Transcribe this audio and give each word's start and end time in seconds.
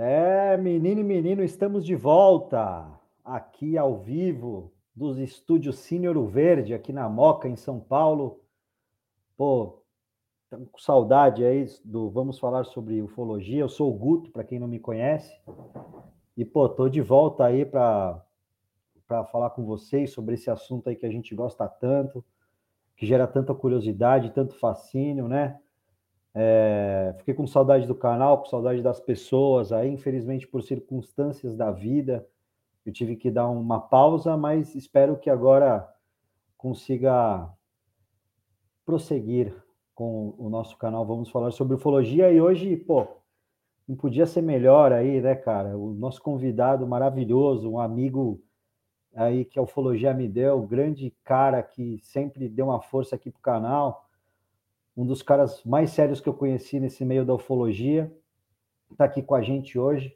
É, 0.00 0.56
menino 0.56 1.00
e 1.00 1.02
menino, 1.02 1.42
estamos 1.42 1.84
de 1.84 1.96
volta 1.96 2.88
aqui 3.24 3.76
ao 3.76 3.98
vivo 3.98 4.72
dos 4.94 5.18
estúdios 5.18 5.80
Cine 5.80 6.06
Ouro 6.06 6.24
Verde, 6.24 6.72
aqui 6.72 6.92
na 6.92 7.08
Moca, 7.08 7.48
em 7.48 7.56
São 7.56 7.80
Paulo. 7.80 8.40
Pô, 9.36 9.82
estamos 10.44 10.68
com 10.70 10.78
saudade 10.78 11.44
aí 11.44 11.66
do 11.84 12.08
Vamos 12.10 12.38
Falar 12.38 12.62
sobre 12.62 13.02
Ufologia. 13.02 13.58
Eu 13.58 13.68
sou 13.68 13.92
o 13.92 13.98
Guto, 13.98 14.30
para 14.30 14.44
quem 14.44 14.60
não 14.60 14.68
me 14.68 14.78
conhece. 14.78 15.36
E, 16.36 16.44
pô, 16.44 16.68
tô 16.68 16.88
de 16.88 17.00
volta 17.00 17.44
aí 17.44 17.66
para 17.66 18.22
falar 19.32 19.50
com 19.50 19.64
vocês 19.64 20.12
sobre 20.12 20.36
esse 20.36 20.48
assunto 20.48 20.88
aí 20.88 20.94
que 20.94 21.06
a 21.06 21.10
gente 21.10 21.34
gosta 21.34 21.66
tanto, 21.66 22.24
que 22.96 23.04
gera 23.04 23.26
tanta 23.26 23.52
curiosidade, 23.52 24.30
tanto 24.30 24.54
fascínio, 24.60 25.26
né? 25.26 25.58
É, 26.40 27.14
fiquei 27.18 27.34
com 27.34 27.48
saudade 27.48 27.84
do 27.84 27.96
canal, 27.96 28.38
com 28.38 28.44
saudade 28.44 28.80
das 28.80 29.00
pessoas. 29.00 29.72
Aí, 29.72 29.90
infelizmente, 29.90 30.46
por 30.46 30.62
circunstâncias 30.62 31.56
da 31.56 31.72
vida, 31.72 32.24
eu 32.86 32.92
tive 32.92 33.16
que 33.16 33.28
dar 33.28 33.48
uma 33.48 33.80
pausa, 33.80 34.36
mas 34.36 34.76
espero 34.76 35.18
que 35.18 35.28
agora 35.28 35.92
consiga 36.56 37.52
prosseguir 38.86 39.52
com 39.96 40.32
o 40.38 40.48
nosso 40.48 40.78
canal. 40.78 41.04
Vamos 41.04 41.28
falar 41.28 41.50
sobre 41.50 41.74
ufologia 41.74 42.30
e 42.30 42.40
hoje, 42.40 42.76
pô, 42.76 43.08
não 43.88 43.96
podia 43.96 44.24
ser 44.24 44.42
melhor 44.42 44.92
aí, 44.92 45.20
né, 45.20 45.34
cara? 45.34 45.76
O 45.76 45.92
nosso 45.92 46.22
convidado 46.22 46.86
maravilhoso, 46.86 47.68
um 47.68 47.80
amigo 47.80 48.40
aí 49.12 49.44
que 49.44 49.58
a 49.58 49.62
ufologia 49.62 50.14
me 50.14 50.28
deu, 50.28 50.62
grande 50.62 51.12
cara 51.24 51.64
que 51.64 51.98
sempre 52.00 52.48
deu 52.48 52.66
uma 52.66 52.80
força 52.80 53.16
aqui 53.16 53.28
pro 53.28 53.42
canal 53.42 54.07
um 54.98 55.06
dos 55.06 55.22
caras 55.22 55.62
mais 55.62 55.90
sérios 55.90 56.20
que 56.20 56.28
eu 56.28 56.34
conheci 56.34 56.80
nesse 56.80 57.04
meio 57.04 57.24
da 57.24 57.32
ufologia, 57.32 58.12
está 58.90 59.04
aqui 59.04 59.22
com 59.22 59.36
a 59.36 59.40
gente 59.40 59.78
hoje, 59.78 60.12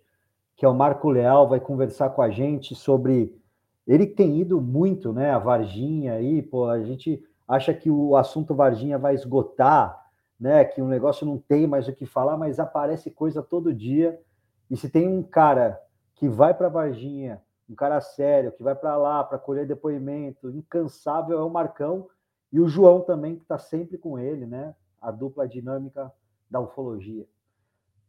que 0.56 0.66
é 0.66 0.68
o 0.68 0.74
Marco 0.74 1.08
Leal, 1.08 1.48
vai 1.48 1.60
conversar 1.60 2.10
com 2.10 2.20
a 2.20 2.28
gente 2.28 2.74
sobre. 2.74 3.40
Ele 3.86 4.08
tem 4.08 4.40
ido 4.40 4.60
muito, 4.60 5.12
né? 5.12 5.30
A 5.30 5.38
Varginha 5.38 6.14
aí, 6.14 6.42
pô, 6.42 6.66
a 6.68 6.82
gente 6.82 7.24
acha 7.46 7.72
que 7.72 7.88
o 7.88 8.16
assunto 8.16 8.56
Varginha 8.56 8.98
vai 8.98 9.14
esgotar, 9.14 10.04
né? 10.38 10.64
Que 10.64 10.82
o 10.82 10.88
negócio 10.88 11.24
não 11.24 11.38
tem 11.38 11.64
mais 11.64 11.86
o 11.86 11.92
que 11.92 12.04
falar, 12.04 12.36
mas 12.36 12.58
aparece 12.58 13.08
coisa 13.08 13.40
todo 13.40 13.72
dia. 13.72 14.20
E 14.68 14.76
se 14.76 14.88
tem 14.88 15.06
um 15.06 15.22
cara 15.22 15.80
que 16.16 16.28
vai 16.28 16.54
para 16.54 16.68
Varginha, 16.68 17.40
um 17.70 17.76
cara 17.76 18.00
sério, 18.00 18.50
que 18.50 18.64
vai 18.64 18.74
para 18.74 18.96
lá 18.96 19.22
para 19.22 19.38
colher 19.38 19.64
depoimento, 19.64 20.50
incansável, 20.50 21.38
é 21.38 21.42
o 21.42 21.48
Marcão 21.48 22.08
e 22.52 22.60
o 22.60 22.68
João 22.68 23.00
também, 23.00 23.36
que 23.36 23.42
está 23.42 23.58
sempre 23.58 23.96
com 23.96 24.18
ele, 24.18 24.44
né? 24.44 24.74
A 25.02 25.10
dupla 25.10 25.46
dinâmica 25.46 26.10
da 26.50 26.60
ufologia. 26.60 27.26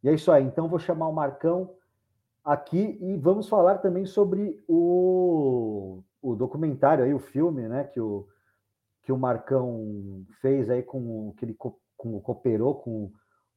E 0.02 0.09
é 0.09 0.13
isso 0.13 0.31
aí. 0.31 0.44
Então, 0.45 0.69
vou 0.69 0.80
chamar 0.80 1.08
o 1.08 1.13
Marcão 1.13 1.75
aqui 2.44 2.97
e 3.02 3.17
vamos 3.17 3.50
falar 3.50 3.80
também 3.80 4.05
sobre 4.05 4.63
o, 4.67 6.03
o 6.22 6.35
documentário 6.35 7.03
aí, 7.03 7.13
o 7.13 7.19
filme, 7.19 7.67
né? 7.67 7.85
Que 7.85 8.00
o, 8.00 8.27
que 9.02 9.11
o 9.11 9.17
Marcão 9.17 10.25
fez 10.39 10.69
aí 10.69 10.83
com 10.83 11.33
que 11.38 11.44
ele 11.44 11.53
com, 11.53 11.73
cooperou 12.22 12.75
com 12.75 13.11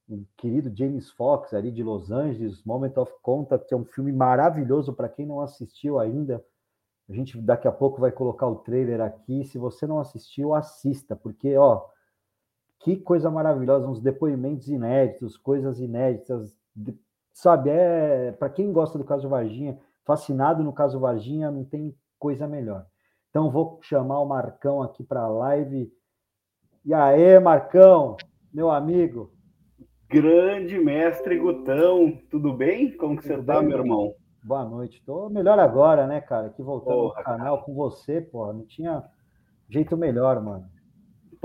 o 0.08 0.24
querido 0.36 0.74
James 0.74 1.10
Fox 1.10 1.52
ali 1.52 1.70
de 1.70 1.82
Los 1.82 2.10
Angeles, 2.10 2.64
Moment 2.64 2.96
of 2.96 3.12
Contact, 3.22 3.72
é 3.72 3.76
um 3.76 3.84
filme 3.84 4.12
maravilhoso 4.12 4.92
para 4.92 5.08
quem 5.08 5.26
não 5.26 5.40
assistiu 5.40 5.98
ainda 5.98 6.44
a 7.08 7.12
gente 7.12 7.40
daqui 7.40 7.68
a 7.68 7.72
pouco 7.72 8.00
vai 8.00 8.10
colocar 8.10 8.48
o 8.48 8.56
trailer 8.56 9.00
aqui. 9.00 9.44
Se 9.44 9.58
você 9.58 9.86
não 9.86 10.00
assistiu, 10.00 10.54
assista, 10.54 11.14
porque 11.14 11.56
ó, 11.56 11.86
que 12.80 12.96
coisa 12.96 13.30
maravilhosa, 13.30 13.88
uns 13.88 14.00
depoimentos 14.00 14.68
inéditos, 14.68 15.36
coisas 15.36 15.80
inéditas, 15.80 16.56
sabe? 17.32 17.70
É 17.70 18.32
para 18.32 18.50
quem 18.50 18.72
gosta 18.72 18.98
do 18.98 19.04
caso 19.04 19.28
Varginha, 19.28 19.78
fascinado 20.04 20.62
no 20.62 20.72
caso 20.72 21.00
Varginha, 21.00 21.50
não 21.50 21.64
tem 21.64 21.94
coisa 22.18 22.46
melhor. 22.46 22.86
Então 23.30 23.50
vou 23.50 23.78
chamar 23.82 24.20
o 24.20 24.26
Marcão 24.26 24.82
aqui 24.82 25.02
para 25.02 25.20
a 25.20 25.28
live. 25.28 25.92
E 26.84 26.94
aí, 26.94 27.38
Marcão, 27.40 28.16
meu 28.52 28.70
amigo. 28.70 29.32
Grande 30.08 30.78
mestre 30.78 31.36
Gutão, 31.36 32.16
tudo 32.30 32.54
bem? 32.54 32.96
Como 32.96 33.16
que 33.16 33.22
tudo 33.22 33.34
você 33.34 33.40
está, 33.40 33.60
meu 33.60 33.78
irmão? 33.78 34.14
Boa 34.42 34.64
noite. 34.64 35.02
Tô 35.04 35.28
melhor 35.28 35.58
agora, 35.58 36.06
né, 36.06 36.20
cara? 36.20 36.46
Aqui 36.46 36.62
voltando 36.62 36.94
Porra, 36.94 37.18
ao 37.18 37.24
canal 37.24 37.56
cara. 37.56 37.66
com 37.66 37.74
você, 37.74 38.20
pô. 38.20 38.52
Não 38.52 38.64
tinha 38.64 39.02
jeito 39.68 39.96
melhor, 39.96 40.40
mano. 40.40 40.64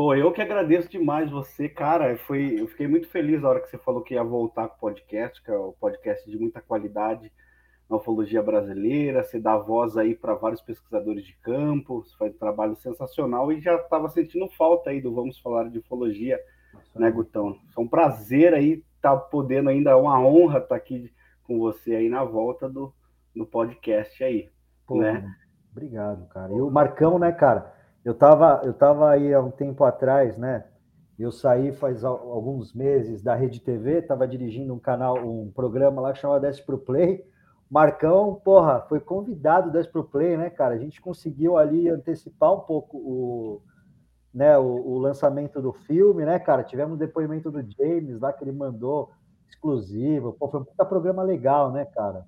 Pô, 0.02 0.16
eu 0.16 0.32
que 0.32 0.42
agradeço 0.42 0.90
demais 0.90 1.30
você, 1.30 1.70
cara. 1.70 2.18
Foi, 2.18 2.60
eu 2.60 2.68
fiquei 2.68 2.88
muito 2.88 3.08
feliz 3.08 3.40
na 3.40 3.50
hora 3.50 3.60
que 3.60 3.70
você 3.70 3.78
falou 3.78 4.02
que 4.02 4.16
ia 4.16 4.24
voltar 4.24 4.68
com 4.68 4.76
o 4.76 4.80
podcast, 4.80 5.40
que 5.44 5.52
é 5.52 5.56
o 5.56 5.74
podcast 5.74 6.28
de 6.28 6.40
muita 6.40 6.60
qualidade 6.60 7.32
na 7.88 7.98
ufologia 7.98 8.42
brasileira. 8.42 9.24
Você 9.24 9.40
dá 9.40 9.56
voz 9.56 9.98
aí 9.98 10.16
para 10.16 10.34
vários 10.34 10.60
pesquisadores 10.60 11.24
de 11.24 11.34
campo, 11.44 12.02
você 12.02 12.18
faz 12.18 12.34
um 12.34 12.38
trabalho 12.40 12.76
sensacional 12.78 13.52
e 13.52 13.62
já 13.62 13.76
estava 13.76 14.10
sentindo 14.10 14.50
falta 14.50 14.90
aí 14.90 15.00
do 15.00 15.14
Vamos 15.14 15.38
Falar 15.38 15.70
de 15.70 15.78
Ufologia, 15.78 16.40
Nossa, 16.74 17.00
né, 17.00 17.12
Gutão? 17.12 17.56
É 17.78 17.80
um 17.80 17.88
prazer 17.88 18.56
aí 18.56 18.84
estar 18.96 19.16
tá 19.16 19.18
podendo 19.18 19.70
ainda, 19.70 19.92
é 19.92 19.96
uma 19.96 20.20
honra 20.20 20.58
estar 20.58 20.70
tá 20.70 20.76
aqui 20.78 21.14
com 21.44 21.60
você 21.60 21.94
aí 21.94 22.10
na 22.10 22.24
volta 22.24 22.68
do, 22.68 22.92
do 23.36 23.46
podcast 23.46 24.24
aí. 24.24 24.50
Pô, 24.88 24.98
né? 24.98 25.32
Obrigado, 25.72 26.28
cara. 26.30 26.52
E 26.52 26.60
o 26.60 26.72
Marcão, 26.72 27.20
né, 27.20 27.32
cara? 27.32 27.80
Eu 28.04 28.16
tava, 28.16 28.62
eu 28.64 28.74
tava 28.74 29.10
aí 29.10 29.34
há 29.34 29.40
um 29.40 29.52
tempo 29.52 29.84
atrás, 29.84 30.38
né? 30.38 30.66
Eu 31.20 31.32
saí 31.32 31.72
faz 31.72 32.04
alguns 32.04 32.74
meses 32.74 33.22
da 33.22 33.36
Rede 33.36 33.60
TV, 33.60 34.00
estava 34.00 34.28
dirigindo 34.28 34.74
um 34.74 34.80
canal, 34.80 35.18
um 35.18 35.52
programa 35.52 36.02
lá 36.02 36.14
que 36.14 36.20
chama 36.20 36.40
Desce 36.40 36.66
Pro 36.66 36.80
Play. 36.80 37.24
Marcão, 37.70 38.42
porra, 38.44 38.82
foi 38.90 39.00
convidado 39.00 39.72
Desce 39.72 39.90
Pro 39.90 40.04
Play, 40.04 40.36
né, 40.36 40.50
cara? 40.50 40.74
A 40.74 40.80
gente 40.80 41.00
conseguiu 41.00 41.58
ali 41.58 41.88
antecipar 41.90 42.52
um 42.54 42.62
pouco 42.62 42.98
o, 42.98 43.62
né, 44.34 44.58
o, 44.58 44.64
o 44.64 44.98
lançamento 44.98 45.62
do 45.62 45.72
filme, 45.72 46.26
né, 46.26 46.40
cara? 46.40 46.64
Tivemos 46.64 46.98
depoimento 46.98 47.52
do 47.52 47.62
James 47.62 48.20
lá 48.20 48.34
que 48.34 48.44
ele 48.44 48.52
mandou 48.52 49.12
exclusivo. 49.48 50.34
Pô, 50.34 50.48
foi 50.50 50.62
um 50.62 50.86
programa 50.86 51.22
legal, 51.22 51.72
né, 51.72 51.86
cara? 51.86 52.26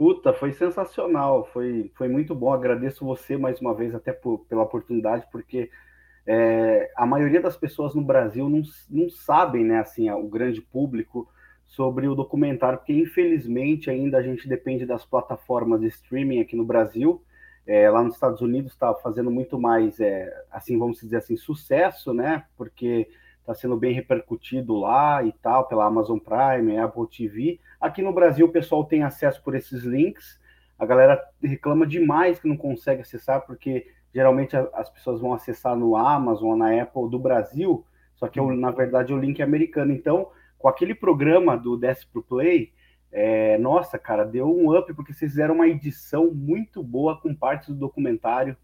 Puta, 0.00 0.32
foi 0.32 0.54
sensacional, 0.54 1.44
foi, 1.52 1.90
foi 1.94 2.08
muito 2.08 2.34
bom. 2.34 2.54
Agradeço 2.54 3.04
você 3.04 3.36
mais 3.36 3.60
uma 3.60 3.74
vez 3.74 3.94
até 3.94 4.14
por, 4.14 4.38
pela 4.48 4.62
oportunidade, 4.62 5.26
porque 5.30 5.70
é, 6.26 6.90
a 6.96 7.04
maioria 7.04 7.38
das 7.38 7.54
pessoas 7.54 7.94
no 7.94 8.00
Brasil 8.00 8.48
não, 8.48 8.62
não 8.88 9.10
sabem, 9.10 9.62
né, 9.62 9.78
assim, 9.78 10.10
o 10.10 10.26
grande 10.26 10.62
público 10.62 11.28
sobre 11.66 12.08
o 12.08 12.14
documentário, 12.14 12.78
porque 12.78 12.94
infelizmente 12.94 13.90
ainda 13.90 14.16
a 14.16 14.22
gente 14.22 14.48
depende 14.48 14.86
das 14.86 15.04
plataformas 15.04 15.82
de 15.82 15.88
streaming 15.88 16.40
aqui 16.40 16.56
no 16.56 16.64
Brasil. 16.64 17.22
É, 17.66 17.90
lá 17.90 18.02
nos 18.02 18.14
Estados 18.14 18.40
Unidos 18.40 18.72
está 18.72 18.94
fazendo 18.94 19.30
muito 19.30 19.60
mais, 19.60 20.00
é, 20.00 20.32
assim, 20.50 20.78
vamos 20.78 20.98
dizer 20.98 21.18
assim, 21.18 21.36
sucesso, 21.36 22.14
né? 22.14 22.46
Porque 22.56 23.06
está 23.40 23.54
sendo 23.54 23.76
bem 23.76 23.92
repercutido 23.92 24.76
lá 24.76 25.22
e 25.22 25.32
tal, 25.32 25.66
pela 25.66 25.86
Amazon 25.86 26.18
Prime, 26.18 26.78
Apple 26.78 27.06
TV. 27.08 27.58
Aqui 27.80 28.02
no 28.02 28.12
Brasil 28.12 28.46
o 28.46 28.52
pessoal 28.52 28.84
tem 28.84 29.02
acesso 29.02 29.42
por 29.42 29.54
esses 29.54 29.82
links. 29.82 30.40
A 30.78 30.86
galera 30.86 31.20
reclama 31.42 31.86
demais 31.86 32.38
que 32.38 32.48
não 32.48 32.56
consegue 32.56 33.02
acessar, 33.02 33.44
porque 33.44 33.86
geralmente 34.14 34.56
as 34.56 34.88
pessoas 34.90 35.20
vão 35.20 35.32
acessar 35.34 35.76
no 35.76 35.96
Amazon, 35.96 36.58
na 36.58 36.80
Apple 36.80 37.10
do 37.10 37.18
Brasil, 37.18 37.84
só 38.14 38.28
que 38.28 38.40
uhum. 38.40 38.54
na 38.54 38.70
verdade 38.70 39.12
o 39.12 39.18
link 39.18 39.40
é 39.40 39.44
americano. 39.44 39.92
Então, 39.92 40.28
com 40.58 40.68
aquele 40.68 40.94
programa 40.94 41.56
do 41.56 41.76
Desce 41.76 42.06
Pro 42.06 42.22
Play, 42.22 42.72
é, 43.12 43.58
nossa, 43.58 43.98
cara, 43.98 44.24
deu 44.24 44.46
um 44.46 44.76
up, 44.76 44.92
porque 44.94 45.12
vocês 45.12 45.32
fizeram 45.32 45.54
uma 45.54 45.68
edição 45.68 46.30
muito 46.32 46.82
boa 46.82 47.20
com 47.20 47.34
partes 47.34 47.68
do 47.68 47.74
documentário 47.74 48.56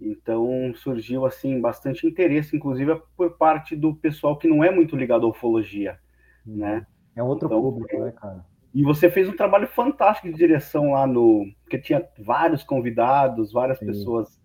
então 0.00 0.72
surgiu 0.76 1.26
assim 1.26 1.60
bastante 1.60 2.06
interesse, 2.06 2.56
inclusive 2.56 3.00
por 3.16 3.36
parte 3.36 3.74
do 3.74 3.94
pessoal 3.94 4.36
que 4.38 4.48
não 4.48 4.62
é 4.62 4.70
muito 4.70 4.96
ligado 4.96 5.26
à 5.26 5.28
ufologia, 5.28 5.98
né? 6.46 6.86
É 7.16 7.22
outro 7.22 7.46
então, 7.46 7.60
público, 7.60 7.98
né, 7.98 8.12
cara? 8.12 8.44
E 8.72 8.82
você 8.82 9.10
fez 9.10 9.28
um 9.28 9.36
trabalho 9.36 9.66
fantástico 9.66 10.28
de 10.28 10.34
direção 10.34 10.92
lá 10.92 11.06
no, 11.06 11.46
porque 11.62 11.78
tinha 11.78 12.06
vários 12.18 12.62
convidados, 12.62 13.52
várias 13.52 13.78
Sim. 13.78 13.86
pessoas. 13.86 14.40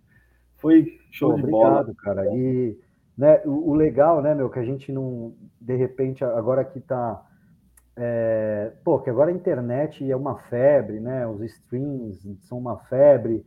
Foi 0.58 0.98
show 1.12 1.32
Pô, 1.32 1.36
de 1.36 1.42
obrigado, 1.44 1.86
bola. 1.86 1.96
Cara. 2.02 2.36
E 2.36 2.78
né, 3.18 3.42
o, 3.46 3.72
o, 3.72 3.74
legal, 3.76 4.22
né, 4.22 4.34
meu, 4.34 4.50
que 4.50 4.60
a 4.60 4.64
gente 4.64 4.92
não, 4.92 5.36
de 5.60 5.76
repente, 5.76 6.24
agora 6.24 6.64
que 6.64 6.80
tá, 6.80 7.24
é, 7.96 8.72
pô, 8.84 9.00
que 9.00 9.10
agora 9.10 9.30
a 9.30 9.34
internet 9.34 10.10
é 10.10 10.16
uma 10.16 10.38
febre, 10.44 11.00
né? 11.00 11.28
Os 11.28 11.42
streams 11.42 12.38
são 12.44 12.58
uma 12.58 12.78
febre 12.86 13.46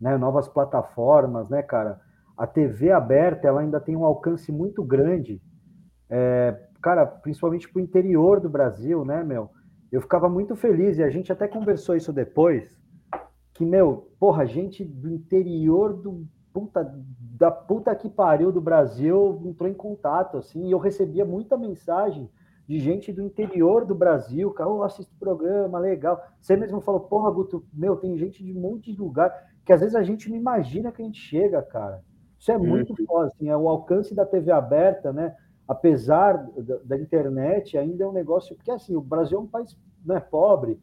né, 0.00 0.16
novas 0.16 0.48
plataformas, 0.48 1.48
né, 1.48 1.62
cara? 1.62 2.00
A 2.36 2.46
TV 2.46 2.92
aberta 2.92 3.48
ela 3.48 3.60
ainda 3.60 3.80
tem 3.80 3.96
um 3.96 4.04
alcance 4.04 4.52
muito 4.52 4.82
grande, 4.84 5.42
é, 6.08 6.56
cara, 6.80 7.04
principalmente 7.04 7.68
para 7.68 7.80
o 7.80 7.82
interior 7.82 8.40
do 8.40 8.48
Brasil, 8.48 9.04
né, 9.04 9.22
meu? 9.24 9.50
Eu 9.90 10.00
ficava 10.00 10.28
muito 10.28 10.54
feliz 10.54 10.98
e 10.98 11.02
a 11.02 11.10
gente 11.10 11.32
até 11.32 11.48
conversou 11.48 11.96
isso 11.96 12.12
depois, 12.12 12.78
que, 13.54 13.64
meu, 13.64 14.12
porra, 14.20 14.46
gente 14.46 14.84
do 14.84 15.10
interior 15.10 15.94
do 15.94 16.26
puta, 16.52 16.94
da 17.36 17.50
puta 17.50 17.94
que 17.94 18.08
pariu 18.08 18.52
do 18.52 18.60
Brasil 18.60 19.42
entrou 19.44 19.68
em 19.68 19.74
contato, 19.74 20.36
assim, 20.36 20.66
e 20.66 20.72
eu 20.72 20.78
recebia 20.78 21.24
muita 21.24 21.56
mensagem 21.56 22.30
de 22.68 22.78
gente 22.78 23.12
do 23.12 23.22
interior 23.22 23.86
do 23.86 23.94
Brasil, 23.94 24.50
cara, 24.50 24.68
oh, 24.68 24.82
assisto 24.82 25.14
o 25.14 25.18
programa, 25.18 25.78
legal. 25.78 26.22
Você 26.38 26.54
mesmo 26.54 26.82
falou, 26.82 27.00
porra, 27.00 27.30
Guto, 27.30 27.64
meu, 27.72 27.96
tem 27.96 28.16
gente 28.18 28.44
de 28.44 28.52
um 28.52 28.60
monte 28.60 28.92
de 28.92 29.00
lugar 29.00 29.32
que 29.68 29.72
às 29.74 29.80
vezes 29.80 29.94
a 29.94 30.02
gente 30.02 30.30
não 30.30 30.36
imagina 30.38 30.90
que 30.90 31.02
a 31.02 31.04
gente 31.04 31.20
chega, 31.20 31.60
cara. 31.60 32.02
Isso 32.38 32.50
é 32.50 32.56
muito 32.56 32.98
uhum. 32.98 33.06
foda, 33.06 33.26
assim, 33.26 33.50
é 33.50 33.54
o 33.54 33.68
alcance 33.68 34.14
da 34.14 34.24
TV 34.24 34.50
aberta, 34.50 35.12
né? 35.12 35.36
Apesar 35.68 36.42
da, 36.56 36.78
da, 36.82 36.96
internet, 36.96 37.76
ainda 37.76 38.02
é 38.02 38.06
um 38.06 38.12
negócio, 38.12 38.56
porque 38.56 38.70
assim, 38.70 38.96
o 38.96 39.02
Brasil 39.02 39.36
é 39.36 39.42
um 39.42 39.46
país 39.46 39.78
né, 40.06 40.18
pobre, 40.20 40.80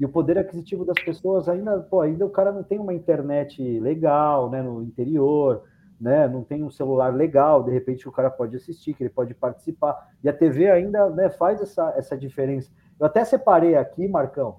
e 0.00 0.04
o 0.04 0.08
poder 0.08 0.36
aquisitivo 0.36 0.84
das 0.84 1.00
pessoas 1.00 1.48
ainda, 1.48 1.78
pô, 1.78 2.00
ainda 2.00 2.26
o 2.26 2.30
cara 2.30 2.50
não 2.50 2.64
tem 2.64 2.76
uma 2.76 2.92
internet 2.92 3.62
legal, 3.78 4.50
né, 4.50 4.60
no 4.60 4.82
interior, 4.82 5.62
né? 6.00 6.26
Não 6.26 6.42
tem 6.42 6.64
um 6.64 6.70
celular 6.70 7.14
legal, 7.14 7.62
de 7.62 7.70
repente 7.70 8.08
o 8.08 8.12
cara 8.12 8.32
pode 8.32 8.56
assistir, 8.56 8.94
que 8.94 9.04
ele 9.04 9.10
pode 9.10 9.32
participar. 9.32 10.10
E 10.24 10.28
a 10.28 10.32
TV 10.32 10.68
ainda 10.68 11.08
né, 11.08 11.30
faz 11.30 11.60
essa, 11.60 11.94
essa 11.96 12.18
diferença. 12.18 12.68
Eu 12.98 13.06
até 13.06 13.24
separei 13.24 13.76
aqui, 13.76 14.08
Marcão, 14.08 14.56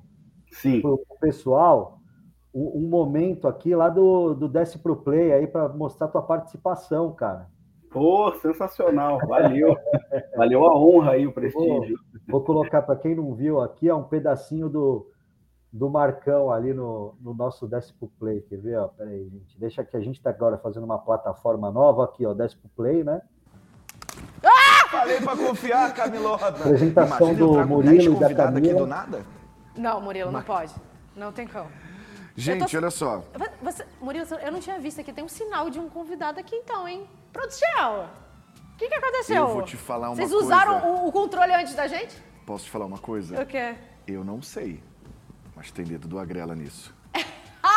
para 0.82 0.92
o 0.92 1.06
pessoal, 1.20 1.95
um, 2.56 2.88
momento 2.88 3.48
aqui 3.48 3.76
lá 3.76 3.90
do, 3.90 4.34
do 4.34 4.48
Desce 4.48 4.80
Pro 4.80 4.96
Play 4.96 5.34
aí 5.34 5.46
para 5.46 5.68
mostrar 5.70 6.08
tua 6.08 6.22
participação, 6.22 7.12
cara. 7.14 7.50
Pô, 7.92 8.34
sensacional, 8.36 9.20
valeu. 9.28 9.76
valeu 10.36 10.66
a 10.66 10.78
honra 10.78 11.12
aí, 11.12 11.28
o 11.28 11.34
prestígio. 11.34 11.98
Vou, 12.28 12.40
vou 12.40 12.42
colocar 12.42 12.82
para 12.82 12.96
quem 12.96 13.16
não 13.16 13.34
viu 13.34 13.60
aqui, 13.60 13.90
é 13.90 13.94
um 13.94 14.04
pedacinho 14.04 14.70
do, 14.70 15.06
do 15.72 15.90
Marcão 15.90 16.50
ali 16.52 16.74
no, 16.74 17.16
no 17.20 17.34
nosso 17.34 17.68
Despo 17.68 18.10
Play. 18.18 18.42
Quer 18.42 18.58
ver? 18.58 18.78
Ó, 18.78 18.88
peraí, 18.88 19.28
gente. 19.30 19.60
Deixa 19.60 19.84
que 19.84 19.98
a 19.98 20.02
gente 20.02 20.16
está 20.16 20.30
agora 20.30 20.58
fazendo 20.58 20.86
uma 20.86 21.00
plataforma 21.00 21.70
nova 21.70 22.06
aqui, 22.06 22.26
ó, 22.26 22.34
Despo 22.34 22.70
Play, 22.76 23.04
né? 23.04 23.22
Ah! 24.42 24.88
Falei 24.90 25.20
para 25.20 25.36
confiar, 25.36 25.94
Camilota. 25.94 26.48
Apresentação 26.48 27.34
do 27.34 27.68
Murilo 27.68 28.16
e 28.16 28.20
da 28.20 28.34
Camila. 28.34 28.68
Aqui 28.68 28.74
do 28.74 28.88
nada? 28.88 29.26
Não, 29.76 30.00
Murilo, 30.00 30.32
não 30.32 30.42
pode. 30.42 30.74
Não 31.16 31.32
tem 31.34 31.48
como. 31.48 31.70
Gente, 32.36 32.72
tô... 32.72 32.78
olha 32.78 32.92
só. 32.92 33.24
Você... 33.62 33.86
Murilo, 34.02 34.26
eu 34.36 34.52
não 34.52 34.60
tinha 34.60 34.78
visto 34.80 35.00
aqui. 35.00 35.14
Tem 35.14 35.24
um 35.24 35.30
sinal 35.30 35.70
de 35.70 35.80
um 35.80 35.90
convidado 35.90 36.40
aqui 36.40 36.56
então, 36.56 36.88
hein? 36.88 37.08
Produção! 37.32 38.10
O 38.74 38.78
que, 38.78 38.90
que 38.90 38.96
aconteceu? 38.96 39.38
Eu 39.38 39.48
vou 39.48 39.64
te 39.64 39.78
falar 39.78 40.10
uma 40.10 40.16
Vocês 40.16 40.30
coisa. 40.30 40.46
Vocês 40.46 40.64
usaram 40.68 41.04
o, 41.06 41.08
o 41.08 41.12
controle 41.12 41.54
antes 41.54 41.74
da 41.74 41.88
gente? 41.88 42.22
Posso 42.46 42.66
te 42.66 42.72
falar 42.72 42.86
uma 42.86 42.98
coisa? 42.98 43.42
O 43.42 43.46
quê? 43.46 43.76
Eu 44.06 44.24
não 44.24 44.42
sei. 44.42 44.84
Mas 45.56 45.72
tem 45.72 45.86
dedo 45.86 46.08
do 46.08 46.20
Agrela 46.20 46.54
nisso. 46.54 46.94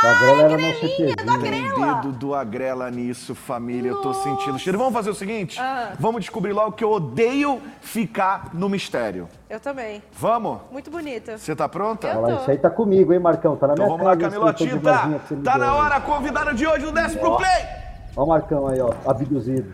Ah, 0.00 0.10
Agrela 0.10 0.42
era 0.42 0.58
nosso 0.58 0.80
do 0.80 1.40
Tem 1.40 1.62
dedo 1.62 2.12
do 2.12 2.34
Agrela 2.34 2.90
nisso, 2.90 3.34
família. 3.34 3.92
Nossa. 3.92 4.08
Eu 4.08 4.12
tô 4.12 4.14
sentindo 4.14 4.58
cheiro. 4.58 4.78
Vamos 4.78 4.92
fazer 4.92 5.10
o 5.10 5.14
seguinte? 5.14 5.60
Ah. 5.60 5.92
Vamos 5.98 6.20
descobrir 6.20 6.52
logo 6.52 6.72
que 6.72 6.84
eu 6.84 6.92
odeio 6.92 7.60
ficar 7.80 8.50
no 8.52 8.68
mistério. 8.68 9.28
Eu 9.50 9.58
também. 9.58 10.02
Vamos? 10.12 10.60
Muito 10.70 10.90
bonita. 10.90 11.36
Você 11.36 11.56
tá 11.56 11.68
pronta? 11.68 12.06
Eu 12.08 12.36
Isso 12.36 12.50
aí 12.50 12.58
tá 12.58 12.70
comigo, 12.70 13.12
hein, 13.12 13.18
Marcão? 13.18 13.56
Tá 13.56 13.66
na 13.66 13.72
então 13.72 13.86
minha 13.86 13.98
vamos 13.98 14.06
lá, 14.06 14.16
Camilotita. 14.16 15.20
Tá 15.42 15.58
na 15.58 15.74
hora, 15.74 16.00
convidado 16.00 16.54
de 16.54 16.66
hoje, 16.66 16.86
o 16.86 16.92
Desce 16.92 17.18
Pro 17.18 17.36
Play. 17.36 17.88
Olha 18.16 18.24
o 18.24 18.28
Marcão 18.28 18.66
aí, 18.66 18.80
ó, 18.80 18.92
abduzido. 19.06 19.72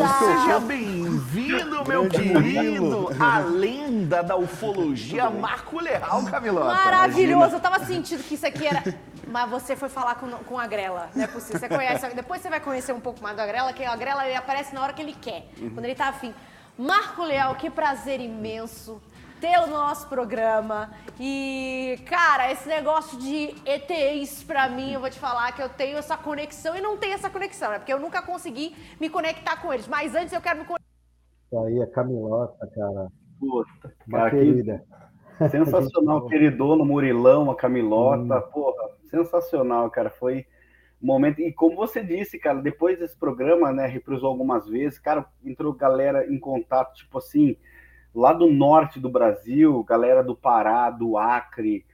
Nossa! 0.00 0.18
Seja 0.18 0.60
bem-vindo, 1.72 1.88
meu 1.88 2.08
querido, 2.08 3.08
a 3.18 3.38
lenda 3.38 4.22
da 4.22 4.36
ufologia, 4.36 5.30
Marco 5.30 5.80
Leal, 5.80 6.24
Camilota. 6.24 6.74
Maravilhoso, 6.74 7.56
eu 7.56 7.60
tava 7.60 7.84
sentindo 7.84 8.22
que 8.22 8.34
isso 8.34 8.46
aqui 8.46 8.66
era... 8.66 8.82
Mas 9.26 9.48
você 9.48 9.74
foi 9.74 9.88
falar 9.88 10.16
com, 10.16 10.30
com 10.30 10.58
a 10.58 10.66
Grela, 10.66 11.08
não 11.14 11.24
é 11.24 11.26
possível. 11.26 11.58
Você 11.58 11.68
conhece, 11.68 12.06
depois 12.14 12.42
você 12.42 12.50
vai 12.50 12.60
conhecer 12.60 12.92
um 12.92 13.00
pouco 13.00 13.22
mais 13.22 13.36
da 13.36 13.46
Grela, 13.46 13.72
que 13.72 13.84
a 13.84 13.96
Grela 13.96 14.26
ele 14.26 14.36
aparece 14.36 14.74
na 14.74 14.82
hora 14.82 14.92
que 14.92 15.00
ele 15.00 15.14
quer, 15.14 15.46
quando 15.72 15.84
ele 15.84 15.94
tá 15.94 16.08
afim. 16.08 16.34
Marco 16.76 17.22
Leal, 17.22 17.54
que 17.54 17.70
prazer 17.70 18.20
imenso 18.20 19.00
tê-lo 19.40 19.66
no 19.66 19.72
nosso 19.72 20.06
programa. 20.06 20.92
E, 21.18 21.98
cara, 22.06 22.52
esse 22.52 22.68
negócio 22.68 23.18
de 23.18 23.54
ETs 23.66 24.44
pra 24.44 24.68
mim, 24.68 24.92
eu 24.92 25.00
vou 25.00 25.10
te 25.10 25.18
falar 25.18 25.50
que 25.52 25.62
eu 25.62 25.68
tenho 25.68 25.98
essa 25.98 26.16
conexão 26.16 26.76
e 26.76 26.80
não 26.80 26.96
tenho 26.96 27.14
essa 27.14 27.28
conexão, 27.28 27.70
né? 27.70 27.78
Porque 27.78 27.92
eu 27.92 27.98
nunca 27.98 28.22
consegui 28.22 28.76
me 29.00 29.08
conectar 29.08 29.56
com 29.56 29.72
eles. 29.72 29.88
Mas 29.88 30.14
antes 30.14 30.32
eu 30.32 30.40
quero 30.40 30.60
me 30.60 30.64
conectar. 30.64 30.91
Aí 31.58 31.80
é 31.80 31.86
Camilota, 31.86 32.66
cara. 32.74 33.08
Puta, 33.38 33.94
cara, 34.10 34.30
querida. 34.30 34.84
Sensacional, 35.50 36.26
queridono, 36.26 36.84
Murilão, 36.84 37.50
a 37.50 37.56
Camilota, 37.56 38.38
hum. 38.38 38.50
porra, 38.52 38.90
sensacional, 39.04 39.90
cara. 39.90 40.10
Foi 40.10 40.46
um 41.02 41.06
momento. 41.06 41.40
E 41.40 41.52
como 41.52 41.76
você 41.76 42.02
disse, 42.02 42.38
cara, 42.38 42.60
depois 42.60 42.98
desse 42.98 43.16
programa, 43.16 43.72
né, 43.72 43.86
reprisou 43.86 44.28
algumas 44.28 44.68
vezes, 44.68 44.98
cara, 44.98 45.26
entrou 45.44 45.72
galera 45.74 46.26
em 46.32 46.38
contato, 46.38 46.94
tipo 46.94 47.18
assim, 47.18 47.56
lá 48.14 48.32
do 48.32 48.50
norte 48.50 49.00
do 49.00 49.10
Brasil, 49.10 49.82
galera 49.84 50.22
do 50.22 50.36
Pará, 50.36 50.90
do 50.90 51.18
Acre. 51.18 51.84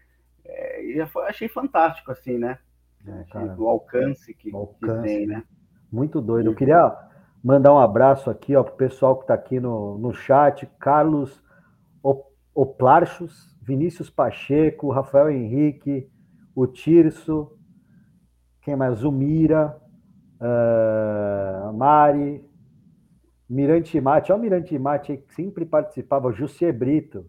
É, 0.45 0.85
e 0.85 1.01
achei 1.27 1.49
fantástico, 1.49 2.13
assim, 2.13 2.39
né? 2.39 2.59
É, 3.07 3.25
cara, 3.31 3.47
do 3.49 3.67
alcance 3.67 4.35
que, 4.35 4.55
alcance, 4.55 5.03
que, 5.03 5.03
tem, 5.03 5.27
né? 5.27 5.43
Muito 5.91 6.21
doido. 6.21 6.51
Eu 6.51 6.55
queria 6.55 6.95
mandar 7.43 7.73
um 7.73 7.79
abraço 7.79 8.31
aqui, 8.31 8.57
ó, 8.57 8.63
pro 8.63 8.77
pessoal 8.77 9.17
que 9.17 9.23
está 9.23 9.35
aqui 9.35 9.61
no, 9.61 9.99
no 9.99 10.13
chat, 10.13 10.67
Carlos 10.79 11.43
Oplarchos, 12.55 13.57
Vinícius 13.63 14.11
Pacheco, 14.11 14.91
Rafael 14.91 15.31
Henrique, 15.31 16.11
o 16.55 16.67
Tirso, 16.67 17.53
quem 18.63 18.75
mais? 18.75 18.99
Zumira, 18.99 19.77
uh, 20.41 21.73
Mari, 21.73 22.45
Mirante 23.49 24.01
Mate, 24.01 24.33
olha 24.33 24.39
o 24.39 24.43
Mirante 24.43 24.79
Mate 24.79 25.17
que 25.19 25.35
sempre 25.35 25.65
participava, 25.65 26.33
Jussier 26.33 26.77
Brito. 26.77 27.25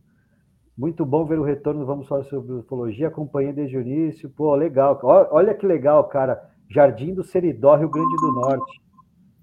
Muito 0.76 1.06
bom 1.06 1.26
ver 1.26 1.38
o 1.38 1.44
retorno, 1.44 1.86
vamos 1.86 2.08
falar 2.08 2.24
sobre 2.24 2.54
ufologia, 2.54 3.10
acompanhei 3.10 3.54
desde 3.54 3.78
o 3.78 3.82
início. 3.82 4.30
Pô, 4.30 4.56
legal. 4.56 5.00
Olha 5.04 5.54
que 5.54 5.66
legal, 5.66 6.06
cara. 6.06 6.42
Jardim 6.70 7.14
do 7.14 7.24
Seridó, 7.24 7.76
Rio 7.76 7.90
Grande 7.90 8.16
do 8.16 8.32
Norte. 8.32 8.82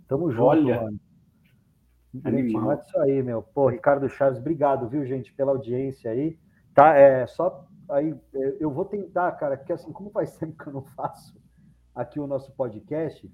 Tamo 0.09 0.31
junto, 0.31 0.45
olha. 0.45 0.83
mano. 0.83 1.01
Mirante 2.13 2.53
Mate, 2.55 2.89
isso 2.89 2.99
aí, 3.01 3.23
meu. 3.23 3.43
Pô, 3.43 3.69
Ricardo 3.69 4.09
Chaves, 4.09 4.39
obrigado, 4.39 4.89
viu, 4.89 5.05
gente, 5.05 5.33
pela 5.33 5.53
audiência 5.53 6.11
aí. 6.11 6.39
Tá, 6.75 6.95
é 6.97 7.27
só 7.27 7.67
aí, 7.89 8.15
eu 8.61 8.71
vou 8.71 8.85
tentar, 8.85 9.33
cara, 9.33 9.57
porque 9.57 9.73
assim, 9.73 9.93
como 9.93 10.11
faz 10.11 10.37
tempo 10.39 10.63
que 10.63 10.69
eu 10.69 10.73
não 10.73 10.83
faço 10.83 11.37
aqui 11.95 12.21
o 12.21 12.27
nosso 12.27 12.53
podcast, 12.53 13.31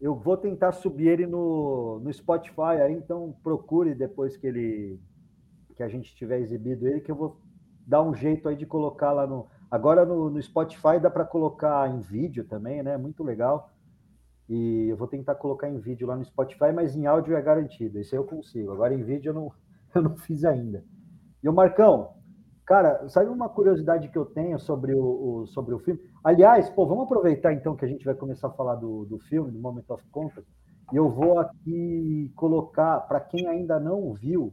eu 0.00 0.14
vou 0.14 0.36
tentar 0.36 0.72
subir 0.72 1.08
ele 1.08 1.26
no, 1.26 2.00
no 2.00 2.12
Spotify, 2.12 2.80
aí 2.82 2.92
então 2.92 3.34
procure 3.42 3.94
depois 3.94 4.36
que 4.36 4.46
ele 4.46 5.00
que 5.74 5.82
a 5.82 5.88
gente 5.88 6.14
tiver 6.14 6.40
exibido 6.40 6.88
ele, 6.88 7.02
que 7.02 7.10
eu 7.10 7.14
vou 7.16 7.38
dar 7.86 8.02
um 8.02 8.14
jeito 8.14 8.48
aí 8.48 8.56
de 8.56 8.64
colocar 8.64 9.12
lá 9.12 9.26
no. 9.26 9.46
Agora 9.70 10.06
no, 10.06 10.30
no 10.30 10.42
Spotify 10.42 10.98
dá 11.00 11.10
para 11.10 11.24
colocar 11.24 11.88
em 11.90 12.00
vídeo 12.00 12.44
também, 12.44 12.82
né? 12.82 12.96
Muito 12.96 13.22
legal. 13.22 13.70
E 14.48 14.88
eu 14.88 14.96
vou 14.96 15.08
tentar 15.08 15.34
colocar 15.34 15.68
em 15.68 15.78
vídeo 15.78 16.06
lá 16.06 16.16
no 16.16 16.24
Spotify, 16.24 16.72
mas 16.74 16.96
em 16.96 17.06
áudio 17.06 17.36
é 17.36 17.42
garantido. 17.42 17.98
Isso 17.98 18.14
aí 18.14 18.20
eu 18.20 18.24
consigo. 18.24 18.72
Agora 18.72 18.94
em 18.94 19.02
vídeo 19.02 19.30
eu 19.30 19.34
não, 19.34 19.52
eu 19.94 20.02
não 20.02 20.16
fiz 20.16 20.44
ainda. 20.44 20.84
E 21.42 21.48
o 21.48 21.52
Marcão, 21.52 22.16
Cara, 22.66 23.08
sabe 23.08 23.30
uma 23.30 23.48
curiosidade 23.48 24.08
que 24.08 24.18
eu 24.18 24.26
tenho 24.26 24.58
sobre 24.58 24.92
o, 24.92 25.00
o, 25.00 25.46
sobre 25.46 25.72
o 25.72 25.78
filme? 25.78 26.00
Aliás, 26.24 26.68
pô, 26.68 26.84
vamos 26.84 27.04
aproveitar 27.04 27.52
então 27.52 27.76
que 27.76 27.84
a 27.84 27.88
gente 27.88 28.04
vai 28.04 28.14
começar 28.14 28.48
a 28.48 28.52
falar 28.52 28.74
do, 28.74 29.04
do 29.04 29.20
filme, 29.20 29.52
do 29.52 29.58
Moment 29.60 29.84
of 29.88 30.04
Contact, 30.10 30.50
e 30.92 30.96
eu 30.96 31.08
vou 31.08 31.38
aqui 31.38 32.32
colocar, 32.34 33.00
para 33.02 33.20
quem 33.20 33.46
ainda 33.46 33.78
não 33.78 34.12
viu, 34.14 34.52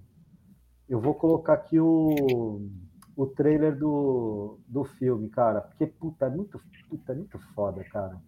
eu 0.88 1.01
vou 1.01 1.15
colocar 1.15 1.53
aqui 1.53 1.79
o, 1.79 2.69
o 3.15 3.25
trailer 3.25 3.75
do, 3.75 4.59
do 4.67 4.83
filme, 4.83 5.27
cara, 5.29 5.62
porque, 5.62 5.88
puta, 5.88 6.27
é 6.27 6.29
muito, 6.29 6.62
puta, 6.88 7.13
é 7.13 7.15
muito 7.15 7.39
foda, 7.55 7.83
cara. 7.85 8.21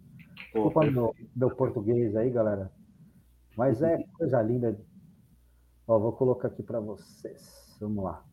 Desculpa 0.55 0.89
meu, 0.89 1.13
meu 1.35 1.53
português 1.53 2.15
aí, 2.15 2.29
galera, 2.29 2.71
mas 3.57 3.81
é 3.81 4.01
coisa 4.17 4.41
linda. 4.41 4.79
Ó, 5.85 5.99
vou 5.99 6.13
colocar 6.13 6.47
aqui 6.47 6.63
para 6.63 6.79
vocês, 6.79 7.77
vamos 7.81 8.05
lá. 8.05 8.23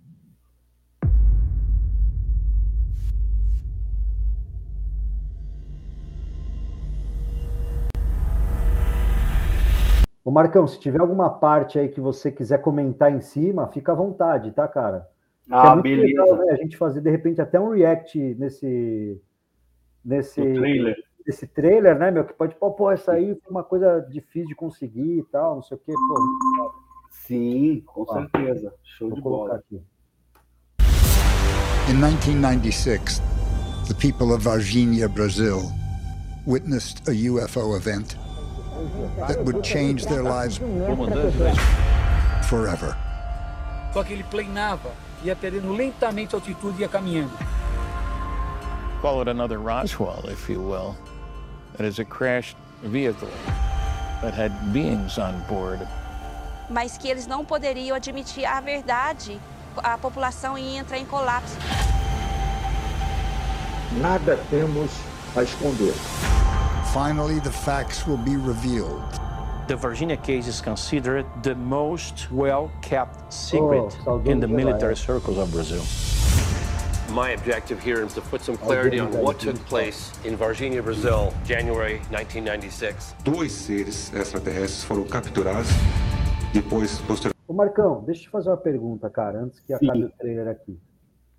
Ô 10.25 10.31
Marcão, 10.31 10.65
se 10.69 10.79
tiver 10.79 11.01
alguma 11.01 11.29
parte 11.29 11.77
aí 11.77 11.89
que 11.89 12.01
você 12.01 12.31
quiser 12.31 12.59
comentar 12.59 13.13
em 13.13 13.21
cima, 13.21 13.67
fica 13.67 13.91
à 13.91 13.97
vontade, 13.97 14.53
tá, 14.53 14.69
cara? 14.69 15.09
Ah, 15.51 15.75
é 15.77 15.83
beleza. 15.83 16.23
Legal, 16.23 16.37
né? 16.37 16.53
A 16.53 16.57
gente 16.57 16.77
fazer, 16.77 17.01
de 17.01 17.11
repente, 17.11 17.41
até 17.41 17.59
um 17.59 17.71
react 17.71 18.17
nesse. 18.37 19.21
Nesse 20.05 20.41
trailer. 20.41 20.97
Esse 21.27 21.47
trailer, 21.47 21.99
né, 21.99 22.11
meu? 22.11 22.25
Que 22.25 22.33
pode, 22.33 22.55
pô, 22.57 22.73
pô, 22.73 22.91
essa 22.91 23.13
aí 23.13 23.39
foi 23.43 23.51
uma 23.51 23.63
coisa 23.63 24.01
difícil 24.11 24.49
de 24.49 24.55
conseguir 24.55 25.19
e 25.19 25.23
tal, 25.25 25.57
não 25.57 25.63
sei 25.63 25.77
o 25.77 25.81
quê. 25.81 25.93
Pô, 25.93 26.73
Sim, 27.27 27.83
com 27.87 28.03
ah, 28.11 28.15
certeza. 28.15 28.75
Show 28.83 29.13
de 29.13 29.21
bola. 29.21 29.57
Aqui. 29.57 29.81
In 31.89 31.97
1996, 32.01 33.21
the 33.89 33.95
people 33.95 34.33
of 34.33 34.43
Varginha, 34.43 35.09
Brazil, 35.09 35.63
witnessed 36.47 37.09
a 37.09 37.13
UFO 37.13 37.77
event 37.77 38.17
that 39.29 39.45
would 39.45 39.63
change 39.63 40.07
their 40.07 40.23
lives 40.23 40.59
forever. 42.49 42.97
Só 43.93 44.03
que 44.03 44.15
ele 44.15 44.25
planava, 44.25 44.91
ia 45.23 45.37
perdendo 45.37 45.73
lentamente 45.73 46.35
a 46.35 46.39
altitude 46.39 46.79
e 46.79 46.81
ia 46.83 46.89
caminhando. 46.89 47.33
Call 49.01 49.21
it 49.21 49.29
another 49.29 49.59
Roswell, 49.59 50.25
if 50.31 50.49
you 50.49 50.63
will. 50.63 50.97
It 51.83 51.87
is 51.87 51.99
a 51.99 52.05
crashed 52.05 52.57
vehicle 52.85 53.29
that 54.23 54.35
had 54.35 54.53
beings 54.73 55.19
on 55.19 55.43
board. 55.49 55.81
Mas 56.71 56.97
que 56.97 57.09
eles 57.09 57.27
não 57.27 57.45
poderiam 57.45 57.97
admitir 57.97 58.49
a 58.49 58.61
verdade, 58.61 59.41
a 59.79 59.99
população 59.99 60.57
ia 60.57 60.79
entrar 60.79 60.99
em 60.99 61.05
colapso. 61.05 61.57
Nada 64.01 64.39
temos 64.49 64.93
a 65.35 65.43
esconder. 65.43 65.93
Finally, 66.95 67.41
the 67.41 67.51
facts 67.51 68.07
will 68.07 68.17
be 68.17 68.37
revealed. 68.37 69.03
The 69.67 69.75
Virginia 69.75 70.17
case 70.17 70.47
is 70.47 70.61
considered 70.61 71.27
the 71.43 71.57
most 71.57 72.31
well-kept 72.31 73.33
secret 73.33 73.99
oh, 74.07 74.23
in 74.25 74.39
the 74.39 74.47
military 74.47 74.97
circles 74.97 75.37
of 75.37 75.51
Brazil. 75.51 75.83
My 77.13 77.33
objective 77.33 77.79
here 77.79 78.03
is 78.03 78.15
to 78.15 78.23
put 78.23 78.41
some 78.41 78.57
clarity 78.57 78.99
on 78.99 79.13
what 79.13 79.39
took 79.39 79.57
place 79.67 80.11
in 80.25 80.35
Varginha, 80.35 80.83
Brazil, 80.83 81.31
January 81.45 82.01
1996. 82.09 83.15
Dois 83.23 83.53
seres 83.53 84.11
extraterrestres 84.15 84.83
foram 84.83 85.05
capturados 85.05 85.69
depois 86.55 86.99
posteriormente. 87.01 87.39
Ô 87.47 87.53
Marcão, 87.53 88.03
deixa 88.03 88.23
eu 88.23 88.25
te 88.25 88.31
fazer 88.31 88.49
uma 88.49 88.57
pergunta, 88.57 89.11
cara, 89.11 89.41
antes 89.41 89.61
que 89.61 89.75
acabe 89.75 89.99
Sim. 89.99 90.05
o 90.05 90.11
trailer 90.13 90.49
aqui. 90.49 90.81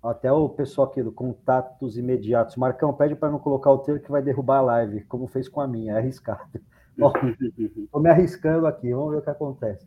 Até 0.00 0.30
o 0.30 0.48
pessoal 0.48 0.86
aqui 0.86 1.02
do 1.02 1.10
Contatos 1.10 1.98
Imediatos. 1.98 2.54
Marcão, 2.54 2.94
pede 2.94 3.16
para 3.16 3.32
não 3.32 3.40
colocar 3.40 3.72
o 3.72 3.78
trailer 3.78 4.04
que 4.04 4.12
vai 4.12 4.22
derrubar 4.22 4.58
a 4.58 4.62
live, 4.62 5.02
como 5.06 5.26
fez 5.26 5.48
com 5.48 5.60
a 5.60 5.66
minha, 5.66 5.94
é 5.94 5.98
arriscado. 5.98 6.40
Estou 6.96 8.00
me 8.00 8.10
arriscando 8.10 8.68
aqui, 8.68 8.92
vamos 8.92 9.10
ver 9.10 9.18
o 9.18 9.22
que 9.22 9.30
acontece. 9.30 9.84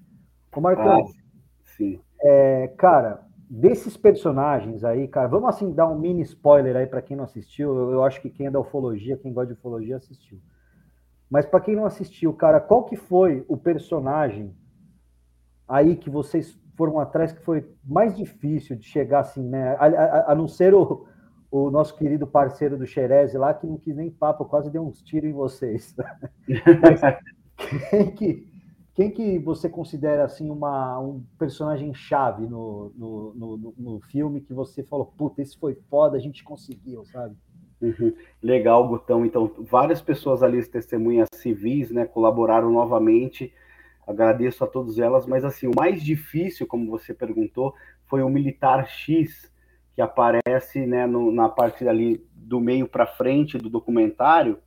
Ô 0.53 0.59
Marcão, 0.59 0.99
ah, 0.99 1.05
sim. 1.63 2.01
É, 2.19 2.67
cara, 2.77 3.25
desses 3.49 3.95
personagens 3.95 4.83
aí, 4.83 5.07
cara, 5.07 5.27
vamos 5.27 5.49
assim 5.49 5.71
dar 5.71 5.87
um 5.87 5.97
mini 5.97 6.21
spoiler 6.23 6.75
aí 6.75 6.85
para 6.85 7.01
quem 7.01 7.15
não 7.15 7.23
assistiu. 7.23 7.75
Eu, 7.75 7.91
eu, 7.91 8.03
acho 8.03 8.21
que 8.21 8.29
quem 8.29 8.47
é 8.47 8.51
da 8.51 8.59
ufologia, 8.59 9.17
quem 9.17 9.31
gosta 9.31 9.53
de 9.53 9.59
ufologia, 9.59 9.97
assistiu. 9.97 10.39
Mas 11.29 11.45
para 11.45 11.61
quem 11.61 11.75
não 11.75 11.85
assistiu, 11.85 12.33
cara, 12.33 12.59
qual 12.59 12.83
que 12.83 12.95
foi 12.95 13.45
o 13.47 13.57
personagem 13.57 14.55
aí 15.67 15.95
que 15.95 16.09
vocês 16.09 16.59
foram 16.75 16.99
atrás 16.99 17.33
que 17.33 17.41
foi 17.41 17.69
mais 17.83 18.15
difícil 18.15 18.75
de 18.75 18.85
chegar 18.85 19.21
assim, 19.21 19.43
né? 19.43 19.75
A, 19.75 19.85
a, 19.85 20.31
a 20.31 20.35
não 20.35 20.47
ser 20.47 20.73
o, 20.73 21.07
o 21.49 21.71
nosso 21.71 21.95
querido 21.95 22.27
parceiro 22.27 22.77
do 22.77 22.85
Xerez 22.85 23.33
lá, 23.33 23.53
que 23.53 23.65
não 23.65 23.77
quis 23.77 23.95
nem 23.95 24.11
papo, 24.11 24.45
quase 24.45 24.69
deu 24.69 24.85
uns 24.85 25.01
tiros 25.01 25.29
em 25.29 25.33
vocês. 25.33 25.95
Mas, 26.81 27.01
quem 27.89 28.11
que 28.11 28.56
quem 28.97 29.11
que 29.11 29.37
você 29.37 29.69
considera 29.69 30.25
assim 30.25 30.49
uma, 30.49 30.99
um 30.99 31.23
personagem 31.37 31.93
chave 31.93 32.47
no, 32.47 32.91
no, 32.97 33.33
no, 33.35 33.73
no 33.77 33.99
filme 34.01 34.41
que 34.41 34.55
você 34.55 34.81
falou, 34.81 35.05
puta, 35.05 35.39
esse 35.39 35.55
foi 35.55 35.75
foda, 35.87 36.17
a 36.17 36.19
gente 36.19 36.43
conseguiu, 36.43 37.05
sabe? 37.05 37.35
Uhum. 37.79 38.11
Legal, 38.41 38.87
Gutão. 38.87 39.23
Então, 39.23 39.53
várias 39.59 40.01
pessoas 40.01 40.41
ali, 40.41 40.65
testemunhas 40.65 41.29
civis, 41.31 41.91
né, 41.91 42.05
colaboraram 42.05 42.71
novamente. 42.71 43.53
Agradeço 44.07 44.63
a 44.63 44.67
todas 44.67 44.97
elas, 44.97 45.27
mas 45.27 45.45
assim, 45.45 45.67
o 45.67 45.75
mais 45.75 46.01
difícil, 46.01 46.65
como 46.65 46.89
você 46.89 47.13
perguntou, 47.13 47.75
foi 48.07 48.23
o 48.23 48.29
militar 48.29 48.87
X, 48.87 49.53
que 49.93 50.01
aparece 50.01 50.87
né, 50.87 51.05
no, 51.05 51.31
na 51.31 51.47
parte 51.47 51.87
ali 51.87 52.25
do 52.33 52.59
meio 52.59 52.87
para 52.87 53.05
frente 53.05 53.59
do 53.59 53.69
documentário, 53.69 54.57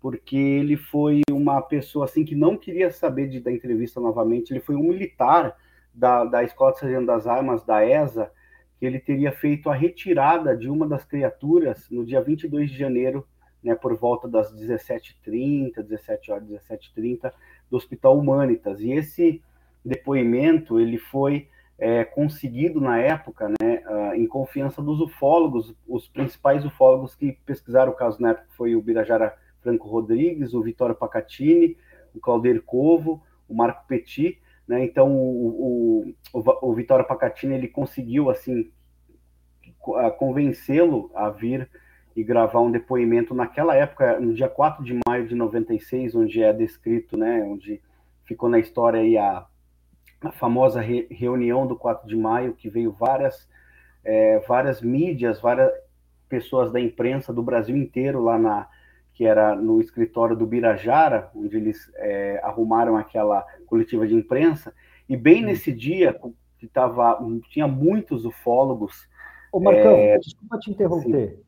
porque 0.00 0.36
ele 0.36 0.76
foi 0.76 1.22
uma 1.40 1.60
pessoa 1.62 2.04
assim 2.04 2.24
que 2.24 2.34
não 2.34 2.56
queria 2.56 2.90
saber 2.90 3.28
de, 3.28 3.40
da 3.40 3.50
entrevista 3.50 4.00
novamente. 4.00 4.52
Ele 4.52 4.60
foi 4.60 4.76
um 4.76 4.82
militar 4.82 5.56
da, 5.94 6.24
da 6.24 6.42
Escola 6.42 6.72
de 6.72 6.80
Sargento 6.80 7.06
das 7.06 7.26
Armas, 7.26 7.64
da 7.64 7.84
ESA, 7.84 8.30
que 8.78 8.86
ele 8.86 8.98
teria 8.98 9.32
feito 9.32 9.68
a 9.68 9.74
retirada 9.74 10.56
de 10.56 10.68
uma 10.68 10.86
das 10.86 11.04
criaturas 11.04 11.88
no 11.90 12.04
dia 12.04 12.20
22 12.20 12.70
de 12.70 12.78
janeiro, 12.78 13.26
né, 13.62 13.74
por 13.74 13.94
volta 13.96 14.26
das 14.26 14.54
17h30, 14.54 15.82
17 15.82 16.32
horas, 16.32 16.48
17h30, 16.48 17.32
do 17.70 17.76
Hospital 17.76 18.18
Humanitas. 18.18 18.80
E 18.80 18.92
esse 18.92 19.42
depoimento 19.84 20.80
ele 20.80 20.98
foi 20.98 21.48
é, 21.78 22.04
conseguido 22.04 22.80
na 22.80 22.98
época, 22.98 23.48
né, 23.48 23.82
em 24.14 24.26
confiança 24.26 24.82
dos 24.82 25.00
ufólogos, 25.00 25.74
os 25.88 26.08
principais 26.08 26.64
ufólogos 26.64 27.14
que 27.14 27.32
pesquisaram 27.44 27.92
o 27.92 27.94
caso 27.94 28.20
na 28.20 28.30
época 28.30 28.46
foi 28.50 28.74
o 28.74 28.82
Birajara 28.82 29.36
Franco 29.62 29.88
Rodrigues, 29.88 30.54
o 30.54 30.62
Vitório 30.62 30.94
Pacatini, 30.94 31.76
o 32.14 32.20
Claudir 32.20 32.62
Covo, 32.62 33.22
o 33.48 33.54
Marco 33.54 33.86
Petit, 33.86 34.40
né? 34.66 34.84
Então 34.84 35.12
o, 35.12 36.14
o, 36.32 36.44
o, 36.62 36.74
Vitório 36.74 37.06
Pacatini 37.06 37.54
ele 37.54 37.68
conseguiu 37.68 38.30
assim 38.30 38.70
convencê-lo 40.18 41.10
a 41.14 41.30
vir 41.30 41.68
e 42.14 42.22
gravar 42.22 42.60
um 42.60 42.70
depoimento 42.70 43.34
naquela 43.34 43.74
época, 43.74 44.20
no 44.20 44.34
dia 44.34 44.48
4 44.48 44.84
de 44.84 44.98
maio 45.06 45.26
de 45.26 45.34
96, 45.34 46.14
onde 46.14 46.42
é 46.42 46.52
descrito, 46.52 47.16
né, 47.16 47.42
onde 47.42 47.80
ficou 48.24 48.48
na 48.48 48.58
história 48.58 49.00
aí 49.00 49.16
a, 49.16 49.46
a 50.20 50.32
famosa 50.32 50.80
re, 50.80 51.06
reunião 51.10 51.66
do 51.66 51.76
4 51.76 52.06
de 52.06 52.16
maio, 52.16 52.52
que 52.52 52.68
veio 52.68 52.92
várias, 52.92 53.48
é, 54.04 54.38
várias 54.40 54.82
mídias, 54.82 55.40
várias 55.40 55.72
pessoas 56.28 56.70
da 56.70 56.80
imprensa 56.80 57.32
do 57.32 57.42
Brasil 57.42 57.76
inteiro 57.76 58.22
lá 58.22 58.38
na, 58.38 58.68
que 59.20 59.26
era 59.26 59.54
no 59.54 59.82
escritório 59.82 60.34
do 60.34 60.46
Birajara, 60.46 61.30
onde 61.36 61.54
eles 61.54 61.92
é, 61.96 62.40
arrumaram 62.42 62.96
aquela 62.96 63.44
coletiva 63.66 64.06
de 64.06 64.14
imprensa, 64.14 64.72
e 65.06 65.14
bem 65.14 65.42
hum. 65.42 65.48
nesse 65.48 65.70
dia 65.74 66.18
que 66.56 66.66
tava, 66.66 67.22
tinha 67.50 67.68
muitos 67.68 68.24
ufólogos. 68.24 69.06
Ô 69.52 69.60
Marcão, 69.60 69.92
é... 69.92 70.16
desculpa 70.16 70.58
te 70.58 70.70
interromper. 70.70 71.32
Sim. 71.32 71.42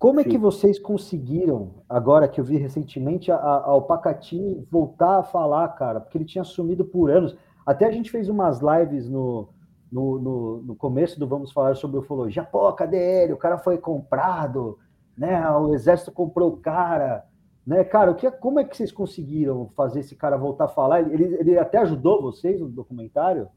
Como 0.00 0.18
é 0.18 0.24
Sim. 0.24 0.30
que 0.30 0.36
vocês 0.36 0.80
conseguiram, 0.80 1.84
agora 1.88 2.26
que 2.26 2.40
eu 2.40 2.44
vi 2.44 2.56
recentemente, 2.56 3.30
a, 3.30 3.36
a, 3.36 3.66
ao 3.66 3.82
Pacatini 3.82 4.66
voltar 4.68 5.20
a 5.20 5.22
falar, 5.22 5.68
cara? 5.76 6.00
Porque 6.00 6.18
ele 6.18 6.24
tinha 6.24 6.42
sumido 6.42 6.84
por 6.84 7.08
anos. 7.08 7.36
Até 7.64 7.86
a 7.86 7.92
gente 7.92 8.10
fez 8.10 8.28
umas 8.28 8.58
lives 8.58 9.08
no, 9.08 9.48
no, 9.92 10.18
no, 10.18 10.62
no 10.62 10.74
começo 10.74 11.20
do 11.20 11.28
Vamos 11.28 11.52
Falar 11.52 11.76
sobre 11.76 12.00
Ufologia. 12.00 12.42
Pô, 12.42 12.72
cadê 12.72 13.22
ele? 13.22 13.32
O 13.32 13.38
cara 13.38 13.58
foi 13.58 13.78
comprado 13.78 14.76
né? 15.16 15.48
O 15.50 15.74
exército 15.74 16.12
comprou 16.12 16.52
o 16.52 16.56
cara, 16.56 17.24
né? 17.66 17.84
Cara, 17.84 18.10
o 18.10 18.14
que, 18.14 18.30
como 18.30 18.60
é 18.60 18.64
que 18.64 18.76
vocês 18.76 18.92
conseguiram 18.92 19.68
fazer 19.76 20.00
esse 20.00 20.16
cara 20.16 20.36
voltar 20.36 20.64
a 20.64 20.68
falar? 20.68 21.00
Ele, 21.00 21.36
ele 21.38 21.58
até 21.58 21.78
ajudou 21.78 22.22
vocês 22.22 22.60
no 22.60 22.68
documentário? 22.68 23.48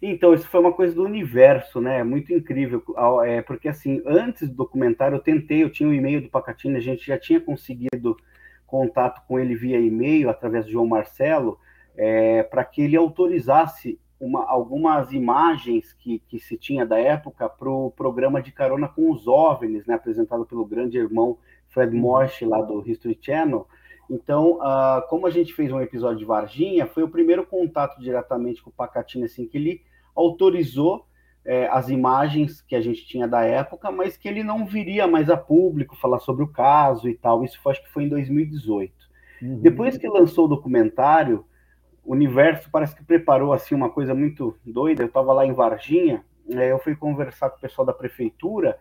Então, 0.00 0.34
isso 0.34 0.46
foi 0.48 0.60
uma 0.60 0.72
coisa 0.72 0.94
do 0.94 1.02
universo, 1.02 1.80
né? 1.80 2.02
Muito 2.04 2.32
incrível. 2.32 2.82
É, 3.24 3.40
porque, 3.42 3.68
assim, 3.68 4.02
antes 4.06 4.48
do 4.48 4.54
documentário, 4.54 5.16
eu 5.16 5.22
tentei, 5.22 5.62
eu 5.62 5.70
tinha 5.70 5.88
um 5.88 5.94
e-mail 5.94 6.20
do 6.20 6.28
Pacatini, 6.28 6.76
a 6.76 6.80
gente 6.80 7.06
já 7.06 7.18
tinha 7.18 7.40
conseguido 7.40 8.16
contato 8.66 9.26
com 9.26 9.38
ele 9.38 9.54
via 9.54 9.80
e-mail, 9.80 10.28
através 10.28 10.66
de 10.66 10.72
João 10.72 10.86
Marcelo, 10.86 11.58
é, 11.96 12.42
para 12.42 12.64
que 12.64 12.82
ele 12.82 12.96
autorizasse 12.96 13.98
uma, 14.24 14.44
algumas 14.44 15.12
imagens 15.12 15.92
que, 15.92 16.18
que 16.28 16.38
se 16.38 16.56
tinha 16.56 16.86
da 16.86 16.98
época 16.98 17.48
para 17.48 17.68
o 17.68 17.90
programa 17.90 18.40
de 18.40 18.50
carona 18.52 18.88
com 18.88 19.10
os 19.10 19.28
OVNIs, 19.28 19.86
né, 19.86 19.94
apresentado 19.94 20.46
pelo 20.46 20.64
grande 20.64 20.96
irmão 20.98 21.36
Fred 21.68 21.94
uhum. 21.94 22.00
Morse, 22.00 22.44
lá 22.44 22.62
do 22.62 22.82
History 22.88 23.18
Channel. 23.20 23.66
Então, 24.10 24.58
uh, 24.58 25.06
como 25.08 25.26
a 25.26 25.30
gente 25.30 25.52
fez 25.52 25.72
um 25.72 25.80
episódio 25.80 26.18
de 26.18 26.24
Varginha, 26.24 26.86
foi 26.86 27.02
o 27.02 27.08
primeiro 27.08 27.44
contato 27.46 28.00
diretamente 28.00 28.62
com 28.62 28.70
o 28.70 28.72
Pacatini, 28.72 29.24
assim, 29.24 29.46
que 29.46 29.56
ele 29.56 29.82
autorizou 30.14 31.06
é, 31.44 31.66
as 31.68 31.88
imagens 31.88 32.62
que 32.62 32.74
a 32.74 32.80
gente 32.80 33.06
tinha 33.06 33.28
da 33.28 33.42
época, 33.42 33.90
mas 33.90 34.16
que 34.16 34.28
ele 34.28 34.42
não 34.42 34.64
viria 34.64 35.06
mais 35.06 35.28
a 35.28 35.36
público 35.36 35.96
falar 35.96 36.18
sobre 36.20 36.42
o 36.42 36.48
caso 36.48 37.08
e 37.08 37.14
tal. 37.14 37.44
Isso 37.44 37.60
foi, 37.60 37.72
acho 37.72 37.82
que 37.82 37.90
foi 37.90 38.04
em 38.04 38.08
2018. 38.08 38.92
Uhum. 39.42 39.60
Depois 39.60 39.98
que 39.98 40.08
lançou 40.08 40.46
o 40.46 40.48
documentário, 40.48 41.44
universo 42.04 42.70
parece 42.70 42.94
que 42.94 43.04
preparou 43.04 43.52
assim 43.52 43.74
uma 43.74 43.90
coisa 43.90 44.14
muito 44.14 44.56
doida. 44.64 45.02
Eu 45.02 45.08
estava 45.08 45.32
lá 45.32 45.46
em 45.46 45.52
Varginha, 45.52 46.24
né, 46.46 46.70
eu 46.70 46.78
fui 46.78 46.94
conversar 46.94 47.50
com 47.50 47.56
o 47.56 47.60
pessoal 47.60 47.86
da 47.86 47.92
prefeitura 47.92 48.78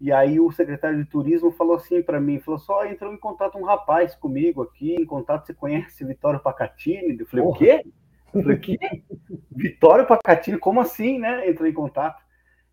e 0.00 0.12
aí 0.12 0.38
o 0.38 0.50
secretário 0.52 0.98
de 1.02 1.08
turismo 1.08 1.50
falou 1.50 1.76
assim 1.76 2.02
para 2.02 2.20
mim, 2.20 2.38
falou 2.38 2.58
só 2.58 2.84
entrou 2.84 3.12
em 3.12 3.16
contato 3.16 3.56
um 3.56 3.64
rapaz 3.64 4.14
comigo 4.14 4.62
aqui, 4.62 4.94
em 4.94 5.06
contato 5.06 5.46
você 5.46 5.54
conhece 5.54 6.04
Vitório 6.04 6.40
Pacatini? 6.40 7.16
Eu 7.18 7.26
falei 7.26 7.44
Porra. 7.44 7.56
o 7.56 7.58
quê? 7.58 7.86
Eu 8.34 8.42
falei, 8.42 8.58
quê? 8.58 8.78
Vitório 9.50 10.06
Pacatini, 10.06 10.58
como 10.58 10.80
assim, 10.80 11.18
né? 11.18 11.48
Entrou 11.48 11.66
em 11.66 11.72
contato. 11.72 12.22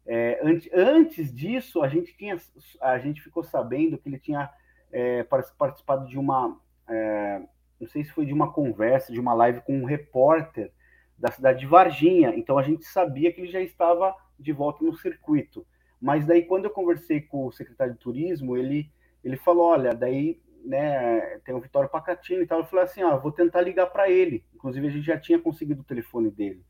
É, 0.06 0.40
antes, 0.44 0.70
antes 0.74 1.34
disso, 1.34 1.82
a 1.82 1.88
gente 1.88 2.16
tinha, 2.18 2.38
a 2.82 2.98
gente 3.00 3.22
ficou 3.22 3.42
sabendo 3.42 3.98
que 3.98 4.10
ele 4.10 4.20
tinha 4.20 4.50
é, 4.92 5.24
participado 5.24 6.06
de 6.08 6.20
uma 6.20 6.60
é, 6.90 7.42
não 7.80 7.88
sei 7.88 8.04
se 8.04 8.12
foi 8.12 8.26
de 8.26 8.34
uma 8.34 8.52
conversa, 8.52 9.12
de 9.12 9.20
uma 9.20 9.34
live 9.34 9.62
com 9.62 9.78
um 9.78 9.86
repórter 9.86 10.72
da 11.18 11.32
cidade 11.32 11.60
de 11.60 11.68
Varginha. 11.68 12.34
Então 12.36 12.58
a 12.58 12.64
gente 12.64 12.86
sabia 12.86 13.32
que 13.32 13.42
ele 13.42 13.52
já 13.52 13.62
estava 13.62 14.16
de 14.40 14.52
volta 14.52 14.84
no 14.84 14.96
circuito. 14.96 15.66
Mas 16.02 16.26
daí 16.26 16.44
quando 16.44 16.66
eu 16.66 16.72
conversei 16.72 17.22
com 17.22 17.46
o 17.46 17.52
secretário 17.52 17.94
de 17.94 18.00
turismo, 18.00 18.58
ele 18.58 18.92
ele 19.24 19.38
falou, 19.38 19.68
olha, 19.68 19.94
daí 19.94 20.42
né, 20.66 21.40
tem 21.46 21.56
o 21.56 21.62
Vitório 21.62 21.90
Pacatini 21.90 22.44
e 22.44 22.48
tal. 22.48 22.60
Eu 22.60 22.66
falei 22.66 22.86
assim, 22.86 23.04
ó, 23.04 23.18
vou 23.18 23.32
tentar 23.32 23.62
ligar 23.62 23.88
para 23.88 24.10
ele. 24.10 24.44
Inclusive 24.54 24.88
a 24.88 24.90
gente 24.90 25.06
já 25.06 25.18
tinha 25.18 25.40
conseguido 25.40 25.82
o 25.82 25.86
telefone 25.86 26.30
dele. 26.30 26.62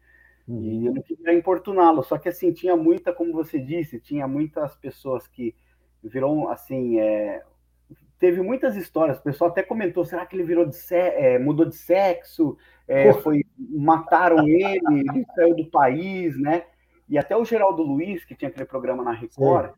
Uhum. 0.48 0.62
E 0.62 0.86
eu 0.86 0.93
não 0.93 1.01
queria 1.01 1.33
importuná-lo, 1.33 2.03
só 2.03 2.17
que 2.17 2.27
assim, 2.27 2.51
tinha 2.51 2.75
muita, 2.75 3.13
como 3.13 3.31
você 3.31 3.60
disse, 3.60 4.00
tinha 4.00 4.27
muitas 4.27 4.75
pessoas 4.75 5.25
que 5.25 5.55
viram 6.03 6.50
assim, 6.50 7.00
é, 7.00 7.43
teve 8.20 8.41
muitas 8.41 8.75
histórias, 8.75 9.17
o 9.17 9.24
pessoal 9.24 9.50
até 9.50 9.62
comentou, 9.63 10.05
será 10.05 10.25
que 10.25 10.36
ele 10.36 10.43
virou 10.43 10.65
de 10.65 10.77
é, 10.91 11.38
mudou 11.38 11.65
de 11.65 11.75
sexo, 11.75 12.58
é, 12.88 13.13
foi, 13.13 13.43
mataram 13.58 14.48
ele, 14.48 14.79
ele 14.89 15.25
saiu 15.36 15.55
do 15.55 15.65
país, 15.65 16.39
né? 16.39 16.63
E 17.08 17.17
até 17.17 17.36
o 17.36 17.46
Geraldo 17.46 17.84
Luiz, 17.84 18.24
que 18.24 18.36
tinha 18.36 18.50
aquele 18.50 18.65
programa 18.65 19.03
na 19.03 19.12
Record, 19.12 19.72
Sim. 19.72 19.75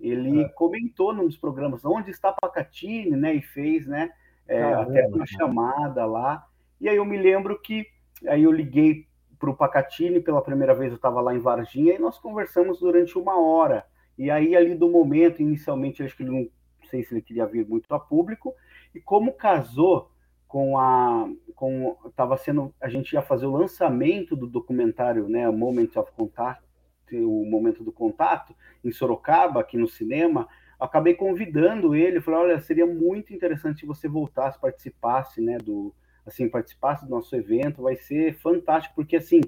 ele 0.00 0.42
é. 0.42 0.48
comentou 0.50 1.12
num 1.12 1.26
dos 1.26 1.36
programas 1.36 1.84
onde 1.84 2.10
está 2.10 2.32
Pacatini, 2.32 3.16
né? 3.16 3.34
E 3.34 3.42
fez, 3.42 3.86
né? 3.86 4.10
É, 4.46 4.62
até 4.62 5.06
uma 5.08 5.26
chamada 5.26 6.04
lá. 6.06 6.46
E 6.80 6.88
aí 6.88 6.96
eu 6.96 7.04
me 7.04 7.16
lembro 7.16 7.60
que 7.60 7.86
aí 8.26 8.44
eu 8.44 8.52
liguei 8.52 9.06
para 9.38 9.50
o 9.50 9.56
Pacatini 9.56 10.20
pela 10.20 10.42
primeira 10.42 10.74
vez, 10.74 10.90
eu 10.90 10.96
estava 10.96 11.20
lá 11.20 11.34
em 11.34 11.38
Varginha 11.38 11.94
e 11.94 11.98
nós 11.98 12.18
conversamos 12.18 12.78
durante 12.78 13.18
uma 13.18 13.40
hora. 13.40 13.84
E 14.16 14.30
aí 14.30 14.56
ali 14.56 14.74
do 14.74 14.88
momento, 14.88 15.42
inicialmente, 15.42 16.02
acho 16.02 16.16
que 16.16 16.22
ele 16.22 16.30
não 16.30 16.48
sei 16.86 17.04
se 17.04 17.14
ele 17.14 17.22
queria 17.22 17.46
vir 17.46 17.66
muito 17.66 17.92
a 17.94 18.00
público. 18.00 18.54
E 18.94 19.00
como 19.00 19.32
casou 19.32 20.10
com 20.48 20.78
a 20.78 21.28
com 21.54 21.96
estava 22.06 22.36
sendo 22.36 22.72
a 22.80 22.88
gente 22.88 23.12
ia 23.12 23.22
fazer 23.22 23.46
o 23.46 23.56
lançamento 23.56 24.36
do 24.36 24.46
documentário 24.46 25.28
né 25.28 25.50
Moment 25.50 25.90
of 25.96 26.12
Contact 26.12 26.64
o 27.12 27.44
momento 27.44 27.84
do 27.84 27.92
contato 27.92 28.54
em 28.84 28.90
Sorocaba 28.90 29.60
aqui 29.60 29.76
no 29.76 29.88
cinema 29.88 30.48
acabei 30.78 31.14
convidando 31.14 31.94
ele 31.94 32.20
falei 32.20 32.40
olha 32.40 32.60
seria 32.60 32.86
muito 32.86 33.34
interessante 33.34 33.80
se 33.80 33.86
você 33.86 34.08
voltasse 34.08 34.60
participasse 34.60 35.40
né 35.40 35.58
do 35.58 35.92
assim 36.24 36.48
participasse 36.48 37.04
do 37.04 37.10
nosso 37.10 37.34
evento 37.34 37.82
vai 37.82 37.96
ser 37.96 38.34
fantástico 38.34 38.94
porque 38.94 39.16
assim 39.16 39.40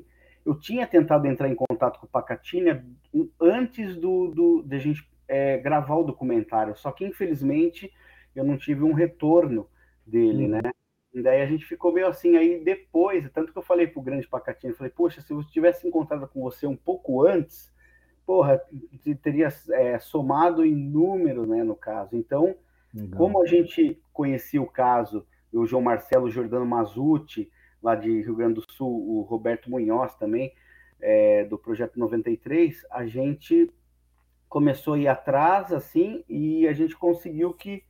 eu 0.45 0.59
tinha 0.59 0.87
tentado 0.87 1.27
entrar 1.27 1.49
em 1.49 1.55
contato 1.55 2.01
com 2.01 2.07
o 2.07 2.09
Pacatinha 2.09 2.85
antes 3.41 3.97
do, 3.97 4.29
do 4.29 4.63
de 4.63 4.77
a 4.77 4.79
gente 4.79 5.09
é, 5.29 5.59
gravar 5.59 5.97
o 5.97 6.05
documentário 6.05 6.77
só 6.77 6.91
que 6.91 7.05
infelizmente 7.05 7.93
eu 8.35 8.45
não 8.45 8.57
tive 8.57 8.83
um 8.83 8.93
retorno 8.93 9.69
dele 10.07 10.47
hum. 10.47 10.49
né 10.49 10.73
e 11.13 11.23
daí 11.23 11.41
a 11.41 11.47
gente 11.47 11.65
ficou 11.65 11.93
meio 11.93 12.07
assim, 12.07 12.37
aí 12.37 12.63
depois, 12.63 13.29
tanto 13.33 13.51
que 13.53 13.59
eu 13.59 13.63
falei 13.63 13.87
pro 13.87 14.03
grande 14.03 14.29
Pacatinho, 14.29 14.75
falei, 14.75 14.93
poxa, 14.95 15.21
se 15.21 15.33
eu 15.33 15.43
tivesse 15.45 15.87
encontrado 15.87 16.29
com 16.29 16.43
você 16.43 16.67
um 16.67 16.77
pouco 16.77 17.27
antes, 17.27 17.73
porra, 18.27 18.61
teria 19.23 19.49
é, 19.71 19.99
somado 19.99 20.65
em 20.65 20.75
número, 20.75 21.47
né, 21.47 21.65
no 21.65 21.75
caso. 21.75 22.15
Então, 22.15 22.55
Legal. 22.95 23.19
como 23.19 23.43
a 23.43 23.47
gente 23.47 24.01
conhecia 24.13 24.61
o 24.61 24.67
caso, 24.67 25.27
o 25.53 25.65
João 25.65 25.83
Marcelo 25.83 26.31
Jordano 26.31 26.67
Mazuti, 26.67 27.51
lá 27.83 27.95
de 27.95 28.21
Rio 28.21 28.37
Grande 28.37 28.55
do 28.55 28.73
Sul, 28.73 29.19
o 29.19 29.23
Roberto 29.23 29.71
Munhoz 29.71 30.15
também, 30.17 30.53
é, 31.01 31.45
do 31.45 31.57
Projeto 31.57 31.99
93, 31.99 32.87
a 32.91 33.07
gente 33.07 33.73
começou 34.49 34.95
a 34.95 34.99
ir 34.99 35.09
atrás, 35.09 35.73
assim, 35.73 36.25
e 36.29 36.67
a 36.67 36.73
gente 36.73 36.97
conseguiu 36.97 37.53
que 37.53 37.83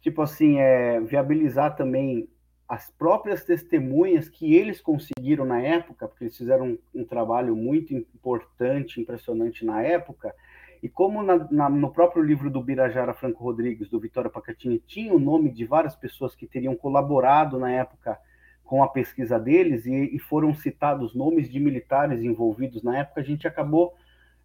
tipo 0.00 0.22
assim, 0.22 0.58
é, 0.58 1.00
viabilizar 1.00 1.76
também 1.76 2.28
as 2.68 2.90
próprias 2.90 3.44
testemunhas 3.44 4.28
que 4.28 4.54
eles 4.54 4.80
conseguiram 4.80 5.44
na 5.44 5.60
época, 5.60 6.06
porque 6.06 6.24
eles 6.24 6.36
fizeram 6.36 6.66
um, 6.66 6.78
um 6.94 7.04
trabalho 7.04 7.54
muito 7.56 7.92
importante, 7.92 9.00
impressionante 9.00 9.64
na 9.64 9.82
época, 9.82 10.34
e 10.82 10.88
como 10.88 11.22
na, 11.22 11.46
na, 11.50 11.68
no 11.68 11.92
próprio 11.92 12.22
livro 12.22 12.48
do 12.48 12.62
Birajara 12.62 13.12
Franco 13.12 13.42
Rodrigues, 13.42 13.90
do 13.90 14.00
Vitória 14.00 14.30
Pacatini, 14.30 14.78
tinha 14.78 15.12
o 15.12 15.18
nome 15.18 15.50
de 15.50 15.66
várias 15.66 15.96
pessoas 15.96 16.34
que 16.34 16.46
teriam 16.46 16.74
colaborado 16.74 17.58
na 17.58 17.70
época 17.70 18.18
com 18.64 18.82
a 18.84 18.88
pesquisa 18.88 19.38
deles, 19.38 19.84
e, 19.84 20.14
e 20.14 20.18
foram 20.20 20.54
citados 20.54 21.12
nomes 21.12 21.50
de 21.50 21.58
militares 21.58 22.22
envolvidos 22.22 22.84
na 22.84 22.98
época, 22.98 23.20
a 23.20 23.24
gente 23.24 23.48
acabou, 23.48 23.94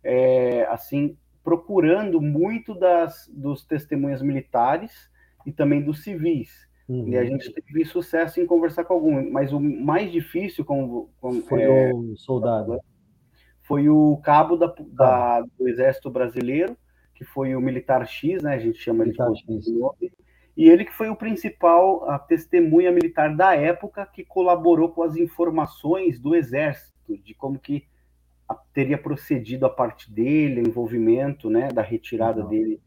é, 0.03 0.65
assim, 0.65 1.15
procurando 1.45 2.19
muito 2.19 2.73
das, 2.73 3.31
dos 3.31 3.63
testemunhas 3.63 4.21
militares, 4.21 5.09
e 5.45 5.51
também 5.51 5.81
dos 5.81 6.03
civis. 6.03 6.67
Uhum. 6.89 7.07
E 7.07 7.17
a 7.17 7.23
gente 7.23 7.51
teve 7.53 7.85
sucesso 7.85 8.41
em 8.41 8.45
conversar 8.45 8.83
com 8.83 8.95
algum, 8.95 9.31
mas 9.31 9.53
o 9.53 9.59
mais 9.59 10.11
difícil 10.11 10.65
com, 10.65 11.07
com 11.21 11.41
foi 11.43 11.61
é, 11.61 11.93
o 11.93 12.15
soldado. 12.17 12.79
Foi 13.61 13.89
o 13.89 14.17
cabo 14.17 14.55
da, 14.55 14.73
da, 14.91 15.41
do 15.57 15.67
Exército 15.67 16.09
Brasileiro, 16.09 16.75
que 17.13 17.23
foi 17.23 17.55
o 17.55 17.61
militar 17.61 18.05
X, 18.07 18.43
né? 18.43 18.55
A 18.55 18.59
gente 18.59 18.77
chama 18.77 19.03
militar 19.03 19.31
ele 19.47 19.59
de 19.59 19.71
nome. 19.71 20.11
E 20.55 20.69
ele 20.69 20.85
que 20.85 20.93
foi 20.93 21.09
o 21.09 21.15
principal 21.15 22.09
a 22.09 22.19
testemunha 22.19 22.91
militar 22.91 23.35
da 23.35 23.55
época 23.55 24.05
que 24.05 24.23
colaborou 24.23 24.89
com 24.89 25.03
as 25.03 25.15
informações 25.15 26.19
do 26.19 26.35
Exército, 26.35 26.93
de 27.07 27.33
como 27.33 27.59
que 27.59 27.85
teria 28.73 28.97
procedido 28.97 29.65
a 29.65 29.69
parte 29.69 30.11
dele, 30.11 30.61
o 30.61 30.67
envolvimento, 30.67 31.49
né, 31.49 31.69
da 31.69 31.81
retirada 31.81 32.43
uhum. 32.43 32.49
dele 32.49 32.81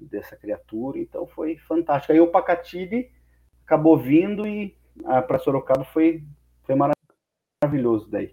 dessa 0.00 0.36
criatura. 0.36 0.98
Então 0.98 1.26
foi 1.26 1.56
fantástico. 1.56 2.12
Aí 2.12 2.20
o 2.20 2.30
Pacatini 2.30 3.10
acabou 3.64 3.96
vindo 3.96 4.46
e 4.46 4.76
para 5.26 5.38
Sorocaba 5.38 5.84
foi, 5.84 6.24
foi 6.62 6.74
maravilhoso 7.62 8.08
daí. 8.10 8.32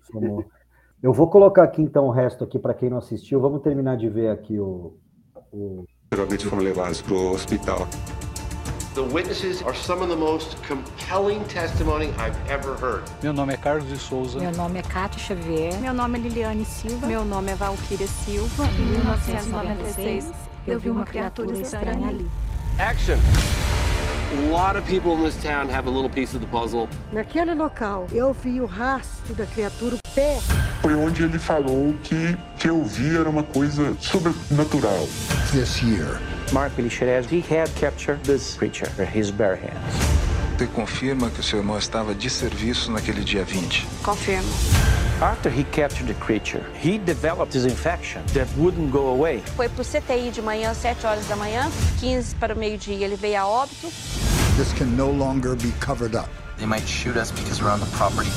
Eu 1.02 1.14
vou 1.14 1.30
colocar 1.30 1.64
aqui 1.64 1.82
então 1.82 2.06
o 2.06 2.12
resto 2.12 2.44
aqui 2.44 2.60
para 2.60 2.74
quem 2.74 2.90
não 2.90 2.98
assistiu. 2.98 3.40
Vamos 3.42 3.62
terminar 3.62 3.98
de 3.98 4.08
ver 4.08 4.30
aqui 4.30 4.60
o. 4.60 4.98
o... 5.52 5.86
Geralmente 6.14 6.46
foram 6.46 6.62
levados 6.62 7.02
para 7.02 7.14
o 7.14 7.32
hospital. 7.32 7.80
The 8.94 9.04
witnesses 9.04 9.62
are 9.62 9.74
some 9.74 10.02
of 10.02 10.10
the 10.10 10.18
most 10.18 10.62
compelling 10.64 11.46
testimony 11.46 12.08
I've 12.18 12.36
ever 12.50 12.76
heard. 12.76 13.04
Meu 13.24 13.32
nome 13.32 13.54
é 13.54 13.58
Carlos 13.58 13.88
de 13.88 13.98
Souza. 13.98 14.38
Meu 14.38 14.52
nome 14.52 14.80
é 14.80 14.82
Cátia 14.82 15.18
Xavier. 15.18 15.80
Meu 15.80 15.94
nome 15.94 16.20
é 16.20 16.22
Liliane 16.24 16.66
Silva. 16.66 17.08
Meu 17.08 17.24
nome 17.24 17.54
é 17.54 17.56
Valquíria 17.56 18.06
Silva. 18.06 18.66
Em 18.66 18.86
1996, 18.86 20.34
eu 20.68 20.78
vi 20.78 20.90
uma 20.90 21.06
criatura 21.06 21.58
estranha 21.58 22.10
ali. 22.10 22.30
Action! 22.80 23.16
A 24.34 24.52
lot 24.52 24.78
of 24.78 24.86
people 24.86 25.14
in 25.14 25.24
this 25.24 25.42
town 25.42 25.70
have 25.70 25.88
a 25.88 25.92
little 25.92 26.10
piece 26.10 26.36
of 26.36 26.46
the 26.46 26.52
puzzle. 26.52 26.90
Naquele 27.14 27.54
local, 27.56 28.08
eu 28.12 28.34
vi 28.34 28.60
o 28.60 28.66
rastro 28.66 29.34
da 29.36 29.46
criatura 29.46 29.96
pé. 30.14 30.38
Foi 30.82 30.94
onde 30.96 31.24
ele 31.24 31.40
falou 31.40 31.94
que 32.04 32.38
que 32.58 32.70
eu 32.70 32.84
vi 32.84 33.16
era 33.16 33.30
uma 33.30 33.44
coisa 33.44 33.96
sobrenatural. 34.02 35.08
This 35.52 35.82
year, 35.82 36.20
Mark 36.52 36.74
Bilixerez, 36.76 37.28
he 37.28 37.40
had 37.40 37.70
captured 37.76 38.22
this 38.26 38.58
creature 38.58 38.90
with 38.98 39.08
his 39.08 39.32
bare 39.32 39.56
hands. 39.56 39.96
Você 40.58 40.68
confirma 40.68 41.30
que 41.30 41.40
o 41.40 41.44
seu 41.44 41.60
irmão 41.60 41.78
estava 41.78 42.14
de 42.14 42.30
serviço 42.30 42.92
naquele 42.92 43.24
dia 43.24 43.44
20? 43.44 43.88
Confirmo. 44.04 44.50
After 45.22 45.50
he 45.50 45.64
captured 45.72 46.08
the 46.08 46.20
creature, 46.20 46.64
he 46.76 46.98
developed 46.98 47.54
this 47.54 47.64
infection 47.64 48.22
that 48.34 48.48
wouldn't 48.58 48.92
go 48.92 49.08
away. 49.10 49.42
Foi 49.56 49.70
pro 49.70 49.84
CTI 49.84 50.30
de 50.30 50.42
manhã, 50.42 50.74
7 50.74 51.08
horas 51.08 51.26
da 51.28 51.38
manhã, 51.38 51.70
15 52.00 52.36
para 52.36 52.54
o 52.54 52.58
meio-dia 52.58 53.06
ele 53.06 53.16
veio 53.16 53.40
a 53.40 53.48
óbito. 53.48 53.88
This 54.58 54.74
can 54.78 54.88
no 54.98 55.10
longer 55.10 55.56
be 55.56 55.72
covered 55.80 56.16
up. 56.16 56.30
They 56.58 56.68
might 56.68 56.86
shoot 56.86 57.18
us 57.18 57.32
because 57.32 57.62
we're 57.64 57.74
on 57.74 57.80
the 57.80 57.90
property. 57.98 58.30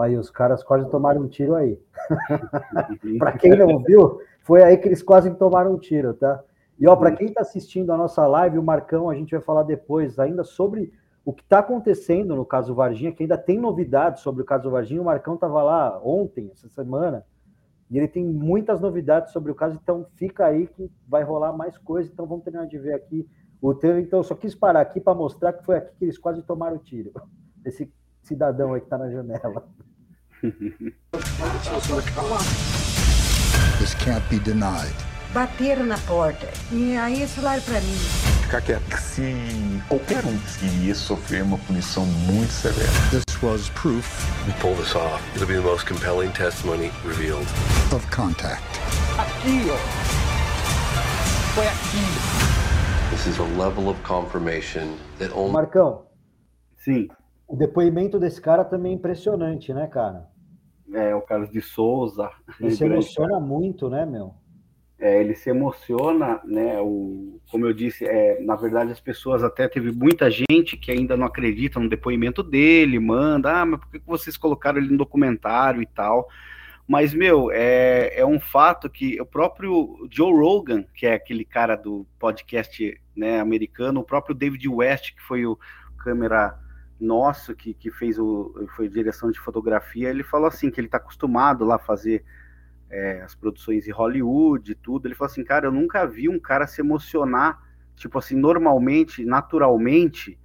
Aí 0.00 0.16
os 0.16 0.30
caras 0.30 0.62
quase 0.64 0.88
tomaram 0.90 1.22
um 1.22 1.28
tiro 1.28 1.54
aí. 1.54 1.78
para 3.18 3.32
quem 3.32 3.50
não 3.50 3.82
viu, 3.82 4.20
foi 4.42 4.62
aí 4.62 4.76
que 4.76 4.88
eles 4.88 5.02
quase 5.02 5.30
tomaram 5.34 5.74
um 5.74 5.78
tiro, 5.78 6.14
tá? 6.14 6.42
E 6.78 6.88
ó, 6.88 6.96
para 6.96 7.12
quem 7.12 7.28
está 7.28 7.42
assistindo 7.42 7.92
a 7.92 7.96
nossa 7.96 8.26
live, 8.26 8.58
o 8.58 8.62
Marcão, 8.62 9.08
a 9.08 9.14
gente 9.14 9.30
vai 9.30 9.40
falar 9.40 9.62
depois 9.62 10.18
ainda 10.18 10.42
sobre 10.42 10.92
o 11.24 11.32
que 11.32 11.42
está 11.42 11.60
acontecendo 11.60 12.34
no 12.34 12.44
caso 12.44 12.74
Varginha, 12.74 13.12
que 13.12 13.22
ainda 13.22 13.38
tem 13.38 13.58
novidades 13.58 14.22
sobre 14.22 14.42
o 14.42 14.44
caso 14.44 14.70
Varginha. 14.70 15.00
O 15.00 15.04
Marcão 15.04 15.34
estava 15.34 15.62
lá 15.62 16.00
ontem, 16.02 16.50
essa 16.52 16.68
semana, 16.68 17.24
e 17.88 17.98
ele 17.98 18.08
tem 18.08 18.24
muitas 18.24 18.80
novidades 18.80 19.32
sobre 19.32 19.52
o 19.52 19.54
caso, 19.54 19.78
então 19.80 20.06
fica 20.16 20.46
aí 20.46 20.66
que 20.66 20.90
vai 21.06 21.22
rolar 21.22 21.52
mais 21.52 21.78
coisa. 21.78 22.10
Então 22.12 22.26
vamos 22.26 22.42
terminar 22.42 22.66
de 22.66 22.78
ver 22.78 22.94
aqui 22.94 23.28
o 23.60 23.72
trailer. 23.74 24.02
Então 24.02 24.18
eu 24.18 24.24
só 24.24 24.34
quis 24.34 24.54
parar 24.54 24.80
aqui 24.80 25.00
para 25.00 25.14
mostrar 25.14 25.52
que 25.52 25.64
foi 25.64 25.76
aqui 25.76 25.94
que 25.96 26.04
eles 26.06 26.18
quase 26.18 26.42
tomaram 26.42 26.76
o 26.76 26.80
tiro. 26.80 27.12
Esse 27.64 27.92
cidadão 28.22 28.74
aí 28.74 28.80
que 28.80 28.86
está 28.86 28.98
na 28.98 29.08
janela. 29.08 29.64
This 33.78 33.94
can't 33.94 34.28
be 34.28 34.38
denied 34.38 34.94
bateram 35.32 35.86
na 35.86 35.98
porta. 35.98 36.46
E 36.70 36.96
aí 36.96 37.26
falaram 37.26 37.62
para 37.62 37.80
mim. 37.80 37.96
Ficar 38.42 38.60
quieto. 38.60 38.98
Se 38.98 39.34
qualquer 39.88 40.22
um 40.24 40.38
ia 40.82 40.94
sofrer 40.94 41.42
uma 41.42 41.58
punição 41.58 42.04
muito 42.04 42.52
severa. 42.52 42.90
This 43.10 43.42
was 43.42 43.70
proof. 43.70 44.06
We 44.46 44.52
pull 44.60 44.76
this 44.76 44.94
off. 44.94 45.22
It'll 45.34 45.46
be 45.46 45.54
the 45.54 45.60
most 45.60 45.86
compelling 45.86 46.30
testimony 46.32 46.90
revealed. 47.04 47.46
Of 47.94 48.06
contact. 48.10 48.62
Aqui, 49.18 49.70
ó. 49.70 49.76
Foi 51.54 51.66
aqui. 51.66 53.10
This 53.10 53.26
is 53.26 53.38
a 53.38 53.44
level 53.58 53.88
of 53.88 54.00
confirmation 54.02 54.96
that 55.18 55.32
only. 55.34 55.52
Marcão. 55.52 56.06
Sim. 56.78 57.08
O 57.48 57.56
depoimento 57.56 58.18
desse 58.18 58.40
cara 58.40 58.64
também 58.64 58.92
é 58.92 58.94
impressionante, 58.94 59.72
né, 59.74 59.86
cara? 59.86 60.31
É, 60.92 61.14
o 61.14 61.22
Carlos 61.22 61.50
de 61.50 61.60
Souza. 61.60 62.30
Ele 62.60 62.70
se 62.70 62.84
emociona 62.84 63.40
muito, 63.40 63.88
né, 63.88 64.04
meu? 64.04 64.34
é, 65.02 65.20
ele 65.20 65.34
se 65.34 65.50
emociona, 65.50 66.40
né? 66.44 66.80
O, 66.80 67.40
como 67.50 67.66
eu 67.66 67.72
disse, 67.72 68.06
é, 68.06 68.40
na 68.40 68.54
verdade 68.54 68.92
as 68.92 69.00
pessoas 69.00 69.42
até 69.42 69.66
teve 69.66 69.90
muita 69.90 70.30
gente 70.30 70.76
que 70.76 70.92
ainda 70.92 71.16
não 71.16 71.26
acredita 71.26 71.80
no 71.80 71.88
depoimento 71.88 72.40
dele, 72.40 73.00
manda, 73.00 73.52
ah, 73.52 73.66
mas 73.66 73.80
por 73.80 73.90
que 73.90 74.00
vocês 74.06 74.36
colocaram 74.36 74.78
ele 74.78 74.92
no 74.92 74.98
documentário 74.98 75.82
e 75.82 75.86
tal? 75.86 76.28
Mas, 76.86 77.12
meu, 77.12 77.50
é, 77.50 78.12
é 78.14 78.24
um 78.24 78.38
fato 78.38 78.88
que 78.88 79.20
o 79.20 79.26
próprio 79.26 80.06
Joe 80.08 80.32
Rogan, 80.32 80.84
que 80.94 81.04
é 81.04 81.14
aquele 81.14 81.44
cara 81.44 81.74
do 81.74 82.06
podcast 82.18 83.00
né, 83.16 83.40
americano, 83.40 84.00
o 84.00 84.04
próprio 84.04 84.36
David 84.36 84.68
West, 84.68 85.14
que 85.14 85.22
foi 85.22 85.44
o 85.44 85.58
câmera 85.98 86.56
nosso, 87.02 87.54
que, 87.54 87.74
que 87.74 87.90
fez 87.90 88.18
o 88.18 88.66
foi 88.76 88.88
direção 88.88 89.30
de 89.30 89.38
fotografia, 89.38 90.08
ele 90.08 90.22
falou 90.22 90.46
assim, 90.46 90.70
que 90.70 90.80
ele 90.80 90.88
está 90.88 90.98
acostumado 90.98 91.64
lá 91.64 91.76
a 91.76 91.78
fazer 91.78 92.24
é, 92.90 93.22
as 93.22 93.34
produções 93.34 93.88
em 93.88 93.90
Hollywood 93.90 94.72
e 94.72 94.74
tudo, 94.74 95.06
ele 95.06 95.14
falou 95.14 95.30
assim, 95.30 95.44
cara, 95.44 95.66
eu 95.66 95.72
nunca 95.72 96.06
vi 96.06 96.28
um 96.28 96.38
cara 96.38 96.66
se 96.66 96.80
emocionar, 96.80 97.60
tipo 97.96 98.18
assim, 98.18 98.36
normalmente, 98.36 99.24
naturalmente, 99.24 100.38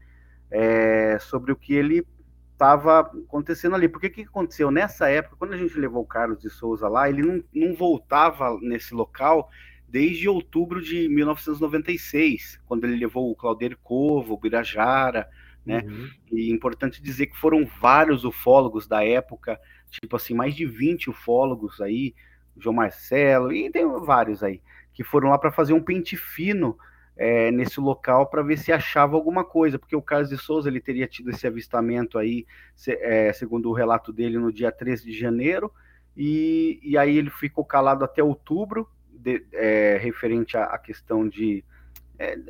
é, 0.50 1.18
sobre 1.20 1.52
o 1.52 1.56
que 1.56 1.74
ele 1.74 2.06
estava 2.54 3.02
acontecendo 3.02 3.76
ali. 3.76 3.88
Porque 3.88 4.08
o 4.08 4.12
que 4.12 4.22
aconteceu? 4.24 4.72
Nessa 4.72 5.10
época, 5.10 5.36
quando 5.38 5.54
a 5.54 5.58
gente 5.58 5.78
levou 5.78 6.02
o 6.02 6.08
Carlos 6.08 6.40
de 6.40 6.50
Souza 6.50 6.88
lá, 6.88 7.10
ele 7.10 7.22
não, 7.22 7.44
não 7.54 7.76
voltava 7.76 8.58
nesse 8.62 8.94
local 8.94 9.50
desde 9.88 10.28
outubro 10.28 10.82
de 10.82 11.08
1996, 11.08 12.60
quando 12.66 12.84
ele 12.84 12.98
levou 12.98 13.32
o 13.32 13.36
Claudio 13.36 13.78
Covo, 13.82 14.34
o 14.34 14.38
Birajara, 14.38 15.30
né? 15.68 15.84
Uhum. 15.86 16.10
E 16.32 16.50
importante 16.50 17.02
dizer 17.02 17.28
que 17.28 17.38
foram 17.38 17.66
vários 17.82 18.24
ufólogos 18.24 18.88
da 18.88 19.04
época, 19.04 19.60
tipo 19.92 20.16
assim, 20.16 20.34
mais 20.34 20.56
de 20.56 20.66
20 20.66 21.10
ufólogos 21.10 21.82
aí, 21.82 22.16
João 22.56 22.76
Marcelo, 22.76 23.52
e 23.52 23.70
tem 23.70 23.86
vários 24.00 24.42
aí, 24.42 24.62
que 24.94 25.04
foram 25.04 25.30
lá 25.30 25.38
para 25.38 25.52
fazer 25.52 25.74
um 25.74 25.84
pente 25.84 26.16
fino 26.16 26.78
é, 27.18 27.52
nesse 27.52 27.80
local 27.82 28.28
para 28.28 28.42
ver 28.42 28.58
se 28.58 28.72
achava 28.72 29.16
alguma 29.16 29.44
coisa, 29.44 29.78
porque 29.78 29.96
o 29.96 30.02
Carlos 30.02 30.30
de 30.30 30.38
Souza 30.38 30.70
ele 30.70 30.80
teria 30.80 31.06
tido 31.06 31.32
esse 31.32 31.46
avistamento 31.46 32.18
aí, 32.18 32.46
se, 32.74 32.94
é, 32.94 33.34
segundo 33.34 33.70
o 33.70 33.74
relato 33.74 34.14
dele, 34.14 34.38
no 34.38 34.54
dia 34.54 34.72
13 34.72 35.04
de 35.04 35.20
janeiro, 35.20 35.72
e, 36.16 36.80
e 36.82 36.98
aí 36.98 37.18
ele 37.18 37.30
ficou 37.30 37.66
calado 37.66 38.06
até 38.06 38.24
outubro, 38.24 38.90
de, 39.12 39.46
é, 39.52 39.98
referente 40.02 40.56
à, 40.56 40.66
à, 40.66 40.78
questão 40.78 41.28
de, 41.28 41.64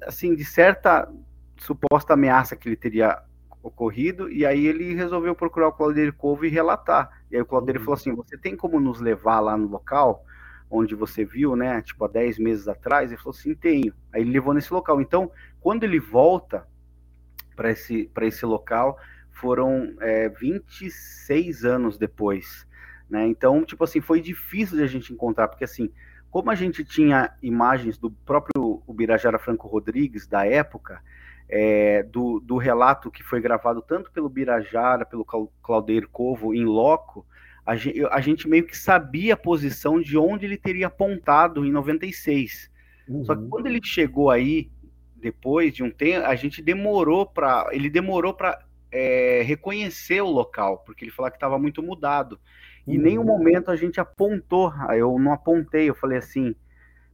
assim, 0.05 0.35
de 0.35 0.45
certa 0.45 1.09
suposta 1.59 2.13
ameaça 2.13 2.55
que 2.55 2.67
ele 2.67 2.75
teria 2.75 3.21
ocorrido, 3.61 4.29
e 4.29 4.45
aí 4.45 4.65
ele 4.65 4.93
resolveu 4.93 5.35
procurar 5.35 5.67
o 5.67 5.73
Claudio 5.73 6.13
Covo 6.13 6.45
e 6.45 6.49
relatar. 6.49 7.23
E 7.29 7.35
aí 7.35 7.41
o 7.41 7.45
Claudio 7.45 7.75
uhum. 7.75 7.79
falou 7.81 7.93
assim: 7.93 8.15
Você 8.15 8.37
tem 8.37 8.55
como 8.55 8.79
nos 8.79 8.99
levar 8.99 9.39
lá 9.39 9.57
no 9.57 9.67
local 9.67 10.23
onde 10.69 10.95
você 10.95 11.23
viu, 11.23 11.55
né? 11.55 11.81
Tipo, 11.81 12.05
há 12.05 12.07
10 12.07 12.39
meses 12.39 12.67
atrás? 12.67 13.11
Ele 13.11 13.19
falou 13.19 13.37
assim: 13.37 13.53
Tenho. 13.53 13.93
Aí 14.13 14.21
ele 14.21 14.31
levou 14.31 14.53
nesse 14.53 14.73
local. 14.73 15.01
Então, 15.01 15.31
quando 15.59 15.83
ele 15.83 15.99
volta 15.99 16.67
para 17.55 17.71
esse, 17.71 18.09
esse 18.21 18.45
local, 18.45 18.97
foram 19.31 19.95
é, 20.01 20.29
26 20.29 21.65
anos 21.65 21.97
depois. 21.97 22.67
Né? 23.09 23.25
Então, 23.27 23.63
tipo 23.63 23.83
assim, 23.83 24.01
foi 24.01 24.21
difícil 24.21 24.77
de 24.77 24.83
a 24.83 24.87
gente 24.87 25.13
encontrar, 25.13 25.47
porque 25.47 25.63
assim, 25.63 25.89
como 26.29 26.51
a 26.51 26.55
gente 26.55 26.83
tinha 26.83 27.31
imagens 27.41 27.97
do 27.97 28.11
próprio 28.11 28.83
Ubirajara 28.85 29.39
Franco 29.39 29.67
Rodrigues 29.67 30.27
da 30.27 30.45
época, 30.45 31.01
é, 31.49 32.03
do, 32.03 32.39
do, 32.39 32.57
relato 32.57 33.09
que 33.09 33.23
foi 33.23 33.39
gravado 33.39 33.81
tanto 33.81 34.11
pelo 34.11 34.29
Birajara, 34.29 35.05
pelo 35.05 35.25
Claudeir 35.61 36.07
Covo 36.09 36.53
em 36.53 36.65
loco, 36.65 37.25
a 37.65 37.75
gente, 37.75 38.05
a 38.05 38.21
gente, 38.21 38.47
meio 38.47 38.65
que 38.65 38.77
sabia 38.77 39.33
a 39.33 39.37
posição 39.37 39.99
de 39.99 40.17
onde 40.17 40.45
ele 40.45 40.57
teria 40.57 40.87
apontado 40.87 41.65
em 41.65 41.71
96. 41.71 42.71
Uhum. 43.07 43.25
Só 43.25 43.35
que 43.35 43.41
uhum. 43.41 43.49
quando 43.49 43.67
ele 43.67 43.81
chegou 43.83 44.29
aí, 44.29 44.69
depois 45.15 45.73
de 45.73 45.83
um 45.83 45.91
tempo, 45.91 46.25
a 46.25 46.35
gente 46.35 46.61
demorou 46.61 47.25
para. 47.25 47.67
Ele 47.71 47.89
demorou 47.89 48.33
para 48.33 48.57
é, 48.91 49.41
reconhecer 49.43 50.21
o 50.21 50.29
local, 50.29 50.79
porque 50.85 51.03
ele 51.03 51.11
falou 51.11 51.29
que 51.29 51.37
estava 51.37 51.59
muito 51.59 51.83
mudado. 51.83 52.39
E 52.85 52.95
em 52.95 52.97
nenhum 52.97 53.21
uhum. 53.21 53.27
momento 53.27 53.69
a 53.69 53.75
gente 53.75 53.99
apontou, 53.99 54.71
eu 54.95 55.19
não 55.19 55.33
apontei, 55.33 55.89
eu 55.89 55.95
falei 55.95 56.17
assim, 56.17 56.55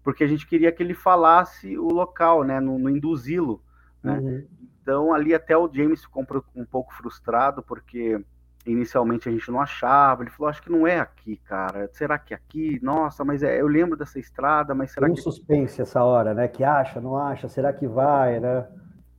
porque 0.04 0.24
a 0.24 0.28
gente 0.28 0.46
queria 0.46 0.72
que 0.72 0.84
ele 0.84 0.94
falasse 0.94 1.76
o 1.80 1.88
local, 1.88 2.44
né, 2.44 2.60
no, 2.60 2.78
no 2.78 2.90
induzi-lo. 2.92 3.60
Né? 4.04 4.20
Uhum. 4.20 4.48
Então 4.82 5.14
ali 5.14 5.34
até 5.34 5.58
o 5.58 5.72
James 5.72 6.02
ficou 6.02 6.26
um 6.56 6.66
pouco 6.66 6.94
frustrado 6.94 7.64
porque 7.64 8.20
inicialmente 8.66 9.28
a 9.28 9.32
gente 9.32 9.50
não 9.52 9.60
achava. 9.60 10.24
Ele 10.24 10.32
falou, 10.32 10.50
acho 10.50 10.62
que 10.62 10.72
não 10.72 10.88
é 10.88 11.00
aqui, 11.00 11.38
cara. 11.38 11.90
Será 11.94 12.18
que 12.18 12.34
é 12.34 12.38
aqui? 12.38 12.80
Nossa, 12.82 13.24
mas 13.24 13.44
é, 13.44 13.60
eu 13.62 13.68
lembro 13.68 13.98
dessa 13.98 14.20
estrada, 14.20 14.74
mas 14.74 14.92
será 14.92 15.06
Tem 15.06 15.14
um 15.14 15.16
que 15.16 15.22
suspense 15.22 15.82
essa 15.82 16.04
hora, 16.04 16.34
né? 16.34 16.48
Que 16.48 16.64
acha, 16.64 17.00
não 17.02 17.18
acha? 17.18 17.48
Será 17.48 17.74
que 17.74 17.88
vai, 17.88 18.40
né? 18.40 18.68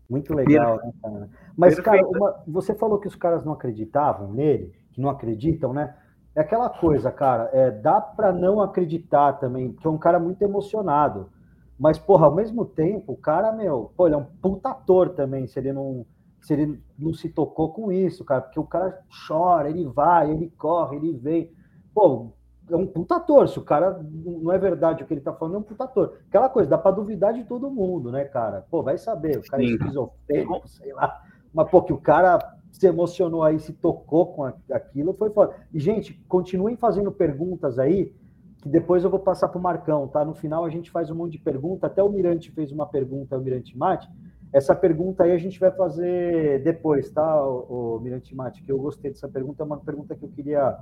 Muito 0.09 0.35
legal, 0.35 0.77
né, 0.77 0.92
cara? 1.03 1.29
Mas, 1.57 1.75
Perfeito. 1.77 2.11
cara, 2.11 2.18
uma, 2.18 2.42
você 2.47 2.75
falou 2.75 2.99
que 2.99 3.09
os 3.09 3.14
caras 3.14 3.44
não 3.44 3.53
acreditavam 3.53 4.33
nele, 4.33 4.73
que 4.92 5.01
não 5.01 5.09
acreditam, 5.09 5.73
né? 5.73 5.94
É 6.35 6.40
aquela 6.40 6.68
coisa, 6.68 7.12
cara, 7.12 7.49
é, 7.53 7.70
dá 7.70 8.01
para 8.01 8.33
não 8.33 8.61
acreditar 8.61 9.35
também, 9.35 9.73
porque 9.73 9.87
é 9.87 9.90
um 9.90 9.99
cara 9.99 10.18
muito 10.18 10.42
emocionado. 10.42 11.31
Mas, 11.79 11.99
porra, 11.99 12.27
ao 12.27 12.35
mesmo 12.35 12.65
tempo, 12.65 13.13
o 13.13 13.17
cara, 13.17 13.53
meu, 13.53 13.93
pô, 13.97 14.07
ele 14.07 14.15
é 14.15 14.19
um 14.19 14.25
puta 14.25 14.71
ator 14.71 15.11
também, 15.11 15.47
se 15.47 15.59
ele 15.59 15.73
não, 15.73 16.07
se 16.41 16.53
ele 16.53 16.81
não 16.99 17.13
se 17.13 17.29
tocou 17.29 17.73
com 17.73 17.91
isso, 17.91 18.25
cara, 18.25 18.43
porque 18.43 18.61
o 18.61 18.65
cara 18.65 19.01
chora, 19.27 19.69
ele 19.69 19.85
vai, 19.87 20.31
ele 20.31 20.53
corre, 20.57 20.97
ele 20.97 21.13
vem. 21.13 21.51
Pô, 21.93 22.31
é 22.71 22.77
um 22.77 22.87
puta 22.87 23.17
ator, 23.17 23.49
se 23.49 23.59
o 23.59 23.65
cara 23.65 24.01
não 24.03 24.51
é 24.53 24.59
verdade 24.59 25.03
o 25.03 25.07
que 25.07 25.13
ele 25.13 25.21
tá 25.21 25.33
falando, 25.33 25.57
é 25.57 25.59
um 25.59 25.63
puta 25.63 25.85
ator. 25.85 26.19
Aquela 26.29 26.49
coisa, 26.49 26.71
dá 26.71 26.79
pra 26.79 26.91
duvidar 26.91 27.35
de 27.35 27.45
todo 27.45 27.71
mundo, 27.71 28.11
né, 28.11 28.25
cara? 28.25 28.65
Pô, 28.71 28.83
vai 28.83 28.97
saber, 28.97 29.39
o 29.39 29.43
cara 29.43 29.63
é 29.63 29.67
esquizofrênico, 29.67 30.69
sei 30.69 30.93
lá. 30.93 31.21
Mas, 31.53 31.71
pô, 31.71 31.83
que 31.83 31.93
o 31.93 31.99
cara 31.99 32.39
se 32.73 32.87
emocionou 32.87 33.43
aí, 33.43 33.59
se 33.61 33.73
tocou 33.73 34.33
com 34.33 34.45
aquilo, 34.45 35.15
foi 35.15 35.31
foda. 35.31 35.55
E, 35.73 35.79
gente, 35.79 36.15
continuem 36.29 36.77
fazendo 36.77 37.13
perguntas 37.13 37.79
aí, 37.79 38.15
que 38.64 38.68
depois 38.70 39.05
eu 39.05 39.11
vou 39.11 39.20
passar 39.20 39.48
para 39.48 39.59
o 39.59 39.62
Marcão, 39.62 40.09
tá? 40.09 40.24
No 40.24 40.35
final 40.35 40.64
a 40.64 40.70
gente 40.70 40.90
faz 40.90 41.11
um 41.11 41.14
monte 41.14 41.33
de 41.33 41.38
pergunta, 41.38 41.87
até 41.87 42.03
o 42.03 42.09
Mirante 42.09 42.50
fez 42.50 42.72
uma 42.72 42.87
pergunta, 42.87 43.37
o 43.37 43.40
Mirante 43.42 43.77
Mate. 43.77 44.09
Essa 44.50 44.74
pergunta 44.74 45.24
aí 45.24 45.33
a 45.33 45.38
gente 45.38 45.61
vai 45.61 45.70
fazer 45.70 46.62
depois, 46.62 47.11
tá, 47.11 47.46
o, 47.46 47.96
o 47.98 48.00
Mirante 48.00 48.35
Mate? 48.35 48.62
Que 48.62 48.72
eu 48.72 48.79
gostei 48.79 49.11
dessa 49.11 49.29
pergunta, 49.29 49.62
é 49.62 49.66
uma 49.66 49.77
pergunta 49.77 50.14
que 50.14 50.24
eu 50.24 50.31
queria 50.31 50.79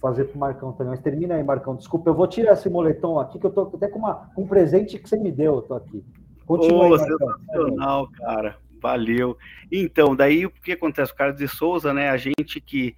fazer 0.00 0.24
para 0.24 0.36
o 0.36 0.40
Marcão 0.40 0.72
também. 0.72 0.90
Mas 0.90 1.00
termina 1.00 1.36
aí, 1.36 1.44
Marcão. 1.44 1.76
Desculpa, 1.76 2.10
eu 2.10 2.14
vou 2.14 2.26
tirar 2.26 2.54
esse 2.54 2.68
moletom 2.68 3.20
aqui, 3.20 3.38
que 3.38 3.46
eu 3.46 3.52
tô 3.52 3.70
até 3.72 3.86
com 3.86 4.00
uma, 4.00 4.28
um 4.36 4.44
presente 4.44 4.98
que 4.98 5.08
você 5.08 5.16
me 5.16 5.30
deu, 5.30 5.54
eu 5.54 5.62
tô 5.62 5.74
aqui. 5.74 6.04
Continua 6.44 6.88
oh, 6.88 6.94
aí, 6.94 6.98
sensacional, 6.98 8.08
cara. 8.10 8.56
Valeu. 8.82 9.36
Então, 9.70 10.16
daí 10.16 10.44
o 10.44 10.50
que 10.50 10.72
acontece? 10.72 11.12
O 11.12 11.16
Carlos 11.16 11.38
de 11.38 11.46
Souza, 11.46 11.94
né? 11.94 12.10
A 12.10 12.16
gente 12.16 12.60
que 12.60 12.96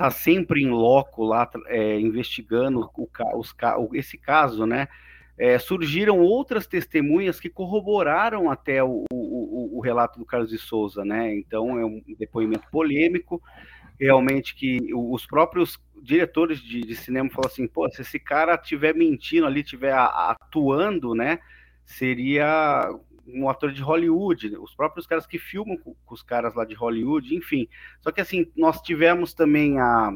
está 0.00 0.10
sempre 0.10 0.62
em 0.62 0.70
loco 0.70 1.22
lá, 1.22 1.48
é, 1.66 2.00
investigando 2.00 2.90
o, 2.96 3.08
os, 3.36 3.54
esse 3.92 4.16
caso, 4.16 4.64
né? 4.64 4.88
É, 5.36 5.58
surgiram 5.58 6.18
outras 6.18 6.66
testemunhas 6.66 7.38
que 7.38 7.48
corroboraram 7.50 8.50
até 8.50 8.82
o, 8.82 9.04
o, 9.12 9.78
o, 9.78 9.80
relato 9.80 10.18
do 10.18 10.24
Carlos 10.24 10.50
de 10.50 10.58
Souza, 10.58 11.04
né? 11.04 11.34
Então 11.34 11.78
é 11.78 11.84
um 11.84 12.02
depoimento 12.18 12.66
polêmico, 12.70 13.42
realmente 13.98 14.54
que 14.54 14.78
os 14.94 15.26
próprios 15.26 15.78
diretores 16.02 16.60
de, 16.60 16.80
de 16.80 16.94
cinema 16.94 17.28
falam 17.30 17.50
assim, 17.50 17.66
pô, 17.66 17.88
se 17.90 18.00
esse 18.00 18.18
cara 18.18 18.54
estiver 18.54 18.94
mentindo 18.94 19.46
ali, 19.46 19.60
estiver 19.60 19.94
atuando, 19.94 21.14
né? 21.14 21.40
Seria 21.84 22.88
um 23.34 23.48
ator 23.48 23.72
de 23.72 23.82
Hollywood, 23.82 24.56
os 24.56 24.74
próprios 24.74 25.06
caras 25.06 25.26
que 25.26 25.38
filmam 25.38 25.76
com, 25.76 25.94
com, 26.04 26.14
os 26.14 26.22
caras 26.22 26.54
lá 26.54 26.64
de 26.64 26.74
Hollywood, 26.74 27.34
enfim. 27.34 27.68
Só 28.00 28.10
que 28.10 28.20
assim, 28.20 28.50
nós 28.56 28.80
tivemos 28.80 29.34
também 29.34 29.78
a, 29.78 30.12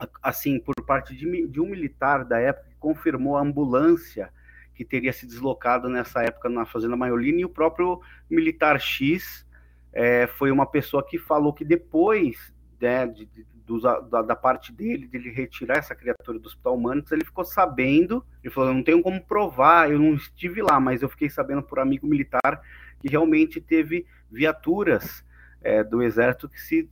a 0.00 0.08
assim, 0.22 0.58
por 0.60 0.74
parte 0.86 1.14
de, 1.14 1.46
de, 1.46 1.60
um 1.60 1.68
militar 1.68 2.24
da 2.24 2.38
época 2.38 2.68
que 2.68 2.76
confirmou 2.76 3.36
a 3.36 3.42
ambulância 3.42 4.32
que 4.74 4.84
teria 4.84 5.12
se 5.12 5.26
deslocado 5.26 5.88
nessa 5.88 6.22
época 6.22 6.48
na 6.48 6.64
Fazenda 6.64 6.96
Maiolina, 6.96 7.40
e 7.40 7.44
o 7.44 7.48
próprio 7.48 8.00
militar 8.30 8.80
X 8.80 9.44
é, 9.92 10.28
foi 10.28 10.52
uma 10.52 10.66
pessoa 10.66 11.04
que 11.04 11.18
falou 11.18 11.52
que 11.52 11.64
depois 11.64 12.54
né, 12.80 13.06
de, 13.06 13.26
de, 13.26 13.44
da, 13.76 14.22
da, 14.22 14.36
parte 14.36 14.72
dele, 14.72 15.06
dele 15.06 15.30
retirar 15.30 15.76
essa 15.76 15.94
criatura 15.94 16.38
do 16.38 16.46
hospital 16.46 16.74
Humanitas, 16.74 17.12
ele 17.12 17.24
ficou 17.24 17.44
sabendo, 17.44 18.24
ele 18.42 18.52
falou, 18.52 18.72
não 18.72 18.82
tenho 18.82 19.02
como 19.02 19.20
provar, 19.20 19.90
eu 19.90 19.98
não 19.98 20.14
estive 20.14 20.62
lá, 20.62 20.80
mas 20.80 21.02
eu 21.02 21.08
fiquei 21.08 21.28
sabendo 21.28 21.62
por 21.62 21.78
amigo 21.78 22.06
militar 22.06 22.62
que 23.00 23.08
realmente 23.08 23.60
teve 23.60 24.06
viaturas 24.30 25.24
é, 25.62 25.84
do 25.84 26.02
exército 26.02 26.48
que 26.48 26.60
se 26.60 26.88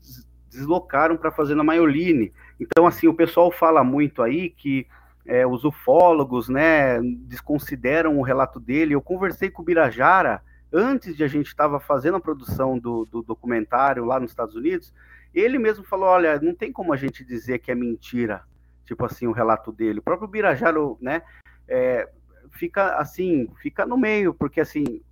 deslocaram 0.51 1.17
para 1.17 1.31
fazer 1.31 1.55
na 1.55 1.65
Maioline. 1.65 2.33
Então, 2.61 2.87
assim, 2.87 3.09
o 3.09 3.15
pessoal 3.15 3.51
fala 3.51 3.83
muito 3.83 4.23
aí 4.23 4.51
que 4.51 4.87
é, 5.25 5.47
os 5.47 5.65
ufólogos, 5.65 6.49
né, 6.49 7.01
desconsideram 7.03 8.19
o 8.19 8.23
relato 8.23 8.61
dele. 8.61 8.95
Eu 8.95 9.03
conversei 9.03 9.51
com 9.51 9.63
o 9.63 9.65
Birajara 9.65 10.43
antes 10.73 11.17
de 11.17 11.25
a 11.25 11.29
gente 11.29 11.47
estava 11.47 11.81
fazendo 11.81 12.17
a 12.17 12.21
produção 12.21 12.79
do, 12.79 13.05
do 13.07 13.23
documentário 13.23 14.05
lá 14.05 14.21
nos 14.21 14.31
Estados 14.31 14.55
Unidos, 14.55 14.93
ele 15.41 15.59
mesmo 15.59 15.85
falou: 15.85 16.09
olha, 16.09 16.41
não 16.41 16.55
tem 16.55 16.73
como 16.73 16.93
a 16.93 16.97
gente 16.97 17.25
dizer 17.25 17.59
que 17.59 17.71
é 17.71 17.75
mentira, 17.75 18.43
tipo 18.85 19.05
assim, 19.05 19.27
o 19.27 19.33
relato 19.33 19.71
dele. 19.71 19.99
O 19.99 20.03
próprio 20.03 20.29
Birajaro, 20.29 20.97
né, 21.01 21.23
é, 21.69 22.09
fica 22.53 22.97
assim, 22.97 23.49
fica 23.61 23.85
no 23.85 23.99
meio, 23.99 24.33
porque 24.33 24.61
assim, 24.61 25.03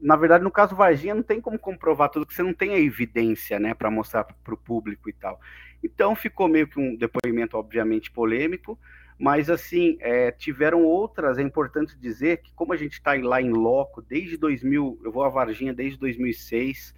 na 0.00 0.16
verdade, 0.16 0.44
no 0.44 0.50
caso 0.50 0.76
Varginha, 0.76 1.14
não 1.14 1.22
tem 1.22 1.40
como 1.40 1.58
comprovar 1.58 2.08
tudo, 2.10 2.26
que 2.26 2.34
você 2.34 2.42
não 2.42 2.54
tem 2.54 2.74
a 2.74 2.78
evidência, 2.78 3.58
né, 3.58 3.74
para 3.74 3.90
mostrar 3.90 4.24
para 4.24 4.54
o 4.54 4.56
público 4.56 5.08
e 5.08 5.12
tal. 5.12 5.40
Então 5.82 6.14
ficou 6.14 6.48
meio 6.48 6.68
que 6.68 6.78
um 6.78 6.96
depoimento, 6.96 7.56
obviamente, 7.56 8.10
polêmico, 8.10 8.78
mas 9.18 9.50
assim, 9.50 9.96
é, 10.00 10.30
tiveram 10.30 10.84
outras, 10.84 11.38
é 11.38 11.42
importante 11.42 11.98
dizer 11.98 12.42
que 12.42 12.52
como 12.54 12.72
a 12.72 12.76
gente 12.76 12.92
está 12.92 13.14
lá 13.14 13.42
em 13.42 13.50
loco 13.50 14.00
desde 14.00 14.36
2000, 14.36 15.00
eu 15.04 15.10
vou 15.10 15.24
a 15.24 15.28
Varginha 15.28 15.74
desde 15.74 15.98
2006, 15.98 16.94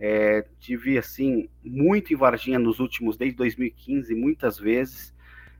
é, 0.00 0.46
tive 0.58 0.96
assim, 0.96 1.48
muito 1.62 2.12
em 2.12 2.16
Varginha 2.16 2.58
nos 2.58 2.80
últimos, 2.80 3.16
desde 3.16 3.36
2015, 3.36 4.14
muitas 4.14 4.58
vezes, 4.58 5.14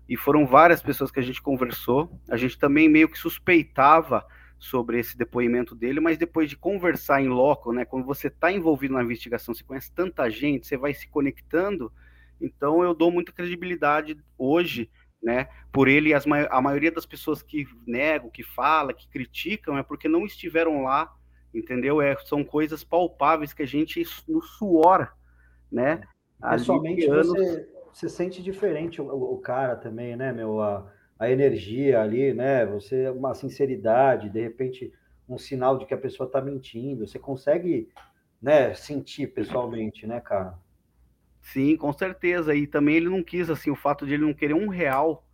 e 0.08 0.16
foram 0.16 0.46
várias 0.46 0.82
pessoas 0.82 1.10
que 1.10 1.20
a 1.20 1.22
gente 1.22 1.42
conversou, 1.42 2.10
a 2.28 2.36
gente 2.36 2.58
também 2.58 2.88
meio 2.88 3.08
que 3.08 3.18
suspeitava 3.18 4.26
sobre 4.58 4.98
esse 4.98 5.16
depoimento 5.16 5.74
dele, 5.74 6.00
mas 6.00 6.18
depois 6.18 6.48
de 6.48 6.56
conversar 6.56 7.22
em 7.22 7.28
loco, 7.28 7.72
né, 7.72 7.84
quando 7.84 8.04
você 8.04 8.28
está 8.28 8.50
envolvido 8.50 8.94
na 8.94 9.02
investigação, 9.02 9.54
você 9.54 9.62
conhece 9.62 9.92
tanta 9.92 10.28
gente, 10.30 10.66
você 10.66 10.76
vai 10.76 10.92
se 10.94 11.08
conectando, 11.08 11.92
então 12.40 12.82
eu 12.82 12.94
dou 12.94 13.10
muita 13.10 13.32
credibilidade 13.32 14.18
hoje 14.36 14.90
né? 15.22 15.48
Por 15.70 15.88
ele, 15.88 16.14
as, 16.14 16.24
a 16.50 16.62
maioria 16.62 16.90
das 16.90 17.06
pessoas 17.06 17.42
que 17.42 17.66
negam, 17.86 18.30
que 18.30 18.42
falam, 18.42 18.94
que 18.94 19.08
criticam, 19.08 19.76
é 19.76 19.82
porque 19.82 20.08
não 20.08 20.24
estiveram 20.24 20.82
lá, 20.82 21.12
entendeu? 21.54 22.00
É, 22.00 22.16
são 22.24 22.44
coisas 22.44 22.84
palpáveis 22.84 23.52
que 23.52 23.62
a 23.62 23.66
gente 23.66 24.04
no 24.28 24.40
suor, 24.42 25.12
né? 25.70 26.02
Pessoalmente, 26.40 27.06
anos... 27.06 27.28
você, 27.28 27.68
você 27.92 28.08
sente 28.08 28.42
diferente 28.42 29.00
o, 29.00 29.06
o, 29.06 29.38
cara 29.38 29.76
também, 29.76 30.16
né, 30.16 30.32
meu? 30.32 30.60
A, 30.60 30.90
a 31.18 31.30
energia 31.30 32.00
ali, 32.00 32.32
né? 32.32 32.64
Você, 32.66 33.10
uma 33.10 33.34
sinceridade, 33.34 34.30
de 34.30 34.40
repente, 34.40 34.92
um 35.28 35.36
sinal 35.36 35.76
de 35.76 35.86
que 35.86 35.94
a 35.94 35.98
pessoa 35.98 36.26
está 36.26 36.40
mentindo. 36.40 37.06
Você 37.06 37.18
consegue, 37.18 37.88
né, 38.40 38.72
sentir 38.74 39.26
pessoalmente, 39.28 40.06
né, 40.06 40.20
cara? 40.20 40.58
Sim, 41.40 41.76
com 41.76 41.92
certeza. 41.92 42.54
E 42.54 42.66
também 42.66 42.96
ele 42.96 43.08
não 43.08 43.22
quis, 43.22 43.50
assim, 43.50 43.70
o 43.70 43.76
fato 43.76 44.06
de 44.06 44.14
ele 44.14 44.24
não 44.24 44.34
querer 44.34 44.54
um 44.54 44.68
real 44.68 45.26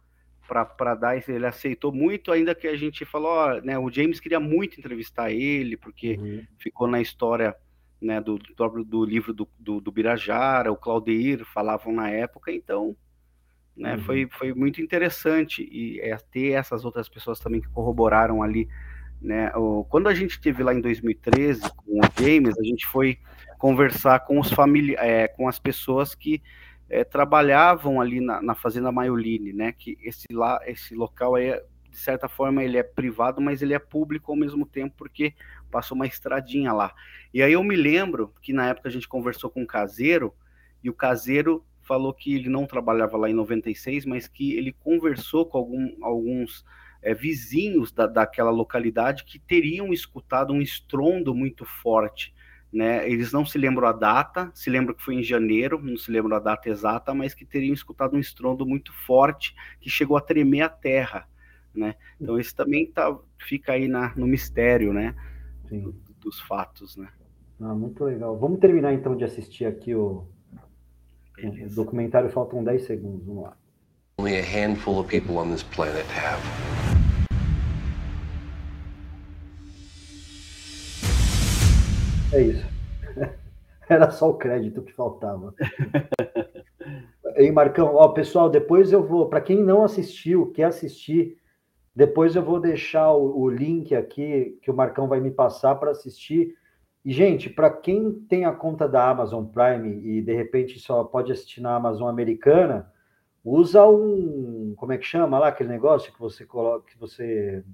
para 0.46 0.94
dar 0.94 1.16
ele 1.16 1.46
aceitou 1.46 1.92
muito, 1.92 2.30
ainda 2.30 2.54
que 2.54 2.66
a 2.66 2.76
gente 2.76 3.04
falou, 3.04 3.30
ó, 3.30 3.60
né, 3.60 3.78
o 3.78 3.90
James 3.90 4.20
queria 4.20 4.40
muito 4.40 4.78
entrevistar 4.78 5.30
ele, 5.30 5.76
porque 5.76 6.14
uhum. 6.14 6.44
ficou 6.58 6.86
na 6.86 7.00
história 7.00 7.54
né, 8.00 8.20
do, 8.20 8.38
do, 8.38 8.84
do 8.84 9.04
livro 9.04 9.32
do, 9.32 9.48
do, 9.58 9.80
do, 9.80 9.92
Birajara, 9.92 10.70
o 10.70 10.76
Claudeir 10.76 11.44
falavam 11.44 11.92
na 11.92 12.10
época, 12.10 12.52
então 12.52 12.96
né, 13.76 13.94
uhum. 13.94 14.02
foi, 14.02 14.28
foi 14.30 14.54
muito 14.54 14.80
interessante 14.80 15.68
e 15.70 16.00
é, 16.00 16.16
ter 16.16 16.52
essas 16.52 16.84
outras 16.84 17.08
pessoas 17.08 17.38
também 17.38 17.60
que 17.60 17.68
corroboraram 17.68 18.42
ali. 18.42 18.68
Né, 19.20 19.50
o, 19.56 19.84
quando 19.84 20.08
a 20.08 20.14
gente 20.14 20.32
esteve 20.32 20.62
lá 20.62 20.74
em 20.74 20.80
2013 20.80 21.62
com 21.74 22.00
o 22.00 22.22
James, 22.22 22.58
a 22.58 22.62
gente 22.62 22.86
foi 22.86 23.18
conversar 23.58 24.20
com 24.20 24.38
os 24.38 24.50
famili 24.50 24.94
é, 24.96 25.26
com 25.26 25.48
as 25.48 25.58
pessoas 25.58 26.14
que 26.14 26.42
é, 26.88 27.04
trabalhavam 27.04 28.00
ali 28.00 28.20
na, 28.20 28.40
na, 28.40 28.54
fazenda 28.54 28.92
Maioline, 28.92 29.52
né? 29.52 29.72
Que 29.72 29.98
esse 30.00 30.26
lá, 30.30 30.60
esse 30.66 30.94
local 30.94 31.36
é 31.36 31.62
de 31.90 31.98
certa 31.98 32.28
forma 32.28 32.62
ele 32.62 32.76
é 32.76 32.82
privado, 32.82 33.40
mas 33.40 33.62
ele 33.62 33.72
é 33.72 33.78
público 33.78 34.30
ao 34.30 34.36
mesmo 34.36 34.66
tempo 34.66 34.94
porque 34.98 35.34
passou 35.70 35.94
uma 35.94 36.06
estradinha 36.06 36.72
lá. 36.72 36.94
E 37.32 37.42
aí 37.42 37.54
eu 37.54 37.64
me 37.64 37.74
lembro 37.74 38.34
que 38.42 38.52
na 38.52 38.68
época 38.68 38.88
a 38.88 38.92
gente 38.92 39.08
conversou 39.08 39.48
com 39.48 39.62
um 39.62 39.66
caseiro 39.66 40.34
e 40.84 40.90
o 40.90 40.94
caseiro 40.94 41.64
falou 41.82 42.12
que 42.12 42.34
ele 42.34 42.50
não 42.50 42.66
trabalhava 42.66 43.16
lá 43.16 43.30
em 43.30 43.34
96, 43.34 44.04
mas 44.04 44.28
que 44.28 44.54
ele 44.54 44.72
conversou 44.72 45.46
com 45.46 45.56
algum, 45.56 45.96
alguns 46.02 46.64
é, 47.00 47.14
vizinhos 47.14 47.90
da, 47.92 48.06
daquela 48.06 48.50
localidade 48.50 49.24
que 49.24 49.38
teriam 49.38 49.92
escutado 49.92 50.52
um 50.52 50.60
estrondo 50.60 51.34
muito 51.34 51.64
forte 51.64 52.34
né? 52.72 53.08
Eles 53.08 53.32
não 53.32 53.44
se 53.44 53.58
lembram 53.58 53.88
a 53.88 53.92
data, 53.92 54.50
se 54.54 54.68
lembram 54.68 54.94
que 54.94 55.02
foi 55.02 55.14
em 55.14 55.22
janeiro, 55.22 55.80
não 55.82 55.96
se 55.96 56.10
lembram 56.10 56.36
a 56.36 56.40
data 56.40 56.68
exata, 56.68 57.14
mas 57.14 57.34
que 57.34 57.44
teriam 57.44 57.72
escutado 57.72 58.16
um 58.16 58.20
estrondo 58.20 58.66
muito 58.66 58.92
forte 58.92 59.54
que 59.80 59.88
chegou 59.88 60.16
a 60.16 60.20
tremer 60.20 60.62
a 60.62 60.68
terra, 60.68 61.28
né? 61.74 61.94
Então 62.20 62.38
isso 62.38 62.54
também 62.54 62.86
tá, 62.86 63.16
fica 63.38 63.72
aí 63.72 63.88
na, 63.88 64.14
no 64.16 64.26
mistério, 64.26 64.92
né? 64.92 65.14
Do, 65.70 65.94
dos 66.20 66.40
fatos, 66.40 66.96
né? 66.96 67.08
Ah, 67.60 67.74
muito 67.74 68.04
legal. 68.04 68.38
Vamos 68.38 68.60
terminar 68.60 68.92
então 68.92 69.16
de 69.16 69.24
assistir 69.24 69.64
aqui 69.64 69.94
o, 69.94 70.26
o 71.42 71.74
documentário, 71.74 72.28
faltam 72.30 72.62
10 72.62 72.82
segundos, 72.82 73.26
vamos 73.26 73.44
lá. 73.44 73.56
Only 74.18 74.38
a 74.38 74.42
handful 74.42 74.98
of 74.98 75.08
people 75.08 75.36
on 75.36 75.50
this 75.50 75.62
planet 75.62 76.06
have. 76.10 76.85
É 82.32 82.40
isso. 82.40 82.66
Era 83.88 84.10
só 84.10 84.30
o 84.30 84.34
crédito 84.34 84.82
que 84.82 84.92
faltava. 84.92 85.54
Ei, 87.36 87.50
Marcão, 87.50 87.94
ó, 87.94 88.08
pessoal, 88.08 88.48
depois 88.48 88.92
eu 88.92 89.02
vou, 89.06 89.28
para 89.28 89.40
quem 89.40 89.62
não 89.62 89.84
assistiu, 89.84 90.50
quer 90.52 90.64
assistir, 90.64 91.38
depois 91.94 92.34
eu 92.34 92.42
vou 92.42 92.58
deixar 92.58 93.12
o, 93.12 93.40
o 93.40 93.50
link 93.50 93.94
aqui 93.94 94.58
que 94.62 94.70
o 94.70 94.74
Marcão 94.74 95.06
vai 95.06 95.20
me 95.20 95.30
passar 95.30 95.74
para 95.76 95.90
assistir. 95.90 96.54
E, 97.04 97.12
gente, 97.12 97.48
para 97.48 97.70
quem 97.70 98.12
tem 98.28 98.44
a 98.44 98.52
conta 98.52 98.88
da 98.88 99.08
Amazon 99.08 99.44
Prime 99.44 100.00
e 100.04 100.20
de 100.20 100.34
repente 100.34 100.78
só 100.80 101.04
pode 101.04 101.30
assistir 101.30 101.60
na 101.60 101.76
Amazon 101.76 102.08
americana, 102.08 102.90
usa 103.44 103.86
um. 103.86 104.74
Como 104.76 104.92
é 104.92 104.98
que 104.98 105.04
chama 105.04 105.38
lá 105.38 105.48
aquele 105.48 105.68
negócio 105.68 106.12
que 106.12 106.18
você 106.18 106.44
coloca, 106.44 106.90
que 106.90 106.98
você 106.98 107.64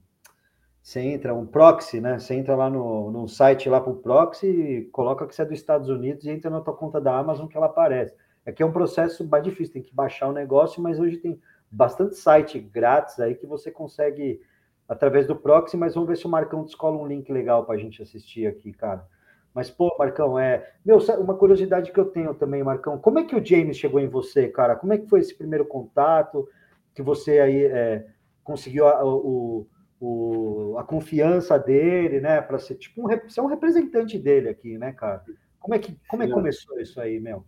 você 0.83 1.01
entra, 1.01 1.33
um 1.33 1.47
proxy, 1.47 2.01
né? 2.01 2.19
Você 2.19 2.35
entra 2.35 2.57
lá 2.57 2.69
no, 2.69 3.11
no 3.11 3.29
site 3.29 3.69
lá 3.69 3.81
para 3.81 3.93
o 3.93 3.97
proxy, 3.97 4.89
coloca 4.93 5.27
que 5.27 5.35
você 5.35 5.43
é 5.43 5.45
dos 5.45 5.55
Estados 5.55 5.89
Unidos 5.89 6.25
e 6.25 6.31
entra 6.31 6.51
na 6.51 6.61
tua 6.61 6.75
conta 6.75 7.01
da 7.01 7.17
Amazon 7.17 7.47
que 7.47 7.57
ela 7.57 7.67
aparece. 7.67 8.15
Aqui 8.45 8.63
é 8.63 8.67
um 8.67 8.73
processo 8.73 9.25
mais 9.29 9.45
difícil, 9.45 9.75
tem 9.75 9.83
que 9.83 9.95
baixar 9.95 10.29
o 10.29 10.33
negócio, 10.33 10.83
mas 10.83 10.99
hoje 10.99 11.19
tem 11.19 11.41
bastante 11.71 12.17
site 12.17 12.59
grátis 12.59 13.21
aí 13.21 13.37
que 13.37 13.47
você 13.47 13.71
consegue 13.71 14.41
através 14.89 15.27
do 15.27 15.37
proxy, 15.37 15.77
mas 15.77 15.95
vamos 15.95 16.09
ver 16.09 16.17
se 16.17 16.27
o 16.27 16.29
Marcão 16.29 16.65
descola 16.65 16.99
um 16.99 17.07
link 17.07 17.31
legal 17.31 17.65
para 17.65 17.77
a 17.77 17.79
gente 17.79 18.03
assistir 18.03 18.49
aqui, 18.49 18.73
cara. 18.73 19.07
Mas, 19.55 19.71
pô, 19.71 19.95
Marcão, 19.99 20.39
é. 20.39 20.71
Meu, 20.85 20.99
uma 21.21 21.35
curiosidade 21.35 21.93
que 21.93 22.01
eu 22.01 22.07
tenho 22.07 22.35
também, 22.35 22.63
Marcão, 22.63 22.99
como 22.99 23.21
é 23.21 23.25
que 23.25 23.37
o 23.37 23.45
James 23.45 23.77
chegou 23.77 24.01
em 24.01 24.09
você, 24.09 24.49
cara? 24.49 24.75
Como 24.75 24.93
é 24.93 24.99
que 24.99 25.09
foi 25.09 25.21
esse 25.21 25.35
primeiro 25.35 25.65
contato 25.65 26.49
que 26.95 27.03
você 27.03 27.39
aí 27.39 27.65
é, 27.67 28.07
conseguiu 28.43 28.89
a, 28.89 29.05
o, 29.05 29.67
o, 30.05 30.77
a 30.79 30.83
confiança 30.83 31.57
dele, 31.57 32.21
né, 32.21 32.41
para 32.41 32.59
ser 32.59 32.75
tipo 32.75 33.07
um, 33.07 33.29
ser 33.29 33.41
um 33.41 33.47
representante 33.47 34.19
dele 34.19 34.49
aqui, 34.49 34.77
né, 34.77 34.93
cara? 34.93 35.23
Como 35.61 35.77
é 35.77 35.79
que 35.79 35.97
como 36.09 36.25
é 36.25 36.27
que 36.27 36.33
começou 36.33 36.81
isso 36.81 37.01
aí, 37.01 37.21
meu? 37.21 37.45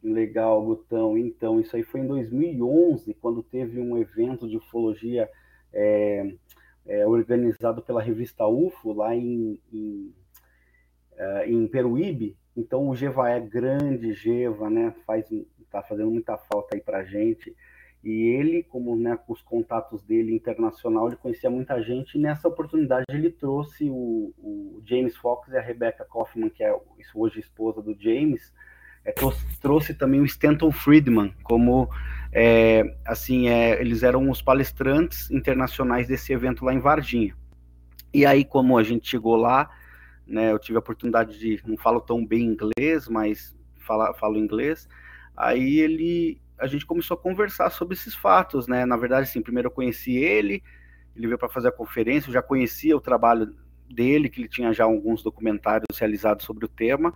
Legal, 0.00 0.64
Gutão. 0.64 1.18
Então, 1.18 1.60
isso 1.60 1.74
aí 1.74 1.82
foi 1.82 2.00
em 2.00 2.06
2011, 2.06 3.12
quando 3.14 3.42
teve 3.42 3.80
um 3.80 3.98
evento 3.98 4.48
de 4.48 4.56
ufologia 4.56 5.28
é, 5.72 6.32
é, 6.86 7.06
organizado 7.06 7.82
pela 7.82 8.00
revista 8.00 8.46
UFO 8.46 8.92
lá 8.92 9.14
em, 9.14 9.60
em, 9.72 10.14
é, 11.16 11.50
em 11.50 11.66
Peruíbe. 11.66 12.36
Então, 12.56 12.88
o 12.88 12.94
Geva 12.94 13.30
é 13.30 13.40
grande, 13.40 14.12
Geva, 14.12 14.70
né? 14.70 14.94
Faz, 15.04 15.28
tá 15.68 15.82
fazendo 15.82 16.10
muita 16.10 16.38
falta 16.38 16.76
aí 16.76 16.80
pra 16.80 17.04
gente. 17.04 17.54
E 18.02 18.28
ele, 18.28 18.62
como 18.62 18.96
né, 18.96 19.18
com 19.26 19.32
os 19.32 19.42
contatos 19.42 20.02
dele 20.02 20.34
internacional, 20.34 21.06
ele 21.06 21.16
conhecia 21.16 21.50
muita 21.50 21.82
gente. 21.82 22.16
E 22.16 22.20
nessa 22.20 22.48
oportunidade 22.48 23.04
ele 23.10 23.30
trouxe 23.30 23.90
o, 23.90 24.32
o 24.38 24.82
James 24.86 25.16
Fox 25.16 25.48
e 25.52 25.56
a 25.56 25.60
Rebecca 25.60 26.04
Kaufman, 26.04 26.48
que 26.48 26.64
é 26.64 26.74
hoje 27.14 27.40
esposa 27.40 27.82
do 27.82 27.94
James, 28.00 28.52
é, 29.04 29.12
trouxe, 29.12 29.60
trouxe, 29.60 29.94
também 29.94 30.20
o 30.20 30.24
Stanton 30.24 30.70
Friedman, 30.70 31.34
como 31.42 31.88
é, 32.32 32.96
assim, 33.04 33.48
é, 33.48 33.80
eles 33.80 34.02
eram 34.02 34.30
os 34.30 34.40
palestrantes 34.40 35.30
internacionais 35.30 36.08
desse 36.08 36.32
evento 36.32 36.64
lá 36.64 36.72
em 36.72 36.80
Varginha. 36.80 37.36
E 38.12 38.24
aí, 38.24 38.44
como 38.44 38.78
a 38.78 38.82
gente 38.82 39.08
chegou 39.08 39.36
lá, 39.36 39.70
né, 40.26 40.52
eu 40.52 40.58
tive 40.58 40.76
a 40.76 40.80
oportunidade 40.80 41.38
de, 41.38 41.62
não 41.66 41.76
falo 41.76 42.00
tão 42.00 42.24
bem 42.24 42.44
inglês, 42.44 43.08
mas 43.08 43.54
fala, 43.78 44.14
falo 44.14 44.38
inglês. 44.38 44.88
Aí 45.36 45.78
ele 45.78 46.40
a 46.60 46.66
gente 46.66 46.86
começou 46.86 47.16
a 47.16 47.20
conversar 47.20 47.70
sobre 47.70 47.94
esses 47.94 48.14
fatos, 48.14 48.68
né? 48.68 48.84
Na 48.84 48.96
verdade, 48.96 49.28
assim, 49.28 49.40
primeiro 49.40 49.68
eu 49.68 49.72
conheci 49.72 50.16
ele, 50.16 50.62
ele 51.16 51.26
veio 51.26 51.38
para 51.38 51.48
fazer 51.48 51.68
a 51.68 51.72
conferência, 51.72 52.28
eu 52.28 52.34
já 52.34 52.42
conhecia 52.42 52.96
o 52.96 53.00
trabalho 53.00 53.54
dele, 53.88 54.28
que 54.28 54.40
ele 54.40 54.48
tinha 54.48 54.72
já 54.72 54.84
alguns 54.84 55.22
documentários 55.22 55.98
realizados 55.98 56.44
sobre 56.44 56.64
o 56.64 56.68
tema. 56.68 57.14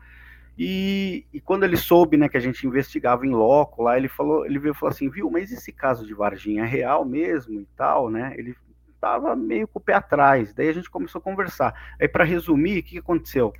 E, 0.56 1.26
e, 1.32 1.40
quando 1.40 1.64
ele 1.64 1.76
soube, 1.76 2.16
né, 2.16 2.28
que 2.28 2.36
a 2.36 2.40
gente 2.40 2.66
investigava 2.66 3.26
em 3.26 3.30
loco 3.30 3.82
lá, 3.82 3.96
ele 3.96 4.08
falou, 4.08 4.46
ele 4.46 4.58
veio 4.58 4.74
falou 4.74 4.92
assim, 4.92 5.10
viu, 5.10 5.30
mas 5.30 5.50
esse 5.50 5.72
caso 5.72 6.06
de 6.06 6.14
Varginha 6.14 6.62
é 6.62 6.66
real 6.66 7.04
mesmo 7.04 7.60
e 7.60 7.66
tal, 7.76 8.08
né? 8.08 8.34
Ele 8.36 8.54
estava 8.94 9.34
meio 9.34 9.66
com 9.66 9.78
o 9.78 9.82
pé 9.82 9.94
atrás. 9.94 10.54
Daí 10.54 10.68
a 10.68 10.72
gente 10.72 10.88
começou 10.88 11.18
a 11.18 11.22
conversar. 11.22 11.74
Aí 12.00 12.08
para 12.08 12.24
resumir, 12.24 12.78
o 12.78 12.82
que 12.82 12.98
aconteceu? 12.98 13.52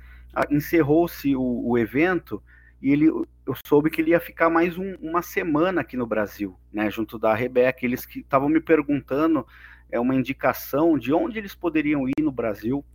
Encerrou-se 0.49 1.35
o, 1.35 1.69
o 1.69 1.77
evento 1.77 2.41
e 2.85 2.91
ele, 2.91 3.07
eu 3.07 3.55
soube 3.65 3.89
que 3.89 3.99
ele 3.99 4.11
ia 4.11 4.19
ficar 4.19 4.47
mais 4.47 4.77
um, 4.77 4.93
uma 5.01 5.23
semana 5.23 5.81
aqui 5.81 5.97
no 5.97 6.05
Brasil, 6.05 6.55
né, 6.71 6.87
junto 6.91 7.17
da 7.17 7.33
Rebeca. 7.33 7.83
Eles 7.83 8.05
que 8.05 8.19
estavam 8.19 8.47
me 8.47 8.61
perguntando 8.61 9.43
é 9.89 9.99
uma 9.99 10.13
indicação 10.13 10.95
de 10.95 11.11
onde 11.11 11.39
eles 11.39 11.55
poderiam 11.55 12.07
ir 12.07 12.21
no 12.21 12.31
Brasil 12.31 12.85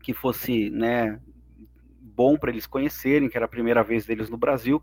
que 0.00 0.14
fosse, 0.14 0.70
né, 0.70 1.18
bom 2.00 2.38
para 2.38 2.52
eles 2.52 2.68
conhecerem, 2.68 3.28
que 3.28 3.36
era 3.36 3.46
a 3.46 3.48
primeira 3.48 3.82
vez 3.82 4.06
deles 4.06 4.30
no 4.30 4.36
Brasil. 4.36 4.80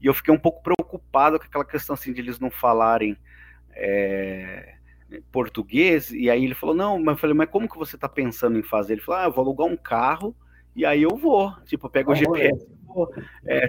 E 0.00 0.06
eu 0.06 0.14
fiquei 0.14 0.34
um 0.34 0.38
pouco 0.40 0.64
preocupado 0.64 1.38
com 1.38 1.44
aquela 1.44 1.64
questão 1.64 1.94
assim 1.94 2.12
de 2.12 2.20
eles 2.20 2.40
não 2.40 2.50
falarem 2.50 3.16
é, 3.70 4.78
português. 5.30 6.10
E 6.10 6.28
aí 6.28 6.44
ele 6.44 6.56
falou: 6.56 6.74
Não, 6.74 6.98
mas 6.98 7.14
eu 7.14 7.20
falei, 7.20 7.36
mas 7.36 7.50
como 7.50 7.68
que 7.68 7.78
você 7.78 7.94
está 7.94 8.08
pensando 8.08 8.58
em 8.58 8.64
fazer? 8.64 8.94
Ele 8.94 9.02
falou: 9.02 9.20
Ah, 9.20 9.24
eu 9.26 9.32
vou 9.32 9.44
alugar 9.44 9.68
um 9.68 9.76
carro 9.76 10.34
e 10.74 10.84
aí 10.84 11.02
eu 11.02 11.16
vou. 11.16 11.54
Tipo, 11.64 11.86
eu 11.86 11.90
pego 11.90 12.10
o 12.10 12.14
GPS. 12.16 12.66
É, 12.68 12.75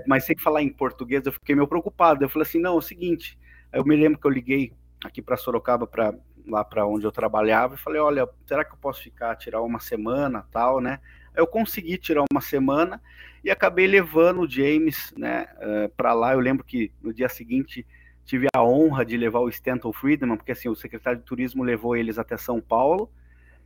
mas 0.08 0.26
sem 0.26 0.38
falar 0.38 0.62
em 0.62 0.70
português, 0.70 1.26
eu 1.26 1.32
fiquei 1.32 1.56
meio 1.56 1.68
preocupado. 1.68 2.24
Eu 2.24 2.30
falei 2.30 2.48
assim: 2.48 2.60
Não, 2.60 2.76
é 2.76 2.78
o 2.78 2.82
seguinte. 2.82 3.38
Eu 3.72 3.84
me 3.84 3.96
lembro 3.96 4.20
que 4.20 4.28
eu 4.28 4.32
liguei 4.32 4.74
aqui 5.04 5.22
para 5.22 5.38
Sorocaba 5.38 5.86
para 5.86 6.14
lá 6.48 6.64
para 6.64 6.86
onde 6.86 7.06
eu 7.06 7.12
trabalhava 7.12 7.76
e 7.76 7.78
falei, 7.78 8.02
olha, 8.02 8.28
será 8.46 8.64
que 8.64 8.74
eu 8.74 8.78
posso 8.78 9.04
ficar, 9.04 9.36
tirar 9.36 9.62
uma 9.62 9.80
semana, 9.80 10.46
tal, 10.52 10.80
né? 10.80 11.00
Eu 11.36 11.46
consegui 11.46 11.98
tirar 11.98 12.24
uma 12.32 12.42
semana 12.42 13.02
e 13.44 13.52
acabei 13.52 13.86
levando 13.86 14.42
o 14.42 14.50
James, 14.50 15.14
né, 15.16 15.48
eh, 15.60 15.92
para 15.96 16.14
lá. 16.14 16.34
Eu 16.34 16.40
lembro 16.40 16.64
que 16.64 16.92
no 17.02 17.14
dia 17.14 17.30
seguinte 17.30 17.86
tive 18.26 18.48
a 18.56 18.64
honra 18.64 19.06
de 19.06 19.16
levar 19.16 19.40
o 19.40 19.50
Stanton 19.50 19.94
Friedman, 19.94 20.36
porque 20.36 20.52
assim 20.52 20.68
o 20.68 20.76
secretário 20.76 21.20
de 21.20 21.26
turismo 21.26 21.64
levou 21.64 21.96
eles 21.96 22.18
até 22.18 22.36
São 22.38 22.60
Paulo. 22.60 23.12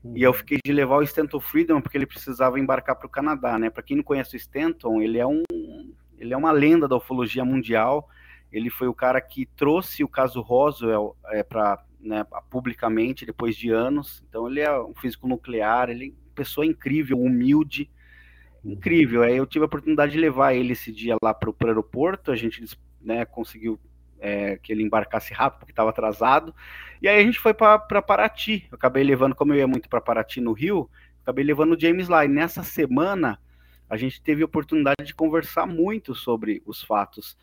Uhum. 0.04 0.18
E 0.18 0.24
eu 0.24 0.34
fiquei 0.34 0.58
de 0.64 0.72
levar 0.72 0.98
o 0.98 1.04
Stanton 1.04 1.40
Friedman 1.40 1.82
porque 1.82 1.98
ele 1.98 2.06
precisava 2.06 2.60
embarcar 2.60 2.96
para 2.96 3.08
o 3.08 3.10
Canadá, 3.10 3.60
né? 3.60 3.70
Para 3.70 3.84
quem 3.84 3.98
não 3.98 4.04
conhece 4.04 4.36
o 4.36 4.38
Stanton, 4.38 5.02
ele 5.02 5.18
é 5.18 5.26
um 5.26 5.44
ele 6.18 6.34
é 6.34 6.38
uma 6.38 6.52
lenda 6.52 6.88
da 6.88 6.96
ufologia 6.96 7.44
mundial. 7.44 8.08
Ele 8.52 8.70
foi 8.70 8.88
o 8.88 8.94
cara 8.94 9.20
que 9.20 9.48
trouxe 9.56 10.04
o 10.04 10.08
caso 10.08 10.40
Roswell 10.40 11.16
é, 11.28 11.42
para 11.42 11.84
né, 12.00 12.26
publicamente 12.50 13.26
depois 13.26 13.56
de 13.56 13.70
anos. 13.70 14.24
Então 14.28 14.48
ele 14.48 14.60
é 14.60 14.80
um 14.80 14.94
físico 14.94 15.28
nuclear, 15.28 15.90
ele 15.90 16.10
é 16.10 16.36
pessoa 16.36 16.66
incrível, 16.66 17.20
humilde, 17.20 17.90
incrível. 18.64 19.24
Aí 19.24 19.38
eu 19.38 19.48
tive 19.48 19.64
a 19.64 19.68
oportunidade 19.68 20.12
de 20.12 20.20
levar 20.20 20.54
ele 20.54 20.74
esse 20.74 20.92
dia 20.92 21.16
lá 21.22 21.34
para 21.34 21.50
o 21.50 21.56
aeroporto, 21.66 22.32
a 22.32 22.36
gente 22.36 22.64
né, 23.02 23.26
conseguiu 23.26 23.80
é, 24.22 24.58
que 24.58 24.72
ele 24.72 24.84
embarcasse 24.84 25.34
rápido 25.34 25.60
porque 25.60 25.72
estava 25.72 25.90
atrasado. 25.90 26.56
E 27.02 27.08
aí 27.10 27.20
a 27.20 27.24
gente 27.26 27.40
foi 27.40 27.54
para 27.54 28.02
Paraty. 28.02 28.68
Eu 28.72 28.76
acabei 28.76 29.04
levando, 29.04 29.36
como 29.36 29.54
eu 29.54 29.58
ia 29.58 29.68
muito 29.68 29.90
para 29.90 30.00
Paraty 30.00 30.40
no 30.40 30.54
Rio, 30.54 30.90
acabei 31.24 31.44
levando 31.44 31.74
o 31.74 31.80
James 31.80 32.08
lá. 32.08 32.24
E 32.24 32.28
nessa 32.28 32.64
semana 32.64 33.40
a 33.90 33.98
gente 33.98 34.22
teve 34.22 34.44
a 34.44 34.46
oportunidade 34.46 35.04
de 35.04 35.16
conversar 35.16 35.66
muito 35.66 36.14
sobre 36.14 36.62
os 36.66 36.82
fatos. 36.82 37.36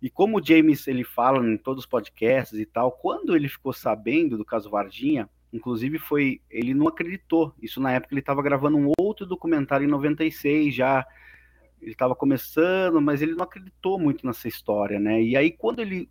E 0.00 0.10
como 0.10 0.38
o 0.38 0.44
James 0.44 0.88
ele 0.88 1.04
fala 1.04 1.46
em 1.46 1.56
todos 1.56 1.84
os 1.84 1.88
podcasts 1.88 2.58
e 2.58 2.66
tal, 2.66 2.90
quando 2.90 3.36
ele 3.36 3.48
ficou 3.48 3.72
sabendo 3.72 4.36
do 4.36 4.44
caso 4.44 4.68
Varginha, 4.68 5.28
inclusive 5.52 5.98
foi, 5.98 6.40
ele 6.50 6.74
não 6.74 6.88
acreditou. 6.88 7.54
Isso 7.62 7.80
na 7.80 7.92
época 7.92 8.12
ele 8.12 8.20
estava 8.20 8.42
gravando 8.42 8.78
um 8.78 8.90
outro 8.98 9.24
documentário 9.26 9.86
em 9.86 9.90
96 9.90 10.74
já, 10.74 11.06
ele 11.82 11.92
estava 11.92 12.14
começando, 12.14 13.00
mas 13.02 13.20
ele 13.20 13.34
não 13.34 13.42
acreditou 13.42 13.98
muito 13.98 14.24
nessa 14.24 14.46
história, 14.46 15.00
né? 15.00 15.20
E 15.20 15.36
aí 15.36 15.50
quando 15.50 15.80
ele, 15.80 16.08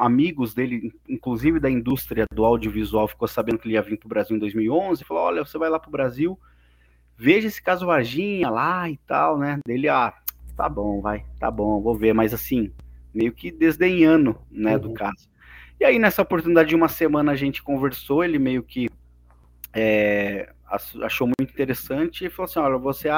amigos 0.00 0.52
dele, 0.52 0.92
inclusive 1.08 1.60
da 1.60 1.70
indústria 1.70 2.26
do 2.34 2.44
audiovisual, 2.44 3.06
ficou 3.06 3.28
sabendo 3.28 3.58
que 3.58 3.68
ele 3.68 3.74
ia 3.74 3.82
vir 3.82 3.96
para 3.96 4.06
o 4.06 4.08
Brasil 4.08 4.36
em 4.36 4.40
2011, 4.40 5.04
falou: 5.04 5.22
olha, 5.22 5.44
você 5.44 5.56
vai 5.56 5.70
lá 5.70 5.78
para 5.78 5.88
o 5.88 5.92
Brasil, 5.92 6.38
veja 7.16 7.46
esse 7.46 7.62
caso 7.62 7.86
Varginha 7.86 8.50
lá 8.50 8.90
e 8.90 8.96
tal, 9.06 9.38
né? 9.38 9.60
Dele, 9.64 9.88
ah, 9.88 10.12
tá 10.56 10.68
bom, 10.68 11.00
vai, 11.00 11.24
tá 11.38 11.50
bom, 11.50 11.80
vou 11.80 11.94
ver, 11.94 12.12
mas 12.12 12.34
assim, 12.34 12.72
meio 13.14 13.32
que 13.32 13.52
desdenhando, 13.52 14.36
né, 14.50 14.74
uhum. 14.74 14.80
do 14.80 14.94
caso. 14.94 15.28
E 15.78 15.84
aí, 15.84 15.98
nessa 15.98 16.22
oportunidade 16.22 16.68
de 16.68 16.74
uma 16.74 16.88
semana, 16.88 17.32
a 17.32 17.36
gente 17.36 17.62
conversou, 17.62 18.24
ele 18.24 18.38
meio 18.38 18.62
que 18.62 18.88
é, 19.72 20.52
achou 21.02 21.26
muito 21.26 21.52
interessante 21.52 22.24
e 22.24 22.30
falou 22.30 22.48
assim, 22.48 22.58
olha, 22.58 22.78
você, 22.78 23.08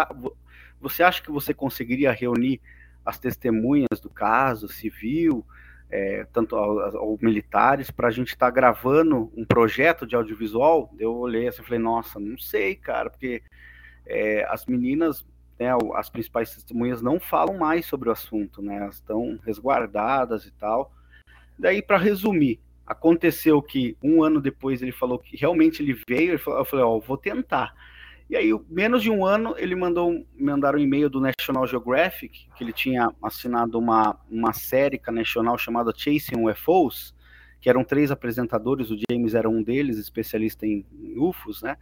você 0.88 1.02
acha 1.02 1.22
que 1.22 1.30
você 1.30 1.52
conseguiria 1.52 2.12
reunir 2.12 2.60
as 3.04 3.18
testemunhas 3.18 4.00
do 4.00 4.10
caso 4.10 4.68
civil, 4.68 5.44
é, 5.90 6.26
tanto 6.32 6.56
aos 6.56 7.20
militares, 7.20 7.90
para 7.90 8.08
a 8.08 8.10
gente 8.10 8.28
estar 8.28 8.46
tá 8.46 8.50
gravando 8.50 9.32
um 9.36 9.44
projeto 9.44 10.06
de 10.06 10.14
audiovisual? 10.14 10.92
Eu 10.98 11.16
olhei 11.16 11.48
assim 11.48 11.62
e 11.62 11.64
falei, 11.64 11.78
nossa, 11.78 12.18
não 12.20 12.38
sei, 12.38 12.74
cara, 12.74 13.10
porque 13.10 13.42
é, 14.06 14.44
as 14.48 14.66
meninas 14.66 15.24
né, 15.58 15.68
as 15.94 16.10
principais 16.10 16.54
testemunhas 16.54 17.00
não 17.00 17.18
falam 17.18 17.56
mais 17.56 17.86
sobre 17.86 18.08
o 18.08 18.12
assunto, 18.12 18.60
né? 18.60 18.76
Elas 18.76 18.96
estão 18.96 19.38
resguardadas 19.44 20.44
e 20.44 20.52
tal. 20.52 20.92
Daí, 21.58 21.80
para 21.80 21.96
resumir, 21.96 22.60
aconteceu 22.86 23.62
que 23.62 23.96
um 24.02 24.22
ano 24.22 24.40
depois 24.40 24.82
ele 24.82 24.92
falou 24.92 25.18
que 25.18 25.36
realmente 25.36 25.82
ele 25.82 25.98
veio. 26.08 26.32
Eu 26.32 26.64
falei, 26.64 26.84
ó, 26.84 26.98
vou 26.98 27.16
tentar. 27.16 27.74
E 28.28 28.36
aí, 28.36 28.50
menos 28.68 29.02
de 29.02 29.10
um 29.10 29.24
ano, 29.24 29.54
ele 29.56 29.76
mandou 29.76 30.26
mandaram 30.38 30.78
um 30.78 30.82
e-mail 30.82 31.08
do 31.08 31.20
National 31.20 31.66
Geographic, 31.66 32.48
que 32.56 32.64
ele 32.64 32.72
tinha 32.72 33.10
assinado 33.22 33.78
uma, 33.78 34.18
uma 34.28 34.52
série 34.52 35.00
National 35.08 35.56
chamada 35.56 35.92
Chasing 35.96 36.36
UFOs, 36.36 37.14
que 37.60 37.70
eram 37.70 37.84
três 37.84 38.10
apresentadores, 38.10 38.90
o 38.90 38.96
James 39.08 39.34
era 39.34 39.48
um 39.48 39.62
deles, 39.62 39.96
especialista 39.96 40.66
em 40.66 40.84
UFOs, 41.16 41.62
né? 41.62 41.76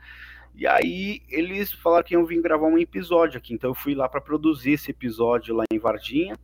E 0.54 0.66
aí 0.66 1.20
eles 1.28 1.72
falaram 1.72 2.04
que 2.04 2.14
iam 2.14 2.24
vir 2.24 2.40
gravar 2.40 2.66
um 2.66 2.78
episódio 2.78 3.38
aqui. 3.38 3.54
Então 3.54 3.70
eu 3.70 3.74
fui 3.74 3.94
lá 3.94 4.08
para 4.08 4.20
produzir 4.20 4.72
esse 4.72 4.90
episódio 4.90 5.54
lá 5.54 5.64
em 5.70 5.78
Varginha. 5.78 6.36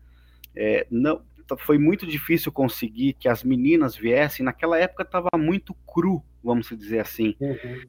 É, 0.57 0.87
não, 0.91 1.23
foi 1.59 1.79
muito 1.79 2.07
difícil 2.07 2.51
conseguir 2.51 3.13
que 3.13 3.29
as 3.29 3.45
meninas 3.45 3.97
viessem. 3.97 4.45
Naquela 4.45 4.79
época 4.79 5.05
estava 5.05 5.29
muito 5.37 5.75
cru, 5.87 6.23
vamos 6.43 6.69
dizer 6.71 7.01
assim. 7.01 7.37
Uhum. 7.41 7.83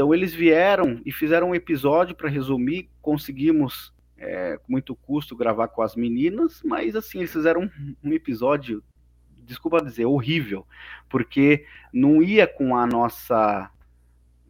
Então 0.00 0.14
eles 0.14 0.32
vieram 0.32 0.98
e 1.04 1.12
fizeram 1.12 1.50
um 1.50 1.54
episódio 1.54 2.14
para 2.14 2.30
resumir. 2.30 2.88
Conseguimos, 3.02 3.92
é, 4.16 4.56
com 4.56 4.72
muito 4.72 4.96
custo, 4.96 5.36
gravar 5.36 5.68
com 5.68 5.82
as 5.82 5.94
meninas, 5.94 6.62
mas 6.64 6.96
assim, 6.96 7.18
eles 7.18 7.30
fizeram 7.30 7.64
um, 7.64 7.94
um 8.02 8.10
episódio, 8.14 8.82
desculpa 9.44 9.84
dizer, 9.84 10.06
horrível, 10.06 10.66
porque 11.06 11.66
não 11.92 12.22
ia 12.22 12.46
com 12.46 12.74
a 12.74 12.86
nossa 12.86 13.70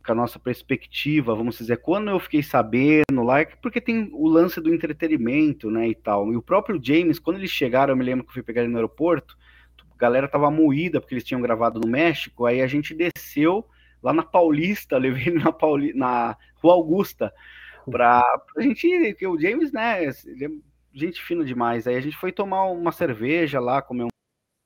com 0.06 0.12
a 0.12 0.14
nossa 0.14 0.38
perspectiva, 0.38 1.34
vamos 1.34 1.58
dizer, 1.58 1.78
quando 1.78 2.10
eu 2.10 2.20
fiquei 2.20 2.44
sabendo 2.44 3.24
lá, 3.24 3.40
é 3.40 3.44
porque 3.44 3.80
tem 3.80 4.08
o 4.12 4.28
lance 4.28 4.60
do 4.60 4.72
entretenimento, 4.72 5.68
né, 5.68 5.88
e 5.88 5.96
tal. 5.96 6.32
E 6.32 6.36
o 6.36 6.42
próprio 6.42 6.80
James, 6.80 7.18
quando 7.18 7.38
eles 7.38 7.50
chegaram, 7.50 7.92
eu 7.92 7.96
me 7.96 8.04
lembro 8.04 8.22
que 8.22 8.30
eu 8.30 8.34
fui 8.34 8.42
pegar 8.44 8.62
ele 8.62 8.70
no 8.70 8.78
aeroporto, 8.78 9.36
a 9.80 9.98
galera 9.98 10.28
tava 10.28 10.48
moída 10.48 11.00
porque 11.00 11.14
eles 11.14 11.24
tinham 11.24 11.42
gravado 11.42 11.80
no 11.80 11.88
México, 11.88 12.46
aí 12.46 12.62
a 12.62 12.68
gente 12.68 12.94
desceu 12.94 13.66
lá 14.02 14.12
na 14.12 14.22
Paulista, 14.22 14.96
levei 14.98 15.28
ele 15.28 15.42
na, 15.42 15.52
Pauli, 15.52 15.92
na 15.92 16.36
Rua 16.56 16.74
Augusta, 16.74 17.32
pra, 17.90 18.22
pra 18.52 18.62
gente, 18.62 19.14
que 19.14 19.26
o 19.26 19.38
James, 19.38 19.72
né, 19.72 20.04
ele 20.04 20.44
é 20.44 20.70
gente 20.92 21.22
fina 21.22 21.44
demais, 21.44 21.86
aí 21.86 21.94
a 21.94 22.00
gente 22.00 22.16
foi 22.16 22.32
tomar 22.32 22.64
uma 22.64 22.92
cerveja 22.92 23.60
lá, 23.60 23.80
comer 23.80 24.08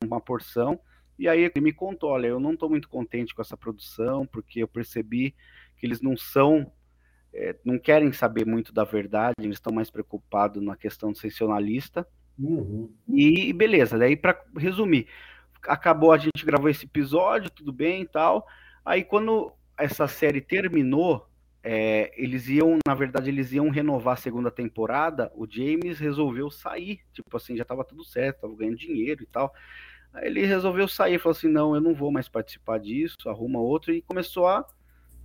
uma 0.03 0.19
porção, 0.19 0.79
e 1.17 1.29
aí 1.29 1.41
ele 1.41 1.61
me 1.61 1.71
contou, 1.71 2.09
olha, 2.09 2.27
eu 2.27 2.39
não 2.39 2.53
estou 2.53 2.69
muito 2.69 2.89
contente 2.89 3.33
com 3.33 3.41
essa 3.41 3.55
produção, 3.55 4.25
porque 4.25 4.61
eu 4.63 4.67
percebi 4.67 5.35
que 5.77 5.85
eles 5.85 6.01
não 6.01 6.17
são, 6.17 6.71
é, 7.33 7.55
não 7.63 7.79
querem 7.79 8.11
saber 8.11 8.45
muito 8.45 8.73
da 8.73 8.83
verdade, 8.83 9.35
eles 9.39 9.57
estão 9.57 9.73
mais 9.73 9.89
preocupados 9.89 10.61
na 10.61 10.75
questão 10.75 11.13
sensacionalista. 11.13 12.07
Uhum. 12.37 12.93
E 13.07 13.53
beleza, 13.53 13.97
daí 13.97 14.17
para 14.17 14.43
resumir, 14.57 15.07
acabou, 15.63 16.11
a 16.11 16.17
gente 16.17 16.45
gravou 16.45 16.69
esse 16.69 16.85
episódio, 16.85 17.49
tudo 17.49 17.71
bem 17.71 18.01
e 18.01 18.07
tal. 18.07 18.45
Aí 18.85 19.03
quando 19.03 19.51
essa 19.77 20.07
série 20.07 20.39
terminou, 20.39 21.27
é, 21.63 22.11
eles 22.15 22.47
iam, 22.47 22.77
na 22.87 22.93
verdade, 22.93 23.29
eles 23.31 23.51
iam 23.51 23.69
renovar 23.69 24.13
a 24.13 24.17
segunda 24.21 24.51
temporada, 24.51 25.31
o 25.33 25.47
James 25.49 25.97
resolveu 25.97 26.51
sair, 26.51 26.99
tipo 27.11 27.35
assim, 27.35 27.57
já 27.57 27.63
estava 27.63 27.83
tudo 27.83 28.03
certo, 28.03 28.35
estava 28.35 28.55
ganhando 28.55 28.77
dinheiro 28.77 29.23
e 29.23 29.25
tal. 29.25 29.51
Aí 30.13 30.27
ele 30.27 30.45
resolveu 30.45 30.87
sair, 30.87 31.19
falou 31.19 31.35
assim: 31.35 31.49
não, 31.49 31.73
eu 31.73 31.81
não 31.81 31.95
vou 31.95 32.11
mais 32.11 32.29
participar 32.29 32.79
disso, 32.79 33.27
arruma 33.27 33.59
outro, 33.59 33.91
e 33.91 34.01
começou 34.01 34.47
a, 34.47 34.65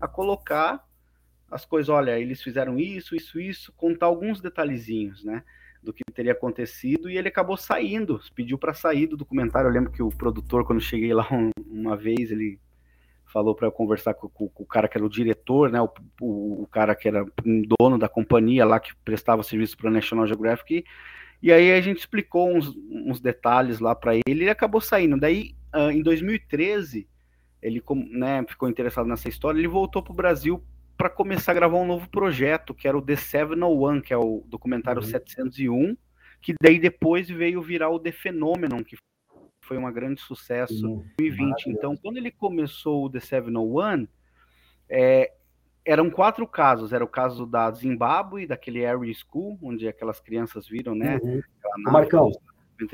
a 0.00 0.08
colocar 0.08 0.82
as 1.50 1.66
coisas: 1.66 1.90
olha, 1.90 2.18
eles 2.18 2.42
fizeram 2.42 2.78
isso, 2.78 3.14
isso, 3.14 3.38
isso, 3.38 3.72
contar 3.76 4.06
alguns 4.06 4.40
detalhezinhos, 4.40 5.22
né? 5.22 5.44
Do 5.82 5.92
que 5.92 6.02
teria 6.12 6.32
acontecido, 6.32 7.10
e 7.10 7.18
ele 7.18 7.28
acabou 7.28 7.56
saindo, 7.56 8.18
pediu 8.34 8.58
para 8.58 8.72
sair 8.72 9.06
do 9.06 9.16
documentário. 9.16 9.68
Eu 9.68 9.72
lembro 9.72 9.92
que 9.92 10.02
o 10.02 10.08
produtor, 10.08 10.64
quando 10.64 10.80
cheguei 10.80 11.12
lá 11.12 11.28
um, 11.30 11.50
uma 11.66 11.96
vez, 11.96 12.30
ele 12.30 12.58
falou 13.32 13.54
para 13.54 13.66
eu 13.66 13.72
conversar 13.72 14.14
com, 14.14 14.28
com, 14.28 14.48
com, 14.48 14.62
o 14.62 14.66
cara 14.66 14.88
que 14.88 14.96
era 14.96 15.04
o 15.04 15.10
diretor, 15.10 15.70
né? 15.70 15.80
O, 15.80 15.88
o, 16.20 16.62
o, 16.62 16.66
cara 16.66 16.94
que 16.94 17.08
era 17.08 17.24
um 17.44 17.62
dono 17.78 17.98
da 17.98 18.08
companhia 18.08 18.64
lá 18.64 18.78
que 18.80 18.94
prestava 19.04 19.42
serviço 19.42 19.76
para 19.76 19.88
a 19.88 19.92
National 19.92 20.26
Geographic. 20.26 20.84
E 21.42 21.52
aí 21.52 21.72
a 21.72 21.80
gente 21.80 21.98
explicou 21.98 22.54
uns, 22.54 22.74
uns 22.90 23.20
detalhes 23.20 23.80
lá 23.80 23.94
para 23.94 24.14
ele 24.14 24.22
e 24.26 24.32
ele 24.32 24.50
acabou 24.50 24.80
saindo. 24.80 25.18
Daí, 25.18 25.54
uh, 25.74 25.90
em 25.90 26.02
2013, 26.02 27.08
ele 27.62 27.82
né, 28.10 28.44
ficou 28.48 28.68
interessado 28.68 29.06
nessa 29.06 29.28
história, 29.28 29.58
ele 29.58 29.68
voltou 29.68 30.02
para 30.02 30.12
o 30.12 30.16
Brasil 30.16 30.62
para 30.96 31.08
começar 31.08 31.52
a 31.52 31.54
gravar 31.54 31.78
um 31.78 31.86
novo 31.86 32.08
projeto, 32.10 32.74
que 32.74 32.86
era 32.86 32.96
o 32.96 33.00
The 33.00 33.16
701, 33.16 34.02
que 34.02 34.12
é 34.12 34.18
o 34.18 34.44
documentário 34.46 35.00
uhum. 35.00 35.08
701, 35.08 35.96
que 36.42 36.54
daí 36.60 36.78
depois 36.78 37.28
veio 37.28 37.62
virar 37.62 37.88
o 37.88 37.98
The 37.98 38.12
Phenomenon, 38.12 38.84
que 38.84 38.96
foi 39.70 39.78
um 39.78 39.92
grande 39.92 40.20
sucesso 40.20 40.74
em 40.74 41.04
2020. 41.16 41.66
Então, 41.68 41.96
quando 41.96 42.16
ele 42.16 42.32
começou 42.32 43.04
o 43.04 43.08
The 43.10 43.20
701, 43.20 44.08
É, 44.92 45.32
eram 45.84 46.10
quatro 46.10 46.44
casos. 46.44 46.92
Era 46.92 47.04
o 47.04 47.08
caso 47.08 47.46
da 47.46 47.70
Zimbábue, 47.70 48.48
daquele 48.48 48.84
Area 48.84 49.14
School, 49.14 49.56
onde 49.62 49.86
aquelas 49.86 50.18
crianças 50.18 50.66
viram, 50.66 50.96
né? 50.96 51.20
Uhum. 51.22 51.40
Marcão, 51.84 52.32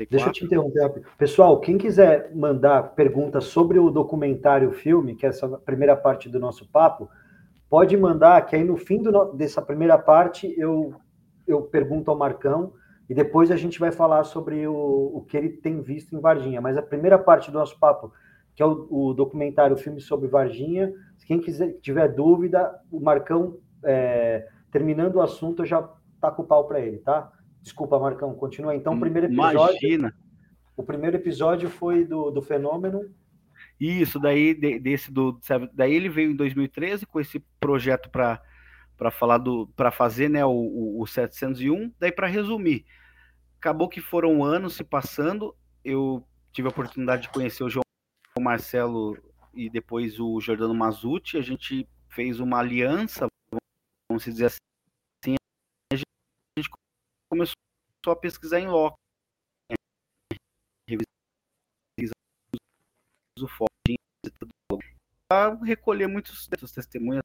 deixa 0.07 0.27
eu 0.27 0.31
te 0.31 0.45
interromper. 0.45 1.01
Pessoal, 1.17 1.59
quem 1.59 1.79
quiser 1.79 2.31
mandar 2.35 2.93
perguntas 2.93 3.45
sobre 3.45 3.79
o 3.79 3.89
documentário 3.89 4.71
filme, 4.71 5.15
que 5.15 5.25
é 5.25 5.29
essa 5.29 5.49
primeira 5.57 5.95
parte 5.95 6.29
do 6.29 6.39
nosso 6.39 6.67
papo, 6.67 7.09
pode 7.67 7.97
mandar, 7.97 8.45
que 8.45 8.55
aí 8.55 8.63
no 8.63 8.77
fim 8.77 9.01
do, 9.01 9.33
dessa 9.33 9.63
primeira 9.63 9.97
parte 9.97 10.53
eu, 10.55 10.93
eu 11.47 11.63
pergunto 11.63 12.11
ao 12.11 12.17
Marcão 12.17 12.73
e 13.09 13.13
depois 13.13 13.51
a 13.51 13.55
gente 13.55 13.79
vai 13.79 13.91
falar 13.91 14.23
sobre 14.23 14.67
o, 14.67 15.11
o 15.13 15.25
que 15.27 15.37
ele 15.37 15.49
tem 15.49 15.81
visto 15.81 16.15
em 16.15 16.19
Varginha. 16.19 16.59
Mas 16.59 16.77
a 16.77 16.81
primeira 16.81 17.17
parte 17.17 17.49
do 17.49 17.57
nosso 17.57 17.79
papo, 17.79 18.11
que 18.53 18.61
é 18.61 18.65
o, 18.65 18.87
o 18.89 19.13
documentário 19.13 19.75
o 19.75 19.79
filme 19.79 20.01
sobre 20.01 20.27
Varginha, 20.27 20.91
quem 21.25 21.39
quiser 21.39 21.73
tiver 21.81 22.07
dúvida, 22.07 22.73
o 22.89 22.99
Marcão, 22.99 23.57
é, 23.83 24.47
terminando 24.71 25.15
o 25.15 25.21
assunto, 25.21 25.61
eu 25.61 25.65
já 25.65 25.89
taco 26.21 26.41
o 26.41 26.45
pau 26.45 26.67
para 26.67 26.79
ele, 26.79 26.99
tá? 26.99 27.31
Desculpa, 27.61 27.99
Marcão, 27.99 28.33
continua. 28.33 28.73
Então, 28.73 28.93
o 28.93 28.99
primeiro 28.99 29.27
episódio. 29.27 29.59
Imagina. 29.59 30.13
O 30.75 30.83
primeiro 30.83 31.17
episódio 31.17 31.69
foi 31.69 32.05
do, 32.05 32.31
do 32.31 32.41
fenômeno. 32.41 33.01
Isso, 33.79 34.19
daí 34.19 34.53
desse 34.53 35.11
do 35.11 35.39
daí 35.73 35.93
ele 35.93 36.09
veio 36.09 36.31
em 36.31 36.35
2013 36.35 37.05
com 37.05 37.19
esse 37.19 37.39
projeto 37.59 38.09
para 38.09 38.41
para 38.97 39.11
falar 39.11 39.37
do 39.37 39.67
para 39.75 39.91
fazer 39.91 40.29
né 40.29 40.45
o, 40.45 40.99
o 40.99 41.05
701 41.05 41.93
daí 41.99 42.11
para 42.11 42.27
resumir. 42.27 42.85
Acabou 43.57 43.89
que 43.89 44.01
foram 44.01 44.43
anos 44.43 44.75
se 44.75 44.83
passando 44.83 45.55
eu 45.83 46.27
tive 46.51 46.67
a 46.67 46.71
oportunidade 46.71 47.23
de 47.23 47.29
conhecer 47.29 47.63
o 47.63 47.69
João 47.69 47.83
Marcelo 48.39 49.17
e 49.53 49.69
depois 49.69 50.19
o 50.19 50.39
Jordano 50.41 50.73
Mazuti, 50.73 51.37
a 51.37 51.41
gente 51.41 51.87
fez 52.09 52.39
uma 52.39 52.59
aliança, 52.59 53.27
vamos 54.09 54.23
dizer 54.23 54.45
assim, 54.45 55.35
a 55.91 55.95
gente 55.95 56.69
começou 57.29 57.55
a 58.07 58.15
pesquisar 58.15 58.59
em 58.59 58.67
loco, 58.67 58.97
o 63.39 63.47
forte 63.47 63.95
para 65.29 65.53
recolher 65.63 66.07
muitos 66.07 66.47
testemunhas, 66.73 67.23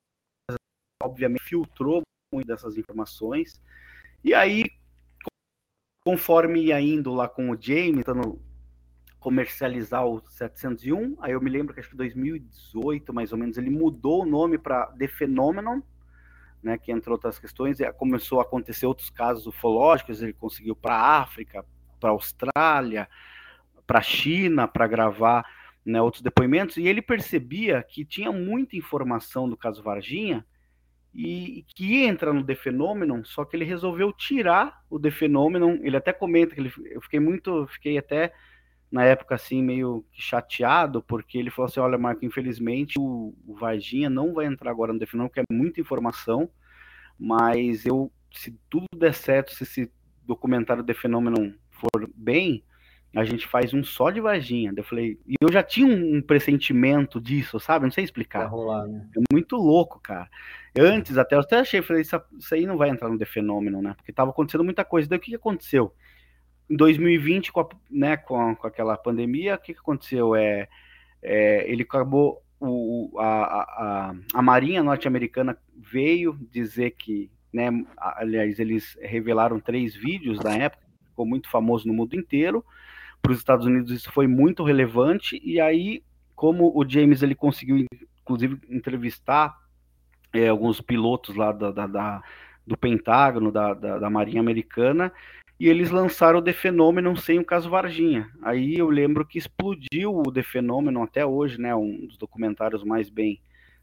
obviamente 1.13 1.45
filtrou 1.45 2.03
muitas 2.33 2.63
dessas 2.63 2.79
informações, 2.79 3.61
e 4.25 4.33
aí, 4.33 4.65
conforme 6.05 6.65
ia 6.65 6.81
indo 6.81 7.13
lá 7.13 7.29
com 7.29 7.51
o 7.51 7.57
James, 7.61 8.05
comercializar 9.23 10.05
o 10.05 10.21
701. 10.29 11.17
Aí 11.21 11.33
eu 11.33 11.41
me 11.41 11.49
lembro 11.49 11.73
que 11.73 11.81
acho 11.81 11.91
que 11.91 11.97
2018, 11.97 13.13
mais 13.13 13.33
ou 13.33 13.39
menos, 13.39 13.57
ele 13.57 13.71
mudou 13.71 14.23
o 14.23 14.27
nome 14.27 14.59
para 14.59 14.87
The 14.99 15.07
Phenomenon, 15.07 15.81
né, 16.63 16.79
que 16.79 16.91
entre 16.91 17.11
outras 17.11 17.39
questões, 17.39 17.79
começou 17.97 18.41
a 18.41 18.43
acontecer 18.43 18.87
outros 18.87 19.11
casos 19.11 19.47
ufológicos, 19.47 20.23
ele 20.23 20.33
conseguiu 20.33 20.75
para 20.75 20.95
a 20.95 21.21
África, 21.21 21.65
para 22.01 22.11
Austrália, 22.11 23.09
para 23.87 24.01
China, 24.01 24.67
para 24.67 24.87
gravar 24.87 25.45
né, 25.85 26.01
outros 26.01 26.23
depoimentos, 26.23 26.77
e 26.77 26.87
ele 26.87 27.03
percebia 27.03 27.83
que 27.83 28.05
tinha 28.05 28.31
muita 28.31 28.77
informação 28.77 29.49
do 29.49 29.57
caso 29.57 29.83
Varginha, 29.83 30.47
e 31.15 31.65
que 31.75 31.85
ia 31.85 32.09
entrar 32.09 32.33
no 32.33 32.45
The 32.45 32.55
Phenomenon, 32.55 33.23
só 33.25 33.45
que 33.45 33.55
ele 33.55 33.65
resolveu 33.65 34.13
tirar 34.13 34.83
o 34.89 34.99
The 34.99 35.11
Phenomenon, 35.11 35.79
ele 35.83 35.97
até 35.97 36.13
comenta 36.13 36.55
que 36.55 36.61
ele, 36.61 36.73
eu 36.87 37.03
fiquei 37.03 37.21
muito, 37.21 37.67
fiquei 37.67 37.99
até 37.99 38.33
na 38.91 39.05
época, 39.05 39.35
assim, 39.35 39.63
meio 39.63 40.05
chateado, 40.13 41.03
porque 41.03 41.39
ele 41.39 41.51
falou 41.51 41.67
assim, 41.67 41.81
olha, 41.81 41.97
Marco, 41.97 42.25
infelizmente 42.25 42.99
o, 42.99 43.35
o 43.47 43.55
Varginha 43.55 44.11
não 44.11 44.35
vai 44.35 44.47
entrar 44.47 44.71
agora 44.71 44.93
no 44.93 44.99
Definão, 44.99 45.29
porque 45.29 45.41
é 45.41 45.45
muita 45.51 45.81
informação, 45.81 46.51
mas 47.19 47.87
eu, 47.87 48.13
se 48.31 48.59
tudo 48.69 48.87
der 48.95 49.15
certo, 49.15 49.55
se 49.55 49.63
esse 49.63 49.93
documentário 50.25 50.83
de 50.83 50.95
fenômeno 50.95 51.55
for 51.71 52.11
bem, 52.15 52.63
a 53.15 53.25
gente 53.25 53.47
faz 53.47 53.75
um 53.75 53.85
só 53.85 54.11
de 54.11 54.21
Varginha. 54.21 54.73
Eu 54.77 54.85
falei, 54.85 55.19
e 55.27 55.35
eu 55.41 55.53
já 55.53 55.63
tinha 55.63 55.87
um 55.87 56.23
pressentimento 56.23 57.21
disso, 57.21 57.61
sabe? 57.61 57.85
Não 57.85 57.93
sei 57.93 58.05
explicar. 58.05 58.47
Rolar, 58.47 58.87
né? 58.87 59.07
É 59.17 59.21
muito 59.33 59.57
louco, 59.57 60.01
cara. 60.01 60.29
Antes, 60.79 61.19
até 61.19 61.37
eu 61.37 61.41
até 61.41 61.61
achei, 61.61 61.83
falei, 61.83 62.03
isso, 62.03 62.21
isso 62.39 62.55
aí 62.55 62.67
não 62.67 62.79
vai 62.79 62.89
entrar 62.89 63.09
no 63.09 63.19
The 63.19 63.27
Fenômeno, 63.27 63.83
né? 63.83 63.95
Porque 63.97 64.13
tava 64.13 64.31
acontecendo 64.31 64.65
muita 64.65 64.85
coisa. 64.85 65.09
Daí 65.09 65.19
o 65.19 65.21
que, 65.21 65.31
que 65.31 65.37
aconteceu? 65.37 65.95
em 66.73 66.77
2020, 66.77 67.53
com, 67.53 67.61
a, 67.61 67.69
né, 67.91 68.17
com, 68.17 68.55
com 68.57 68.67
aquela 68.67 68.97
pandemia, 68.97 69.57
o 69.57 69.59
que, 69.59 69.75
que 69.75 69.81
aconteceu? 69.81 70.35
É, 70.35 70.69
é, 71.23 71.71
ele 71.71 71.83
acabou, 71.83 72.43
o, 72.59 73.15
a, 73.19 73.27
a, 73.27 74.15
a 74.33 74.43
Marinha 74.43 74.83
norte-americana 74.83 75.59
veio 75.77 76.35
dizer 76.51 76.93
que, 76.93 77.31
né, 77.53 77.69
aliás, 77.99 78.59
eles 78.59 78.97
revelaram 79.03 79.61
três 79.61 79.95
vídeos 79.95 80.39
da 80.39 80.55
época, 80.55 80.83
ficou 81.11 81.27
muito 81.27 81.51
famoso 81.51 81.87
no 81.87 81.93
mundo 81.93 82.17
inteiro. 82.17 82.65
Para 83.23 83.33
os 83.33 83.39
Estados 83.39 83.65
Unidos 83.65 83.93
isso 83.93 84.11
foi 84.11 84.27
muito 84.27 84.65
relevante, 84.65 85.41
e 85.45 85.61
aí, 85.61 86.03
como 86.35 86.73
o 86.75 86.89
James 86.89 87.23
ele 87.23 87.35
conseguiu, 87.35 87.87
inclusive, 88.21 88.59
entrevistar 88.69 89.57
é, 90.33 90.49
alguns 90.49 90.81
pilotos 90.81 91.37
lá 91.37 91.53
da, 91.53 91.71
da, 91.71 91.87
da 91.87 92.23
do 92.67 92.77
Pentágono, 92.77 93.51
da, 93.51 93.75
da, 93.75 94.11
Marinha 94.11 94.41
Americana, 94.41 95.13
e 95.59 95.69
eles 95.69 95.91
lançaram 95.91 96.39
o 96.39 96.43
The 96.43 96.53
Phenomenon 96.53 97.17
sem 97.17 97.39
o 97.39 97.45
caso 97.45 97.69
Varginha. 97.69 98.31
Aí 98.41 98.77
eu 98.77 98.89
lembro 98.89 99.27
que 99.27 99.39
explodiu 99.39 100.17
o 100.17 100.33
The 100.33 100.43
Phenomenon 100.43 101.03
até 101.03 101.25
hoje, 101.27 101.61
né, 101.61 101.75
um 101.75 102.07
dos 102.07 102.17
documentários 102.17 102.85
mais 102.85 103.09
bem 103.09 103.41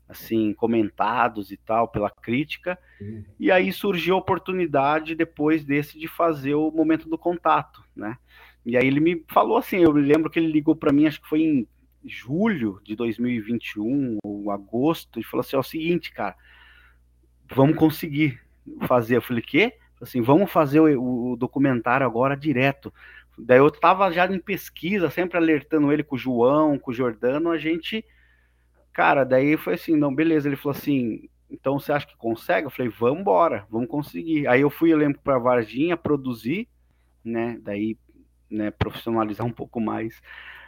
assim 0.07 0.53
comentados 0.53 1.51
e 1.51 1.57
tal 1.57 1.87
pela 1.87 2.09
crítica. 2.09 2.79
Uhum. 2.99 3.23
E 3.39 3.51
aí 3.51 3.71
surgiu 3.71 4.15
a 4.15 4.17
oportunidade 4.17 5.13
depois 5.13 5.63
desse 5.63 5.99
de 5.99 6.07
fazer 6.07 6.55
o 6.55 6.71
momento 6.71 7.07
do 7.07 7.17
contato, 7.17 7.83
né? 7.95 8.17
E 8.65 8.77
aí 8.77 8.85
ele 8.85 8.99
me 8.99 9.23
falou 9.27 9.57
assim, 9.57 9.77
eu 9.77 9.91
lembro 9.91 10.29
que 10.29 10.39
ele 10.39 10.51
ligou 10.51 10.75
para 10.75 10.91
mim, 10.91 11.07
acho 11.07 11.21
que 11.21 11.29
foi 11.29 11.41
em 11.41 11.67
julho 12.05 12.79
de 12.83 12.95
2021 12.95 14.17
ou 14.23 14.51
agosto, 14.51 15.19
e 15.19 15.23
falou 15.23 15.41
assim: 15.41 15.55
"É 15.55 15.59
o 15.59 15.63
seguinte, 15.63 16.11
cara, 16.11 16.35
vamos 17.51 17.75
conseguir 17.77 18.39
fazer". 18.87 19.17
Eu 19.17 19.21
falei: 19.21 19.41
"Quê?" 19.41 19.73
assim, 20.01 20.21
vamos 20.21 20.51
fazer 20.51 20.79
o, 20.79 21.31
o, 21.31 21.35
documentário 21.35 22.05
agora 22.05 22.35
direto. 22.35 22.93
Daí 23.37 23.59
eu 23.59 23.71
tava 23.71 24.11
já 24.11 24.25
em 24.25 24.39
pesquisa, 24.39 25.09
sempre 25.09 25.37
alertando 25.37 25.91
ele 25.91 26.03
com 26.03 26.15
o 26.15 26.19
João, 26.19 26.77
com 26.77 26.91
o 26.91 26.93
Jordano, 26.93 27.51
a 27.51 27.57
gente, 27.57 28.05
cara, 28.93 29.23
daí 29.23 29.57
foi 29.57 29.75
assim, 29.75 29.95
não, 29.95 30.13
beleza, 30.13 30.47
ele 30.47 30.55
falou 30.55 30.77
assim, 30.77 31.29
então 31.49 31.79
você 31.79 31.91
acha 31.91 32.07
que 32.07 32.17
consegue? 32.17 32.67
Eu 32.67 32.71
falei, 32.71 32.91
vamos 32.91 33.21
embora, 33.21 33.65
vamos 33.69 33.87
conseguir. 33.87 34.47
Aí 34.47 34.61
eu 34.61 34.69
fui, 34.69 34.91
eu 34.91 34.97
lembro, 34.97 35.19
para 35.21 35.39
Varginha 35.39 35.95
produzir, 35.95 36.67
né, 37.23 37.57
daí, 37.61 37.97
né, 38.49 38.71
profissionalizar 38.71 39.45
um 39.45 39.51
pouco 39.51 39.79
mais 39.79 40.21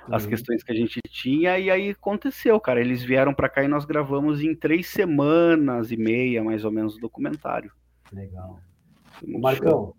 as 0.09 0.23
uhum. 0.23 0.29
questões 0.29 0.63
que 0.63 0.71
a 0.71 0.75
gente 0.75 0.99
tinha, 1.09 1.59
e 1.59 1.69
aí 1.69 1.91
aconteceu, 1.91 2.59
cara, 2.59 2.81
eles 2.81 3.03
vieram 3.03 3.33
para 3.33 3.49
cá 3.49 3.63
e 3.63 3.67
nós 3.67 3.85
gravamos 3.85 4.41
em 4.41 4.55
três 4.55 4.87
semanas 4.87 5.91
e 5.91 5.97
meia, 5.97 6.43
mais 6.43 6.65
ou 6.65 6.71
menos, 6.71 6.95
o 6.95 6.99
documentário. 6.99 7.71
Legal. 8.11 8.59
Marcão, 9.27 9.93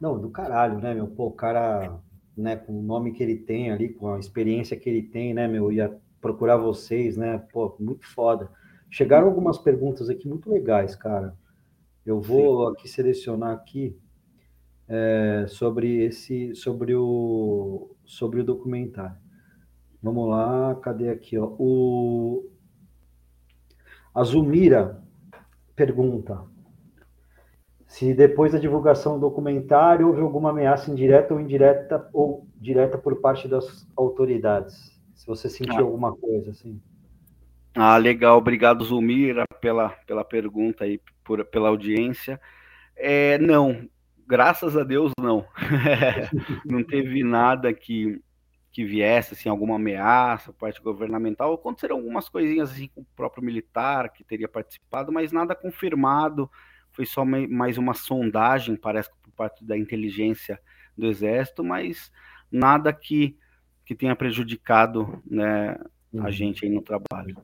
não, 0.00 0.20
do 0.20 0.30
caralho, 0.30 0.78
né, 0.78 0.94
meu? 0.94 1.06
Pô, 1.06 1.26
o 1.26 1.32
cara, 1.32 1.98
né, 2.36 2.56
com 2.56 2.78
o 2.78 2.82
nome 2.82 3.12
que 3.12 3.22
ele 3.22 3.36
tem 3.36 3.70
ali, 3.70 3.88
com 3.88 4.12
a 4.12 4.18
experiência 4.18 4.76
que 4.76 4.88
ele 4.88 5.02
tem, 5.02 5.32
né, 5.32 5.48
meu? 5.48 5.72
Ia 5.72 5.96
procurar 6.20 6.56
vocês, 6.56 7.16
né? 7.16 7.38
Pô, 7.52 7.74
muito 7.80 8.06
foda. 8.06 8.50
Chegaram 8.90 9.26
algumas 9.26 9.58
perguntas 9.58 10.10
aqui 10.10 10.28
muito 10.28 10.50
legais, 10.50 10.94
cara. 10.94 11.34
Eu 12.04 12.20
vou 12.20 12.66
Sim. 12.66 12.72
aqui 12.72 12.88
selecionar 12.88 13.52
aqui 13.52 13.96
é, 14.88 15.46
sobre 15.48 16.04
esse, 16.04 16.54
sobre 16.54 16.94
o, 16.94 17.94
sobre 18.04 18.40
o 18.40 18.44
documentário. 18.44 19.16
Vamos 20.02 20.28
lá, 20.28 20.74
cadê 20.76 21.08
aqui, 21.08 21.38
ó? 21.38 21.54
O 21.58 22.50
Azumira 24.14 25.02
pergunta: 25.74 26.44
se 27.86 28.12
depois 28.12 28.52
da 28.52 28.58
divulgação 28.58 29.14
do 29.14 29.28
documentário 29.28 30.08
houve 30.08 30.20
alguma 30.20 30.50
ameaça 30.50 30.90
indireta 30.90 31.34
ou 31.34 31.40
indireta 31.40 32.08
ou 32.12 32.46
direta 32.56 32.98
por 32.98 33.20
parte 33.20 33.46
das 33.46 33.86
autoridades. 33.96 35.00
Se 35.14 35.26
você 35.26 35.48
sentiu 35.48 35.76
ah. 35.76 35.82
alguma 35.82 36.16
coisa 36.16 36.50
assim. 36.50 36.80
Ah, 37.74 37.96
legal. 37.96 38.38
Obrigado, 38.38 38.84
Zulmira, 38.84 39.44
pela, 39.60 39.90
pela 40.06 40.24
pergunta 40.24 40.86
e 40.86 41.00
por, 41.24 41.44
pela 41.44 41.68
audiência. 41.68 42.40
É, 42.96 43.38
não, 43.38 43.88
graças 44.26 44.76
a 44.76 44.84
Deus, 44.84 45.12
não. 45.18 45.46
não 46.64 46.82
teve 46.82 47.22
nada 47.22 47.72
que, 47.72 48.20
que 48.70 48.84
viesse, 48.84 49.34
assim, 49.34 49.48
alguma 49.48 49.76
ameaça 49.76 50.52
parte 50.52 50.80
governamental. 50.82 51.54
Aconteceram 51.54 51.96
algumas 51.96 52.28
coisinhas, 52.28 52.70
assim, 52.70 52.88
com 52.88 53.02
o 53.02 53.06
próprio 53.16 53.44
militar 53.44 54.12
que 54.12 54.24
teria 54.24 54.48
participado, 54.48 55.12
mas 55.12 55.32
nada 55.32 55.54
confirmado 55.54 56.50
foi 56.92 57.06
só 57.06 57.24
mais 57.24 57.78
uma 57.78 57.94
sondagem, 57.94 58.76
parece 58.76 59.10
que 59.10 59.16
por 59.22 59.32
parte 59.32 59.64
da 59.64 59.76
inteligência 59.76 60.60
do 60.96 61.06
Exército, 61.06 61.64
mas 61.64 62.12
nada 62.50 62.92
que, 62.92 63.36
que 63.84 63.94
tenha 63.94 64.14
prejudicado 64.14 65.22
né, 65.24 65.70
a 66.14 66.24
uhum. 66.24 66.30
gente 66.30 66.66
aí 66.66 66.70
no 66.70 66.82
trabalho. 66.82 67.36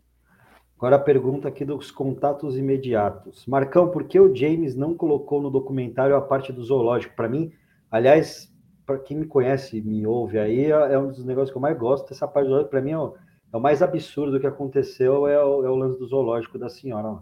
Agora 0.78 0.94
a 0.94 1.00
pergunta 1.00 1.48
aqui 1.48 1.64
dos 1.64 1.90
contatos 1.90 2.56
imediatos. 2.56 3.44
Marcão, 3.48 3.90
por 3.90 4.04
que 4.04 4.20
o 4.20 4.32
James 4.32 4.76
não 4.76 4.94
colocou 4.94 5.42
no 5.42 5.50
documentário 5.50 6.14
a 6.14 6.20
parte 6.20 6.52
do 6.52 6.62
zoológico? 6.62 7.16
Para 7.16 7.28
mim, 7.28 7.52
aliás, 7.90 8.48
para 8.86 8.96
quem 8.96 9.16
me 9.16 9.26
conhece, 9.26 9.80
me 9.80 10.06
ouve 10.06 10.38
aí, 10.38 10.66
é, 10.66 10.92
é 10.92 10.96
um 10.96 11.08
dos 11.08 11.24
negócios 11.24 11.50
que 11.50 11.56
eu 11.56 11.60
mais 11.60 11.76
gosto. 11.76 12.12
Essa 12.12 12.28
parte 12.28 12.44
do 12.46 12.50
zoológico, 12.50 12.70
para 12.70 12.80
mim, 12.80 12.92
é 12.92 12.98
o, 12.98 13.16
é 13.52 13.56
o, 13.56 13.60
mais 13.60 13.82
absurdo 13.82 14.38
que 14.38 14.46
aconteceu, 14.46 15.26
é 15.26 15.44
o, 15.44 15.66
é 15.66 15.68
o 15.68 15.74
lance 15.74 15.98
do 15.98 16.06
zoológico 16.06 16.56
da 16.56 16.68
senhora 16.68 17.18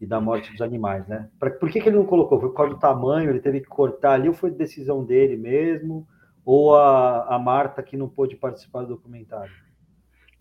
e 0.00 0.06
da 0.06 0.20
morte 0.20 0.52
dos 0.52 0.60
animais, 0.60 1.04
né? 1.08 1.28
Pra, 1.36 1.50
por 1.50 1.68
que, 1.70 1.80
que 1.80 1.88
ele 1.88 1.96
não 1.96 2.06
colocou? 2.06 2.38
Foi 2.38 2.50
por 2.50 2.54
causa 2.54 2.74
do 2.74 2.78
tamanho, 2.78 3.28
ele 3.28 3.40
teve 3.40 3.60
que 3.60 3.66
cortar 3.66 4.12
ali, 4.12 4.28
ou 4.28 4.34
foi 4.34 4.52
decisão 4.52 5.04
dele 5.04 5.36
mesmo? 5.36 6.06
Ou 6.44 6.76
a, 6.76 7.34
a 7.34 7.40
Marta 7.40 7.82
que 7.82 7.96
não 7.96 8.08
pôde 8.08 8.36
participar 8.36 8.82
do 8.82 8.94
documentário? 8.94 9.63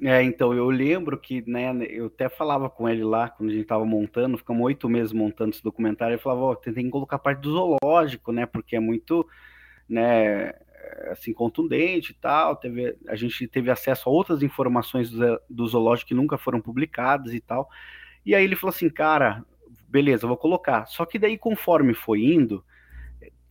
É, 0.06 0.22
então, 0.22 0.54
eu 0.54 0.70
lembro 0.70 1.18
que, 1.18 1.42
né, 1.50 1.74
eu 1.90 2.08
até 2.08 2.28
falava 2.28 2.70
com 2.70 2.90
ele 2.90 3.06
lá, 3.06 3.30
quando 3.30 3.50
a 3.52 3.54
gente 3.54 3.62
estava 3.64 3.86
montando, 3.86 4.38
ficamos 4.38 4.62
oito 4.66 4.90
meses 4.90 5.14
montando 5.14 5.52
esse 5.52 5.64
documentário, 5.64 6.16
ele 6.16 6.22
falava, 6.22 6.42
ó, 6.42 6.52
oh, 6.52 6.56
tem 6.58 6.74
que 6.74 6.90
colocar 6.90 7.18
parte 7.18 7.40
do 7.40 7.52
zoológico, 7.52 8.34
né, 8.34 8.46
porque 8.46 8.76
é 8.76 8.82
muito, 8.82 9.26
né, 9.88 10.54
assim, 11.10 11.32
contundente 11.32 12.12
e 12.12 12.16
tal, 12.16 12.58
teve, 12.58 12.98
a 13.08 13.16
gente 13.16 13.48
teve 13.48 13.72
acesso 13.72 14.10
a 14.10 14.12
outras 14.12 14.44
informações 14.44 15.10
do, 15.10 15.40
do 15.50 15.68
zoológico 15.68 16.10
que 16.10 16.14
nunca 16.14 16.38
foram 16.38 16.60
publicadas 16.60 17.34
e 17.34 17.40
tal, 17.40 17.70
e 18.26 18.36
aí 18.36 18.44
ele 18.44 18.58
falou 18.58 18.76
assim, 18.76 18.90
cara, 18.90 19.46
beleza, 19.88 20.28
vou 20.28 20.36
colocar, 20.36 20.86
só 20.86 21.06
que 21.06 21.18
daí, 21.18 21.38
conforme 21.38 21.94
foi 21.94 22.26
indo, 22.26 22.62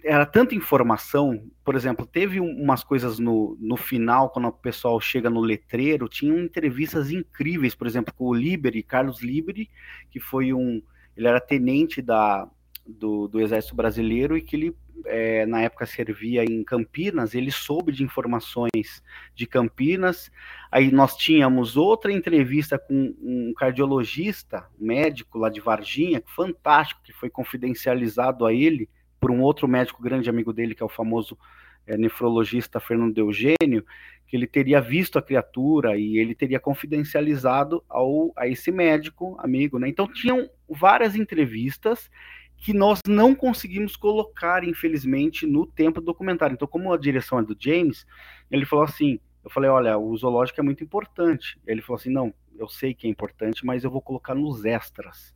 era 0.05 0.26
tanta 0.26 0.55
informação, 0.55 1.48
por 1.64 1.74
exemplo, 1.74 2.07
teve 2.07 2.40
umas 2.40 2.82
coisas 2.82 3.18
no, 3.18 3.57
no 3.61 3.76
final, 3.76 4.30
quando 4.30 4.48
o 4.48 4.53
pessoal 4.53 5.00
chega 5.00 5.30
no 5.30 5.40
letreiro, 5.40 6.09
tinham 6.09 6.38
entrevistas 6.38 7.11
incríveis, 7.11 7.74
por 7.74 7.86
exemplo, 7.86 8.12
com 8.14 8.26
o 8.26 8.34
Liberi, 8.34 8.82
Carlos 8.82 9.22
Liberi, 9.22 9.70
que 10.11 10.18
foi 10.18 10.53
um, 10.53 10.82
ele 11.16 11.28
era 11.28 11.40
tenente 11.40 12.03
da, 12.03 12.48
do, 12.86 13.28
do 13.28 13.40
Exército 13.40 13.76
Brasileiro 13.76 14.36
e 14.36 14.42
que 14.42 14.57
ele, 14.57 14.76
é, 15.07 15.46
na 15.46 15.62
época, 15.62 15.86
servia 15.86 16.44
em 16.44 16.64
Campinas, 16.64 17.34
ele 17.34 17.50
soube 17.50 17.92
de 17.92 18.03
informações 18.03 19.03
de 19.34 19.46
Campinas, 19.46 20.30
aí 20.70 20.90
nós 20.90 21.16
tínhamos 21.16 21.76
outra 21.76 22.12
entrevista 22.12 22.78
com 22.78 23.14
um 23.20 23.53
cardiologista, 23.57 24.68
médico 24.78 25.38
lá 25.38 25.48
de 25.48 25.61
Varginha, 25.61 26.22
fantástico, 26.26 27.03
que 27.05 27.12
foi 27.12 27.30
confidencializado 27.30 28.44
a 28.44 28.53
ele, 28.53 28.88
por 29.23 29.31
um 29.31 29.41
outro 29.41 29.68
médico 29.68 30.03
grande 30.03 30.29
amigo 30.29 30.53
dele, 30.53 30.75
que 30.75 30.83
é 30.83 30.87
o 30.87 30.89
famoso 30.89 31.39
é, 31.87 31.97
nefrologista 31.97 32.81
Fernando 32.81 33.16
Eugênio, 33.16 33.87
que 34.27 34.37
ele 34.37 34.49
teria 34.49 34.81
visto 34.81 35.16
a 35.16 35.23
criatura 35.23 35.97
e 35.97 36.18
ele 36.18 36.35
teria 36.35 36.59
confidencializado 36.59 37.85
ao, 37.89 38.33
a 38.37 38.49
esse 38.49 38.73
médico 38.73 39.37
amigo, 39.39 39.79
né? 39.79 39.89
Então 39.89 40.12
tinham 40.12 40.51
várias 40.68 41.14
entrevistas 41.14 42.11
que 42.57 42.73
nós 42.73 42.99
não 43.07 43.33
conseguimos 43.33 43.95
colocar, 43.95 44.64
infelizmente, 44.64 45.47
no 45.47 45.68
tempo 45.68 46.01
do 46.01 46.07
documentário. 46.07 46.55
Então, 46.55 46.66
como 46.66 46.93
a 46.93 46.99
direção 46.99 47.39
é 47.39 47.43
do 47.45 47.57
James, 47.57 48.05
ele 48.51 48.66
falou 48.66 48.85
assim: 48.85 49.20
eu 49.45 49.51
falei, 49.51 49.70
olha, 49.70 49.97
o 49.97 50.16
zoológico 50.16 50.61
é 50.61 50.64
muito 50.64 50.83
importante. 50.83 51.61
Ele 51.64 51.81
falou 51.81 52.01
assim: 52.01 52.11
não, 52.11 52.35
eu 52.59 52.68
sei 52.68 52.93
que 52.93 53.07
é 53.07 53.11
importante, 53.11 53.64
mas 53.64 53.85
eu 53.85 53.91
vou 53.91 54.03
colocar 54.03 54.35
nos 54.35 54.64
extras. 54.64 55.33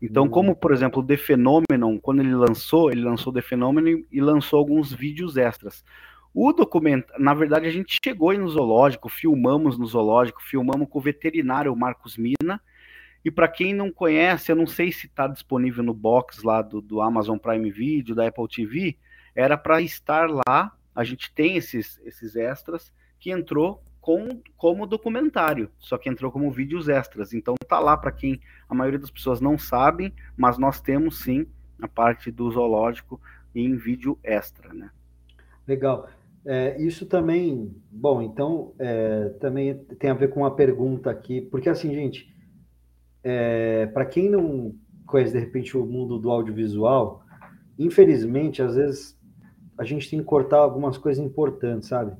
Então, 0.00 0.24
hum. 0.24 0.28
como, 0.28 0.54
por 0.54 0.72
exemplo, 0.72 1.02
o 1.02 1.06
The 1.06 1.16
Phenomenon, 1.16 1.98
quando 2.00 2.20
ele 2.20 2.34
lançou, 2.34 2.90
ele 2.90 3.02
lançou 3.02 3.32
The 3.32 3.42
Phenomenon 3.42 4.02
e 4.10 4.20
lançou 4.20 4.58
alguns 4.58 4.92
vídeos 4.92 5.36
extras. 5.36 5.84
O 6.34 6.52
documento, 6.52 7.10
na 7.18 7.32
verdade, 7.32 7.66
a 7.66 7.70
gente 7.70 7.98
chegou 8.04 8.28
aí 8.28 8.36
no 8.36 8.48
zoológico, 8.48 9.08
filmamos 9.08 9.78
no 9.78 9.86
zoológico, 9.86 10.42
filmamos 10.42 10.86
com 10.90 10.98
o 10.98 11.02
veterinário 11.02 11.74
Marcos 11.74 12.18
Mina. 12.18 12.60
E 13.24 13.30
para 13.30 13.48
quem 13.48 13.74
não 13.74 13.90
conhece, 13.90 14.52
eu 14.52 14.56
não 14.56 14.66
sei 14.66 14.92
se 14.92 15.06
está 15.06 15.26
disponível 15.26 15.82
no 15.82 15.94
box 15.94 16.42
lá 16.42 16.60
do, 16.60 16.82
do 16.82 17.00
Amazon 17.00 17.38
Prime 17.38 17.70
Video, 17.70 18.14
da 18.14 18.26
Apple 18.26 18.46
TV, 18.48 18.98
era 19.34 19.56
para 19.56 19.80
estar 19.80 20.28
lá. 20.28 20.76
A 20.94 21.02
gente 21.04 21.32
tem 21.32 21.56
esses, 21.56 21.98
esses 22.04 22.36
extras 22.36 22.92
que 23.18 23.30
entrou 23.30 23.82
com, 24.06 24.40
como 24.56 24.86
documentário, 24.86 25.68
só 25.80 25.98
que 25.98 26.08
entrou 26.08 26.30
como 26.30 26.48
vídeos 26.52 26.88
extras. 26.88 27.34
Então 27.34 27.56
tá 27.66 27.80
lá 27.80 27.96
para 27.96 28.12
quem 28.12 28.40
a 28.68 28.72
maioria 28.72 29.00
das 29.00 29.10
pessoas 29.10 29.40
não 29.40 29.58
sabem, 29.58 30.14
mas 30.36 30.58
nós 30.58 30.80
temos 30.80 31.18
sim 31.18 31.44
a 31.82 31.88
parte 31.88 32.30
do 32.30 32.48
zoológico 32.48 33.20
em 33.52 33.74
vídeo 33.74 34.16
extra, 34.22 34.72
né? 34.72 34.90
Legal. 35.66 36.08
É, 36.44 36.80
isso 36.80 37.04
também, 37.06 37.74
bom, 37.90 38.22
então 38.22 38.74
é, 38.78 39.30
também 39.40 39.74
tem 39.98 40.10
a 40.10 40.14
ver 40.14 40.28
com 40.28 40.42
uma 40.42 40.54
pergunta 40.54 41.10
aqui, 41.10 41.40
porque 41.40 41.68
assim, 41.68 41.92
gente, 41.92 42.32
é, 43.24 43.86
para 43.86 44.06
quem 44.06 44.30
não 44.30 44.72
conhece 45.04 45.32
de 45.32 45.40
repente 45.40 45.76
o 45.76 45.84
mundo 45.84 46.16
do 46.16 46.30
audiovisual, 46.30 47.24
infelizmente, 47.76 48.62
às 48.62 48.76
vezes 48.76 49.18
a 49.76 49.82
gente 49.82 50.08
tem 50.08 50.20
que 50.20 50.24
cortar 50.24 50.58
algumas 50.58 50.96
coisas 50.96 51.24
importantes, 51.24 51.88
sabe? 51.88 52.16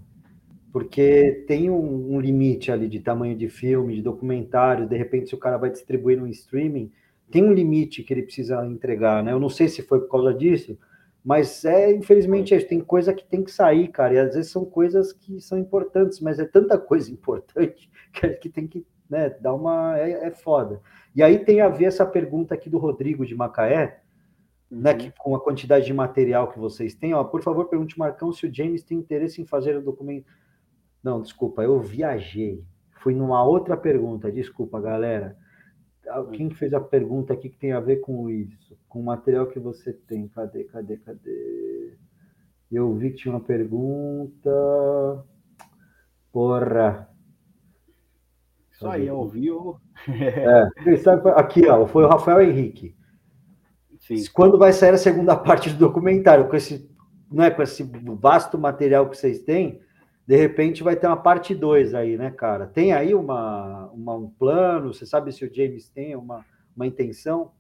Porque 0.77 1.43
tem 1.49 1.71
um, 1.71 2.17
um, 2.17 2.21
limite 2.21 2.71
ali 2.71 2.87
de 2.87 3.01
tamanho 3.01 3.35
de 3.35 3.49
filme, 3.49 3.95
de 3.95 4.03
documentário, 4.03 4.87
de 4.87 4.95
repente 4.95 5.31
se 5.31 5.35
o 5.35 5.39
cara 5.39 5.57
vai 5.57 5.71
distribuir 5.71 6.21
no 6.21 6.29
streaming, 6.29 6.93
tem 7.31 7.43
um 7.43 7.51
limite 7.51 8.03
que 8.03 8.13
ele 8.13 8.25
precisa 8.25 8.63
entregar, 8.67 9.25
né? 9.25 9.33
Eu 9.33 9.41
não 9.41 9.49
sei 9.49 9.69
se 9.71 9.81
foi 9.81 10.01
por 10.01 10.11
causa 10.11 10.35
disso, 10.35 10.79
mas 11.25 11.65
é, 11.65 11.91
infelizmente, 11.95 12.55
é, 12.55 12.59
tem 12.61 12.79
coisa 12.79 13.15
que 13.15 13.25
tem 13.25 13.43
que 13.43 13.51
sair, 13.51 13.89
cara, 13.89 14.13
e 14.13 14.19
às 14.19 14.35
vezes 14.35 14.53
são 14.53 14.67
coisas 14.67 15.15
que 15.15 15.41
são 15.41 15.59
importantes, 15.59 16.21
mas 16.21 16.39
é 16.39 16.45
tanta 16.45 16.77
coisa 16.77 17.09
importante 17.11 17.89
que, 18.13 18.29
que 18.29 18.51
tem 18.51 18.67
que 18.67 18.85
né, 19.09 19.31
dar 19.31 19.55
uma... 19.55 19.99
É, 19.99 20.27
é 20.27 20.31
foda. 20.31 20.83
E 21.15 21.23
aí 21.23 21.39
tem 21.39 21.63
a 21.63 21.71
ver 21.71 21.87
essa 21.87 22.05
pergunta 22.05 22.55
aqui 22.55 22.69
do 22.69 22.77
Rodrigo 22.77 23.25
de 23.25 23.35
Macaé, 23.35 23.77
né, 23.77 23.93
uhum. 24.71 24.81
né, 24.83 24.95
que, 24.95 25.11
com 25.19 25.35
a 25.35 25.41
quantidade 25.41 25.87
de 25.87 25.95
material 25.95 26.53
que 26.53 26.59
vocês 26.59 26.95
têm, 26.95 27.15
ó, 27.15 27.25
por 27.25 27.43
favor, 27.43 27.65
pergunte 27.65 27.99
Marcão 27.99 28.31
se 28.31 28.47
o 28.47 28.55
James 28.55 28.83
tem 28.83 28.99
interesse 28.99 29.41
em 29.41 29.47
fazer 29.47 29.75
o 29.75 29.81
documento 29.81 30.27
não, 31.07 31.23
desculpa, 31.23 31.63
eu 31.63 31.79
viajei. 31.79 32.65
Fui 33.01 33.15
numa 33.15 33.41
outra 33.45 33.77
pergunta, 33.77 34.33
desculpa, 34.33 34.81
galera. 34.81 35.37
Ah, 36.09 36.25
quem 36.33 36.51
fez 36.51 36.75
a 36.75 36.81
pergunta 36.81 37.33
aqui 37.33 37.49
que 37.49 37.57
tem 37.57 37.71
a 37.71 37.79
ver 37.79 37.99
com 37.99 38.29
isso? 38.29 38.77
Com 38.89 39.03
o 39.03 39.05
material 39.05 39.47
que 39.47 39.61
você 39.61 39.93
tem? 39.93 40.27
Cadê, 40.27 40.65
cadê, 40.65 40.97
cadê? 40.97 41.97
Eu 42.73 42.93
vi 42.93 43.11
que 43.11 43.19
tinha 43.19 43.33
uma 43.33 43.41
pergunta. 43.41 44.51
Porra! 46.33 47.09
Isso 48.73 48.89
aí, 48.89 49.09
ouviu? 49.09 49.77
É, 50.09 50.69
aqui, 51.37 51.69
ó, 51.69 51.87
foi 51.87 52.03
o 52.03 52.09
Rafael 52.09 52.43
Henrique. 52.43 52.97
Sim. 54.01 54.17
Quando 54.35 54.59
vai 54.59 54.73
sair 54.73 54.95
a 54.95 54.99
segunda 54.99 55.37
parte 55.39 55.71
do 55.71 55.79
documentário? 55.79 56.49
Com 56.49 56.57
esse, 56.57 56.91
né, 57.31 57.49
com 57.49 57.63
esse 57.63 57.85
vasto 58.19 58.59
material 58.59 59.09
que 59.09 59.17
vocês 59.17 59.39
têm, 59.43 59.81
de 60.27 60.37
repente 60.37 60.83
vai 60.83 60.97
ter 60.97 61.07
uma 61.07 61.17
parte 61.17 61.55
2 61.55 61.95
aí, 61.95 62.17
né, 62.17 62.31
cara? 62.31 62.67
Tem 62.67 62.93
aí 62.93 63.15
uma, 63.15 63.87
uma, 63.93 64.15
um 64.17 64.29
plano? 64.29 64.93
Você 64.93 65.07
sabe 65.07 65.33
se 65.33 65.45
o 65.45 65.55
James 65.55 65.89
tem 65.89 66.17
uma, 66.17 66.45
uma 66.75 66.87
intenção? 66.87 67.53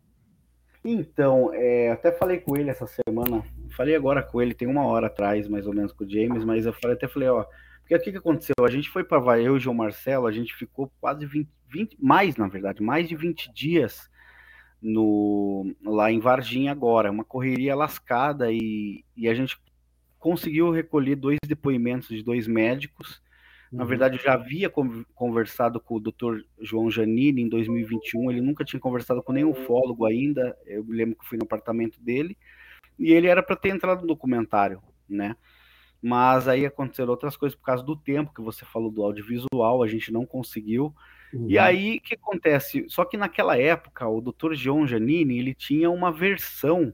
Então, 0.85 1.51
é, 1.55 1.91
até 1.91 2.13
falei 2.13 2.39
com 2.39 2.57
ele 2.57 2.71
essa 2.71 2.87
semana, 2.87 3.43
falei 3.77 3.95
agora 3.97 4.23
com 4.23 4.41
ele, 4.41 4.55
tem 4.55 4.69
uma 4.69 4.85
hora 4.87 5.09
atrás, 5.09 5.49
mais 5.49 5.67
ou 5.67 5.75
menos, 5.75 5.93
com 5.93 6.05
o 6.05 6.09
James, 6.11 6.45
mas 6.45 6.65
eu 6.65 6.73
falei, 6.73 6.97
até 6.97 7.09
falei, 7.09 7.29
ó, 7.29 7.45
porque 7.81 7.95
o 7.95 8.01
que, 8.01 8.13
que 8.13 8.19
aconteceu? 8.19 8.55
A 8.65 8.71
gente 8.71 8.89
foi 8.91 9.05
para 9.05 9.41
eu 9.41 9.55
e 9.55 9.57
o 9.57 9.61
João 9.61 9.75
Marcelo, 9.75 10.27
a 10.27 10.33
gente 10.33 10.55
ficou 10.55 10.91
quase 11.01 11.25
20, 11.25 11.49
20, 11.69 11.97
mais, 12.01 12.37
na 12.37 12.47
verdade, 12.49 12.83
mais 12.83 13.09
de 13.09 13.17
20 13.17 13.53
dias 13.53 14.09
no, 14.81 15.75
lá 15.85 16.11
em 16.11 16.21
Varginha 16.21 16.71
agora, 16.71 17.11
uma 17.11 17.25
correria 17.25 17.75
lascada 17.75 18.51
e, 18.53 19.05
e 19.17 19.29
a 19.29 19.35
gente 19.35 19.59
conseguiu 20.27 20.73
recolher 20.73 21.15
dois 21.15 21.39
depoimentos 21.47 22.09
de 22.09 22.21
dois 22.21 22.49
médicos. 22.49 23.23
Na 23.71 23.85
uhum. 23.85 23.89
verdade, 23.89 24.17
eu 24.17 24.23
já 24.25 24.33
havia 24.33 24.69
conversado 25.15 25.79
com 25.79 25.95
o 25.95 26.01
Dr. 26.01 26.41
João 26.61 26.91
Janini 26.91 27.43
em 27.43 27.49
2021. 27.49 28.33
Ele 28.33 28.41
nunca 28.41 28.65
tinha 28.65 28.81
conversado 28.81 29.23
com 29.23 29.33
nenhum 29.33 29.51
ufólogo 29.51 30.05
ainda. 30.05 30.57
Eu 30.67 30.85
me 30.85 30.97
lembro 30.97 31.17
que 31.17 31.29
fui 31.29 31.39
no 31.39 31.45
apartamento 31.45 32.01
dele. 32.01 32.37
E 32.99 33.13
ele 33.13 33.29
era 33.29 33.41
para 33.41 33.55
ter 33.55 33.69
entrado 33.69 34.01
no 34.01 34.09
documentário, 34.09 34.83
né? 35.09 35.37
Mas 36.03 36.49
aí 36.49 36.67
aconteceram 36.67 37.11
outras 37.11 37.37
coisas 37.37 37.57
por 37.57 37.65
causa 37.65 37.85
do 37.85 37.95
tempo 37.95 38.35
que 38.35 38.43
você 38.43 38.65
falou 38.65 38.91
do 38.91 39.05
audiovisual, 39.05 39.81
a 39.81 39.87
gente 39.87 40.13
não 40.13 40.27
conseguiu. 40.27 40.93
Uhum. 41.33 41.47
E 41.49 41.57
aí 41.57 41.99
o 41.99 42.01
que 42.01 42.15
acontece? 42.15 42.85
Só 42.89 43.05
que 43.05 43.17
naquela 43.17 43.57
época, 43.57 44.09
o 44.09 44.21
Dr. 44.21 44.55
João 44.55 44.89
Janini, 44.89 45.39
ele 45.39 45.55
tinha 45.55 45.89
uma 45.89 46.11
versão 46.11 46.93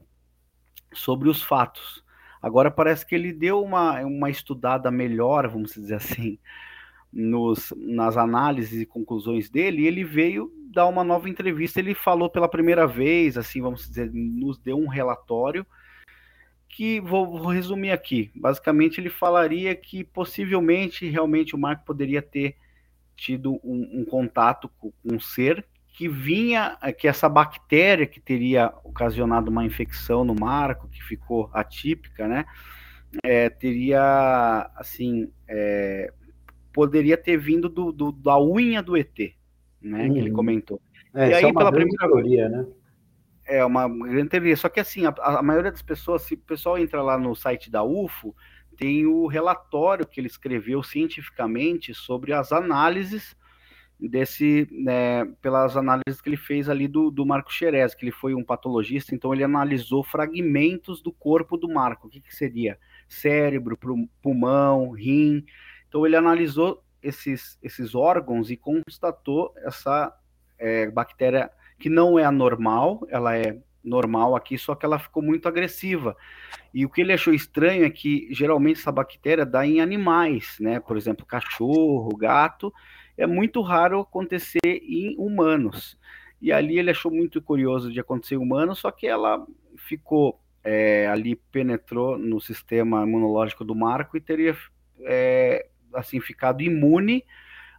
sobre 0.93 1.29
os 1.29 1.41
fatos. 1.41 2.02
Agora 2.43 2.69
parece 2.69 3.05
que 3.05 3.15
ele 3.15 3.31
deu 3.31 3.63
uma, 3.63 4.01
uma 4.01 4.29
estudada 4.29 4.91
melhor, 4.91 5.47
vamos 5.47 5.73
dizer 5.73 5.95
assim, 5.95 6.37
nos, 7.11 7.73
nas 7.77 8.17
análises 8.17 8.81
e 8.81 8.85
conclusões 8.85 9.49
dele, 9.49 9.83
e 9.83 9.87
ele 9.87 10.03
veio 10.03 10.51
dar 10.69 10.87
uma 10.87 11.05
nova 11.05 11.29
entrevista. 11.29 11.79
Ele 11.79 11.95
falou 11.95 12.29
pela 12.29 12.49
primeira 12.49 12.85
vez, 12.85 13.37
assim, 13.37 13.61
vamos 13.61 13.87
dizer, 13.87 14.11
nos 14.13 14.57
deu 14.57 14.77
um 14.77 14.89
relatório 14.89 15.65
que 16.67 16.99
vou, 16.99 17.39
vou 17.39 17.47
resumir 17.47 17.91
aqui. 17.91 18.29
Basicamente, 18.35 18.99
ele 18.99 19.09
falaria 19.09 19.73
que 19.73 20.03
possivelmente 20.03 21.07
realmente 21.07 21.55
o 21.55 21.57
Marco 21.57 21.85
poderia 21.85 22.21
ter 22.21 22.57
tido 23.15 23.53
um, 23.63 24.01
um 24.01 24.05
contato 24.05 24.69
com 24.79 24.91
um 25.05 25.17
ser 25.17 25.65
que 25.93 26.09
vinha, 26.09 26.75
que 26.97 27.07
essa 27.07 27.29
bactéria 27.29 28.07
que 28.07 28.19
teria 28.19 28.73
ocasionado 28.83 29.51
uma 29.51 29.63
infecção 29.63 30.25
no 30.25 30.33
marco, 30.33 30.89
que 30.89 31.01
ficou 31.03 31.51
atípica, 31.53 32.27
né? 32.27 32.45
É, 33.23 33.47
teria, 33.47 34.71
assim, 34.75 35.31
é, 35.47 36.11
poderia 36.73 37.15
ter 37.15 37.37
vindo 37.37 37.69
do, 37.69 37.91
do, 37.91 38.11
da 38.11 38.41
unha 38.41 38.81
do 38.81 38.97
ET, 38.97 39.15
né? 39.79 40.07
Uhum. 40.07 40.13
Que 40.13 40.19
ele 40.19 40.29
uhum. 40.31 40.35
comentou. 40.35 40.81
É, 41.13 41.29
e 41.29 41.33
aí, 41.35 41.45
é 41.45 41.53
pela 41.53 41.71
primeira 41.71 42.07
teoria, 42.07 42.49
né? 42.49 42.65
É 43.45 43.63
uma 43.63 43.87
grande 43.87 44.29
teoria. 44.29 44.57
Só 44.57 44.69
que 44.69 44.79
assim, 44.79 45.05
a, 45.05 45.13
a, 45.19 45.43
maioria 45.43 45.69
das 45.69 45.83
pessoas, 45.83 46.23
se 46.23 46.33
o 46.33 46.37
pessoal 46.39 46.79
entra 46.79 47.03
lá 47.03 47.19
no 47.19 47.35
site 47.35 47.69
da 47.69 47.83
UFO, 47.83 48.35
tem 48.75 49.05
o 49.05 49.27
relatório 49.27 50.07
que 50.07 50.19
ele 50.19 50.27
escreveu 50.27 50.81
cientificamente 50.81 51.93
sobre 51.93 52.33
as 52.33 52.51
análises 52.51 53.35
desse, 54.09 54.67
né, 54.71 55.25
pelas 55.41 55.77
análises 55.77 56.21
que 56.21 56.29
ele 56.29 56.37
fez 56.37 56.69
ali 56.69 56.87
do, 56.87 57.09
do 57.09 57.25
Marco 57.25 57.51
Xerez, 57.51 57.95
que 57.95 58.03
ele 58.03 58.11
foi 58.11 58.33
um 58.33 58.43
patologista, 58.43 59.15
então 59.15 59.33
ele 59.33 59.43
analisou 59.43 60.03
fragmentos 60.03 61.01
do 61.01 61.11
corpo 61.11 61.57
do 61.57 61.69
Marco. 61.69 62.07
O 62.07 62.09
que, 62.09 62.19
que 62.19 62.35
seria? 62.35 62.77
Cérebro, 63.07 63.77
pulmão, 64.21 64.91
rim. 64.91 65.45
Então 65.87 66.05
ele 66.05 66.15
analisou 66.15 66.83
esses, 67.01 67.57
esses 67.61 67.95
órgãos 67.95 68.49
e 68.49 68.57
constatou 68.57 69.53
essa 69.57 70.13
é, 70.57 70.89
bactéria 70.89 71.51
que 71.79 71.89
não 71.89 72.17
é 72.17 72.23
anormal, 72.23 73.05
ela 73.09 73.35
é 73.35 73.57
normal 73.83 74.35
aqui, 74.35 74.57
só 74.57 74.73
que 74.73 74.85
ela 74.85 74.97
ficou 74.97 75.21
muito 75.21 75.47
agressiva. 75.47 76.15
E 76.73 76.85
o 76.85 76.89
que 76.89 77.01
ele 77.01 77.11
achou 77.11 77.33
estranho 77.33 77.85
é 77.85 77.89
que 77.89 78.27
geralmente 78.31 78.79
essa 78.79 78.91
bactéria 78.91 79.45
dá 79.45 79.65
em 79.67 79.81
animais, 79.81 80.55
né? 80.59 80.79
Por 80.79 80.95
exemplo, 80.95 81.25
cachorro, 81.25 82.15
gato. 82.15 82.73
É 83.17 83.27
muito 83.27 83.61
raro 83.61 83.99
acontecer 83.99 84.59
em 84.63 85.15
humanos. 85.17 85.97
E 86.41 86.51
ali 86.51 86.77
ele 86.77 86.91
achou 86.91 87.11
muito 87.11 87.41
curioso 87.41 87.91
de 87.91 87.99
acontecer 87.99 88.35
em 88.35 88.39
humanos, 88.39 88.79
só 88.79 88.91
que 88.91 89.07
ela 89.07 89.45
ficou 89.77 90.39
é, 90.63 91.07
ali, 91.07 91.35
penetrou 91.35 92.17
no 92.17 92.39
sistema 92.39 93.03
imunológico 93.03 93.63
do 93.63 93.75
Marco 93.75 94.17
e 94.17 94.21
teria 94.21 94.55
é, 95.01 95.67
assim 95.93 96.19
ficado 96.19 96.61
imune 96.61 97.23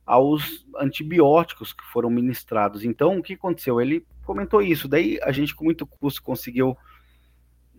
aos 0.06 0.66
antibióticos 0.76 1.72
que 1.72 1.84
foram 1.84 2.10
ministrados. 2.10 2.84
Então, 2.84 3.18
o 3.18 3.22
que 3.22 3.34
aconteceu? 3.34 3.80
Ele 3.80 4.06
comentou 4.24 4.60
isso. 4.60 4.86
Daí 4.86 5.18
a 5.22 5.32
gente, 5.32 5.54
com 5.54 5.64
muito 5.64 5.86
custo, 5.86 6.22
conseguiu 6.22 6.76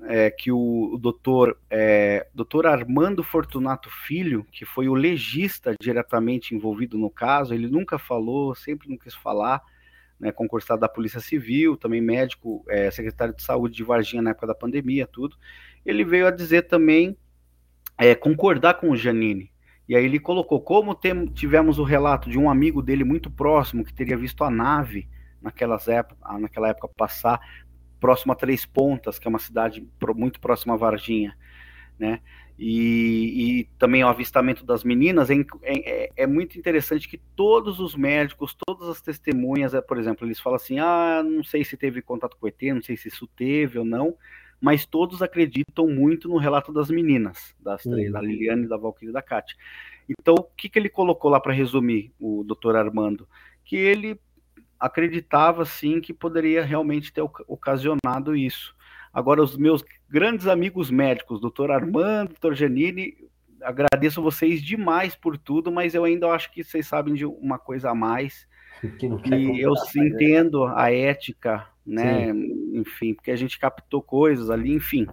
é, 0.03 0.29
que 0.29 0.51
o, 0.51 0.93
o 0.93 0.97
doutor, 0.97 1.57
é, 1.69 2.27
doutor 2.33 2.67
Armando 2.67 3.23
Fortunato 3.23 3.89
Filho, 3.89 4.45
que 4.51 4.65
foi 4.65 4.87
o 4.87 4.93
legista 4.93 5.73
diretamente 5.79 6.53
envolvido 6.53 6.97
no 6.97 7.09
caso, 7.09 7.53
ele 7.53 7.67
nunca 7.67 7.97
falou, 7.97 8.53
sempre 8.53 8.89
não 8.89 8.97
quis 8.97 9.15
falar, 9.15 9.61
né, 10.19 10.31
concursado 10.31 10.81
da 10.81 10.89
Polícia 10.89 11.19
Civil, 11.19 11.75
também 11.75 12.01
médico, 12.01 12.63
é, 12.69 12.89
secretário 12.91 13.35
de 13.35 13.43
Saúde 13.43 13.75
de 13.75 13.83
Varginha 13.83 14.21
na 14.21 14.31
época 14.31 14.47
da 14.47 14.55
pandemia, 14.55 15.07
tudo. 15.07 15.35
Ele 15.85 16.03
veio 16.03 16.27
a 16.27 16.31
dizer 16.31 16.63
também, 16.63 17.17
é, 17.97 18.13
concordar 18.13 18.75
com 18.75 18.89
o 18.91 18.97
Janine, 18.97 19.51
e 19.87 19.95
aí 19.95 20.03
ele 20.03 20.19
colocou, 20.19 20.59
como 20.61 20.95
tem, 20.95 21.27
tivemos 21.27 21.77
o 21.77 21.83
relato 21.83 22.29
de 22.29 22.39
um 22.39 22.49
amigo 22.49 22.81
dele 22.81 23.03
muito 23.03 23.29
próximo 23.29 23.85
que 23.85 23.93
teria 23.93 24.17
visto 24.17 24.43
a 24.43 24.49
nave 24.49 25.07
naquelas 25.41 25.87
época, 25.87 26.39
naquela 26.39 26.69
época 26.69 26.89
passar 26.97 27.39
próximo 27.99 28.33
a 28.33 28.35
Três 28.35 28.65
Pontas, 28.65 29.19
que 29.19 29.27
é 29.27 29.29
uma 29.29 29.39
cidade 29.39 29.87
muito 30.15 30.39
próxima 30.39 30.73
a 30.73 30.77
Varginha, 30.77 31.35
né? 31.97 32.21
E, 32.57 33.59
e 33.59 33.63
também 33.77 34.03
o 34.03 34.07
avistamento 34.07 34.65
das 34.65 34.83
meninas 34.83 35.29
é, 35.29 35.35
é, 35.61 36.09
é, 36.15 36.27
muito 36.27 36.57
interessante 36.57 37.07
que 37.07 37.17
todos 37.35 37.81
os 37.81 37.95
médicos, 37.95 38.55
todas 38.65 38.87
as 38.87 39.01
testemunhas, 39.01 39.73
é, 39.73 39.81
por 39.81 39.97
exemplo, 39.97 40.25
eles 40.25 40.39
falam 40.39 40.55
assim, 40.55 40.79
ah, 40.79 41.21
não 41.21 41.43
sei 41.43 41.65
se 41.65 41.75
teve 41.75 42.01
contato 42.01 42.37
com 42.37 42.45
o 42.45 42.49
ET, 42.49 42.61
não 42.73 42.81
sei 42.81 42.95
se 42.95 43.09
isso 43.09 43.27
teve 43.35 43.77
ou 43.77 43.83
não, 43.83 44.15
mas 44.61 44.85
todos 44.85 45.21
acreditam 45.21 45.87
muito 45.89 46.29
no 46.29 46.37
relato 46.37 46.71
das 46.71 46.89
meninas, 46.89 47.53
das 47.59 47.83
três, 47.83 48.11
da 48.11 48.21
Liliane, 48.21 48.67
da 48.67 48.77
Valkyrie 48.77 49.09
e 49.09 49.13
da 49.13 49.21
Kátia. 49.21 49.57
Então, 50.07 50.35
o 50.35 50.43
que, 50.43 50.69
que 50.69 50.79
ele 50.79 50.89
colocou 50.89 51.29
lá 51.29 51.41
para 51.41 51.53
resumir, 51.53 52.13
o 52.17 52.41
doutor 52.43 52.77
Armando? 52.77 53.27
Que 53.65 53.75
ele 53.75 54.17
acreditava, 54.79 55.65
sim, 55.65 56.01
que 56.01 56.13
poderia 56.13 56.63
realmente 56.63 57.11
ter 57.11 57.21
ocasionado 57.21 58.35
isso. 58.35 58.75
Agora, 59.13 59.41
os 59.41 59.57
meus 59.57 59.83
grandes 60.09 60.47
amigos 60.47 60.91
médicos, 60.91 61.39
doutor 61.39 61.71
Armando, 61.71 62.29
doutor 62.29 62.53
Janine, 62.53 63.15
agradeço 63.61 64.21
vocês 64.21 64.61
demais 64.61 65.15
por 65.15 65.37
tudo, 65.37 65.71
mas 65.71 65.95
eu 65.95 66.03
ainda 66.03 66.27
acho 66.29 66.51
que 66.51 66.63
vocês 66.63 66.85
sabem 66.85 67.13
de 67.13 67.25
uma 67.25 67.57
coisa 67.57 67.91
a 67.91 67.95
mais, 67.95 68.47
que, 68.99 69.09
que 69.09 69.61
eu 69.61 69.73
entendo 69.95 70.65
a 70.65 70.91
ética 70.91 71.65
né? 71.85 72.33
Sim. 72.33 72.79
Enfim, 72.79 73.13
porque 73.13 73.31
a 73.31 73.35
gente 73.35 73.59
captou 73.59 74.01
coisas 74.01 74.49
ali, 74.49 74.73
enfim. 74.73 75.05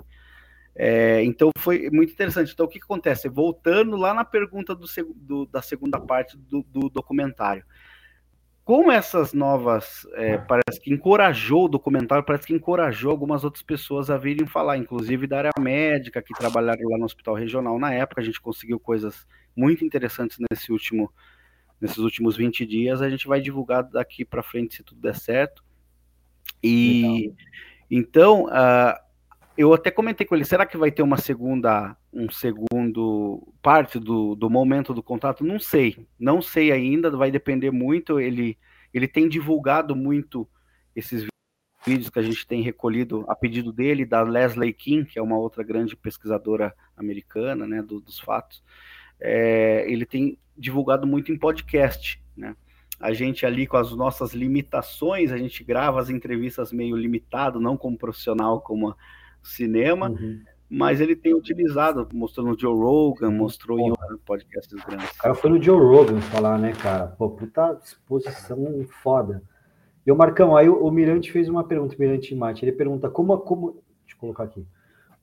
É, 0.74 1.22
então 1.22 1.50
foi 1.58 1.90
muito 1.90 2.12
interessante. 2.12 2.52
Então 2.52 2.64
o 2.64 2.68
que, 2.68 2.78
que 2.78 2.84
acontece? 2.84 3.28
Voltando 3.28 3.96
lá 3.96 4.14
na 4.14 4.24
pergunta 4.24 4.74
do, 4.74 4.86
do, 5.14 5.46
da 5.46 5.60
segunda 5.60 6.00
parte 6.00 6.36
do, 6.36 6.62
do, 6.62 6.88
documentário. 6.88 7.64
Como 8.64 8.92
essas 8.92 9.32
novas, 9.32 10.06
é, 10.14 10.38
parece 10.38 10.80
que 10.80 10.92
encorajou 10.92 11.64
o 11.64 11.68
documentário, 11.68 12.24
parece 12.24 12.46
que 12.46 12.54
encorajou 12.54 13.10
algumas 13.10 13.42
outras 13.42 13.62
pessoas 13.62 14.08
a 14.08 14.16
virem 14.16 14.46
falar, 14.46 14.76
inclusive 14.76 15.26
da 15.26 15.38
área 15.38 15.50
médica, 15.58 16.22
que 16.22 16.32
trabalharam 16.32 16.88
lá 16.88 16.96
no 16.96 17.04
hospital 17.04 17.34
regional 17.34 17.76
na 17.76 17.92
época, 17.92 18.20
a 18.20 18.24
gente 18.24 18.40
conseguiu 18.40 18.78
coisas 18.78 19.26
muito 19.56 19.84
interessantes 19.84 20.38
nesse 20.38 20.70
último, 20.70 21.12
nesses 21.80 21.98
últimos 21.98 22.36
20 22.36 22.64
dias, 22.64 23.02
a 23.02 23.10
gente 23.10 23.26
vai 23.26 23.40
divulgar 23.40 23.82
daqui 23.82 24.24
para 24.24 24.44
frente 24.44 24.76
se 24.76 24.84
tudo 24.84 25.00
der 25.00 25.16
certo. 25.16 25.64
E 26.62 27.02
Legal. 27.02 27.36
então 27.90 28.44
uh, 28.44 28.94
eu 29.57 29.72
até 29.74 29.90
comentei 29.90 30.26
com 30.26 30.34
ele, 30.34 30.44
será 30.44 30.64
que 30.64 30.76
vai 30.76 30.90
ter 30.90 31.03
uma 31.03 31.16
segunda, 31.18 31.96
um 32.12 32.30
segundo 32.30 33.46
parte 33.61 33.98
do, 33.98 34.34
do 34.34 34.48
momento 34.48 34.94
do 34.94 35.03
contrato? 35.03 35.44
Não 35.44 35.59
sei, 35.59 36.07
não 36.18 36.40
sei 36.40 36.72
ainda, 36.72 37.11
vai 37.11 37.30
depender 37.30 37.70
muito. 37.70 38.18
Ele, 38.18 38.59
ele 38.92 39.07
tem 39.07 39.28
divulgado 39.28 39.94
muito 39.94 40.48
esses 40.94 41.26
vídeos 41.84 42.11
que 42.11 42.18
a 42.18 42.22
gente 42.22 42.46
tem 42.46 42.62
recolhido 42.62 43.24
a 43.28 43.34
pedido 43.34 43.72
dele, 43.72 44.05
da 44.05 44.22
Leslie 44.22 44.72
King, 44.72 45.05
que 45.05 45.18
é 45.18 45.22
uma 45.22 45.36
outra 45.36 45.62
grande 45.62 45.96
pesquisadora 45.96 46.74
americana, 46.96 47.66
né, 47.66 47.82
do, 47.82 48.00
dos 48.00 48.18
fatos. 48.18 48.62
É, 49.20 49.84
ele 49.90 50.07
tem 50.07 50.38
divulgado 50.57 51.07
muito 51.07 51.32
em 51.32 51.38
podcast, 51.38 52.22
né? 52.36 52.57
a 53.03 53.12
gente 53.12 53.44
ali 53.44 53.66
com 53.66 53.76
as 53.76 53.90
nossas 53.90 54.32
limitações, 54.32 55.32
a 55.32 55.36
gente 55.36 55.64
grava 55.64 56.00
as 56.00 56.09
entrevistas 56.09 56.72
meio 56.72 56.96
limitado, 56.96 57.59
não 57.59 57.76
como 57.76 57.98
profissional, 57.98 58.61
como 58.61 58.96
cinema, 59.43 60.11
uhum. 60.11 60.40
mas 60.68 61.01
ele 61.01 61.16
tem 61.16 61.34
utilizado, 61.34 62.09
mostrou 62.12 62.47
no 62.47 62.59
Joe 62.59 62.74
Rogan, 62.74 63.30
mostrou 63.30 63.78
Porra. 63.78 63.88
em 63.88 63.90
outros 63.90 64.20
podcasts 64.24 64.84
grandes. 64.84 65.11
O 65.11 65.18
cara 65.18 65.34
foi 65.34 65.51
no 65.51 65.62
Joe 65.62 65.78
Rogan 65.78 66.20
falar, 66.20 66.59
né, 66.59 66.72
cara? 66.72 67.09
Pô, 67.09 67.30
puta 67.30 67.78
exposição 67.82 68.84
foda. 69.03 69.43
E 70.07 70.11
o 70.11 70.16
Marcão, 70.16 70.57
aí 70.57 70.68
o, 70.68 70.84
o 70.84 70.90
Mirante 70.90 71.30
fez 71.30 71.49
uma 71.49 71.64
pergunta, 71.64 71.95
o 71.95 71.99
Mirante 72.01 72.34
Mate, 72.34 72.64
ele 72.64 72.72
pergunta 72.72 73.09
como 73.09 73.32
a 73.32 73.40
como, 73.40 73.72
deixa 74.03 74.16
eu 74.16 74.18
colocar 74.18 74.45
aqui, 74.45 74.66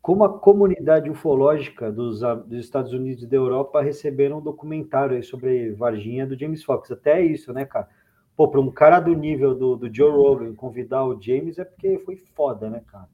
como 0.01 0.23
a 0.23 0.39
comunidade 0.39 1.09
ufológica 1.09 1.91
dos, 1.91 2.21
dos, 2.21 2.59
Estados 2.59 2.93
Unidos 2.93 3.23
e 3.23 3.27
da 3.27 3.35
Europa 3.35 3.81
receberam 3.81 4.37
um 4.37 4.41
documentário 4.41 5.21
sobre 5.23 5.71
Varginha 5.71 6.25
do 6.25 6.39
James 6.39 6.63
Fox. 6.63 6.89
Até 6.89 7.21
isso, 7.21 7.51
né, 7.51 7.65
cara? 7.65 7.89
Pô, 8.35 8.47
para 8.47 8.61
um 8.61 8.71
cara 8.71 9.01
do 9.01 9.13
nível 9.13 9.53
do, 9.53 9.75
do 9.75 9.93
Joe 9.93 10.11
Rogan 10.11 10.55
convidar 10.55 11.03
o 11.03 11.21
James 11.21 11.59
é 11.59 11.65
porque 11.65 11.99
foi 11.99 12.15
foda, 12.15 12.69
né, 12.69 12.81
cara? 12.87 13.09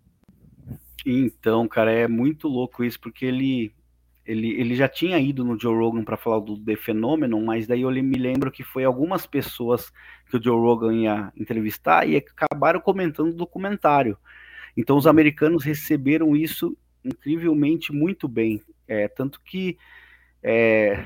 Então, 1.06 1.68
cara, 1.68 1.92
é 1.92 2.08
muito 2.08 2.48
louco 2.48 2.84
isso, 2.84 3.00
porque 3.00 3.26
ele, 3.26 3.72
ele, 4.26 4.60
ele 4.60 4.76
já 4.76 4.88
tinha 4.88 5.20
ido 5.20 5.44
no 5.44 5.60
Joe 5.60 5.76
Rogan 5.76 6.04
para 6.04 6.18
falar 6.18 6.40
do 6.40 6.58
The 6.58 6.76
Phenomenon, 6.76 7.44
mas 7.44 7.68
daí 7.68 7.82
eu 7.82 7.92
me 7.92 8.18
lembro 8.18 8.52
que 8.52 8.64
foi 8.64 8.84
algumas 8.84 9.28
pessoas 9.28 9.92
que 10.30 10.38
o 10.38 10.44
Joe 10.44 10.60
Rogan 10.60 10.96
ia 10.96 11.34
entrevistar 11.38 12.10
e 12.10 12.18
acabaram 12.18 12.80
comentando 12.80 13.30
o 13.30 13.36
documentário. 13.36 14.18
Então 14.76 14.98
os 14.98 15.06
americanos 15.06 15.64
receberam 15.64 16.36
isso 16.36 16.76
incrivelmente 17.04 17.94
muito 17.94 18.28
bem, 18.28 18.62
é, 18.88 19.08
tanto 19.08 19.40
que 19.42 19.78
é, 20.42 21.06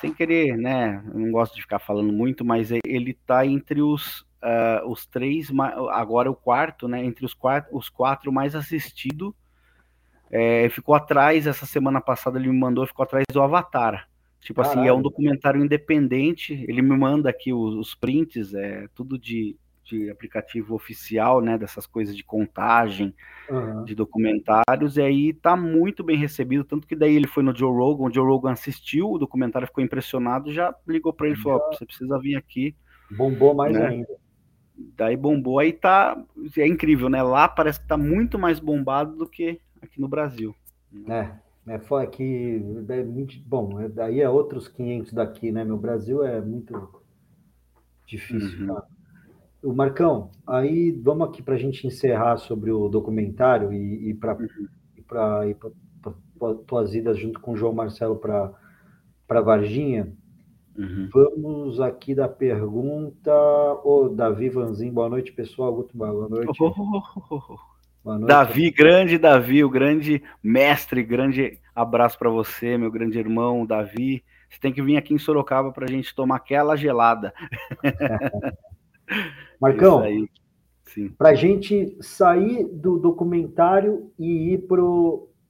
sem 0.00 0.12
querer, 0.12 0.56
né? 0.56 1.02
Não 1.14 1.30
gosto 1.30 1.54
de 1.54 1.62
ficar 1.62 1.78
falando 1.78 2.12
muito, 2.12 2.44
mas 2.44 2.70
ele 2.84 3.10
está 3.10 3.46
entre 3.46 3.80
os, 3.80 4.26
uh, 4.42 4.88
os 4.90 5.06
três, 5.06 5.50
agora 5.90 6.30
o 6.30 6.34
quarto, 6.34 6.88
né? 6.88 7.04
Entre 7.04 7.24
os 7.24 7.34
quatro, 7.34 7.76
os 7.76 7.88
quatro 7.88 8.32
mais 8.32 8.54
assistido. 8.54 9.34
É, 10.30 10.68
ficou 10.68 10.94
atrás, 10.94 11.46
essa 11.46 11.64
semana 11.64 12.00
passada 12.00 12.38
ele 12.38 12.48
me 12.48 12.58
mandou, 12.58 12.86
ficou 12.86 13.02
atrás 13.02 13.24
do 13.32 13.42
Avatar. 13.42 14.08
Tipo 14.40 14.62
Caralho. 14.62 14.80
assim, 14.80 14.88
é 14.88 14.92
um 14.92 15.02
documentário 15.02 15.62
independente. 15.64 16.64
Ele 16.68 16.82
me 16.82 16.96
manda 16.96 17.30
aqui 17.30 17.52
os, 17.52 17.74
os 17.74 17.94
prints, 17.94 18.54
é 18.54 18.86
tudo 18.94 19.18
de 19.18 19.56
de 19.88 20.10
aplicativo 20.10 20.74
oficial, 20.74 21.40
né, 21.40 21.56
dessas 21.56 21.86
coisas 21.86 22.14
de 22.14 22.22
contagem, 22.22 23.14
uhum. 23.48 23.84
de 23.84 23.94
documentários, 23.94 24.96
e 24.96 25.02
aí 25.02 25.32
tá 25.32 25.56
muito 25.56 26.04
bem 26.04 26.16
recebido, 26.16 26.62
tanto 26.62 26.86
que 26.86 26.94
daí 26.94 27.16
ele 27.16 27.26
foi 27.26 27.42
no 27.42 27.56
Joe 27.56 27.74
Rogan, 27.74 28.04
o 28.04 28.12
Joe 28.12 28.26
Rogan 28.26 28.52
assistiu, 28.52 29.10
o 29.10 29.18
documentário 29.18 29.66
ficou 29.66 29.82
impressionado, 29.82 30.52
já 30.52 30.74
ligou 30.86 31.12
para 31.12 31.28
ele 31.28 31.36
e 31.36 31.42
falou, 31.42 31.60
você 31.72 31.86
precisa 31.86 32.18
vir 32.18 32.36
aqui. 32.36 32.74
Bombou 33.10 33.54
mais 33.54 33.72
né? 33.72 33.86
ainda. 33.86 34.27
Daí 34.96 35.16
bombou, 35.16 35.58
aí 35.58 35.72
tá. 35.72 36.16
É 36.56 36.66
incrível, 36.66 37.08
né? 37.08 37.22
Lá 37.22 37.48
parece 37.48 37.80
que 37.80 37.88
tá 37.88 37.96
muito 37.96 38.38
mais 38.38 38.60
bombado 38.60 39.16
do 39.16 39.28
que 39.28 39.60
aqui 39.82 40.00
no 40.00 40.08
Brasil. 40.08 40.54
É, 41.08 41.30
é 41.66 41.78
foi 41.78 42.04
aqui. 42.04 42.62
É 42.88 43.02
bom, 43.44 43.80
é, 43.80 43.88
daí 43.88 44.20
é 44.20 44.28
outros 44.28 44.68
500 44.68 45.12
daqui, 45.12 45.50
né? 45.50 45.64
Meu 45.64 45.76
Brasil 45.76 46.24
é 46.24 46.40
muito 46.40 47.02
difícil, 48.06 48.66
uhum. 48.66 48.80
O 49.60 49.74
Marcão, 49.74 50.30
aí 50.46 50.92
vamos 50.92 51.28
aqui 51.28 51.42
para 51.42 51.56
a 51.56 51.58
gente 51.58 51.84
encerrar 51.84 52.36
sobre 52.36 52.70
o 52.70 52.88
documentário 52.88 53.72
e, 53.72 54.10
e 54.10 54.14
para 54.14 54.38
uhum. 54.38 54.68
tuas 56.64 56.94
idas 56.94 57.18
junto 57.18 57.40
com 57.40 57.52
o 57.52 57.56
João 57.56 57.74
Marcelo 57.74 58.16
para 58.16 59.40
Varginha. 59.40 60.12
Uhum. 60.78 61.08
Vamos 61.12 61.80
aqui 61.80 62.14
da 62.14 62.28
pergunta. 62.28 63.32
Ô, 63.82 64.04
oh, 64.04 64.08
Davi 64.08 64.48
Vanzin, 64.48 64.92
boa 64.92 65.08
noite, 65.08 65.32
pessoal. 65.32 65.72
Boa 65.92 66.28
noite. 66.28 66.56
Oh, 66.60 66.72
oh, 67.30 67.58
boa 68.04 68.16
noite. 68.16 68.28
Davi, 68.28 68.70
grande 68.70 69.18
Davi, 69.18 69.64
o 69.64 69.68
grande 69.68 70.22
mestre, 70.40 71.02
grande 71.02 71.58
abraço 71.74 72.16
para 72.16 72.30
você, 72.30 72.78
meu 72.78 72.92
grande 72.92 73.18
irmão, 73.18 73.66
Davi. 73.66 74.22
Você 74.48 74.60
tem 74.60 74.72
que 74.72 74.80
vir 74.80 74.96
aqui 74.96 75.12
em 75.12 75.18
Sorocaba 75.18 75.72
para 75.72 75.84
a 75.84 75.90
gente 75.90 76.14
tomar 76.14 76.36
aquela 76.36 76.76
gelada. 76.76 77.34
Marcão, 79.60 80.04
para 81.18 81.30
a 81.30 81.34
gente 81.34 81.98
sair 82.00 82.64
do 82.68 83.00
documentário 83.00 84.12
e 84.16 84.52
ir 84.54 84.68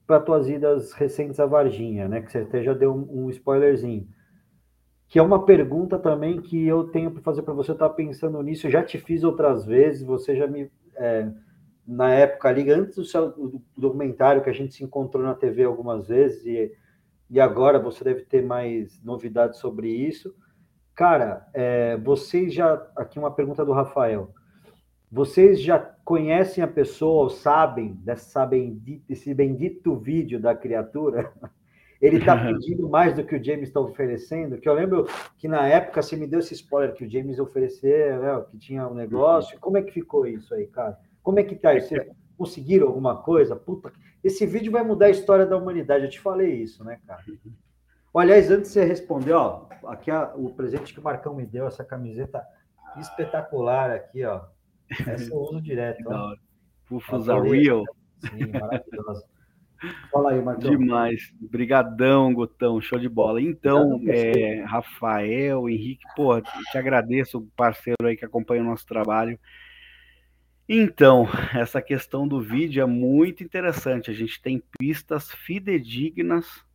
para 0.06 0.20
tuas 0.20 0.48
idas 0.48 0.94
recentes 0.94 1.38
à 1.38 1.44
Varginha, 1.44 2.08
né? 2.08 2.22
Que 2.22 2.32
você 2.32 2.38
até 2.38 2.62
já 2.62 2.72
deu 2.72 2.94
um, 2.94 3.26
um 3.26 3.30
spoilerzinho 3.30 4.08
que 5.09 5.18
é 5.18 5.22
uma 5.22 5.44
pergunta 5.44 5.98
também 5.98 6.40
que 6.40 6.66
eu 6.66 6.84
tenho 6.84 7.11
para 7.11 7.22
fazer 7.22 7.42
para 7.42 7.54
você. 7.54 7.72
Estava 7.72 7.94
pensando 7.94 8.40
nisso, 8.42 8.66
eu 8.66 8.70
já 8.70 8.82
te 8.82 8.98
fiz 8.98 9.24
outras 9.24 9.64
vezes, 9.64 10.02
você 10.02 10.36
já 10.36 10.46
me. 10.46 10.70
É, 10.96 11.30
na 11.86 12.12
época 12.12 12.48
ali, 12.48 12.70
antes 12.70 12.96
do, 12.96 13.04
seu, 13.04 13.30
do, 13.30 13.62
documentário, 13.74 14.42
que 14.42 14.50
a 14.50 14.52
gente 14.52 14.74
se 14.74 14.84
encontrou 14.84 15.24
na 15.24 15.34
TV 15.34 15.64
algumas 15.64 16.09
vezes, 16.09 16.44
e, 16.44 16.70
e 17.30 17.40
agora 17.40 17.78
você 17.78 18.04
deve 18.04 18.22
ter 18.22 18.42
mais 18.42 19.02
novidades 19.02 19.59
sobre 19.59 19.88
isso. 19.88 20.34
Cara, 20.94 21.48
é, 21.54 21.96
vocês 21.96 22.52
já. 22.52 22.74
Aqui 22.94 23.18
uma 23.18 23.30
pergunta 23.30 23.64
do 23.64 23.72
Rafael. 23.72 24.34
Vocês 25.11 25.62
já 25.62 25.78
conhecem 26.04 26.62
a 26.62 26.68
pessoa 26.68 27.22
ou 27.22 27.30
sabem 27.30 27.94
dessa 28.04 28.44
desse 28.44 29.32
bendito 29.32 29.96
vídeo 29.96 30.38
da 30.38 30.54
criatura? 30.54 31.32
ele 32.01 32.18
está 32.18 32.36
pedindo 32.42 32.88
mais 32.88 33.14
do 33.14 33.24
que 33.24 33.36
o 33.36 33.44
James 33.44 33.68
está 33.68 33.80
oferecendo, 33.80 34.59
que 34.59 34.68
eu 34.68 34.74
lembro 34.74 35.07
que 35.36 35.49
na 35.49 35.66
época 35.66 36.03
você 36.03 36.16
me 36.16 36.26
deu 36.26 36.40
esse 36.40 36.55
spoiler 36.55 36.94
que 36.94 37.05
o 37.05 37.11
James 37.11 37.38
ofereceu, 37.38 38.20
né, 38.20 38.44
que 38.51 38.59
tinha 38.59 38.86
um 38.86 38.94
negócio. 38.94 39.59
Como 39.61 39.76
é 39.76 39.82
que 39.82 39.92
ficou 39.92 40.26
isso 40.26 40.55
aí, 40.55 40.66
cara? 40.66 40.99
Como 41.22 41.38
é 41.38 41.42
que 41.42 41.57
tá 41.57 41.74
isso? 41.74 41.88
Vocês 41.88 42.07
conseguiram 42.36 42.86
alguma 42.86 43.22
coisa? 43.22 43.57
Puta, 43.57 43.92
esse 44.22 44.46
vídeo 44.46 44.72
vai 44.72 44.82
mudar 44.82 45.07
a 45.07 45.11
história 45.11 45.46
da 45.46 45.57
humanidade. 45.57 46.05
Eu 46.05 46.11
te 46.11 46.20
falei 46.20 46.62
isso, 46.62 46.84
né, 46.84 47.01
cara? 47.07 47.22
Aliás, 48.14 48.51
antes 48.51 48.72
de 48.72 48.72
você 48.72 48.84
responder, 48.84 49.32
ó, 49.32 49.66
aqui 49.86 50.11
o 50.34 50.51
presente 50.51 50.92
que 50.92 50.99
o 50.99 51.03
Marcão 51.03 51.36
me 51.36 51.46
deu, 51.46 51.68
essa 51.68 51.84
camiseta 51.84 52.42
espetacular 52.99 53.90
aqui, 53.90 54.24
ó. 54.24 54.40
Essa 55.07 55.32
eu 55.32 55.38
uso 55.38 55.61
direto. 55.61 56.03
Ó. 56.11 56.34
Fufus 56.84 57.28
are 57.28 57.49
real. 57.49 57.84
Sim, 58.18 58.46
maravilhosa. 58.51 59.24
Fala 60.10 60.32
aí, 60.32 60.42
Marcão. 60.42 60.70
Demais. 60.70 61.32
Brigadão, 61.40 62.32
Gotão. 62.34 62.80
Show 62.80 62.98
de 62.98 63.08
bola. 63.08 63.40
Então, 63.40 64.00
é, 64.06 64.62
Rafael, 64.64 65.68
Henrique, 65.68 66.04
pô, 66.16 66.40
te 66.40 66.78
agradeço, 66.78 67.46
parceiro 67.56 68.06
aí 68.06 68.16
que 68.16 68.24
acompanha 68.24 68.62
o 68.62 68.66
nosso 68.66 68.86
trabalho. 68.86 69.38
Então, 70.68 71.26
essa 71.54 71.80
questão 71.80 72.28
do 72.28 72.40
vídeo 72.40 72.82
é 72.82 72.86
muito 72.86 73.42
interessante. 73.42 74.10
A 74.10 74.14
gente 74.14 74.40
tem 74.42 74.62
pistas 74.78 75.30
fidedignas 75.30 76.66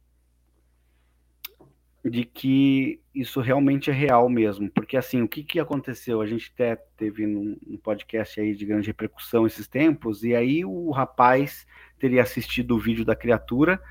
de 2.03 2.25
que 2.25 2.99
isso 3.15 3.39
realmente 3.39 3.89
é 3.89 3.93
real 3.93 4.27
mesmo. 4.27 4.69
Porque, 4.69 4.97
assim, 4.97 5.21
o 5.21 5.27
que, 5.27 5.43
que 5.43 5.59
aconteceu? 5.59 6.21
A 6.21 6.25
gente 6.25 6.51
até 6.53 6.75
teve 6.97 7.25
um, 7.25 7.57
um 7.65 7.77
podcast 7.77 8.39
aí 8.39 8.53
de 8.53 8.65
grande 8.65 8.87
repercussão 8.87 9.47
esses 9.47 9.67
tempos, 9.67 10.23
e 10.23 10.35
aí 10.35 10.65
o 10.65 10.91
rapaz 10.91 11.65
teria 11.97 12.21
assistido 12.21 12.75
o 12.75 12.79
vídeo 12.79 13.05
da 13.05 13.15
criatura, 13.15 13.81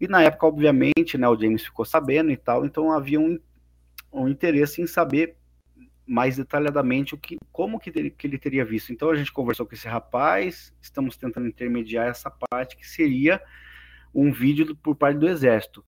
e 0.00 0.08
na 0.08 0.22
época, 0.22 0.46
obviamente, 0.46 1.16
né, 1.18 1.28
o 1.28 1.38
James 1.38 1.64
ficou 1.64 1.84
sabendo 1.84 2.30
e 2.30 2.36
tal, 2.36 2.64
então 2.64 2.90
havia 2.90 3.20
um, 3.20 3.38
um 4.12 4.28
interesse 4.28 4.80
em 4.80 4.86
saber 4.86 5.36
mais 6.06 6.36
detalhadamente 6.36 7.14
o 7.14 7.18
que, 7.18 7.38
como 7.50 7.78
que, 7.78 7.90
ele, 7.90 8.10
que 8.10 8.26
ele 8.26 8.38
teria 8.38 8.64
visto. 8.64 8.92
Então 8.92 9.10
a 9.10 9.16
gente 9.16 9.32
conversou 9.32 9.66
com 9.66 9.74
esse 9.74 9.88
rapaz, 9.88 10.74
estamos 10.80 11.16
tentando 11.16 11.46
intermediar 11.46 12.08
essa 12.08 12.30
parte 12.30 12.76
que 12.76 12.86
seria 12.86 13.40
um 14.14 14.30
vídeo 14.30 14.76
por 14.76 14.94
parte 14.94 15.18
do 15.18 15.28
exército. 15.28 15.84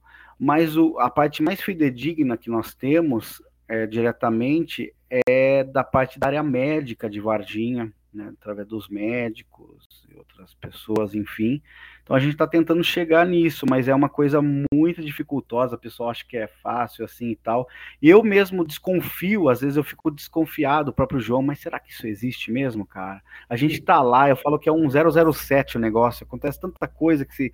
Mas 0.44 0.76
o, 0.76 1.00
a 1.00 1.10
parte 1.10 1.42
mais 1.42 1.62
fidedigna 1.62 2.36
que 2.36 2.50
nós 2.50 2.74
temos 2.74 3.42
é, 3.66 3.88
diretamente 3.88 4.94
é 5.26 5.64
da 5.64 5.86
parte 5.86 6.20
da 6.20 6.28
área 6.28 6.44
médica 6.44 7.10
de 7.10 7.22
Varginha, 7.22 7.94
né, 8.14 8.34
através 8.38 8.68
dos 8.68 8.90
médicos 8.90 10.06
e 10.10 10.18
outras 10.18 10.54
pessoas, 10.56 11.16
enfim. 11.16 11.62
Então 12.04 12.14
a 12.14 12.20
gente 12.20 12.34
está 12.34 12.46
tentando 12.46 12.84
chegar 12.84 13.26
nisso, 13.26 13.66
mas 13.70 13.88
é 13.88 13.96
uma 13.96 14.10
coisa 14.10 14.42
muito 14.42 15.02
dificultosa. 15.02 15.78
O 15.78 15.80
pessoal 15.80 16.10
acha 16.10 16.26
que 16.28 16.36
é 16.36 16.48
fácil 16.62 17.06
assim 17.06 17.30
e 17.30 17.38
tal. 17.38 17.66
Eu 18.02 18.22
mesmo 18.22 18.68
desconfio, 18.68 19.48
às 19.48 19.62
vezes 19.62 19.78
eu 19.78 19.84
fico 19.84 20.12
desconfiado, 20.12 20.90
o 20.90 20.94
próprio 20.94 21.22
João, 21.22 21.42
mas 21.42 21.60
será 21.60 21.80
que 21.80 21.94
isso 21.94 22.06
existe 22.06 22.52
mesmo, 22.52 22.86
cara? 22.86 23.22
A 23.48 23.56
gente 23.56 23.76
está 23.76 24.02
lá, 24.02 24.28
eu 24.28 24.36
falo 24.36 24.60
que 24.60 24.68
é 24.68 24.74
um 24.74 24.90
007 24.90 25.78
o 25.78 25.80
negócio, 25.80 26.26
acontece 26.26 26.60
tanta 26.60 26.86
coisa 26.86 27.24
que 27.24 27.34
se 27.34 27.54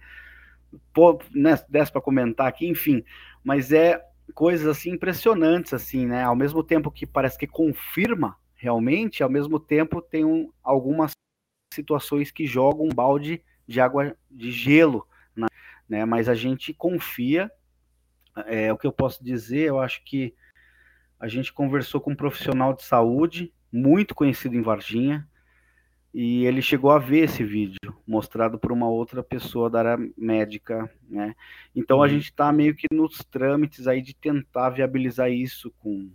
pô, 0.94 1.20
né, 1.34 1.58
desse 1.68 1.92
para 1.92 2.02
comentar 2.02 2.48
aqui, 2.48 2.68
enfim, 2.68 3.04
mas 3.44 3.72
é 3.72 4.02
coisas 4.34 4.68
assim 4.68 4.92
impressionantes 4.92 5.74
assim, 5.74 6.06
né? 6.06 6.24
Ao 6.24 6.36
mesmo 6.36 6.64
tempo 6.64 6.92
que 6.92 7.06
parece 7.06 7.38
que 7.38 7.48
confirma 7.48 8.38
realmente, 8.56 9.24
ao 9.24 9.30
mesmo 9.30 9.60
tempo 9.60 10.02
tem 10.02 10.26
um, 10.26 10.52
algumas 10.64 11.12
situações 11.74 12.32
que 12.32 12.46
jogam 12.46 12.86
um 12.86 12.94
balde 12.94 13.44
de 13.68 13.80
água 13.80 14.16
de 14.30 14.52
gelo, 14.52 15.08
né? 15.88 16.06
Mas 16.06 16.30
a 16.30 16.36
gente 16.36 16.74
confia. 16.74 17.52
É 18.46 18.72
o 18.72 18.78
que 18.78 18.88
eu 18.88 18.92
posso 18.92 19.24
dizer. 19.24 19.68
Eu 19.68 19.80
acho 19.80 20.04
que 20.06 20.34
a 21.20 21.28
gente 21.28 21.52
conversou 21.52 22.00
com 22.00 22.12
um 22.12 22.16
profissional 22.16 22.74
de 22.74 22.84
saúde 22.84 23.54
muito 23.72 24.16
conhecido 24.16 24.56
em 24.56 24.62
Varginha 24.62 25.28
e 26.14 26.46
ele 26.46 26.62
chegou 26.62 26.92
a 26.92 26.98
ver 26.98 27.26
esse 27.26 27.44
vídeo 27.44 27.78
mostrado 28.06 28.58
por 28.58 28.72
uma 28.72 28.90
outra 28.90 29.22
pessoa 29.22 29.70
da 29.70 29.80
área 29.80 30.12
médica, 30.18 30.90
né? 31.08 31.36
Então 31.76 32.00
a 32.00 32.02
uhum. 32.02 32.10
gente 32.10 32.26
está 32.26 32.52
meio 32.52 32.76
que 32.76 32.88
nos 32.92 33.20
trâmites 33.20 33.88
aí 33.88 34.02
de 34.02 34.16
tentar 34.16 34.72
viabilizar 34.72 35.32
isso 35.32 35.72
com 35.80 36.10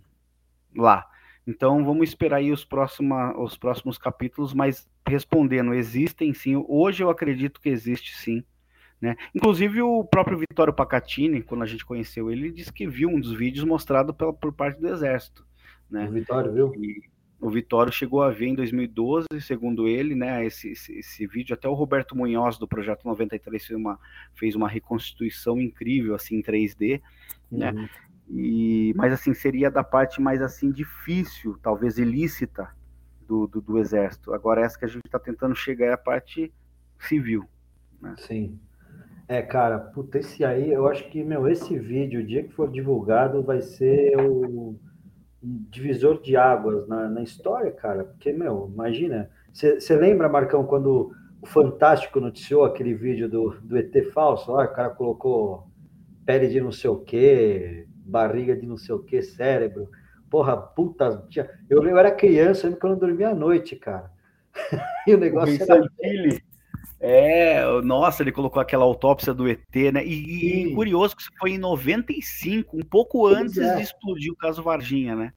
lá. 0.75 1.07
Então 1.47 1.85
vamos 1.85 2.09
esperar 2.09 2.37
aí 2.37 2.51
os, 2.51 2.65
próxima, 2.65 3.37
os 3.39 3.57
próximos 3.57 3.97
capítulos, 3.97 4.53
mas 4.53 4.87
respondendo, 5.07 5.73
existem 5.73 6.33
sim. 6.33 6.61
Hoje 6.67 7.03
eu 7.03 7.09
acredito 7.09 7.61
que 7.61 7.69
existe 7.69 8.15
sim. 8.17 8.43
Né? 8.99 9.15
Inclusive 9.33 9.81
o 9.81 10.03
próprio 10.03 10.37
Vitório 10.37 10.73
Pacatini, 10.73 11.41
quando 11.41 11.63
a 11.63 11.67
gente 11.67 11.85
conheceu 11.85 12.31
ele, 12.31 12.51
disse 12.51 12.73
que 12.73 12.87
viu 12.87 13.09
um 13.09 13.19
dos 13.19 13.33
vídeos 13.33 13.65
mostrado 13.65 14.13
pela, 14.13 14.33
por 14.33 14.51
parte 14.51 14.81
do 14.81 14.87
Exército. 14.87 15.45
Né? 15.89 16.07
O 16.07 16.11
Vitório 16.11 16.51
viu? 16.51 16.73
E 16.75 17.03
o 17.45 17.49
Vitório 17.49 17.93
chegou 17.93 18.23
a 18.23 18.31
ver 18.31 18.47
em 18.47 18.55
2012, 18.55 19.27
segundo 19.39 19.87
ele, 19.87 20.15
né, 20.15 20.43
esse, 20.43 20.71
esse, 20.71 20.97
esse, 20.97 21.27
vídeo, 21.27 21.53
até 21.53 21.69
o 21.69 21.75
Roberto 21.75 22.15
Munhoz 22.15 22.57
do 22.57 22.67
Projeto 22.67 23.05
93 23.05 23.63
fez 23.63 23.79
uma, 23.79 23.99
fez 24.33 24.55
uma 24.55 24.67
reconstituição 24.67 25.61
incrível, 25.61 26.15
assim, 26.15 26.37
em 26.37 26.41
3D, 26.41 27.01
né, 27.51 27.71
uhum. 27.71 27.87
E, 28.27 28.91
mas 28.95 29.13
assim, 29.13 29.35
seria 29.35 29.69
da 29.69 29.83
parte 29.83 30.19
mais 30.19 30.41
assim 30.41 30.71
difícil, 30.71 31.59
talvez 31.61 31.99
ilícita 31.99 32.67
do, 33.27 33.45
do, 33.45 33.61
do 33.61 33.77
exército. 33.77 34.33
Agora 34.33 34.65
essa 34.65 34.79
que 34.79 34.85
a 34.85 34.87
gente 34.87 35.05
está 35.05 35.19
tentando 35.19 35.53
chegar 35.53 35.85
é 35.85 35.93
a 35.93 35.97
parte 35.97 36.51
civil. 36.97 37.45
Né? 38.01 38.15
Sim. 38.17 38.59
É, 39.27 39.43
cara, 39.43 39.77
puta, 39.77 40.17
esse 40.17 40.43
aí, 40.43 40.71
eu 40.71 40.87
acho 40.87 41.07
que, 41.11 41.23
meu, 41.23 41.47
esse 41.47 41.77
vídeo, 41.77 42.21
o 42.21 42.25
dia 42.25 42.43
que 42.43 42.53
for 42.53 42.67
divulgado, 42.67 43.43
vai 43.43 43.61
ser 43.61 44.19
o 44.19 44.75
divisor 45.69 46.21
de 46.21 46.35
águas 46.35 46.87
na, 46.87 47.07
na 47.07 47.21
história, 47.21 47.71
cara. 47.71 48.03
Porque, 48.03 48.31
meu, 48.31 48.69
imagina. 48.73 49.29
Você 49.53 49.95
lembra, 49.95 50.27
Marcão, 50.27 50.65
quando 50.65 51.11
o 51.41 51.45
Fantástico 51.45 52.19
noticiou 52.19 52.65
aquele 52.65 52.93
vídeo 52.93 53.29
do, 53.29 53.51
do 53.61 53.77
ET 53.77 53.93
falso? 54.11 54.51
Lá, 54.51 54.65
o 54.65 54.73
cara 54.73 54.89
colocou 54.89 55.67
pele 56.25 56.47
de 56.47 56.59
não 56.59 56.71
sei 56.71 56.89
o 56.89 56.97
quê, 56.97 57.87
barriga 57.95 58.55
de 58.55 58.65
não 58.65 58.77
sei 58.77 58.95
o 58.95 59.03
que, 59.03 59.21
cérebro. 59.21 59.89
Porra, 60.29 60.57
puta. 60.57 61.25
Eu, 61.69 61.83
eu 61.83 61.97
era 61.97 62.11
criança, 62.11 62.67
eu 62.67 62.89
não 62.89 62.97
dormia 62.97 63.29
à 63.29 63.35
noite, 63.35 63.75
cara. 63.75 64.11
e 65.07 65.13
o 65.13 65.17
negócio 65.17 65.57
o 65.57 65.71
era. 65.71 66.41
É, 67.07 67.63
nossa, 67.83 68.23
ele 68.23 68.31
colocou 68.31 68.59
aquela 68.59 68.83
autópsia 68.83 69.31
do 69.31 69.47
ET, 69.47 69.75
né? 69.93 70.03
E, 70.03 70.69
e 70.69 70.73
curioso 70.73 71.15
que 71.15 71.21
isso 71.21 71.31
foi 71.39 71.51
em 71.51 71.57
95, 71.59 72.75
um 72.75 72.81
pouco 72.81 73.27
antes 73.27 73.59
é. 73.59 73.75
de 73.75 73.83
explodir 73.83 74.33
o 74.33 74.35
caso 74.35 74.63
Varginha, 74.63 75.15
né? 75.15 75.31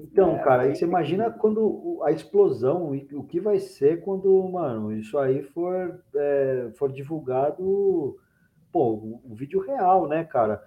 Então, 0.00 0.34
é, 0.34 0.38
cara, 0.42 0.62
aí 0.62 0.74
você 0.74 0.84
imagina 0.84 1.30
quando 1.30 2.00
a 2.02 2.10
explosão, 2.10 2.90
o 3.12 3.22
que 3.22 3.38
vai 3.38 3.60
ser 3.60 4.00
quando, 4.00 4.42
mano, 4.48 4.92
isso 4.92 5.16
aí 5.16 5.42
for, 5.42 6.02
é, 6.16 6.70
for 6.76 6.90
divulgado, 6.90 8.16
pô, 8.72 9.20
o, 9.24 9.34
vídeo 9.36 9.60
real, 9.60 10.08
né, 10.08 10.24
cara? 10.24 10.60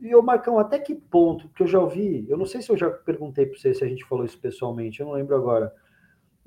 E 0.00 0.16
o 0.16 0.22
Marcão, 0.22 0.58
até 0.58 0.80
que 0.80 0.96
ponto, 0.96 1.48
que 1.50 1.62
eu 1.62 1.66
já 1.68 1.78
ouvi, 1.78 2.26
eu 2.28 2.36
não 2.36 2.46
sei 2.46 2.60
se 2.60 2.70
eu 2.70 2.76
já 2.76 2.90
perguntei 2.90 3.46
para 3.46 3.56
você 3.56 3.72
se 3.72 3.84
a 3.84 3.88
gente 3.88 4.04
falou 4.04 4.24
isso 4.24 4.40
pessoalmente, 4.40 4.98
eu 4.98 5.06
não 5.06 5.12
lembro 5.12 5.36
agora, 5.36 5.72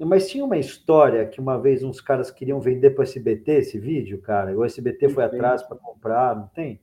mas 0.05 0.29
tinha 0.29 0.43
uma 0.43 0.57
história 0.57 1.25
que 1.27 1.39
uma 1.39 1.59
vez 1.59 1.83
uns 1.83 2.01
caras 2.01 2.31
queriam 2.31 2.59
vender 2.59 2.91
para 2.91 3.01
o 3.01 3.03
SBT 3.03 3.51
esse 3.53 3.79
vídeo, 3.79 4.21
cara, 4.21 4.57
o 4.57 4.63
SBT 4.65 5.09
foi 5.09 5.23
atrás 5.23 5.63
para 5.63 5.77
comprar, 5.77 6.35
não 6.35 6.47
tem? 6.47 6.81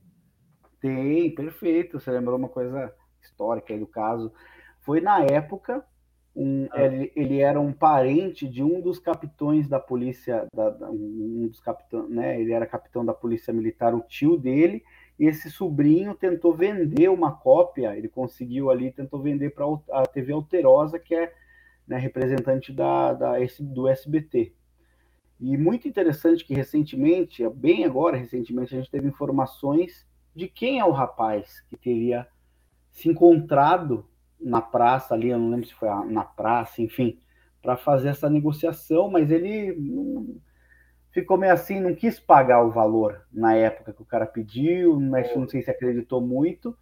Tem, 0.79 1.33
perfeito, 1.33 1.99
você 1.99 2.11
lembrou 2.11 2.37
uma 2.37 2.49
coisa 2.49 2.93
histórica 3.21 3.73
aí 3.73 3.79
do 3.79 3.87
caso 3.87 4.31
foi 4.89 5.01
na 5.01 5.23
época 5.23 5.85
um, 6.35 6.67
ah. 6.71 6.81
ele, 6.81 7.11
ele, 7.15 7.39
era 7.41 7.59
um 7.59 7.71
parente 7.71 8.47
de 8.47 8.63
um 8.63 8.81
dos 8.81 8.97
capitões 8.97 9.67
da 9.67 9.79
polícia, 9.79 10.47
da, 10.51 10.69
da, 10.69 10.89
um 10.89 11.47
dos 11.47 11.59
capitão, 11.59 12.07
né? 12.09 12.39
Ele 12.41 12.53
era 12.53 12.65
capitão 12.65 13.05
da 13.05 13.13
polícia 13.13 13.53
militar, 13.53 13.93
o 13.93 14.01
tio 14.01 14.37
dele. 14.37 14.83
E 15.19 15.25
esse 15.25 15.51
sobrinho 15.51 16.15
tentou 16.15 16.55
vender 16.55 17.09
uma 17.09 17.31
cópia. 17.31 17.95
Ele 17.95 18.07
conseguiu 18.07 18.71
ali, 18.71 18.91
tentou 18.91 19.21
vender 19.21 19.49
para 19.51 19.65
a 19.91 20.05
TV 20.07 20.33
Alterosa, 20.33 20.97
que 20.97 21.13
é 21.13 21.33
né, 21.89 21.97
representante 21.97 22.71
da, 22.71 23.13
da, 23.13 23.33
do 23.59 23.87
SBT. 23.87 24.53
E 25.39 25.57
muito 25.57 25.87
interessante 25.87 26.45
que 26.45 26.53
recentemente, 26.53 27.47
bem 27.49 27.83
agora, 27.83 28.15
recentemente, 28.15 28.75
a 28.75 28.77
gente 28.77 28.91
teve 28.91 29.07
informações 29.07 30.07
de 30.35 30.47
quem 30.47 30.79
é 30.79 30.85
o 30.85 30.91
rapaz 30.91 31.61
que 31.61 31.75
teria 31.75 32.27
se 32.91 33.09
encontrado 33.09 34.07
na 34.39 34.61
praça 34.61 35.15
ali, 35.15 35.29
eu 35.29 35.39
não 35.39 35.49
lembro 35.49 35.65
se 35.65 35.73
foi 35.73 35.89
na 36.05 36.23
praça, 36.23 36.81
enfim, 36.81 37.19
para 37.61 37.75
fazer 37.75 38.09
essa 38.09 38.29
negociação, 38.29 39.09
mas 39.09 39.31
ele 39.31 40.39
ficou 41.11 41.37
meio 41.37 41.53
assim, 41.53 41.79
não 41.79 41.95
quis 41.95 42.19
pagar 42.19 42.63
o 42.63 42.71
valor 42.71 43.25
na 43.31 43.55
época 43.55 43.93
que 43.93 44.01
o 44.01 44.05
cara 44.05 44.25
pediu, 44.25 44.99
mas 44.99 45.35
não 45.35 45.47
sei 45.47 45.61
se 45.61 45.71
acreditou 45.71 46.21
muito. 46.21 46.77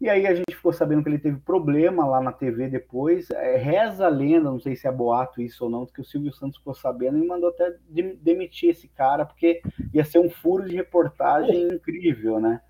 E 0.00 0.08
aí 0.08 0.26
a 0.26 0.34
gente 0.34 0.56
ficou 0.56 0.72
sabendo 0.72 1.02
que 1.02 1.10
ele 1.10 1.18
teve 1.18 1.38
problema 1.38 2.06
lá 2.06 2.22
na 2.22 2.32
TV 2.32 2.68
depois. 2.68 3.30
É, 3.30 3.56
reza 3.56 4.06
a 4.06 4.08
lenda, 4.08 4.50
não 4.50 4.58
sei 4.58 4.74
se 4.74 4.88
é 4.88 4.92
boato 4.92 5.42
isso 5.42 5.64
ou 5.64 5.70
não, 5.70 5.84
que 5.84 6.00
o 6.00 6.04
Silvio 6.04 6.32
Santos 6.32 6.56
ficou 6.56 6.74
sabendo 6.74 7.18
e 7.18 7.26
mandou 7.26 7.50
até 7.50 7.76
demitir 7.88 8.70
esse 8.70 8.88
cara, 8.88 9.26
porque 9.26 9.60
ia 9.92 10.04
ser 10.04 10.18
um 10.18 10.30
furo 10.30 10.66
de 10.66 10.74
reportagem 10.74 11.68
incrível, 11.68 12.40
né? 12.40 12.62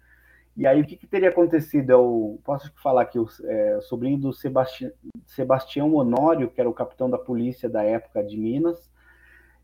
E 0.56 0.66
aí, 0.66 0.80
o 0.80 0.84
que, 0.84 0.96
que 0.96 1.06
teria 1.06 1.28
acontecido? 1.28 1.90
Eu 1.90 2.40
posso 2.44 2.72
falar 2.82 3.06
que 3.06 3.18
o 3.18 3.28
é, 3.44 3.80
sobrinho 3.82 4.18
do 4.18 4.32
Sebasti 4.32 4.92
Sebastião 5.24 5.94
Honório, 5.94 6.50
que 6.50 6.60
era 6.60 6.68
o 6.68 6.74
capitão 6.74 7.08
da 7.08 7.16
polícia 7.16 7.68
da 7.68 7.84
época 7.84 8.24
de 8.24 8.36
Minas, 8.36 8.90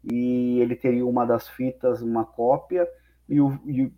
e 0.05 0.61
ele 0.61 0.77
teria 0.77 1.05
uma 1.05 1.27
das 1.27 1.49
fitas, 1.49 2.01
uma 2.01 2.25
cópia, 2.25 2.89
e, 3.29 3.41
o, 3.41 3.59
e 3.67 3.93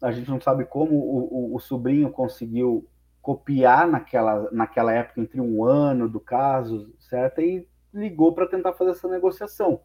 a 0.00 0.10
gente 0.10 0.30
não 0.30 0.40
sabe 0.40 0.64
como 0.64 0.94
o, 0.94 1.52
o, 1.52 1.56
o, 1.56 1.60
sobrinho 1.60 2.10
conseguiu 2.10 2.88
copiar 3.20 3.86
naquela, 3.86 4.50
naquela 4.50 4.92
época, 4.92 5.20
entre 5.20 5.40
um 5.40 5.64
ano 5.64 6.08
do 6.08 6.18
caso, 6.18 6.92
certo? 6.98 7.40
E 7.40 7.68
ligou 7.92 8.32
para 8.32 8.46
tentar 8.46 8.72
fazer 8.72 8.92
essa 8.92 9.08
negociação. 9.08 9.80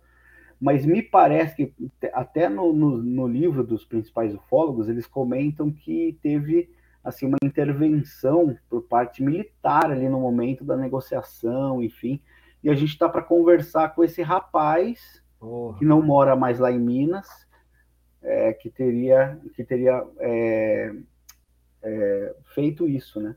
Mas 0.60 0.86
me 0.86 1.02
parece 1.02 1.56
que 1.56 1.74
até 2.14 2.48
no, 2.48 2.72
no, 2.72 2.98
no, 2.98 3.28
livro 3.28 3.62
dos 3.62 3.84
principais 3.84 4.34
ufólogos 4.34 4.88
eles 4.88 5.06
comentam 5.06 5.70
que 5.70 6.18
teve 6.22 6.70
assim 7.04 7.28
uma 7.28 7.38
intervenção 7.44 8.58
por 8.70 8.84
parte 8.84 9.22
militar 9.22 9.92
ali 9.92 10.08
no 10.08 10.20
momento 10.20 10.64
da 10.64 10.78
negociação, 10.78 11.84
enfim, 11.84 12.22
e 12.64 12.70
a 12.70 12.74
gente 12.74 12.94
está 12.94 13.08
para 13.10 13.22
conversar 13.22 13.94
com 13.94 14.04
esse 14.04 14.22
rapaz 14.22 15.22
que 15.78 15.86
não 15.86 16.02
mora 16.02 16.36
mais 16.36 16.58
lá 16.58 16.72
em 16.72 16.80
Minas, 16.80 17.45
é, 18.26 18.54
que 18.54 18.70
teria 18.70 19.40
que 19.56 19.64
teria 19.64 20.04
é, 20.20 20.92
é, 21.84 22.36
feito 22.54 22.88
isso, 22.88 23.22
né? 23.22 23.36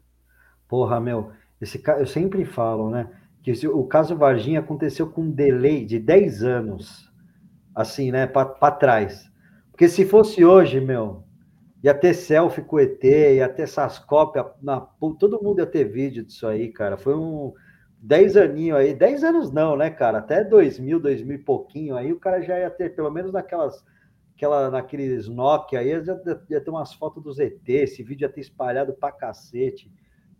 Porra, 0.66 1.01
meu, 1.01 1.30
esse 1.61 1.82
eu 1.86 2.07
sempre 2.07 2.45
falo, 2.45 2.91
né? 2.91 3.09
Que 3.43 3.66
o 3.68 3.84
caso 3.86 4.16
Varginha 4.16 4.61
aconteceu 4.61 5.09
com 5.09 5.22
um 5.22 5.30
delay 5.30 5.84
de 5.84 5.99
10 5.99 6.43
anos 6.43 7.09
assim, 7.74 8.11
né, 8.11 8.26
para 8.26 8.72
trás. 8.72 9.30
Porque 9.70 9.89
se 9.89 10.05
fosse 10.05 10.45
hoje, 10.45 10.80
meu, 10.80 11.22
ia 11.82 11.95
ter 11.95 12.12
selfie 12.12 12.62
com 12.62 12.80
ET, 12.80 13.03
ia 13.05 13.49
ter 13.49 13.62
essas 13.62 14.01
cópias, 14.01 14.47
na, 14.61 14.80
todo 14.80 15.41
mundo 15.41 15.61
ia 15.61 15.66
ter 15.66 15.84
vídeo 15.84 16.24
disso 16.24 16.49
aí, 16.49 16.72
cara. 16.72 16.97
Foi 16.97 17.14
um 17.14 17.55
10 18.03 18.36
aninho 18.36 18.76
aí, 18.76 18.93
10 18.93 19.22
anos 19.22 19.53
não, 19.53 19.76
né, 19.76 19.91
cara? 19.91 20.18
Até 20.18 20.43
2000, 20.43 20.99
2000 20.99 21.36
e 21.36 21.39
pouquinho 21.39 21.97
aí, 21.97 22.12
o 22.12 22.18
cara 22.18 22.43
já 22.43 22.59
ia 22.59 22.70
ter, 22.70 22.97
pelo 22.97 23.11
menos 23.11 23.32
naquelas, 23.32 23.84
aquela, 24.39 24.70
naqueles 24.70 25.26
Nokia 25.28 25.80
aí, 25.80 26.05
já 26.05 26.16
ia 26.49 26.61
ter 26.61 26.70
umas 26.70 26.95
fotos 26.95 27.20
dos 27.20 27.41
ET, 27.41 27.68
esse 27.68 28.05
vídeo 28.05 28.24
ia 28.24 28.32
ter 28.32 28.41
espalhado 28.41 28.95
pra 28.95 29.11
cacete. 29.11 29.91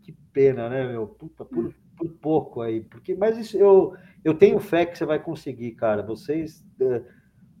Que 0.01 0.13
pena, 0.31 0.69
né, 0.69 0.87
meu? 0.87 1.05
Puta, 1.05 1.43
por, 1.43 1.75
por 1.97 2.09
pouco 2.13 2.61
aí. 2.61 2.79
Porque, 2.79 3.13
mas 3.13 3.37
isso, 3.37 3.57
eu, 3.57 3.93
eu 4.23 4.33
tenho 4.33 4.57
fé 4.57 4.85
que 4.85 4.97
você 4.97 5.05
vai 5.05 5.19
conseguir, 5.21 5.71
cara. 5.71 6.01
Vocês. 6.01 6.65
Uh, 6.79 7.03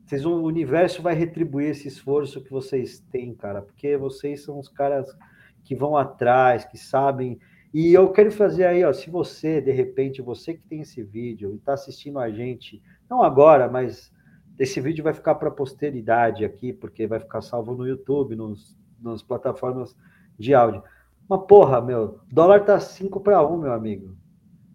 vocês, 0.05 0.25
o 0.25 0.41
universo 0.41 1.03
vai 1.03 1.13
retribuir 1.13 1.69
esse 1.69 1.87
esforço 1.87 2.41
que 2.41 2.49
vocês 2.49 2.99
têm, 3.11 3.35
cara, 3.35 3.61
porque 3.61 3.95
vocês 3.95 4.41
são 4.41 4.57
os 4.57 4.67
caras 4.67 5.15
que 5.63 5.75
vão 5.75 5.95
atrás, 5.95 6.65
que 6.65 6.79
sabem. 6.79 7.37
E 7.71 7.93
eu 7.93 8.11
quero 8.11 8.31
fazer 8.31 8.65
aí, 8.65 8.83
ó, 8.83 8.91
se 8.91 9.07
você, 9.07 9.61
de 9.61 9.71
repente, 9.71 10.19
você 10.19 10.55
que 10.55 10.63
tem 10.63 10.81
esse 10.81 11.03
vídeo 11.03 11.51
e 11.53 11.57
está 11.57 11.73
assistindo 11.73 12.17
a 12.17 12.31
gente, 12.31 12.81
não 13.07 13.21
agora, 13.21 13.69
mas 13.69 14.11
esse 14.59 14.81
vídeo 14.81 15.03
vai 15.03 15.13
ficar 15.13 15.35
para 15.35 15.47
a 15.47 15.53
posteridade 15.53 16.43
aqui, 16.43 16.73
porque 16.73 17.07
vai 17.07 17.19
ficar 17.19 17.41
salvo 17.41 17.73
no 17.73 17.87
YouTube, 17.87 18.35
nos, 18.35 18.77
nas 19.01 19.23
plataformas 19.23 19.95
de 20.37 20.53
áudio. 20.53 20.83
Mas, 21.29 21.41
porra, 21.47 21.81
meu, 21.81 22.19
dólar 22.29 22.65
tá 22.65 22.77
5 22.77 23.21
para 23.21 23.41
1, 23.41 23.57
meu 23.57 23.71
amigo. 23.71 24.17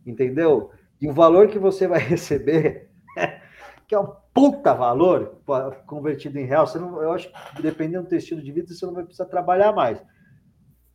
Entendeu? 0.06 0.70
E 1.00 1.06
o 1.06 1.12
valor 1.12 1.48
que 1.48 1.58
você 1.58 1.86
vai 1.86 2.00
receber, 2.02 2.90
que 3.86 3.94
é 3.94 4.00
um 4.00 4.10
puta 4.32 4.72
valor 4.72 5.38
convertido 5.86 6.38
em 6.38 6.46
real, 6.46 6.66
você 6.66 6.78
não, 6.78 7.02
eu 7.02 7.12
acho 7.12 7.30
que 7.54 7.62
dependendo 7.62 8.04
do 8.04 8.08
teu 8.08 8.18
estilo 8.18 8.42
de 8.42 8.50
vida, 8.50 8.72
você 8.72 8.86
não 8.86 8.94
vai 8.94 9.04
precisar 9.04 9.26
trabalhar 9.26 9.72
mais. 9.72 10.02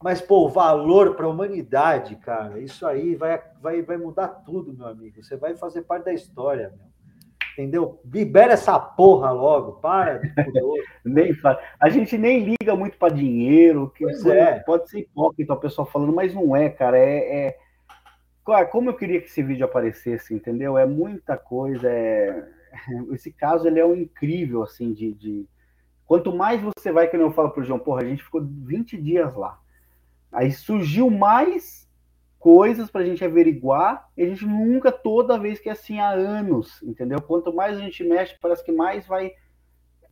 Mas, 0.02 0.20
pô, 0.20 0.46
o 0.46 0.50
valor 0.50 1.16
para 1.16 1.28
a 1.28 1.30
humanidade, 1.30 2.16
cara, 2.16 2.60
isso 2.60 2.88
aí 2.88 3.16
vai, 3.16 3.40
vai, 3.62 3.82
vai 3.84 3.98
mudar 3.98 4.30
tudo, 4.30 4.74
meu 4.74 4.88
amigo. 4.88 5.22
Você 5.22 5.38
vai 5.38 5.56
fazer 5.56 5.84
parte 5.84 6.06
da 6.06 6.14
história, 6.14 6.74
meu. 6.76 6.89
Entendeu? 7.60 8.00
Libera 8.06 8.54
essa 8.54 8.80
porra 8.80 9.32
logo, 9.32 9.74
para 9.82 10.20
de 10.20 10.32
nem 11.04 11.38
A 11.78 11.90
gente 11.90 12.18
nem 12.18 12.56
liga 12.58 12.74
muito 12.74 12.98
para 12.98 13.14
dinheiro, 13.14 13.92
que 13.94 14.06
é. 14.32 14.60
pode 14.60 14.90
ser 14.90 15.00
hipócrita 15.00 15.54
o 15.54 15.60
pessoal 15.60 15.86
falando, 15.86 16.14
mas 16.14 16.34
não 16.34 16.56
é, 16.56 16.70
cara. 16.70 16.98
É, 16.98 17.48
é... 17.48 17.58
Como 18.72 18.90
eu 18.90 18.94
queria 18.94 19.20
que 19.20 19.28
esse 19.28 19.44
vídeo 19.44 19.66
aparecesse, 19.66 20.34
entendeu? 20.34 20.78
É 20.78 20.86
muita 20.86 21.36
coisa, 21.36 21.90
é 21.90 22.48
esse 23.12 23.30
caso 23.30 23.68
ele 23.68 23.82
é 23.82 23.86
um 23.86 23.94
incrível, 23.94 24.64
assim, 24.64 24.94
de, 24.94 25.14
de... 25.14 25.46
Quanto 26.06 26.34
mais 26.34 26.62
você 26.62 26.94
vai, 26.94 27.10
que 27.10 27.18
eu 27.18 27.32
falo 27.34 27.50
pro 27.50 27.66
João, 27.66 27.78
porra, 27.78 28.04
a 28.04 28.06
gente 28.06 28.24
ficou 28.24 28.42
20 28.42 28.96
dias 28.96 29.36
lá. 29.36 29.60
Aí 30.32 30.50
surgiu 30.50 31.10
mais 31.10 31.89
coisas 32.40 32.90
para 32.90 33.02
a 33.02 33.06
gente 33.06 33.24
averiguar, 33.24 34.10
e 34.16 34.24
a 34.24 34.26
gente 34.26 34.46
nunca, 34.46 34.92
toda 34.92 35.38
vez 35.38 35.60
que 35.60 35.68
é 35.68 35.74
assim, 35.74 36.00
há 36.00 36.10
anos, 36.10 36.82
entendeu? 36.82 37.22
Quanto 37.22 37.54
mais 37.54 37.78
a 37.78 37.82
gente 37.82 38.04
mexe, 38.04 38.38
parece 38.42 38.64
que 38.64 38.72
mais 38.72 39.06
vai 39.06 39.34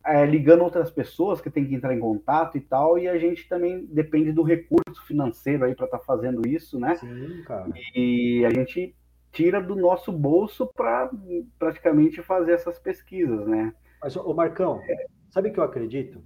é, 0.04 0.24
ligando 0.26 0.62
outras 0.62 0.90
pessoas 0.90 1.40
que 1.40 1.50
tem 1.50 1.66
que 1.66 1.74
entrar 1.74 1.94
em 1.94 2.00
contato 2.00 2.56
e 2.58 2.60
tal, 2.60 2.98
e 2.98 3.08
a 3.08 3.18
gente 3.18 3.48
também 3.48 3.86
depende 3.86 4.30
do 4.30 4.42
recurso 4.42 5.04
financeiro 5.06 5.64
aí 5.64 5.74
para 5.74 5.86
estar 5.86 5.98
tá 5.98 6.04
fazendo 6.04 6.46
isso, 6.46 6.78
né? 6.78 6.96
Sim, 6.96 7.42
cara. 7.46 7.70
E 7.94 8.44
a 8.44 8.50
gente 8.50 8.94
tira 9.32 9.60
do 9.60 9.74
nosso 9.74 10.12
bolso 10.12 10.66
para 10.74 11.10
praticamente 11.58 12.22
fazer 12.22 12.52
essas 12.52 12.78
pesquisas, 12.78 13.46
né? 13.46 13.74
Mas, 14.02 14.16
ô 14.16 14.34
Marcão, 14.34 14.80
é. 14.82 15.06
sabe 15.30 15.50
que 15.50 15.58
eu 15.58 15.64
acredito? 15.64 16.22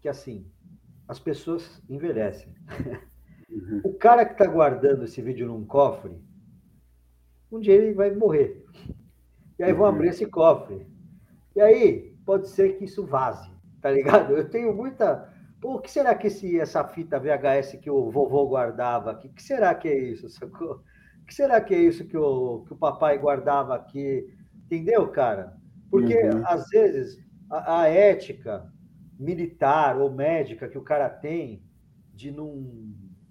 Que 0.00 0.08
assim, 0.08 0.46
as 1.08 1.18
pessoas 1.18 1.82
envelhecem. 1.88 2.54
Uhum. 3.48 3.80
O 3.84 3.94
cara 3.94 4.24
que 4.24 4.32
está 4.32 4.46
guardando 4.46 5.04
esse 5.04 5.22
vídeo 5.22 5.46
num 5.46 5.64
cofre, 5.64 6.16
um 7.50 7.58
dia 7.58 7.74
ele 7.74 7.94
vai 7.94 8.10
morrer. 8.14 8.64
E 9.58 9.62
aí 9.62 9.72
uhum. 9.72 9.78
vão 9.78 9.86
abrir 9.86 10.08
esse 10.08 10.26
cofre. 10.26 10.86
E 11.56 11.60
aí, 11.60 12.16
pode 12.24 12.48
ser 12.48 12.76
que 12.76 12.84
isso 12.84 13.06
vaze, 13.06 13.50
tá 13.80 13.90
ligado? 13.90 14.36
Eu 14.36 14.48
tenho 14.48 14.74
muita. 14.74 15.32
Pô, 15.60 15.74
o 15.74 15.80
que 15.80 15.90
será 15.90 16.14
que 16.14 16.28
esse, 16.28 16.60
essa 16.60 16.84
fita 16.84 17.18
VHS 17.18 17.78
que 17.80 17.90
o 17.90 18.10
vovô 18.10 18.46
guardava 18.46 19.10
aqui? 19.10 19.26
O 19.26 19.32
que 19.32 19.42
será 19.42 19.74
que 19.74 19.88
é 19.88 19.98
isso? 19.98 20.28
Sacou? 20.28 20.82
que 21.28 21.34
será 21.34 21.60
que 21.60 21.74
é 21.74 21.78
isso 21.78 22.06
que 22.06 22.16
o, 22.16 22.64
que 22.66 22.72
o 22.72 22.76
papai 22.76 23.18
guardava 23.18 23.76
aqui? 23.76 24.26
Entendeu, 24.64 25.06
cara? 25.08 25.54
Porque, 25.90 26.14
uhum. 26.14 26.42
às 26.46 26.66
vezes, 26.70 27.18
a, 27.50 27.82
a, 27.82 27.88
ética 27.88 28.66
militar 29.18 29.98
ou 29.98 30.10
médica 30.10 30.68
que 30.68 30.78
o 30.78 30.82
cara 30.82 31.08
tem 31.08 31.62
de 32.14 32.30
não, 32.30 32.66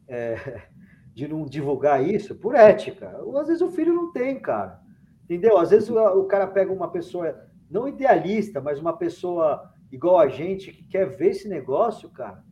é, 0.07 0.63
de 1.13 1.27
não 1.27 1.45
divulgar 1.45 2.07
isso 2.07 2.35
por 2.35 2.55
ética. 2.55 3.17
Às 3.39 3.47
vezes 3.47 3.61
o 3.61 3.71
filho 3.71 3.93
não 3.93 4.11
tem, 4.11 4.39
cara. 4.39 4.79
Entendeu? 5.23 5.57
Às 5.57 5.71
vezes 5.71 5.89
o, 5.89 5.97
o 5.97 6.25
cara 6.25 6.47
pega 6.47 6.71
uma 6.71 6.89
pessoa, 6.89 7.35
não 7.69 7.87
idealista, 7.87 8.61
mas 8.61 8.79
uma 8.79 8.95
pessoa 8.95 9.71
igual 9.91 10.19
a 10.19 10.27
gente 10.27 10.71
que 10.71 10.83
quer 10.83 11.05
ver 11.05 11.31
esse 11.31 11.47
negócio, 11.47 12.09
cara. 12.09 12.43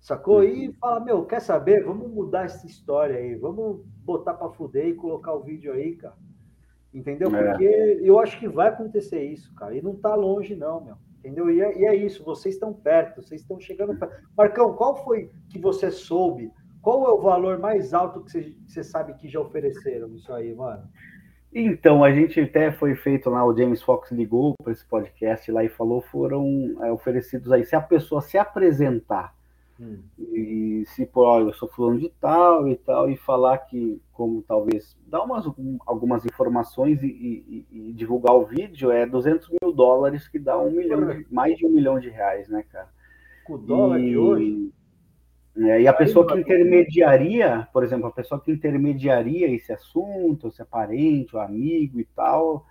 Sacou? 0.00 0.44
E 0.44 0.72
fala, 0.74 1.00
meu, 1.00 1.24
quer 1.24 1.40
saber? 1.40 1.84
Vamos 1.84 2.10
mudar 2.10 2.44
essa 2.44 2.66
história 2.66 3.16
aí. 3.16 3.34
Vamos 3.34 3.84
botar 4.04 4.34
para 4.34 4.50
fuder 4.50 4.86
e 4.86 4.94
colocar 4.94 5.34
o 5.34 5.42
vídeo 5.42 5.72
aí, 5.72 5.96
cara. 5.96 6.16
Entendeu? 6.92 7.34
É. 7.34 7.50
Porque 7.50 8.00
eu 8.02 8.18
acho 8.18 8.38
que 8.38 8.48
vai 8.48 8.68
acontecer 8.68 9.22
isso, 9.22 9.54
cara. 9.54 9.76
E 9.76 9.82
não 9.82 9.96
tá 9.96 10.14
longe, 10.14 10.54
não, 10.54 10.82
meu. 10.82 10.96
Entendeu? 11.18 11.50
E 11.50 11.60
é, 11.60 11.78
e 11.78 11.84
é 11.84 11.94
isso, 11.94 12.24
vocês 12.24 12.54
estão 12.54 12.72
perto, 12.72 13.22
vocês 13.22 13.40
estão 13.40 13.58
chegando 13.58 13.98
perto. 13.98 14.14
Marcão, 14.36 14.74
qual 14.74 15.04
foi 15.04 15.30
que 15.50 15.58
você 15.58 15.90
soube? 15.90 16.50
Qual 16.82 17.06
é 17.06 17.12
o 17.12 17.20
valor 17.20 17.58
mais 17.58 17.92
alto 17.92 18.20
que 18.22 18.56
você, 18.66 18.84
sabe 18.84 19.14
que 19.14 19.28
já 19.28 19.40
ofereceram 19.40 20.08
isso 20.14 20.32
aí, 20.32 20.54
mano? 20.54 20.84
Então, 21.52 22.04
a 22.04 22.12
gente 22.12 22.40
até 22.40 22.70
foi 22.70 22.94
feito 22.94 23.30
lá, 23.30 23.44
o 23.44 23.56
James 23.56 23.82
Fox 23.82 24.10
ligou 24.10 24.54
para 24.62 24.72
esse 24.72 24.84
podcast 24.84 25.50
lá 25.50 25.64
e 25.64 25.68
falou, 25.68 26.00
foram 26.02 26.76
é, 26.82 26.92
oferecidos 26.92 27.50
aí, 27.50 27.64
se 27.64 27.74
a 27.74 27.80
pessoa 27.80 28.20
se 28.20 28.36
apresentar 28.36 29.34
Hum. 29.80 29.98
E 30.18 30.84
se, 30.86 31.06
pô, 31.06 31.38
eu 31.38 31.52
sou 31.54 31.68
fulano 31.68 32.00
de 32.00 32.08
tal 32.20 32.68
e 32.68 32.76
tal, 32.76 33.08
e 33.08 33.16
falar 33.16 33.58
que, 33.58 34.00
como 34.12 34.42
talvez, 34.42 34.96
dar 35.06 35.22
umas, 35.22 35.46
algumas 35.86 36.26
informações 36.26 37.00
e, 37.02 37.06
e, 37.06 37.66
e, 37.70 37.92
divulgar 37.92 38.34
o 38.34 38.44
vídeo, 38.44 38.90
é 38.90 39.06
200 39.06 39.48
mil 39.62 39.72
dólares, 39.72 40.26
que 40.26 40.38
dá 40.38 40.58
um 40.58 40.70
milhão, 40.70 41.22
mais 41.30 41.56
de 41.56 41.64
um 41.64 41.70
milhão 41.70 42.00
de 42.00 42.08
reais, 42.08 42.48
né, 42.48 42.64
cara? 42.70 42.88
O 43.48 43.56
dólar 43.56 44.00
e, 44.00 44.10
de 44.10 44.18
hoje? 44.18 44.72
É, 45.60 45.82
e 45.82 45.88
a 45.88 45.92
pessoa 45.92 46.26
que 46.26 46.38
intermediaria, 46.38 47.66
por 47.72 47.82
exemplo, 47.82 48.06
a 48.06 48.12
pessoa 48.12 48.40
que 48.40 48.52
intermediaria 48.52 49.52
esse 49.52 49.72
assunto, 49.72 50.52
se 50.52 50.62
é 50.62 50.64
parente 50.64 51.34
ou 51.34 51.42
amigo 51.42 51.98
e 51.98 52.04
tal, 52.04 52.64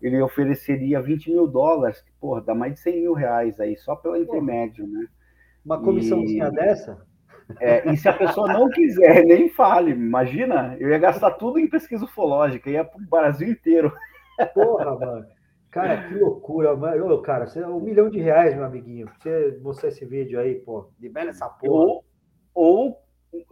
ele 0.00 0.20
ofereceria 0.20 1.00
20 1.00 1.30
mil 1.30 1.46
dólares, 1.46 2.00
que, 2.00 2.10
porra, 2.20 2.40
dá 2.40 2.54
mais 2.54 2.74
de 2.74 2.80
100 2.80 3.00
mil 3.02 3.12
reais 3.12 3.60
aí, 3.60 3.76
só 3.76 3.94
pelo 3.94 4.16
intermédio, 4.16 4.86
né? 4.86 5.06
Uma 5.64 5.80
comissãozinha 5.80 6.46
e... 6.46 6.50
dessa? 6.50 7.06
É, 7.60 7.90
e 7.90 7.96
se 7.96 8.08
a 8.08 8.12
pessoa 8.12 8.50
não 8.50 8.68
quiser, 8.70 9.24
nem 9.26 9.50
fale. 9.50 9.90
Imagina, 9.90 10.74
eu 10.80 10.88
ia 10.88 10.98
gastar 10.98 11.32
tudo 11.32 11.58
em 11.58 11.68
pesquisa 11.68 12.04
ufológica, 12.04 12.70
ia 12.70 12.84
para 12.84 13.00
o 13.00 13.06
Brasil 13.06 13.48
inteiro. 13.48 13.92
Porra, 14.54 14.98
mano. 14.98 15.26
Cara, 15.70 16.08
que 16.08 16.14
loucura, 16.14 16.74
mano. 16.76 17.12
Ô, 17.12 17.20
cara, 17.20 17.46
você, 17.46 17.64
um 17.64 17.80
milhão 17.80 18.10
de 18.10 18.20
reais, 18.20 18.54
meu 18.54 18.64
amiguinho, 18.64 19.06
pra 19.06 19.16
você 19.18 19.58
mostrar 19.62 19.88
esse 19.88 20.04
vídeo 20.04 20.40
aí, 20.40 20.54
pô. 20.54 20.88
Libera 20.98 21.30
essa 21.30 21.48
porra. 21.48 21.84
Ou, 21.84 22.04
ou 22.54 23.00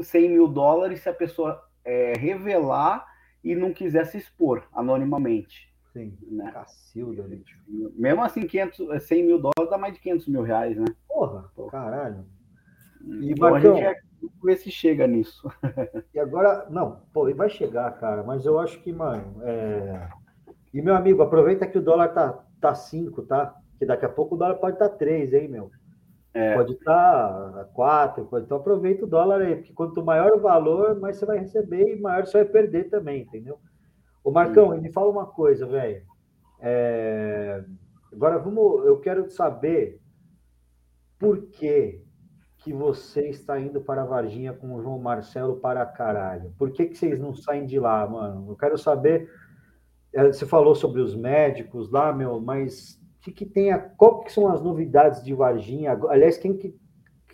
100 0.01 0.29
mil 0.31 0.49
dólares 0.49 1.01
se 1.01 1.09
a 1.09 1.15
pessoa 1.15 1.63
é, 1.85 2.13
revelar 2.15 3.07
e 3.43 3.55
não 3.55 3.73
quiser 3.73 4.07
se 4.07 4.19
expor 4.19 4.65
anonimamente. 4.73 5.71
Sim, 5.93 6.17
né? 6.31 6.51
Cacilda, 6.53 7.23
bicho. 7.23 7.59
Mesmo 7.97 8.23
assim, 8.23 8.47
500, 8.47 9.03
100 9.03 9.25
mil 9.25 9.39
dólares 9.39 9.71
dá 9.71 9.79
mais 9.79 9.95
de 9.95 10.01
500 10.01 10.29
mil 10.29 10.43
reais, 10.43 10.77
né? 10.77 10.85
Porra, 11.09 11.51
caralho. 11.71 12.25
E 13.03 13.33
então, 13.33 13.51
Marcão, 13.51 13.73
a 13.73 13.77
gente 13.77 13.87
é, 13.87 14.01
ver 14.43 14.57
se 14.57 14.71
chega 14.71 15.07
nisso. 15.07 15.51
E 16.15 16.19
agora, 16.19 16.67
não, 16.71 17.01
pô, 17.13 17.33
vai 17.35 17.49
chegar, 17.49 17.91
cara, 17.99 18.23
mas 18.23 18.45
eu 18.45 18.59
acho 18.59 18.81
que, 18.83 18.93
mano, 18.93 19.43
é... 19.43 20.09
E, 20.73 20.81
meu 20.81 20.95
amigo, 20.95 21.23
aproveita 21.23 21.67
que 21.67 21.79
o 21.79 21.83
dólar 21.83 22.09
tá, 22.09 22.45
tá 22.61 22.75
5, 22.75 23.23
tá? 23.23 23.57
Que 23.79 23.87
daqui 23.87 24.05
a 24.05 24.09
pouco 24.09 24.35
o 24.35 24.39
dólar 24.39 24.57
pode 24.57 24.75
estar 24.75 24.89
tá 24.89 24.97
3, 24.97 25.33
hein, 25.33 25.49
meu? 25.49 25.71
É. 26.33 26.55
Pode 26.55 26.75
estar 26.75 27.53
tá 27.53 27.65
4, 27.75 28.25
pode... 28.27 28.45
então 28.45 28.59
aproveita 28.59 29.05
o 29.05 29.09
dólar 29.09 29.41
aí, 29.43 29.57
porque 29.57 29.73
quanto 29.73 30.05
maior 30.05 30.33
o 30.33 30.41
valor, 30.41 30.99
mais 31.01 31.17
você 31.17 31.27
vai 31.27 31.39
receber 31.39 31.97
e 31.97 32.01
maior 32.01 32.25
você 32.25 32.39
vai 32.39 32.53
perder 32.53 32.89
também, 32.89 33.23
entendeu? 33.23 33.59
Ô, 34.23 34.31
Marcão, 34.31 34.77
me 34.81 34.93
fala 34.93 35.11
uma 35.11 35.27
coisa, 35.27 35.67
velho. 35.67 36.03
É... 36.61 37.65
Agora 38.13 38.39
vamos, 38.39 38.87
eu 38.87 39.01
quero 39.01 39.29
saber 39.31 40.01
por 41.19 41.43
que 41.47 42.03
que 42.59 42.73
você 42.73 43.29
está 43.29 43.59
indo 43.59 43.81
para 43.81 44.05
Varginha 44.05 44.53
com 44.53 44.75
o 44.75 44.83
João 44.83 44.99
Marcelo 44.99 45.57
para 45.57 45.85
caralho. 45.87 46.53
Por 46.59 46.71
que 46.71 46.87
que 46.87 46.95
vocês 46.95 47.19
não 47.19 47.35
saem 47.35 47.65
de 47.65 47.79
lá, 47.79 48.07
mano? 48.07 48.51
Eu 48.51 48.57
quero 48.57 48.77
saber. 48.77 49.31
É, 50.13 50.27
você 50.27 50.45
falou 50.45 50.75
sobre 50.75 51.01
os 51.01 51.15
médicos 51.15 51.91
lá, 51.91 52.13
meu, 52.13 52.41
mas 52.41 53.00
que 53.21 53.33
que 53.33 53.47
tem 53.47 53.73
a, 53.73 53.79
qual 53.79 54.21
que 54.21 54.33
são 54.33 54.49
as 54.49 54.63
novidades 54.63 55.23
de 55.23 55.35
Varginha? 55.35 55.99
Aliás, 56.09 56.39
quem 56.39 56.57
que 56.57 56.75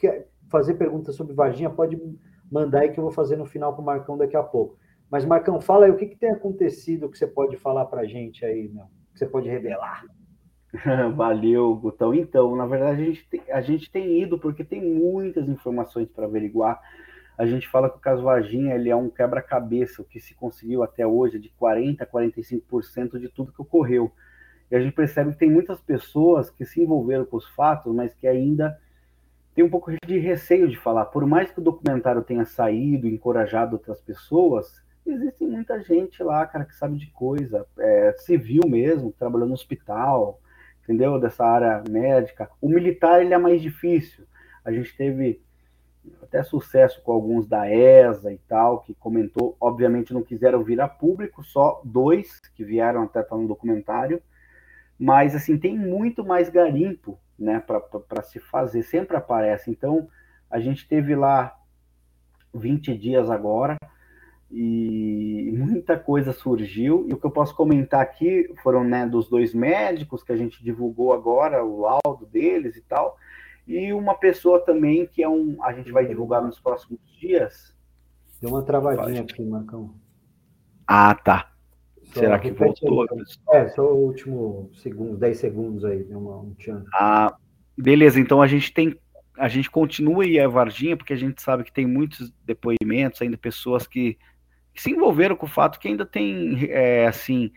quer 0.00 0.28
fazer 0.50 0.74
perguntas 0.74 1.14
sobre 1.14 1.34
Varginha 1.34 1.70
pode 1.70 1.98
mandar 2.50 2.80
aí 2.80 2.90
que 2.90 2.98
eu 2.98 3.04
vou 3.04 3.12
fazer 3.12 3.36
no 3.36 3.46
final 3.46 3.74
com 3.74 3.82
o 3.82 3.84
Marcão 3.84 4.16
daqui 4.16 4.36
a 4.36 4.42
pouco. 4.42 4.78
Mas, 5.10 5.24
Marcão, 5.24 5.60
fala 5.60 5.86
aí, 5.86 5.90
o 5.90 5.96
que, 5.96 6.06
que 6.06 6.16
tem 6.16 6.30
acontecido 6.30 7.08
que 7.08 7.18
você 7.18 7.26
pode 7.26 7.56
falar 7.56 7.86
para 7.86 8.02
a 8.02 8.06
gente 8.06 8.44
aí, 8.44 8.68
meu? 8.68 8.86
Que 9.12 9.18
você 9.18 9.26
pode 9.26 9.48
revelar? 9.48 10.04
Valeu, 11.14 11.74
Gutão. 11.76 12.12
Então, 12.12 12.54
na 12.56 12.66
verdade, 12.66 13.02
a 13.02 13.04
gente, 13.04 13.28
tem, 13.28 13.42
a 13.50 13.60
gente 13.60 13.90
tem 13.90 14.20
ido 14.20 14.38
porque 14.38 14.64
tem 14.64 14.82
muitas 14.82 15.48
informações 15.48 16.08
para 16.08 16.26
averiguar. 16.26 16.80
A 17.38 17.46
gente 17.46 17.68
fala 17.68 17.90
que 17.90 17.98
o 17.98 18.00
caso 18.00 18.22
Varginha 18.22 18.74
ele 18.74 18.90
é 18.90 18.96
um 18.96 19.10
quebra-cabeça, 19.10 20.02
o 20.02 20.04
que 20.04 20.18
se 20.18 20.34
conseguiu 20.34 20.82
até 20.82 21.06
hoje, 21.06 21.38
de 21.38 21.52
40% 21.60 22.00
a 22.00 22.06
45% 22.06 23.18
de 23.18 23.28
tudo 23.28 23.52
que 23.52 23.62
ocorreu. 23.62 24.10
E 24.70 24.76
a 24.76 24.80
gente 24.80 24.94
percebe 24.94 25.32
que 25.32 25.38
tem 25.38 25.50
muitas 25.50 25.80
pessoas 25.80 26.50
que 26.50 26.64
se 26.64 26.82
envolveram 26.82 27.24
com 27.24 27.36
os 27.36 27.48
fatos, 27.50 27.94
mas 27.94 28.14
que 28.14 28.26
ainda 28.26 28.78
tem 29.54 29.64
um 29.64 29.70
pouco 29.70 29.90
de 30.04 30.18
receio 30.18 30.68
de 30.68 30.76
falar. 30.76 31.06
Por 31.06 31.24
mais 31.26 31.50
que 31.50 31.60
o 31.60 31.62
documentário 31.62 32.22
tenha 32.22 32.44
saído, 32.44 33.06
encorajado 33.06 33.76
outras 33.76 34.00
pessoas, 34.00 34.82
existe 35.06 35.44
muita 35.44 35.80
gente 35.82 36.22
lá, 36.22 36.44
cara, 36.46 36.64
que 36.64 36.74
sabe 36.74 36.98
de 36.98 37.06
coisa, 37.10 37.66
é, 37.78 38.14
civil 38.18 38.62
mesmo, 38.66 39.12
trabalhando 39.12 39.48
no 39.48 39.54
hospital, 39.54 40.40
entendeu? 40.82 41.18
Dessa 41.18 41.44
área 41.44 41.82
médica. 41.88 42.50
O 42.60 42.68
militar, 42.68 43.22
ele 43.22 43.32
é 43.32 43.38
mais 43.38 43.62
difícil. 43.62 44.26
A 44.64 44.72
gente 44.72 44.96
teve 44.96 45.40
até 46.22 46.42
sucesso 46.42 47.02
com 47.02 47.12
alguns 47.12 47.46
da 47.46 47.70
ESA 47.70 48.32
e 48.32 48.38
tal, 48.48 48.80
que 48.80 48.94
comentou, 48.94 49.56
obviamente 49.60 50.12
não 50.12 50.22
quiseram 50.22 50.62
vir 50.62 50.80
a 50.80 50.88
público, 50.88 51.42
só 51.42 51.80
dois 51.84 52.40
que 52.54 52.64
vieram 52.64 53.04
até 53.04 53.20
estar 53.20 53.36
no 53.36 53.48
documentário, 53.48 54.22
mas 54.98 55.34
assim, 55.34 55.58
tem 55.58 55.78
muito 55.78 56.24
mais 56.24 56.48
garimpo, 56.48 57.18
né, 57.38 57.60
para 57.60 58.22
se 58.22 58.38
fazer, 58.38 58.82
sempre 58.82 59.16
aparece. 59.16 59.70
Então, 59.70 60.08
a 60.50 60.58
gente 60.58 60.88
teve 60.88 61.14
lá 61.14 61.54
20 62.54 62.96
dias 62.96 63.30
agora, 63.30 63.76
e 64.50 65.52
muita 65.56 65.98
coisa 65.98 66.32
surgiu. 66.32 67.04
E 67.08 67.12
o 67.12 67.18
que 67.18 67.26
eu 67.26 67.30
posso 67.30 67.54
comentar 67.54 68.00
aqui 68.00 68.48
foram 68.62 68.84
né, 68.84 69.06
dos 69.06 69.28
dois 69.28 69.52
médicos 69.52 70.22
que 70.22 70.32
a 70.32 70.36
gente 70.36 70.62
divulgou 70.62 71.12
agora, 71.12 71.64
o 71.64 71.80
laudo 71.80 72.26
deles 72.26 72.76
e 72.76 72.80
tal, 72.82 73.16
e 73.66 73.92
uma 73.92 74.14
pessoa 74.14 74.64
também 74.64 75.06
que 75.06 75.22
é 75.22 75.28
um. 75.28 75.62
A 75.62 75.72
gente 75.72 75.90
vai 75.90 76.06
divulgar 76.06 76.42
nos 76.42 76.60
próximos 76.60 77.00
dias. 77.18 77.74
Deu 78.40 78.50
uma 78.50 78.62
travadinha 78.62 79.22
aqui, 79.22 79.44
Marcão. 79.44 79.94
Ah, 80.86 81.14
tá. 81.14 81.50
Será 82.12 82.38
que 82.38 82.50
voltou? 82.50 83.06
É, 83.52 83.68
só 83.68 83.82
o 83.82 84.06
último 84.06 84.70
segundo, 84.74 85.16
10 85.16 85.38
segundos 85.38 85.84
aí, 85.84 86.02
deu 86.04 86.18
uma, 86.18 86.36
um 86.38 86.54
tchan. 86.54 86.84
Ah, 86.94 87.36
beleza, 87.76 88.20
então 88.20 88.40
a 88.40 88.46
gente 88.46 88.72
tem 88.72 88.98
a 89.38 89.48
gente 89.48 89.70
continua 89.70 90.24
aí 90.24 90.40
a 90.40 90.48
Varginha, 90.48 90.96
porque 90.96 91.12
a 91.12 91.16
gente 91.16 91.42
sabe 91.42 91.62
que 91.62 91.70
tem 91.70 91.86
muitos 91.86 92.32
depoimentos, 92.42 93.20
ainda 93.20 93.36
pessoas 93.36 93.86
que 93.86 94.16
que 94.76 94.82
se 94.82 94.90
envolveram 94.90 95.34
com 95.34 95.46
o 95.46 95.48
fato 95.48 95.80
que 95.80 95.88
ainda 95.88 96.04
tem, 96.04 96.68
é, 96.70 97.06
assim, 97.06 97.50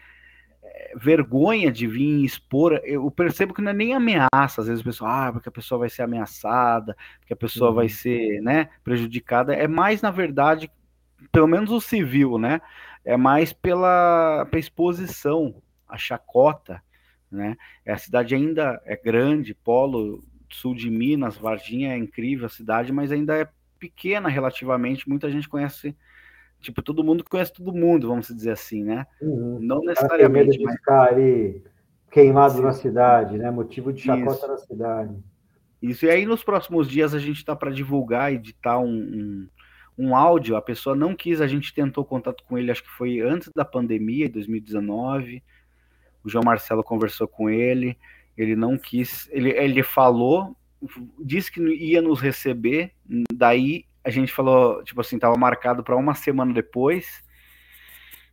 é, 0.64 0.94
vergonha 0.96 1.70
de 1.70 1.86
vir 1.86 2.24
expor. 2.24 2.80
Eu 2.84 3.12
percebo 3.12 3.54
que 3.54 3.62
não 3.62 3.72
é 3.72 3.74
nem 3.74 3.94
ameaça, 3.94 4.62
às 4.62 4.68
vezes 4.68 4.80
o 4.80 4.86
pessoal, 4.86 5.12
ah, 5.12 5.34
porque 5.34 5.50
a 5.50 5.52
pessoa 5.52 5.80
vai 5.80 5.90
ser 5.90 6.02
ameaçada, 6.02 6.96
porque 7.20 7.34
a 7.34 7.36
pessoa 7.36 7.72
uhum. 7.72 7.76
vai 7.76 7.90
ser, 7.90 8.42
né, 8.42 8.70
prejudicada. 8.86 9.54
É 9.54 9.68
mais, 9.68 10.02
na 10.02 10.12
verdade, 10.12 10.72
pelo 11.30 11.46
menos 11.46 11.70
o 11.72 11.82
civil, 11.82 12.38
né, 12.38 12.62
é 13.10 13.18
mais 13.18 13.52
pela, 13.52 14.46
pela 14.50 14.60
exposição, 14.60 15.56
a 15.88 15.98
chacota, 15.98 16.82
né. 17.32 17.56
A 17.88 17.98
cidade 17.98 18.36
ainda 18.36 18.82
é 18.86 18.96
grande, 18.96 19.54
polo 19.54 20.24
sul 20.52 20.76
de 20.76 20.90
Minas, 20.90 21.38
Varginha 21.38 21.94
é 21.94 21.98
incrível 21.98 22.46
a 22.46 22.50
cidade, 22.50 22.92
mas 22.92 23.12
ainda 23.12 23.36
é 23.36 23.48
pequena 23.78 24.30
relativamente, 24.30 25.08
muita 25.08 25.30
gente 25.30 25.48
conhece 25.48 25.96
Tipo, 26.62 26.82
todo 26.82 27.04
mundo 27.06 27.24
conhece 27.24 27.54
todo 27.54 27.74
mundo, 27.74 28.10
vamos 28.10 28.28
dizer 28.28 28.52
assim, 28.52 28.84
né? 28.84 29.08
Uhum. 29.22 29.60
Não 29.62 29.80
necessariamente. 29.82 30.60
Medo 30.60 30.72
de 30.72 30.78
ficar 30.78 31.04
ali 31.04 31.64
queimado 32.12 32.56
Sim. 32.56 32.64
na 32.64 32.74
cidade, 32.74 33.38
né? 33.38 33.50
Motivo 33.50 33.94
de 33.94 34.02
chacota 34.02 34.34
Isso. 34.34 34.48
na 34.48 34.58
cidade. 34.58 35.16
Isso, 35.82 36.06
e 36.06 36.10
aí 36.10 36.26
nos 36.26 36.44
próximos 36.44 36.90
dias 36.90 37.14
a 37.14 37.20
gente 37.20 37.38
está 37.38 37.56
para 37.56 37.72
divulgar, 37.72 38.34
editar 38.34 38.78
um, 38.78 38.90
um, 38.90 39.48
um, 40.00 40.16
áudio. 40.16 40.56
A 40.56 40.62
pessoa 40.62 40.96
não 40.96 41.14
quis, 41.14 41.42
a 41.42 41.48
gente 41.48 41.74
tentou 41.74 42.06
contato 42.06 42.44
com 42.46 42.58
ele, 42.58 42.72
acho 42.72 42.84
que 42.84 42.90
foi 42.90 43.20
antes 43.20 43.50
da 43.56 43.66
pandemia, 43.66 44.28
em 44.28 44.32
2019. 44.32 45.44
O 46.24 46.30
João 46.30 46.44
Marcelo 46.44 46.84
conversou 46.84 47.28
com 47.28 47.50
ele, 47.50 47.98
ele 48.38 48.56
não 48.56 48.78
quis, 48.78 49.30
ele, 49.32 49.52
ele 49.52 49.84
falou, 49.84 50.56
disse 51.20 51.52
que 51.52 51.62
ia 51.62 52.02
nos 52.02 52.20
receber, 52.20 52.94
daí 53.34 53.86
a 54.04 54.10
gente 54.10 54.32
falou, 54.32 54.84
tipo 54.84 55.02
assim, 55.02 55.20
tava 55.20 55.38
marcado 55.38 55.84
para 55.84 55.96
uma 55.96 56.16
semana 56.16 56.54
depois. 56.54 57.24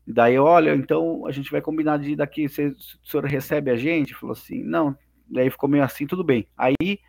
Daí, 0.06 0.38
olha, 0.38 0.74
então 0.74 1.26
a 1.26 1.32
gente 1.32 1.50
vai 1.50 1.60
combinar 1.60 1.98
de 1.98 2.14
daqui, 2.14 2.48
você, 2.48 2.68
o 2.68 2.76
senhor 3.04 3.24
recebe 3.26 3.70
a 3.70 3.76
gente? 3.76 4.14
Falou 4.14 4.32
assim, 4.32 4.62
não. 4.62 4.96
Daí 5.28 5.50
ficou 5.50 5.68
meio 5.68 5.82
assim, 5.82 6.06
tudo 6.06 6.22
bem. 6.22 6.46
Aí 6.56 7.00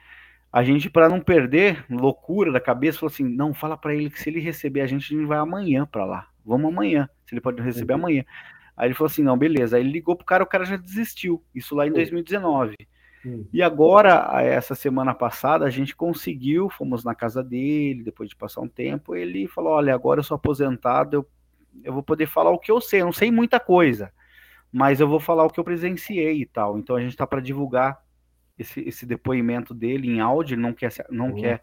a 0.57 0.63
gente, 0.63 0.89
para 0.89 1.07
não 1.07 1.21
perder 1.21 1.85
loucura 1.87 2.51
da 2.51 2.59
cabeça, 2.59 2.97
falou 2.97 3.13
assim: 3.13 3.23
não, 3.23 3.53
fala 3.53 3.77
para 3.77 3.93
ele 3.93 4.09
que 4.09 4.19
se 4.19 4.27
ele 4.27 4.39
receber 4.39 4.81
a 4.81 4.87
gente, 4.87 5.13
a 5.13 5.15
gente 5.15 5.27
vai 5.27 5.37
amanhã 5.37 5.85
para 5.85 6.03
lá. 6.03 6.27
Vamos 6.43 6.73
amanhã, 6.73 7.07
se 7.27 7.35
ele 7.35 7.41
pode 7.41 7.61
receber 7.61 7.93
uhum. 7.93 7.99
amanhã. 7.99 8.25
Aí 8.75 8.87
ele 8.87 8.95
falou 8.95 9.05
assim: 9.05 9.21
não, 9.21 9.37
beleza. 9.37 9.77
Aí 9.77 9.83
ele 9.83 9.91
ligou 9.91 10.15
pro 10.15 10.25
cara, 10.25 10.43
o 10.43 10.47
cara 10.47 10.65
já 10.65 10.75
desistiu. 10.75 11.43
Isso 11.53 11.75
lá 11.75 11.85
em 11.85 11.91
2019. 11.91 12.75
Uhum. 13.23 13.45
E 13.53 13.61
agora, 13.61 14.31
essa 14.41 14.73
semana 14.73 15.13
passada, 15.13 15.63
a 15.63 15.69
gente 15.69 15.95
conseguiu, 15.95 16.71
fomos 16.71 17.03
na 17.03 17.13
casa 17.13 17.43
dele, 17.43 18.01
depois 18.01 18.27
de 18.27 18.35
passar 18.35 18.61
um 18.61 18.67
tempo, 18.67 19.15
ele 19.15 19.47
falou: 19.47 19.73
olha, 19.73 19.93
agora 19.93 20.21
eu 20.21 20.23
sou 20.23 20.33
aposentado, 20.33 21.17
eu, 21.17 21.29
eu 21.83 21.93
vou 21.93 22.01
poder 22.01 22.25
falar 22.25 22.49
o 22.49 22.57
que 22.57 22.71
eu 22.71 22.81
sei. 22.81 23.01
Eu 23.01 23.05
não 23.05 23.13
sei 23.13 23.29
muita 23.29 23.59
coisa, 23.59 24.11
mas 24.71 24.99
eu 24.99 25.07
vou 25.07 25.19
falar 25.19 25.45
o 25.45 25.51
que 25.51 25.59
eu 25.59 25.63
presenciei 25.63 26.41
e 26.41 26.47
tal. 26.47 26.79
Então 26.79 26.95
a 26.95 26.99
gente 26.99 27.11
está 27.11 27.27
para 27.27 27.41
divulgar 27.41 28.06
esse, 28.57 28.81
esse 28.81 29.05
depoimento 29.05 29.73
dele 29.73 30.09
em 30.09 30.19
áudio, 30.19 30.55
ele 30.55 30.61
não 30.61 30.73
quer, 30.73 30.91
não 31.09 31.29
uhum. 31.29 31.41
quer 31.41 31.61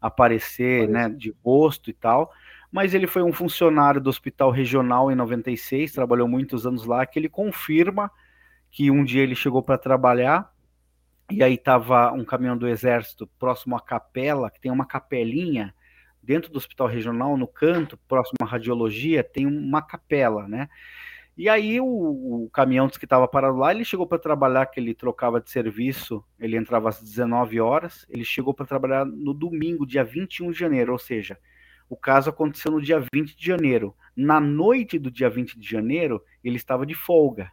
aparecer 0.00 0.88
né, 0.88 1.08
de 1.08 1.34
rosto 1.44 1.90
e 1.90 1.92
tal, 1.92 2.32
mas 2.72 2.94
ele 2.94 3.06
foi 3.06 3.22
um 3.22 3.32
funcionário 3.32 4.00
do 4.00 4.08
hospital 4.08 4.50
regional 4.50 5.10
em 5.10 5.14
96, 5.14 5.92
trabalhou 5.92 6.28
muitos 6.28 6.66
anos 6.66 6.84
lá, 6.84 7.04
que 7.04 7.18
ele 7.18 7.28
confirma 7.28 8.10
que 8.70 8.90
um 8.90 9.04
dia 9.04 9.22
ele 9.22 9.34
chegou 9.34 9.62
para 9.62 9.76
trabalhar 9.76 10.52
e 11.30 11.42
aí 11.42 11.54
estava 11.54 12.12
um 12.12 12.24
caminhão 12.24 12.56
do 12.56 12.68
exército 12.68 13.26
próximo 13.38 13.76
à 13.76 13.80
capela, 13.80 14.50
que 14.50 14.60
tem 14.60 14.70
uma 14.70 14.86
capelinha 14.86 15.74
dentro 16.22 16.50
do 16.50 16.56
hospital 16.56 16.86
regional, 16.86 17.36
no 17.36 17.46
canto, 17.46 17.96
próximo 18.08 18.36
à 18.42 18.44
radiologia, 18.44 19.24
tem 19.24 19.46
uma 19.46 19.80
capela, 19.80 20.46
né? 20.46 20.68
E 21.36 21.48
aí 21.48 21.80
o, 21.80 21.86
o 22.44 22.50
caminhão 22.52 22.88
que 22.88 23.04
estava 23.04 23.26
parado 23.26 23.56
lá, 23.56 23.72
ele 23.72 23.84
chegou 23.84 24.06
para 24.06 24.18
trabalhar, 24.18 24.66
que 24.66 24.78
ele 24.78 24.94
trocava 24.94 25.40
de 25.40 25.50
serviço, 25.50 26.22
ele 26.38 26.56
entrava 26.56 26.88
às 26.88 27.00
19 27.02 27.60
horas, 27.60 28.04
ele 28.08 28.24
chegou 28.24 28.52
para 28.52 28.66
trabalhar 28.66 29.04
no 29.04 29.32
domingo, 29.32 29.86
dia 29.86 30.04
21 30.04 30.50
de 30.50 30.58
janeiro, 30.58 30.92
ou 30.92 30.98
seja, 30.98 31.38
o 31.88 31.96
caso 31.96 32.30
aconteceu 32.30 32.70
no 32.70 32.80
dia 32.80 33.02
20 33.12 33.36
de 33.36 33.44
janeiro. 33.44 33.94
Na 34.14 34.40
noite 34.40 34.98
do 34.98 35.10
dia 35.10 35.28
20 35.28 35.58
de 35.58 35.68
janeiro, 35.68 36.22
ele 36.44 36.56
estava 36.56 36.86
de 36.86 36.94
folga. 36.94 37.50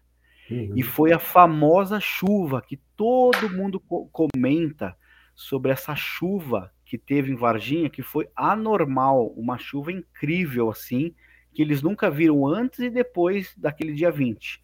Uhum. 0.49 0.73
E 0.75 0.83
foi 0.83 1.11
a 1.11 1.19
famosa 1.19 1.99
chuva 1.99 2.61
que 2.61 2.77
todo 2.95 3.49
mundo 3.49 3.79
co 3.79 4.07
comenta 4.07 4.95
sobre 5.35 5.71
essa 5.71 5.95
chuva 5.95 6.71
que 6.85 6.97
teve 6.97 7.31
em 7.31 7.35
Varginha, 7.35 7.89
que 7.89 8.01
foi 8.01 8.27
anormal, 8.35 9.27
uma 9.35 9.57
chuva 9.57 9.91
incrível 9.91 10.69
assim, 10.69 11.13
que 11.57 11.63
eles 11.63 11.81
nunca 11.81 12.07
viram 12.07 12.45
antes 12.45 12.77
e 12.77 12.87
depois 12.87 13.51
daquele 13.57 13.91
dia 13.91 14.11
20, 14.11 14.61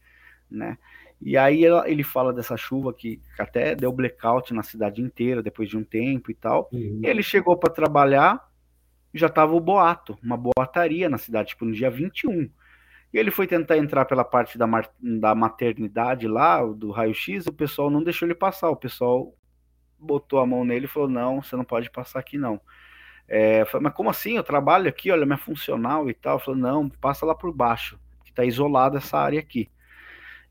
né? 0.47 0.77
E 1.19 1.35
aí 1.35 1.65
ele 1.87 2.03
fala 2.03 2.31
dessa 2.31 2.55
chuva 2.55 2.93
que 2.93 3.19
até 3.39 3.73
deu 3.73 3.91
blackout 3.91 4.53
na 4.53 4.61
cidade 4.61 5.01
inteira 5.01 5.41
depois 5.41 5.67
de 5.67 5.75
um 5.75 5.83
tempo 5.83 6.29
e 6.29 6.35
tal. 6.35 6.69
Uhum. 6.71 6.99
E 7.01 7.07
ele 7.07 7.23
chegou 7.23 7.57
para 7.57 7.73
trabalhar, 7.73 8.47
já 9.11 9.25
estava 9.25 9.55
o 9.55 9.59
boato, 9.59 10.15
uma 10.21 10.37
boataria 10.37 11.09
na 11.09 11.17
cidade, 11.17 11.49
tipo 11.49 11.65
no 11.65 11.73
dia 11.73 11.89
21. 11.89 12.47
E 13.11 13.17
ele 13.17 13.31
foi 13.31 13.47
tentar 13.47 13.75
entrar 13.75 14.05
pela 14.05 14.23
parte 14.23 14.55
da, 14.55 14.67
da 14.99 15.33
maternidade 15.33 16.27
lá, 16.27 16.63
do 16.63 16.91
raio-x, 16.91 17.47
o 17.47 17.53
pessoal 17.53 17.89
não 17.89 18.03
deixou 18.03 18.27
ele 18.27 18.35
passar. 18.35 18.69
O 18.69 18.75
pessoal 18.75 19.33
botou 19.97 20.37
a 20.37 20.45
mão 20.45 20.63
nele 20.63 20.85
e 20.85 20.89
falou: 20.89 21.09
Não, 21.09 21.41
você 21.41 21.55
não 21.55 21.65
pode 21.65 21.89
passar 21.89 22.19
aqui 22.19 22.37
não. 22.37 22.61
É, 23.35 23.65
falei, 23.65 23.85
mas 23.85 23.93
como 23.95 24.11
assim? 24.11 24.37
Eu 24.37 24.43
trabalho 24.43 24.87
aqui, 24.87 25.09
olha, 25.09 25.25
minha 25.25 25.39
funcional 25.39 26.07
e 26.07 26.13
tal. 26.13 26.37
Falei, 26.37 26.61
não, 26.61 26.87
passa 26.87 27.25
lá 27.25 27.33
por 27.33 27.51
baixo, 27.51 27.99
que 28.23 28.29
está 28.29 28.45
isolada 28.45 28.99
essa 28.99 29.17
área 29.17 29.39
aqui. 29.39 29.71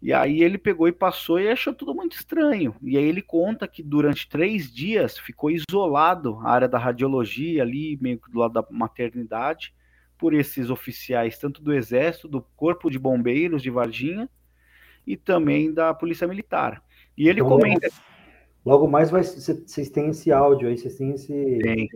E 0.03 0.13
aí 0.13 0.43
ele 0.43 0.59
pegou 0.59 0.89
e 0.89 0.93
passou 0.93 1.39
e 1.39 1.49
achou 1.49 1.73
tudo 1.73 1.95
muito 1.95 2.17
estranho. 2.17 2.75
E 2.83 2.99
aí 2.99 3.05
ele 3.05 3.23
conta 3.23 3.69
que 3.69 3.85
durante 3.85 4.29
três 4.29 4.69
dias 4.69 5.17
ficou 5.17 5.49
isolado 5.49 6.41
a 6.43 6.51
área 6.51 6.67
da 6.67 6.77
radiologia 6.77 7.63
ali, 7.63 7.97
meio 8.03 8.19
que 8.19 8.33
do 8.33 8.41
lado 8.41 8.55
da 8.55 8.67
maternidade, 8.69 9.73
por 10.19 10.35
esses 10.35 10.69
oficiais, 10.69 11.39
tanto 11.39 11.63
do 11.63 11.73
Exército, 11.73 12.27
do 12.27 12.43
Corpo 12.57 12.91
de 12.91 12.99
Bombeiros 12.99 13.63
de 13.63 13.71
Varginha 13.71 14.29
e 15.07 15.17
também 15.17 15.73
da 15.73 15.95
Polícia 15.95 16.27
Militar. 16.27 16.83
E 17.17 17.29
ele 17.29 17.43
então, 17.43 17.51
comenta. 17.51 17.89
Logo 18.67 18.89
mais 18.89 19.09
vocês 19.09 19.89
têm 19.89 20.09
esse 20.09 20.33
áudio 20.33 20.69
aí, 20.69 20.77
vocês 20.77 20.97
têm 20.97 21.13
esse. 21.13 21.59
Tem. 21.63 21.89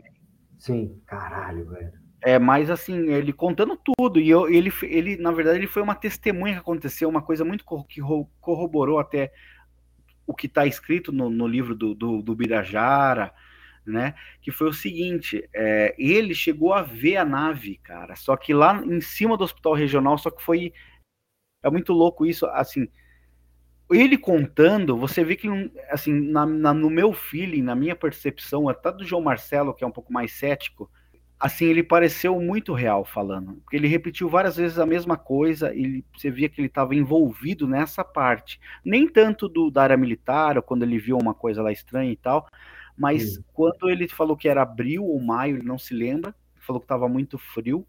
Sim, 0.59 1.00
caralho, 1.07 1.68
velho. 1.68 1.92
É, 2.22 2.38
mas 2.38 2.70
assim, 2.70 3.09
ele 3.11 3.32
contando 3.32 3.76
tudo, 3.76 4.18
e 4.18 4.28
eu, 4.28 4.48
ele, 4.48 4.72
ele, 4.82 5.16
na 5.16 5.30
verdade, 5.30 5.59
ele 5.59 5.66
foi 5.66 5.82
uma 5.82 5.94
testemunha 5.94 6.54
que 6.54 6.61
aconteceu, 6.61 7.09
uma 7.09 7.22
coisa 7.22 7.44
muito 7.44 7.64
que 7.84 8.00
corroborou 8.40 8.98
até 8.98 9.32
o 10.26 10.34
que 10.34 10.46
está 10.46 10.66
escrito 10.66 11.12
no, 11.12 11.30
no, 11.30 11.46
livro 11.46 11.74
do, 11.74 11.94
do, 11.94 12.22
do, 12.22 12.34
Birajara, 12.34 13.32
né? 13.86 14.14
Que 14.40 14.50
foi 14.50 14.68
o 14.68 14.72
seguinte: 14.72 15.48
é, 15.54 15.94
ele 15.98 16.34
chegou 16.34 16.72
a 16.72 16.82
ver 16.82 17.18
a 17.18 17.24
nave, 17.24 17.76
cara, 17.76 18.16
só 18.16 18.36
que 18.36 18.52
lá 18.52 18.82
em 18.84 19.00
cima 19.00 19.36
do 19.36 19.44
hospital 19.44 19.74
regional, 19.74 20.18
só 20.18 20.30
que 20.30 20.42
foi. 20.42 20.72
É 21.62 21.70
muito 21.70 21.92
louco 21.92 22.26
isso, 22.26 22.46
assim 22.46 22.88
ele 23.91 24.18
contando, 24.18 24.97
você 24.97 25.22
vê 25.22 25.37
que, 25.37 25.49
assim, 25.91 26.12
na, 26.12 26.45
na, 26.45 26.74
no 26.74 26.91
meu 26.91 27.12
feeling, 27.12 27.62
na 27.62 27.74
minha 27.74 27.95
percepção, 27.95 28.68
até 28.68 28.91
do 28.91 29.05
João 29.05 29.22
Marcelo, 29.22 29.72
que 29.72 29.84
é 29.84 29.87
um 29.87 29.93
pouco 29.93 30.12
mais 30.12 30.32
cético, 30.32 30.91
assim, 31.39 31.66
ele 31.66 31.82
pareceu 31.82 32.41
muito 32.41 32.72
real 32.72 33.05
falando. 33.05 33.55
Porque 33.62 33.76
ele 33.76 33.87
repetiu 33.87 34.28
várias 34.28 34.57
vezes 34.57 34.78
a 34.78 34.87
mesma 34.87 35.16
coisa 35.16 35.74
e 35.74 36.05
você 36.14 36.30
via 36.30 36.49
que 36.49 36.61
ele 36.61 36.68
estava 36.68 36.95
envolvido 36.95 37.68
nessa 37.68 38.03
parte. 38.03 38.59
Nem 38.84 39.07
tanto 39.07 39.49
do, 39.49 39.70
da 39.70 39.82
área 39.82 39.97
militar, 39.97 40.57
ou 40.57 40.62
quando 40.62 40.82
ele 40.82 40.99
viu 40.99 41.16
uma 41.16 41.34
coisa 41.34 41.62
lá 41.62 41.70
estranha 41.70 42.11
e 42.11 42.16
tal, 42.16 42.49
mas 42.97 43.34
Sim. 43.34 43.45
quando 43.53 43.89
ele 43.89 44.09
falou 44.09 44.37
que 44.37 44.49
era 44.49 44.62
abril 44.62 45.05
ou 45.05 45.20
maio, 45.20 45.57
ele 45.57 45.66
não 45.66 45.78
se 45.78 45.95
lembra, 45.95 46.34
falou 46.57 46.80
que 46.80 46.87
estava 46.87 47.09
muito 47.09 47.39
frio, 47.39 47.87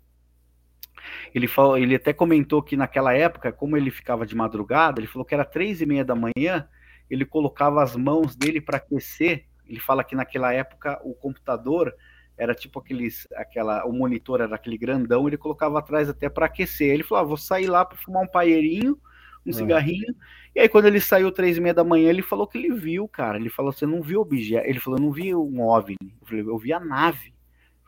ele, 1.34 1.48
falou, 1.48 1.78
ele 1.78 1.96
até 1.96 2.14
comentou 2.14 2.62
que 2.62 2.76
naquela 2.76 3.14
época, 3.14 3.52
como 3.52 3.78
ele 3.78 3.92
ficava 3.92 4.26
de 4.26 4.36
madrugada, 4.36 5.00
ele 5.00 5.08
falou 5.08 5.26
que 5.26 5.34
era 5.34 5.46
três 5.46 5.82
e 5.82 5.86
meia 5.86 6.04
da 6.04 6.16
manhã, 6.16 6.68
ele 7.10 7.26
colocava 7.26 7.82
as 7.82 7.96
mãos 7.96 8.36
dele 8.36 8.60
para 8.62 8.78
aquecer. 8.78 9.46
Ele 9.68 9.80
fala 9.80 10.04
que 10.04 10.16
naquela 10.16 10.54
época 10.54 11.00
o 11.04 11.14
computador 11.14 11.94
era 12.38 12.54
tipo 12.54 12.80
aqueles, 12.80 13.28
aquela, 13.36 13.86
o 13.86 13.92
monitor 13.92 14.42
era 14.42 14.56
aquele 14.56 14.78
grandão, 14.78 15.28
ele 15.28 15.38
colocava 15.38 15.80
atrás 15.80 16.08
até 16.08 16.30
para 16.30 16.46
aquecer. 16.46 16.94
Ele 16.94 17.04
falou: 17.04 17.24
ah, 17.24 17.28
vou 17.28 17.38
sair 17.38 17.68
lá 17.68 17.84
para 17.84 17.98
fumar 17.98 18.24
um 18.24 18.28
paeirinho, 18.28 18.98
um 19.46 19.50
é. 19.50 19.54
cigarrinho. 19.54 20.16
E 20.56 20.60
aí 20.60 20.70
quando 20.70 20.86
ele 20.86 21.00
saiu 21.00 21.32
três 21.32 21.58
e 21.58 21.62
meia 21.62 21.74
da 21.74 21.84
manhã, 21.84 22.10
ele 22.10 22.22
falou 22.22 22.48
que 22.48 22.58
ele 22.58 22.74
viu, 22.74 23.08
cara. 23.08 23.38
Ele 23.38 23.50
falou: 23.50 23.72
você 23.72 23.86
não 23.86 24.02
viu 24.02 24.22
objeto? 24.22 24.68
Ele 24.68 24.80
falou: 24.80 25.00
não 25.00 25.12
vi 25.12 25.34
um 25.34 25.62
OVNI. 25.62 25.98
Eu 26.22 26.28
falei: 26.28 26.44
eu 26.44 26.58
vi 26.58 26.72
a 26.72 26.80
nave. 26.80 27.34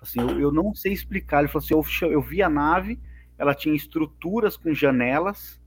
Assim, 0.02 0.20
eu, 0.20 0.40
eu 0.40 0.52
não 0.52 0.74
sei 0.74 0.94
explicar. 0.94 1.40
Ele 1.40 1.48
falou 1.48 1.64
assim: 1.64 2.06
eu, 2.06 2.12
eu 2.12 2.22
vi 2.22 2.42
a 2.42 2.50
nave, 2.50 3.00
ela 3.38 3.54
tinha 3.54 3.76
estruturas 3.76 4.56
com 4.56 4.74
janelas 4.74 5.62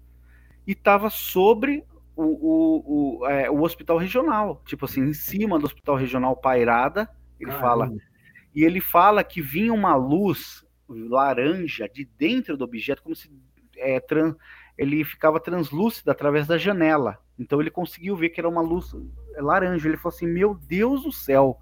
e 0.66 0.72
estava 0.72 1.10
sobre 1.10 1.84
o, 2.14 2.24
o, 2.24 3.20
o, 3.20 3.26
é, 3.26 3.50
o, 3.50 3.62
hospital 3.62 3.96
regional, 3.96 4.62
tipo 4.66 4.84
assim, 4.84 5.02
em 5.02 5.14
cima 5.14 5.58
do 5.58 5.66
hospital 5.66 5.96
regional 5.96 6.36
pairada. 6.36 7.08
Ele 7.40 7.50
Caramba. 7.50 7.66
fala. 7.66 7.92
E 8.54 8.64
ele 8.64 8.80
fala 8.80 9.24
que 9.24 9.40
vinha 9.40 9.72
uma 9.72 9.94
luz 9.94 10.64
laranja 10.88 11.88
de 11.88 12.04
dentro 12.04 12.56
do 12.56 12.64
objeto, 12.64 13.02
como 13.02 13.16
se 13.16 13.30
é, 13.76 13.98
trans, 13.98 14.36
ele 14.76 15.04
ficava 15.04 15.40
translúcido 15.40 16.10
através 16.10 16.46
da 16.46 16.58
janela. 16.58 17.18
Então 17.38 17.60
ele 17.60 17.70
conseguiu 17.70 18.14
ver 18.14 18.28
que 18.28 18.40
era 18.40 18.48
uma 18.48 18.60
luz 18.60 18.92
laranja. 19.36 19.88
Ele 19.88 19.96
falou 19.96 20.14
assim: 20.14 20.26
Meu 20.26 20.54
Deus 20.54 21.02
do 21.02 21.12
céu, 21.12 21.58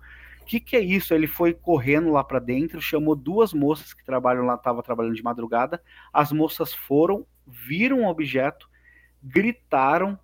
que 0.50 0.58
que 0.58 0.76
é 0.76 0.80
isso? 0.80 1.14
Ele 1.14 1.28
foi 1.28 1.54
correndo 1.54 2.10
lá 2.10 2.24
para 2.24 2.40
dentro, 2.40 2.82
chamou 2.82 3.14
duas 3.14 3.54
moças 3.54 3.94
que 3.94 4.04
trabalham 4.04 4.44
lá, 4.44 4.56
estavam 4.56 4.82
trabalhando 4.82 5.14
de 5.14 5.22
madrugada. 5.22 5.80
As 6.12 6.32
moças 6.32 6.74
foram, 6.74 7.24
viram 7.46 8.02
o 8.02 8.08
objeto, 8.08 8.68
gritaram, 9.22 10.18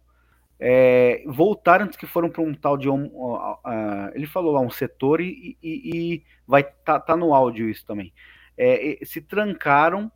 é, 0.59 1.23
voltaram 1.29 1.85
antes 1.85 1.97
que 1.97 2.09
foram 2.09 2.29
para 2.29 2.43
um 2.43 2.53
tal 2.53 2.77
de 2.77 2.89
um, 2.91 3.07
uh, 3.07 3.53
uh, 3.53 4.11
ele 4.15 4.27
falou 4.27 4.51
lá 4.51 4.61
um 4.61 4.71
setor 4.71 5.21
e, 5.21 5.57
e, 5.63 5.91
e 5.95 6.25
vai 6.45 6.65
tá, 6.65 6.99
tá, 6.99 7.17
no 7.17 7.33
áudio 7.33 7.71
isso 7.71 7.87
também. 7.87 8.13
É, 8.59 8.99
se 9.05 9.21
trancaram 9.21 10.11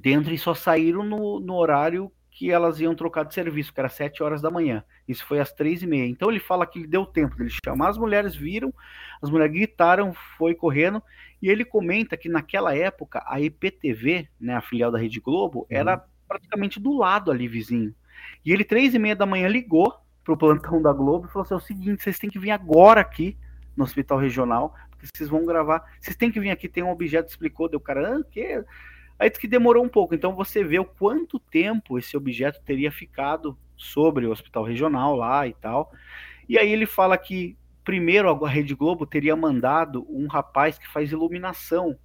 dentro 0.00 0.32
e 0.32 0.38
só 0.38 0.54
saíram 0.54 1.02
no, 1.02 1.40
no 1.40 1.56
horário 1.56 2.12
que 2.40 2.50
elas 2.50 2.80
iam 2.80 2.94
trocar 2.94 3.26
de 3.26 3.34
serviço, 3.34 3.70
que 3.70 3.78
era 3.78 3.90
sete 3.90 4.22
horas 4.22 4.40
da 4.40 4.50
manhã. 4.50 4.82
Isso 5.06 5.26
foi 5.26 5.40
às 5.40 5.52
três 5.52 5.82
e 5.82 5.86
meia. 5.86 6.06
Então 6.06 6.30
ele 6.30 6.40
fala 6.40 6.66
que 6.66 6.78
ele 6.78 6.86
deu 6.86 7.04
tempo 7.04 7.36
dele 7.36 7.50
chamar, 7.62 7.90
as 7.90 7.98
mulheres 7.98 8.34
viram, 8.34 8.72
as 9.20 9.28
mulheres 9.28 9.52
gritaram, 9.52 10.14
foi 10.38 10.54
correndo, 10.54 11.02
e 11.42 11.50
ele 11.50 11.66
comenta 11.66 12.16
que 12.16 12.30
naquela 12.30 12.74
época 12.74 13.22
a 13.26 13.38
IPTV, 13.38 14.26
né, 14.40 14.56
a 14.56 14.62
filial 14.62 14.90
da 14.90 14.98
Rede 14.98 15.20
Globo, 15.20 15.58
uhum. 15.58 15.66
era 15.68 16.02
praticamente 16.26 16.80
do 16.80 16.96
lado 16.96 17.30
ali, 17.30 17.46
vizinho. 17.46 17.94
E 18.42 18.50
ele, 18.54 18.64
três 18.64 18.94
e 18.94 18.98
meia 18.98 19.14
da 19.14 19.26
manhã, 19.26 19.46
ligou 19.46 19.94
pro 20.24 20.34
plantão 20.34 20.80
da 20.80 20.94
Globo 20.94 21.26
e 21.26 21.30
falou 21.30 21.44
assim: 21.44 21.52
é 21.52 21.56
o 21.58 21.60
seguinte, 21.60 22.02
vocês 22.02 22.18
têm 22.18 22.30
que 22.30 22.38
vir 22.38 22.52
agora 22.52 23.02
aqui 23.02 23.36
no 23.76 23.84
hospital 23.84 24.16
regional, 24.16 24.74
porque 24.88 25.06
vocês 25.14 25.28
vão 25.28 25.44
gravar. 25.44 25.84
Vocês 26.00 26.16
têm 26.16 26.32
que 26.32 26.40
vir 26.40 26.48
aqui, 26.48 26.70
tem 26.70 26.82
um 26.82 26.90
objeto, 26.90 27.28
explicou, 27.28 27.68
deu 27.68 27.80
cara, 27.80 28.16
ah, 28.16 28.24
que? 28.24 28.64
Aí 29.20 29.28
que 29.28 29.46
demorou 29.46 29.84
um 29.84 29.88
pouco. 29.88 30.14
Então 30.14 30.34
você 30.34 30.64
vê 30.64 30.78
o 30.78 30.84
quanto 30.84 31.38
tempo 31.38 31.98
esse 31.98 32.16
objeto 32.16 32.62
teria 32.64 32.90
ficado 32.90 33.56
sobre 33.76 34.26
o 34.26 34.30
hospital 34.30 34.64
regional 34.64 35.14
lá 35.14 35.46
e 35.46 35.52
tal. 35.52 35.92
E 36.48 36.58
aí 36.58 36.72
ele 36.72 36.86
fala 36.86 37.18
que 37.18 37.54
primeiro 37.84 38.30
a 38.44 38.48
Rede 38.48 38.74
Globo 38.74 39.04
teria 39.04 39.36
mandado 39.36 40.06
um 40.08 40.26
rapaz 40.26 40.78
que 40.78 40.88
faz 40.88 41.12
iluminação. 41.12 41.98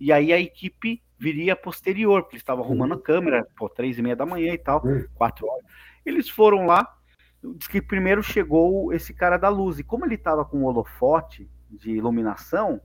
E 0.00 0.12
aí 0.12 0.32
a 0.32 0.40
equipe 0.40 1.00
viria 1.16 1.54
posterior, 1.54 2.22
porque 2.22 2.34
eles 2.34 2.42
estavam 2.42 2.64
arrumando 2.64 2.94
a 2.94 3.00
câmera, 3.00 3.46
pô, 3.56 3.68
três 3.68 3.96
e 3.98 4.02
meia 4.02 4.16
da 4.16 4.26
manhã 4.26 4.52
e 4.52 4.58
tal, 4.58 4.82
quatro 5.14 5.46
horas. 5.46 5.64
Eles 6.04 6.28
foram 6.28 6.66
lá, 6.66 6.96
diz 7.44 7.68
que 7.68 7.80
primeiro 7.80 8.22
chegou 8.22 8.92
esse 8.92 9.14
cara 9.14 9.36
da 9.36 9.50
luz, 9.50 9.78
e 9.78 9.84
como 9.84 10.06
ele 10.06 10.14
estava 10.14 10.44
com 10.44 10.58
um 10.58 10.64
holofote 10.64 11.48
de 11.68 11.90
iluminação, 11.90 12.80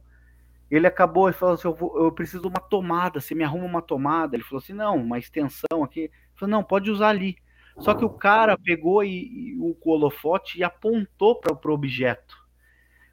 ele 0.69 0.87
acabou 0.87 1.29
e 1.29 1.33
falou 1.33 1.55
assim: 1.55 1.67
eu, 1.67 1.73
vou, 1.73 2.03
eu, 2.03 2.11
preciso 2.11 2.41
de 2.41 2.47
uma 2.47 2.59
tomada, 2.59 3.21
você 3.21 3.35
me 3.35 3.43
arruma 3.43 3.65
uma 3.65 3.81
tomada. 3.81 4.35
Ele 4.35 4.43
falou 4.43 4.61
assim: 4.61 4.73
não, 4.73 4.97
uma 4.97 5.19
extensão 5.19 5.83
aqui. 5.83 6.01
Ele 6.01 6.11
falou: 6.35 6.51
não, 6.51 6.63
pode 6.63 6.89
usar 6.89 7.09
ali. 7.09 7.37
Só 7.77 7.93
que 7.93 8.05
o 8.05 8.09
cara 8.09 8.57
pegou 8.57 9.03
e, 9.03 9.09
e 9.09 9.57
o 9.59 9.75
holofote 9.83 10.57
e 10.57 10.63
apontou 10.63 11.35
para 11.39 11.69
o 11.69 11.73
objeto. 11.73 12.37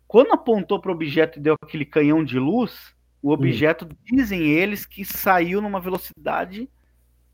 Quando 0.07 0.33
apontou 0.33 0.81
para 0.81 0.91
o 0.91 0.95
objeto 0.95 1.39
e 1.39 1.43
deu 1.43 1.57
aquele 1.61 1.85
canhão 1.85 2.23
de 2.23 2.39
luz, 2.39 2.95
o 3.21 3.33
objeto, 3.33 3.87
hum. 3.87 3.97
dizem 4.05 4.43
eles, 4.43 4.87
que 4.87 5.05
saiu 5.05 5.61
numa 5.61 5.81
velocidade 5.81 6.69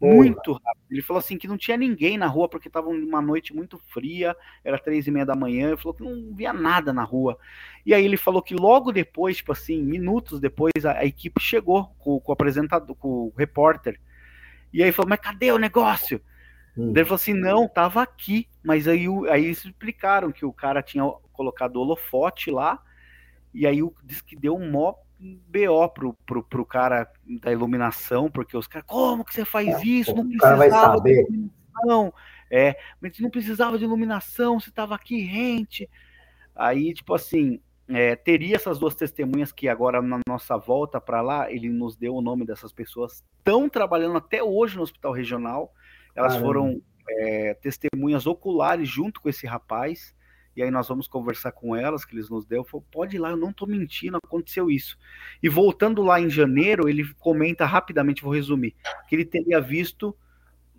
muito 0.00 0.52
rápido. 0.52 0.84
Ele 0.90 1.02
falou 1.02 1.18
assim 1.18 1.36
que 1.36 1.48
não 1.48 1.56
tinha 1.56 1.76
ninguém 1.76 2.16
na 2.16 2.26
rua 2.26 2.48
porque 2.48 2.68
estava 2.68 2.88
uma 2.88 3.20
noite 3.20 3.54
muito 3.54 3.78
fria, 3.78 4.36
era 4.64 4.78
três 4.78 5.06
e 5.06 5.10
meia 5.10 5.26
da 5.26 5.34
manhã. 5.34 5.68
Ele 5.68 5.76
falou 5.76 5.94
que 5.94 6.04
não 6.04 6.34
via 6.34 6.52
nada 6.52 6.92
na 6.92 7.02
rua. 7.02 7.38
E 7.84 7.92
aí 7.92 8.04
ele 8.04 8.16
falou 8.16 8.40
que 8.40 8.54
logo 8.54 8.92
depois, 8.92 9.38
tipo 9.38 9.52
assim, 9.52 9.82
minutos 9.82 10.40
depois, 10.40 10.84
a, 10.84 10.98
a 10.98 11.04
equipe 11.04 11.40
chegou 11.40 11.86
com, 11.98 12.20
com, 12.20 12.30
o 12.30 12.32
apresentador, 12.32 12.94
com 12.96 13.08
o 13.08 13.32
repórter. 13.36 14.00
E 14.72 14.82
aí 14.82 14.92
falou: 14.92 15.08
Mas 15.08 15.20
cadê 15.20 15.50
o 15.50 15.58
negócio? 15.58 16.20
Hum. 16.76 16.90
Ele 16.94 17.04
falou 17.04 17.16
assim: 17.16 17.34
Não, 17.34 17.66
tava 17.66 18.02
aqui. 18.02 18.46
Mas 18.62 18.86
aí, 18.86 19.06
aí 19.30 19.46
eles 19.46 19.64
explicaram 19.64 20.30
que 20.30 20.44
o 20.44 20.52
cara 20.52 20.82
tinha 20.82 21.04
colocado 21.32 21.80
holofote 21.80 22.50
lá. 22.50 22.80
E 23.52 23.66
aí 23.66 23.80
disse 24.04 24.22
que 24.22 24.36
deu 24.36 24.54
um 24.54 24.70
mó 24.70 24.94
BO 25.18 25.88
pro, 25.92 26.14
pro, 26.26 26.42
pro 26.42 26.64
cara 26.64 27.10
da 27.42 27.52
iluminação, 27.52 28.30
porque 28.30 28.56
os 28.56 28.66
caras, 28.66 28.86
como 28.86 29.24
que 29.24 29.34
você 29.34 29.44
faz 29.44 29.68
é, 29.68 29.84
isso? 29.84 30.14
Não 30.14 30.28
precisava 30.28 31.00
de 31.00 31.10
iluminação. 31.10 32.14
É, 32.50 32.78
mas 33.00 33.18
não 33.18 33.28
precisava 33.28 33.76
de 33.76 33.84
iluminação, 33.84 34.58
você 34.58 34.70
estava 34.70 34.94
aqui 34.94 35.20
rente. 35.20 35.88
Aí, 36.54 36.94
tipo 36.94 37.14
assim, 37.14 37.60
é, 37.88 38.16
teria 38.16 38.56
essas 38.56 38.78
duas 38.78 38.94
testemunhas 38.94 39.52
que 39.52 39.68
agora 39.68 40.00
na 40.00 40.20
nossa 40.26 40.56
volta 40.56 41.00
para 41.00 41.20
lá, 41.20 41.50
ele 41.50 41.68
nos 41.68 41.96
deu 41.96 42.14
o 42.14 42.22
nome 42.22 42.46
dessas 42.46 42.72
pessoas, 42.72 43.24
estão 43.38 43.68
trabalhando 43.68 44.16
até 44.18 44.42
hoje 44.42 44.76
no 44.76 44.82
hospital 44.82 45.12
regional. 45.12 45.72
Elas 46.14 46.32
Caramba. 46.32 46.46
foram 46.46 46.82
é, 47.08 47.54
testemunhas 47.54 48.26
oculares 48.26 48.88
junto 48.88 49.20
com 49.20 49.28
esse 49.28 49.46
rapaz 49.46 50.14
e 50.58 50.62
aí 50.64 50.72
nós 50.72 50.88
vamos 50.88 51.06
conversar 51.06 51.52
com 51.52 51.76
elas, 51.76 52.04
que 52.04 52.16
eles 52.16 52.28
nos 52.28 52.44
deu, 52.44 52.64
falou, 52.64 52.84
pode 52.90 53.14
ir 53.14 53.20
lá, 53.20 53.30
eu 53.30 53.36
não 53.36 53.50
estou 53.50 53.68
mentindo, 53.68 54.16
aconteceu 54.16 54.68
isso. 54.68 54.98
E 55.40 55.48
voltando 55.48 56.02
lá 56.02 56.20
em 56.20 56.28
janeiro, 56.28 56.88
ele 56.88 57.14
comenta 57.14 57.64
rapidamente, 57.64 58.24
vou 58.24 58.34
resumir, 58.34 58.74
que 59.06 59.14
ele 59.14 59.24
teria 59.24 59.60
visto 59.60 60.16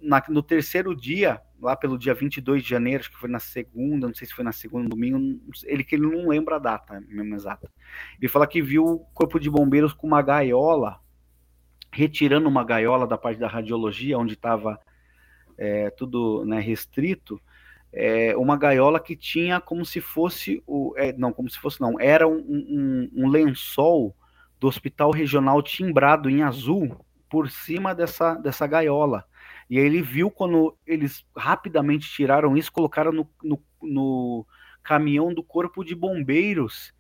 na, 0.01 0.22
no 0.27 0.43
terceiro 0.43 0.93
dia, 0.93 1.39
lá 1.61 1.77
pelo 1.77 1.97
dia 1.97 2.14
22 2.14 2.61
de 2.61 2.69
janeiro, 2.69 2.99
acho 2.99 3.10
que 3.10 3.18
foi 3.18 3.30
na 3.30 3.39
segunda, 3.39 4.06
não 4.06 4.14
sei 4.14 4.27
se 4.27 4.34
foi 4.34 4.43
na 4.43 4.51
segunda, 4.51 4.89
domingo, 4.89 5.41
ele 5.64 5.85
que 5.85 5.95
ele 5.95 6.07
não 6.07 6.27
lembra 6.27 6.57
a 6.57 6.60
data 6.60 7.01
mesmo 7.07 7.34
exata. 7.34 7.72
Ele 8.19 8.27
fala 8.27 8.45
que 8.45 8.61
viu 8.61 8.84
o 8.84 8.99
corpo 9.14 9.39
de 9.39 9.49
bombeiros 9.49 9.93
com 9.93 10.07
uma 10.07 10.22
gaiola, 10.22 10.99
retirando 11.89 12.49
uma 12.49 12.65
gaiola 12.65 13.07
da 13.07 13.18
parte 13.18 13.39
da 13.39 13.47
radiologia, 13.47 14.19
onde 14.19 14.34
estava 14.34 14.77
é, 15.57 15.89
tudo 15.89 16.43
né, 16.43 16.60
restrito, 16.60 17.41
é, 17.91 18.36
uma 18.38 18.57
gaiola 18.57 18.99
que 18.99 19.16
tinha 19.16 19.60
como 19.60 19.86
se 19.86 19.99
fosse 19.99 20.61
o. 20.68 20.94
É, 20.95 21.14
não, 21.14 21.34
como 21.34 21.49
se 21.49 21.60
fosse 21.60 21.82
não, 21.82 21.99
era 21.99 22.28
um, 22.28 22.38
um, 22.38 23.11
um, 23.16 23.28
lençol 23.28 24.16
do 24.60 24.68
hospital 24.68 25.11
regional 25.11 25.61
timbrado 25.64 26.30
em 26.30 26.44
azul 26.44 27.03
por 27.30 27.49
cima 27.49 27.95
dessa, 27.95 28.36
dessa 28.36 28.68
gaiola. 28.68 29.26
E 29.70 29.78
aí 29.78 29.86
ele 29.86 30.02
viu 30.02 30.32
quando 30.32 30.76
eles 30.86 31.26
rapidamente 31.36 32.10
tiraram 32.10 32.57
isso, 32.57 32.72
colocaram 32.72 33.11
no, 33.11 33.30
no, 33.44 33.61
no 33.82 34.45
caminhão 34.84 35.34
do 35.34 35.44
corpo 35.44 35.84
de 35.84 35.95
bombeiros. 35.95 36.94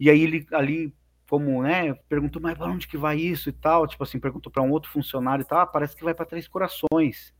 E 0.00 0.10
aí 0.10 0.22
ele 0.22 0.46
ali, 0.52 0.92
como, 1.28 1.62
né, 1.62 1.94
perguntou, 2.08 2.40
mas 2.40 2.56
para 2.56 2.70
onde 2.70 2.88
que 2.88 2.96
vai 2.96 3.18
isso 3.18 3.48
e 3.48 3.52
tal? 3.52 3.86
Tipo 3.86 4.02
assim, 4.02 4.18
perguntou 4.18 4.50
para 4.50 4.62
um 4.62 4.70
outro 4.70 4.90
funcionário 4.90 5.42
e 5.42 5.46
tal, 5.46 5.60
ah, 5.60 5.66
parece 5.66 5.94
que 5.94 6.04
vai 6.04 6.14
para 6.14 6.26
Três 6.26 6.48
Corações. 6.48 7.34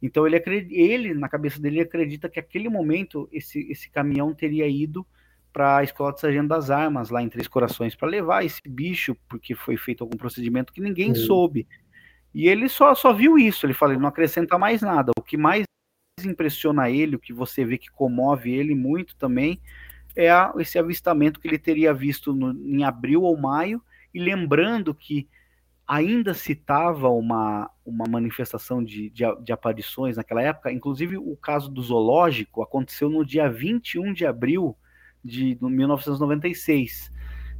Então 0.00 0.26
ele, 0.26 0.36
ele, 0.70 1.14
na 1.14 1.28
cabeça 1.28 1.60
dele, 1.60 1.80
acredita 1.80 2.28
que 2.28 2.38
aquele 2.38 2.68
momento 2.68 3.28
esse, 3.32 3.60
esse 3.70 3.90
caminhão 3.90 4.34
teria 4.34 4.68
ido 4.68 5.06
para 5.52 5.78
a 5.78 5.82
Escola 5.82 6.12
de 6.12 6.20
Sargento 6.20 6.48
das 6.48 6.70
Armas, 6.70 7.08
lá 7.08 7.22
em 7.22 7.30
Três 7.30 7.48
Corações, 7.48 7.94
para 7.94 8.08
levar 8.08 8.44
esse 8.44 8.60
bicho, 8.68 9.16
porque 9.26 9.54
foi 9.54 9.76
feito 9.78 10.04
algum 10.04 10.18
procedimento 10.18 10.70
que 10.70 10.82
ninguém 10.82 11.08
uhum. 11.08 11.14
soube. 11.14 11.66
E 12.34 12.46
ele 12.46 12.68
só, 12.68 12.94
só 12.94 13.14
viu 13.14 13.38
isso, 13.38 13.64
ele 13.64 13.72
fala, 13.72 13.94
ele 13.94 14.02
não 14.02 14.10
acrescenta 14.10 14.58
mais 14.58 14.82
nada. 14.82 15.12
O 15.18 15.22
que 15.22 15.38
mais 15.38 15.64
impressiona 16.22 16.90
ele, 16.90 17.16
o 17.16 17.18
que 17.18 17.32
você 17.32 17.64
vê 17.64 17.78
que 17.78 17.90
comove 17.90 18.52
ele 18.52 18.74
muito 18.74 19.16
também, 19.16 19.58
é 20.14 20.30
a, 20.30 20.52
esse 20.58 20.78
avistamento 20.78 21.40
que 21.40 21.48
ele 21.48 21.58
teria 21.58 21.94
visto 21.94 22.34
no, 22.34 22.52
em 22.52 22.84
abril 22.84 23.22
ou 23.22 23.34
maio, 23.38 23.82
e 24.12 24.20
lembrando 24.20 24.94
que 24.94 25.26
ainda 25.86 26.34
citava 26.34 27.08
uma, 27.08 27.70
uma 27.84 28.06
manifestação 28.08 28.82
de, 28.82 29.08
de, 29.10 29.24
de, 29.42 29.52
aparições 29.52 30.16
naquela 30.16 30.42
época, 30.42 30.72
inclusive 30.72 31.16
o 31.16 31.36
caso 31.36 31.70
do 31.70 31.80
zoológico 31.80 32.62
aconteceu 32.62 33.08
no 33.08 33.24
dia 33.24 33.48
21 33.48 34.12
de 34.12 34.26
abril 34.26 34.76
de 35.24 35.56
1996. 35.60 37.12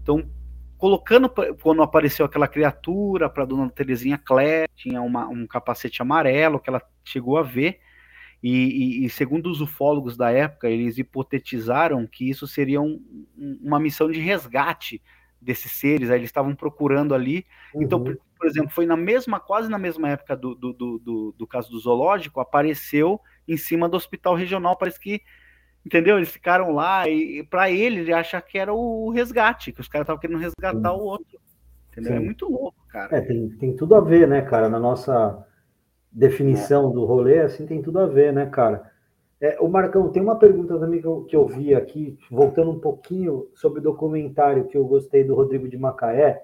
Então, 0.03 0.29
colocando 0.77 1.31
quando 1.63 1.83
apareceu 1.83 2.27
aquela 2.27 2.49
criatura 2.49 3.31
para 3.31 3.45
dona 3.45 3.71
Terezinha 3.71 4.19
Clare, 4.19 4.69
tinha 4.75 5.01
uma, 5.01 5.29
um 5.29 5.47
capacete 5.47 6.03
amarelo 6.03 6.59
que 6.59 6.69
ela 6.69 6.83
chegou 7.05 7.39
a 7.39 7.43
ver, 7.43 7.79
e, 8.43 8.51
e, 8.51 9.07
e, 9.07 9.11
segundo 9.11 9.51
os 9.51 9.61
ufólogos 9.61 10.17
da 10.17 10.31
época, 10.31 10.69
eles 10.69 10.99
hipotetizaram 10.99 12.07
que 12.07 12.29
isso 12.29 12.47
seria 12.47 12.81
um, 12.81 13.03
uma 13.63 13.81
missão 13.81 14.11
de 14.11 14.21
resgate 14.21 15.03
desses 15.41 15.73
seres, 15.73 16.11
aí 16.11 16.19
eles 16.19 16.29
estavam 16.29 16.55
procurando 16.55 17.15
ali. 17.15 17.47
Então, 17.75 17.99
uhum. 17.99 18.05
Então, 18.05 18.05
por, 18.05 18.19
por, 18.39 18.47
exemplo, 18.47 18.71
foi 18.71 18.87
na 18.87 18.97
mesma, 18.97 19.39
quase 19.39 19.69
na 19.69 19.79
mesma 19.79 20.09
época 20.09 20.37
do, 20.37 20.55
do, 20.55 20.73
do, 20.73 21.35
do, 21.37 21.47
caso 21.47 21.71
do 21.71 21.79
zoológico, 21.79 22.41
apareceu 22.41 23.21
em 23.47 23.57
cima 23.57 23.89
do 23.89 23.97
hospital 23.97 24.35
regional, 24.35 24.77
parece 24.77 24.99
que 24.99 25.23
entendeu? 25.85 26.17
Eles 26.17 26.31
ficaram 26.31 26.73
lá 26.73 27.09
e, 27.09 27.45
para 27.45 27.71
ele 27.71 28.01
ele 28.01 28.13
acha 28.13 28.41
que 28.41 28.59
era 28.59 28.75
o 28.75 29.09
resgate, 29.11 29.71
que 29.71 29.81
os 29.81 29.89
caras 29.89 30.05
estavam 30.05 30.21
querendo 30.21 30.41
resgatar 30.41 30.91
Sim. 30.91 30.97
o 30.97 31.05
outro. 31.05 31.39
Entendeu? 31.93 32.13
É 32.13 32.17
Sim. 32.17 32.23
É 32.23 32.25
muito 32.25 32.51
louco, 32.51 32.87
cara. 32.89 33.17
É, 33.17 33.21
tem, 33.21 33.49
tem 33.51 33.77
tudo 33.77 33.95
a 33.95 34.01
ver, 34.01 34.27
né, 34.27 34.43
cara? 34.43 34.69
Na 34.69 34.81
nossa 34.81 35.47
definição 36.11 36.91
é. 36.91 36.93
do 36.93 37.05
rolê, 37.05 37.41
assim, 37.41 37.67
tem 37.67 37.81
tudo 37.81 38.01
a 38.01 38.07
ver, 38.07 38.33
né, 38.33 38.47
cara? 38.47 38.91
É, 39.41 39.59
o 39.61 39.69
Marcão, 39.69 40.11
tem 40.11 40.23
uma 40.23 40.39
pergunta 40.39 40.79
também 40.79 41.01
que 41.01 41.07
eu, 41.07 41.25
que 41.25 41.37
eu 41.37 41.47
vi 41.47 41.75
aqui, 41.75 42.19
voltando 42.31 42.71
um 42.71 42.81
pouquinho 42.81 43.49
sobre 43.55 43.81
o 43.81 43.83
documentário 43.83 44.67
que 44.67 44.77
eu 44.77 44.87
gostei 44.87 45.25
do 45.25 45.35
Rodrigo 45.35 45.69
de 45.69 45.77
Macaé, 45.77 46.43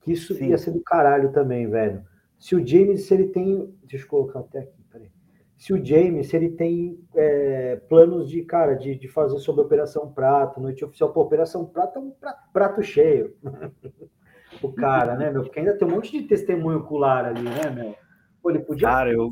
que 0.00 0.12
isso 0.12 0.34
Sim. 0.34 0.48
ia 0.48 0.58
ser 0.58 0.70
do 0.70 0.82
caralho 0.82 1.32
também, 1.32 1.68
velho. 1.68 2.02
Se 2.38 2.54
o 2.54 2.66
James, 2.66 3.06
se 3.06 3.14
ele 3.14 3.28
tem. 3.28 3.74
Deixa 3.84 4.04
eu 4.04 4.08
colocar 4.08 4.40
até 4.40 4.60
aqui, 4.60 4.82
peraí. 4.90 5.10
Se 5.56 5.72
o 5.72 5.84
James, 5.84 6.28
se 6.28 6.36
ele 6.36 6.50
tem 6.50 6.98
é, 7.14 7.76
planos 7.88 8.28
de, 8.28 8.42
cara, 8.42 8.74
de, 8.74 8.94
de 8.96 9.08
fazer 9.08 9.38
sobre 9.38 9.62
Operação 9.62 10.12
Prato, 10.12 10.60
noite 10.60 10.84
oficial, 10.84 11.12
pô, 11.12 11.22
Operação 11.22 11.64
Prato 11.64 11.98
é 11.98 12.02
um 12.02 12.10
prato, 12.10 12.42
prato 12.52 12.82
cheio. 12.82 13.34
o 14.62 14.72
cara, 14.72 15.14
né, 15.16 15.30
meu? 15.30 15.42
Porque 15.42 15.58
ainda 15.58 15.76
tem 15.76 15.86
um 15.86 15.90
monte 15.90 16.10
de 16.10 16.26
testemunho 16.26 16.78
ocular 16.78 17.26
ali, 17.26 17.42
né, 17.42 17.70
meu? 17.70 17.94
Pô, 18.42 18.50
ele 18.50 18.60
podia. 18.60 18.88
Cara, 18.88 19.12
eu 19.12 19.30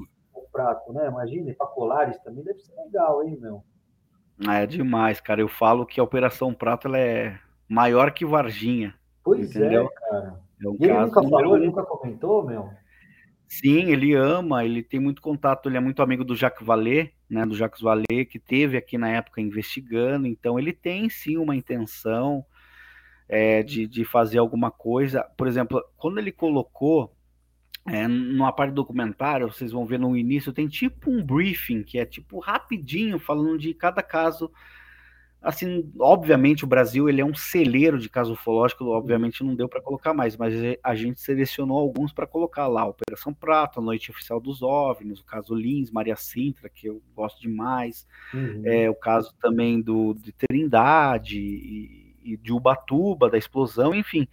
prato, 0.52 0.92
né? 0.92 1.08
Imagina, 1.08 1.54
para 1.54 1.66
colares 1.66 2.18
também 2.20 2.44
deve 2.44 2.60
ser 2.60 2.74
legal, 2.84 3.24
hein, 3.24 3.38
meu? 3.40 3.64
É 4.48 4.66
demais, 4.66 5.20
cara. 5.20 5.40
Eu 5.40 5.48
falo 5.48 5.86
que 5.86 6.00
a 6.00 6.04
Operação 6.04 6.52
Prato 6.52 6.88
ela 6.88 6.98
é 6.98 7.38
maior 7.68 8.12
que 8.12 8.24
Varginha. 8.24 8.94
Pois 9.24 9.54
é, 9.56 9.60
entendeu? 9.60 9.86
é, 9.86 10.10
cara. 10.10 10.40
É 10.62 10.68
um 10.68 10.76
e 10.78 10.84
ele 10.84 11.00
nunca 11.00 11.22
falou, 11.22 11.56
ele 11.56 11.66
nunca 11.66 11.82
comentou, 11.84 12.44
meu? 12.44 12.70
Sim, 13.48 13.90
ele 13.90 14.14
ama, 14.14 14.64
ele 14.64 14.82
tem 14.82 14.98
muito 14.98 15.20
contato, 15.20 15.68
ele 15.68 15.76
é 15.76 15.80
muito 15.80 16.02
amigo 16.02 16.24
do 16.24 16.34
Jacques 16.34 16.66
Vallée, 16.66 17.12
né, 17.28 17.44
do 17.44 17.54
Jacques 17.54 17.82
Vallée, 17.82 18.24
que 18.24 18.38
teve 18.38 18.78
aqui 18.78 18.96
na 18.96 19.10
época 19.10 19.42
investigando, 19.42 20.26
então 20.26 20.58
ele 20.58 20.72
tem 20.72 21.10
sim 21.10 21.36
uma 21.36 21.54
intenção 21.54 22.46
é, 23.28 23.62
de, 23.62 23.86
de 23.86 24.04
fazer 24.06 24.38
alguma 24.38 24.70
coisa. 24.70 25.24
Por 25.36 25.46
exemplo, 25.46 25.84
quando 25.98 26.18
ele 26.18 26.32
colocou 26.32 27.14
é, 27.86 28.06
numa 28.06 28.52
parte 28.52 28.70
do 28.70 28.76
documentário, 28.76 29.52
vocês 29.52 29.72
vão 29.72 29.84
ver 29.84 29.98
no 29.98 30.16
início, 30.16 30.52
tem 30.52 30.68
tipo 30.68 31.10
um 31.10 31.22
briefing, 31.22 31.82
que 31.82 31.98
é 31.98 32.04
tipo 32.04 32.38
rapidinho, 32.38 33.18
falando 33.18 33.58
de 33.58 33.74
cada 33.74 34.02
caso 34.02 34.50
assim, 35.42 35.90
obviamente 35.98 36.62
o 36.62 36.68
Brasil 36.68 37.08
ele 37.08 37.20
é 37.20 37.24
um 37.24 37.34
celeiro 37.34 37.98
de 37.98 38.08
caso 38.08 38.34
ufológico, 38.34 38.84
obviamente 38.84 39.42
não 39.42 39.56
deu 39.56 39.68
para 39.68 39.82
colocar 39.82 40.14
mais, 40.14 40.36
mas 40.36 40.54
a 40.82 40.94
gente 40.94 41.20
selecionou 41.20 41.78
alguns 41.78 42.12
para 42.12 42.28
colocar 42.28 42.68
lá, 42.68 42.86
Operação 42.86 43.34
Prato, 43.34 43.80
a 43.80 43.82
Noite 43.82 44.10
Oficial 44.10 44.40
dos 44.40 44.62
OVNIs, 44.62 45.18
o 45.18 45.24
caso 45.24 45.54
Lins, 45.54 45.90
Maria 45.90 46.14
Sintra, 46.14 46.68
que 46.68 46.86
eu 46.88 47.02
gosto 47.14 47.40
demais, 47.40 48.06
uhum. 48.32 48.62
é, 48.64 48.88
o 48.88 48.94
caso 48.94 49.34
também 49.40 49.80
do 49.80 50.14
de 50.14 50.30
Trindade 50.30 51.40
e, 51.40 52.14
e 52.22 52.36
de 52.36 52.52
Ubatuba, 52.52 53.28
da 53.28 53.36
explosão, 53.36 53.92
enfim. 53.92 54.28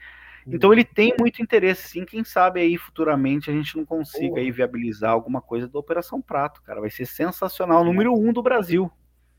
Então 0.47 0.71
ele 0.73 0.83
tem 0.83 1.13
muito 1.19 1.41
interesse, 1.41 1.89
sim. 1.89 2.05
Quem 2.05 2.23
sabe 2.23 2.59
aí 2.59 2.77
futuramente 2.77 3.49
a 3.49 3.53
gente 3.53 3.77
não 3.77 3.85
consiga 3.85 4.39
aí 4.39 4.51
viabilizar 4.51 5.11
alguma 5.11 5.41
coisa 5.41 5.67
da 5.67 5.79
Operação 5.79 6.21
Prato, 6.21 6.61
cara. 6.63 6.81
Vai 6.81 6.89
ser 6.89 7.05
sensacional, 7.05 7.83
número 7.83 8.13
um 8.13 8.33
do 8.33 8.41
Brasil. 8.41 8.91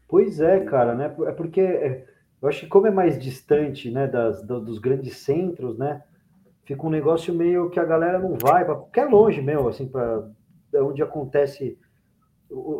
Pois 0.09 0.41
é, 0.41 0.61
cara, 0.61 0.95
né? 0.95 1.15
É 1.27 1.33
porque 1.33 1.61
é, 1.61 2.05
eu 2.43 2.49
acho 2.49 2.61
que 2.61 2.67
como 2.67 2.87
é 2.87 2.91
mais 2.91 3.19
distante, 3.19 3.91
né, 3.91 4.07
das, 4.07 4.43
dos 4.43 4.79
grandes 4.79 5.19
centros, 5.19 5.77
né? 5.79 6.03
Fica 6.65 6.87
um 6.87 6.91
negócio 6.91 7.35
meio 7.35 7.69
que 7.71 7.79
a 7.79 7.85
galera 7.85 8.19
não 8.19 8.37
vai, 8.37 8.65
porque 8.65 9.01
é 9.01 9.05
longe 9.05 9.43
mesmo, 9.43 9.69
assim, 9.69 9.89
para 9.89 10.31
onde 10.75 11.03
acontece 11.03 11.79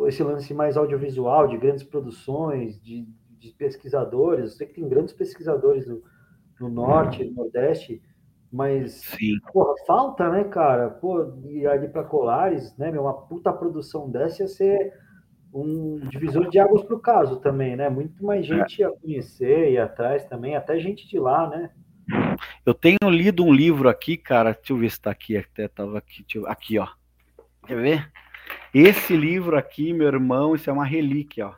esse 0.07 0.23
lance 0.23 0.53
mais 0.53 0.77
audiovisual, 0.77 1.47
de 1.47 1.57
grandes 1.57 1.83
produções, 1.83 2.81
de, 2.81 3.07
de 3.37 3.51
pesquisadores. 3.51 4.43
Eu 4.45 4.51
sei 4.51 4.67
que 4.67 4.73
tem 4.73 4.87
grandes 4.87 5.13
pesquisadores 5.13 5.87
no, 5.87 6.01
no 6.59 6.69
norte, 6.69 7.23
no 7.23 7.43
nordeste, 7.43 8.01
mas, 8.51 8.93
Sim. 9.01 9.39
porra, 9.53 9.73
falta, 9.87 10.29
né, 10.29 10.43
cara? 10.43 10.89
Pô, 10.89 11.33
e 11.45 11.65
ali 11.65 11.87
para 11.87 12.03
Colares, 12.03 12.75
né, 12.77 12.91
meu, 12.91 13.03
uma 13.03 13.13
puta 13.13 13.53
produção 13.53 14.09
dessa 14.09 14.43
ia 14.43 14.47
ser 14.47 14.93
um 15.53 15.99
divisor 16.09 16.49
de 16.49 16.59
águas 16.59 16.83
para 16.83 16.95
o 16.95 16.99
caso 16.99 17.37
também, 17.37 17.75
né? 17.75 17.89
Muito 17.89 18.23
mais 18.23 18.45
é. 18.45 18.55
gente 18.55 18.81
é. 18.81 18.85
ia 18.85 18.91
conhecer, 18.91 19.71
ia 19.71 19.85
atrás 19.85 20.25
também, 20.25 20.55
até 20.55 20.79
gente 20.79 21.07
de 21.07 21.19
lá, 21.19 21.49
né? 21.49 21.71
Eu 22.65 22.73
tenho 22.73 22.97
lido 23.09 23.43
um 23.43 23.53
livro 23.53 23.87
aqui, 23.87 24.17
cara, 24.17 24.51
deixa 24.51 24.73
eu 24.73 24.77
ver 24.77 24.89
se 24.89 24.97
está 24.97 25.11
aqui, 25.11 25.37
até 25.37 25.67
tava 25.67 25.97
aqui, 25.97 26.25
eu, 26.35 26.47
aqui, 26.47 26.77
ó. 26.77 26.87
Quer 27.65 27.75
ver? 27.75 28.11
Esse 28.73 29.15
livro 29.15 29.57
aqui, 29.57 29.93
meu 29.93 30.07
irmão, 30.07 30.55
isso 30.55 30.69
é 30.69 30.73
uma 30.73 30.85
relíquia, 30.85 31.47
ó. 31.47 31.53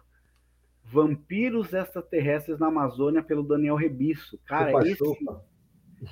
Vampiros 0.85 1.73
extraterrestres 1.73 2.59
na 2.59 2.67
Amazônia 2.67 3.23
pelo 3.23 3.41
Daniel 3.41 3.75
Rebisso. 3.75 4.39
Cara, 4.45 4.87
esse. 4.87 5.03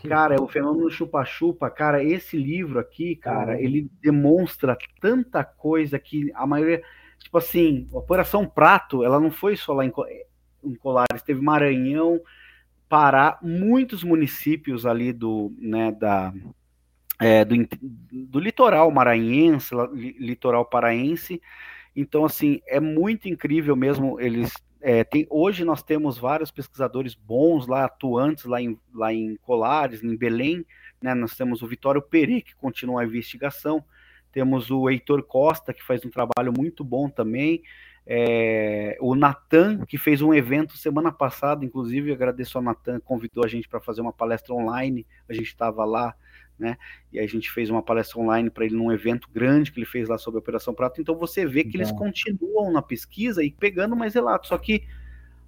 Cara, 0.08 0.36
é 0.36 0.40
o 0.40 0.48
fenômeno 0.50 0.90
chupa-chupa, 0.90 1.70
cara, 1.70 2.04
esse 2.04 2.38
livro 2.38 2.80
aqui, 2.80 3.16
cara, 3.16 3.54
ah, 3.54 3.62
ele 3.62 3.90
demonstra 4.02 4.78
tanta 5.00 5.44
coisa 5.44 6.00
que 6.00 6.32
a 6.34 6.46
maioria, 6.46 6.82
tipo 7.20 7.38
assim, 7.38 7.88
a 7.94 7.98
Operação 7.98 8.48
Prato, 8.48 9.04
ela 9.04 9.20
não 9.20 9.32
foi 9.32 9.56
só 9.56 9.74
lá 9.74 9.86
em, 9.86 9.94
em 10.64 10.76
Colares, 10.76 11.22
teve 11.24 11.42
Maranhão, 11.42 12.20
Pará, 12.88 13.40
muitos 13.42 14.04
municípios 14.04 14.86
ali 14.86 15.14
do, 15.14 15.54
né, 15.58 15.92
da, 15.94 16.34
é, 17.20 17.46
do, 17.46 17.56
do 18.12 18.40
litoral 18.40 18.92
maranhense, 18.92 19.74
litoral 19.94 20.66
paraense, 20.66 21.42
então, 21.96 22.26
assim, 22.26 22.62
é 22.68 22.80
muito 22.80 23.28
incrível 23.28 23.76
mesmo 23.76 24.20
eles 24.20 24.54
é, 24.82 25.04
tem, 25.04 25.28
hoje 25.30 25.64
nós 25.64 25.84
temos 25.84 26.18
vários 26.18 26.50
pesquisadores 26.50 27.14
bons 27.14 27.68
lá, 27.68 27.86
atuantes 27.86 28.46
lá 28.46 28.60
em, 28.60 28.78
lá 28.94 29.14
em 29.14 29.36
Colares, 29.38 30.04
em 30.04 30.16
Belém. 30.16 30.66
Né? 31.00 31.14
Nós 31.14 31.36
temos 31.36 31.62
o 31.62 31.68
Vitório 31.68 32.02
Peri, 32.02 32.42
que 32.42 32.56
continua 32.56 33.02
a 33.02 33.06
investigação. 33.06 33.84
Temos 34.32 34.72
o 34.72 34.90
Heitor 34.90 35.24
Costa, 35.24 35.74
que 35.74 35.84
faz 35.84 36.04
um 36.04 36.10
trabalho 36.10 36.52
muito 36.56 36.84
bom 36.84 37.10
também. 37.10 37.62
É, 38.08 38.98
o 39.00 39.14
Natan, 39.14 39.86
que 39.86 39.98
fez 39.98 40.22
um 40.22 40.34
evento 40.34 40.76
semana 40.76 41.12
passada, 41.12 41.64
inclusive 41.64 42.12
agradeço 42.12 42.58
ao 42.58 42.64
Natan, 42.64 43.00
convidou 43.00 43.46
a 43.46 43.48
gente 43.48 43.70
para 43.70 43.80
fazer 43.80 44.02
uma 44.02 44.14
palestra 44.14 44.56
online. 44.56 45.06
A 45.30 45.34
gente 45.34 45.48
estava 45.48 45.86
lá 45.86 46.16
né? 46.62 46.78
E 47.12 47.20
a 47.20 47.26
gente 47.26 47.52
fez 47.52 47.72
uma 47.72 47.82
palestra 47.82 48.22
online 48.22 48.50
para 48.52 48.64
ele 48.64 48.76
num 48.76 48.92
evento 48.92 49.28
grande 49.34 49.72
que 49.72 49.80
ele 49.80 49.86
fez 49.86 50.08
lá 50.08 50.18
sobre 50.18 50.38
a 50.38 50.42
Operação 50.42 50.76
Prato. 50.76 51.02
Então 51.02 51.16
você 51.16 51.44
vê 51.46 51.64
que 51.64 51.76
eles 51.76 51.92
continuam 51.92 52.72
na 52.72 52.84
pesquisa 52.84 53.44
e 53.44 53.52
pegando 53.52 53.96
mais 53.96 54.14
relatos. 54.14 54.48
Só 54.48 54.58
que 54.60 54.84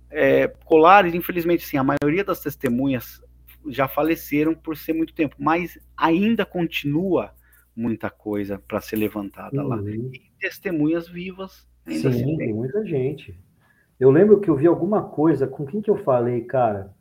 é, 0.09 0.47
Colares, 0.65 1.13
infelizmente, 1.13 1.65
sim, 1.65 1.77
a 1.77 1.83
maioria 1.83 2.23
das 2.23 2.41
testemunhas 2.41 3.21
já 3.67 3.87
faleceram 3.87 4.55
por 4.55 4.75
ser 4.75 4.93
muito 4.93 5.13
tempo, 5.13 5.35
mas 5.37 5.79
ainda 5.95 6.45
continua 6.45 7.31
muita 7.75 8.09
coisa 8.09 8.57
para 8.67 8.81
ser 8.81 8.95
levantada 8.95 9.61
uhum. 9.61 9.67
lá. 9.67 9.81
E 9.83 10.21
testemunhas 10.39 11.07
vivas. 11.07 11.67
Ainda 11.85 12.11
sim, 12.11 12.37
tem 12.37 12.53
muita 12.53 12.83
gente. 12.85 13.39
Eu 13.99 14.09
lembro 14.09 14.39
que 14.39 14.49
eu 14.49 14.55
vi 14.55 14.65
alguma 14.65 15.03
coisa, 15.03 15.45
com 15.45 15.65
quem 15.65 15.79
que 15.79 15.89
eu 15.91 15.97
falei, 16.03 16.41
cara? 16.41 16.91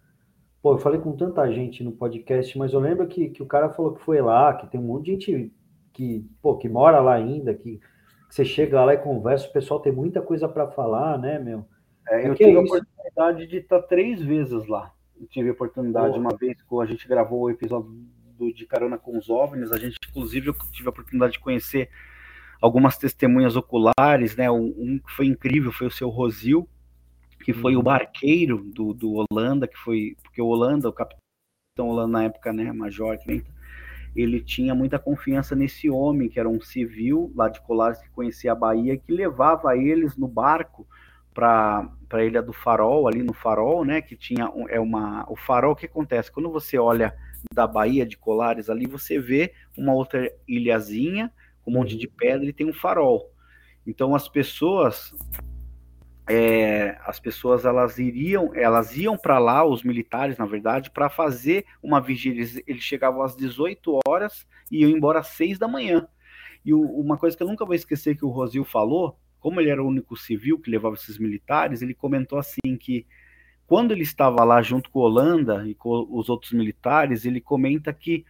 Pô, 0.63 0.75
eu 0.75 0.79
falei 0.79 1.01
com 1.01 1.17
tanta 1.17 1.51
gente 1.53 1.83
no 1.83 1.91
podcast, 1.91 2.57
mas 2.57 2.73
eu 2.73 2.79
lembro 2.79 3.09
que, 3.09 3.31
que 3.31 3.43
o 3.43 3.47
cara 3.47 3.71
falou 3.71 3.95
que 3.95 4.03
foi 4.03 4.21
lá, 4.21 4.55
que 4.55 4.69
tem 4.69 4.81
um 4.81 4.85
monte 4.85 5.07
de 5.07 5.11
gente 5.13 5.53
que, 5.93 6.25
pô, 6.41 6.57
que 6.57 6.69
mora 6.69 7.01
lá 7.01 7.15
ainda, 7.15 7.53
que, 7.53 7.79
que 7.79 8.35
você 8.35 8.45
chega 8.45 8.85
lá 8.85 8.95
e 8.95 8.99
conversa, 8.99 9.49
o 9.49 9.53
pessoal 9.53 9.81
tem 9.81 9.93
muita 9.93 10.23
coisa 10.23 10.49
para 10.49 10.69
falar, 10.69 11.19
né, 11.19 11.37
meu? 11.39 11.67
É, 12.09 12.29
eu 12.29 12.33
é 12.33 12.35
tive 12.37 12.57
a 12.57 12.61
oportunidade 12.61 13.47
de 13.49 13.57
estar 13.57 13.83
três 13.83 14.23
vezes 14.23 14.67
lá. 14.69 14.93
Eu 15.21 15.27
tive 15.27 15.49
a 15.49 15.53
oportunidade, 15.53 16.17
uma 16.17 16.37
vez, 16.37 16.63
quando 16.63 16.89
a 16.89 16.91
gente 16.91 17.09
gravou 17.09 17.43
o 17.43 17.51
episódio 17.51 17.91
do, 18.39 18.53
de 18.53 18.65
Carona 18.65 18.97
com 18.97 19.19
os 19.19 19.29
OVNIs, 19.29 19.73
a 19.73 19.79
gente, 19.79 19.99
inclusive, 20.09 20.49
eu 20.49 20.55
tive 20.71 20.87
a 20.87 20.91
oportunidade 20.91 21.35
de 21.35 21.41
conhecer 21.41 21.89
algumas 22.61 22.97
testemunhas 22.97 23.57
oculares, 23.57 24.37
né? 24.37 24.49
Um, 24.49 24.73
um 24.79 24.99
que 24.99 25.11
foi 25.11 25.27
incrível 25.27 25.73
foi 25.73 25.89
o 25.89 25.91
seu 25.91 26.09
Rosil, 26.09 26.69
que 27.43 27.53
foi 27.53 27.75
o 27.75 27.79
uhum. 27.79 27.85
barqueiro 27.85 28.63
do, 28.65 28.95
do 28.95 29.25
Holanda, 29.31 29.67
que 29.67 29.77
foi. 29.77 30.17
Porque 30.23 30.41
o 30.41 30.47
Holanda, 30.47 30.89
o 30.89 30.93
capitão 30.93 31.21
Holanda 31.79 32.13
na 32.13 32.25
época, 32.25 32.53
né, 32.53 32.73
Major, 32.73 33.19
ele 34.15 34.41
tinha 34.41 34.75
muita 34.75 34.99
confiança 34.99 35.55
nesse 35.55 35.89
homem, 35.91 36.29
que 36.29 36.39
era 36.39 36.49
um 36.49 36.61
civil 36.61 37.33
lá 37.35 37.49
de 37.49 37.61
Colares 37.63 38.01
que 38.01 38.11
conhecia 38.11 38.53
a 38.53 38.55
Bahia, 38.55 38.97
que 38.97 39.13
levava 39.13 39.77
eles 39.77 40.17
no 40.17 40.29
barco 40.29 40.87
para 41.35 41.91
a 42.11 42.25
ilha 42.25 42.43
do 42.43 42.53
Farol, 42.53 43.09
ali 43.09 43.23
no 43.23 43.33
Farol, 43.33 43.85
né, 43.85 44.03
que 44.03 44.15
tinha 44.15 44.53
é 44.69 44.79
uma 44.79 45.25
o 45.29 45.35
Farol, 45.35 45.73
o 45.73 45.77
que 45.77 45.87
acontece? 45.87 46.31
Quando 46.31 46.51
você 46.51 46.79
olha 46.79 47.17
da 47.55 47.67
Bahia 47.67 48.05
de 48.05 48.19
Colares 48.19 48.69
ali, 48.69 48.87
você 48.87 49.19
vê 49.19 49.53
uma 49.77 49.95
outra 49.95 50.31
ilhazinha 50.47 51.33
com 51.63 51.71
um 51.71 51.75
monte 51.75 51.97
de 51.97 52.07
uhum. 52.07 52.13
pedra 52.17 52.47
e 52.47 52.53
tem 52.53 52.69
um 52.69 52.75
farol. 52.75 53.31
Então 53.87 54.15
as 54.15 54.29
pessoas 54.29 55.15
é, 56.29 56.97
as 57.05 57.19
pessoas 57.19 57.65
elas 57.65 57.99
iriam, 57.99 58.55
elas 58.55 58.97
iam 58.97 59.17
para 59.17 59.39
lá, 59.39 59.65
os 59.65 59.83
militares, 59.83 60.39
na 60.39 60.47
verdade, 60.47 60.91
para 60.91 61.09
fazer 61.09 61.65
uma 61.83 62.01
vigília. 62.01 62.41
Eles, 62.41 62.63
eles, 62.67 62.83
chegavam 62.83 63.23
às 63.23 63.37
18 63.37 64.01
horas 64.07 64.47
e 64.71 64.83
iam 64.83 64.91
embora 64.91 65.21
às 65.21 65.29
6 65.29 65.59
da 65.59 65.67
manhã. 65.67 66.07
E 66.65 66.73
o, 66.73 66.81
uma 66.81 67.17
coisa 67.17 67.37
que 67.37 67.43
eu 67.43 67.49
nunca 67.49 67.65
vou 67.65 67.75
esquecer 67.75 68.17
que 68.17 68.25
o 68.25 68.31
Rosil 68.31 68.65
falou, 68.65 69.19
como 69.41 69.61
ele 69.61 69.71
era 69.71 69.83
o 69.83 69.89
único 69.89 70.17
civil 70.17 70.59
que 70.59 70.71
levava 70.71 70.95
esses 70.95 71.19
militares, 71.19 71.83
ele 71.83 71.95
comentou 71.95 72.39
assim 72.39 72.77
que 72.79 73.05
quando 73.67 73.93
ele 73.93 74.03
estava 74.03 74.45
lá 74.45 74.63
junto 74.63 74.91
com 74.91 75.01
a 75.01 75.05
Holanda 75.05 75.67
e 75.67 75.75
com 75.75 76.07
os 76.11 76.29
outros 76.29 76.53
militares, 76.53 77.25
ele 77.25 77.41
comenta 77.41 77.93
que 77.93 78.25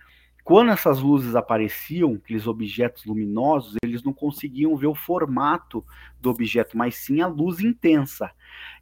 quando 0.44 0.73
essas 0.73 0.98
luzes 0.98 1.36
apareciam, 1.36 2.14
aqueles 2.14 2.47
objetos 2.47 3.05
luminosos, 3.05 3.77
eles 3.82 4.02
não 4.02 4.12
conseguiam 4.12 4.77
ver 4.77 4.89
o 4.89 4.94
formato 4.94 5.85
do 6.20 6.31
objeto, 6.31 6.77
mas 6.77 6.97
sim 6.97 7.20
a 7.20 7.28
luz 7.28 7.60
intensa. 7.60 8.31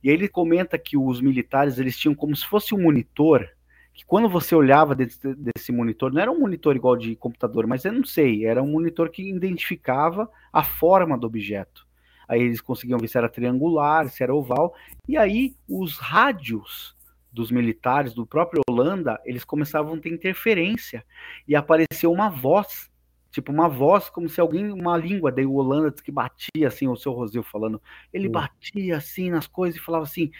E 0.02 0.08
aí 0.08 0.14
ele 0.14 0.28
comenta 0.28 0.78
que 0.78 0.96
os 0.96 1.20
militares 1.20 1.78
eles 1.78 1.98
tinham 1.98 2.14
como 2.14 2.34
se 2.34 2.46
fosse 2.46 2.74
um 2.74 2.82
monitor, 2.82 3.46
que 3.92 4.04
quando 4.06 4.28
você 4.28 4.54
olhava 4.54 4.94
desse, 4.94 5.34
desse 5.34 5.70
monitor, 5.70 6.12
não 6.12 6.22
era 6.22 6.32
um 6.32 6.40
monitor 6.40 6.74
igual 6.76 6.96
de 6.96 7.14
computador, 7.14 7.66
mas 7.66 7.84
eu 7.84 7.92
não 7.92 8.04
sei, 8.04 8.46
era 8.46 8.62
um 8.62 8.70
monitor 8.70 9.10
que 9.10 9.28
identificava 9.28 10.30
a 10.50 10.64
forma 10.64 11.18
do 11.18 11.26
objeto. 11.26 11.86
Aí 12.26 12.40
eles 12.40 12.60
conseguiam 12.60 12.98
ver 12.98 13.08
se 13.08 13.18
era 13.18 13.28
triangular, 13.28 14.08
se 14.08 14.22
era 14.22 14.34
oval, 14.34 14.74
e 15.06 15.16
aí 15.18 15.54
os 15.68 15.98
rádios 15.98 16.96
dos 17.32 17.50
militares, 17.50 18.12
do 18.12 18.26
próprio 18.26 18.62
Holanda, 18.68 19.20
eles 19.24 19.44
começavam 19.44 19.94
a 19.94 19.98
ter 19.98 20.12
interferência 20.12 21.04
e 21.46 21.54
apareceu 21.54 22.12
uma 22.12 22.28
voz, 22.28 22.90
tipo 23.30 23.52
uma 23.52 23.68
voz 23.68 24.08
como 24.08 24.28
se 24.28 24.40
alguém, 24.40 24.72
uma 24.72 24.96
língua, 24.96 25.30
daí 25.30 25.46
o 25.46 25.54
Holanda 25.54 25.92
que 25.92 26.10
batia 26.10 26.66
assim, 26.66 26.88
o 26.88 26.96
seu 26.96 27.12
Rosil 27.12 27.42
falando, 27.42 27.80
ele 28.12 28.28
hum. 28.28 28.32
batia 28.32 28.96
assim 28.96 29.30
nas 29.30 29.46
coisas 29.46 29.80
e 29.80 29.84
falava 29.84 30.04
assim, 30.04 30.30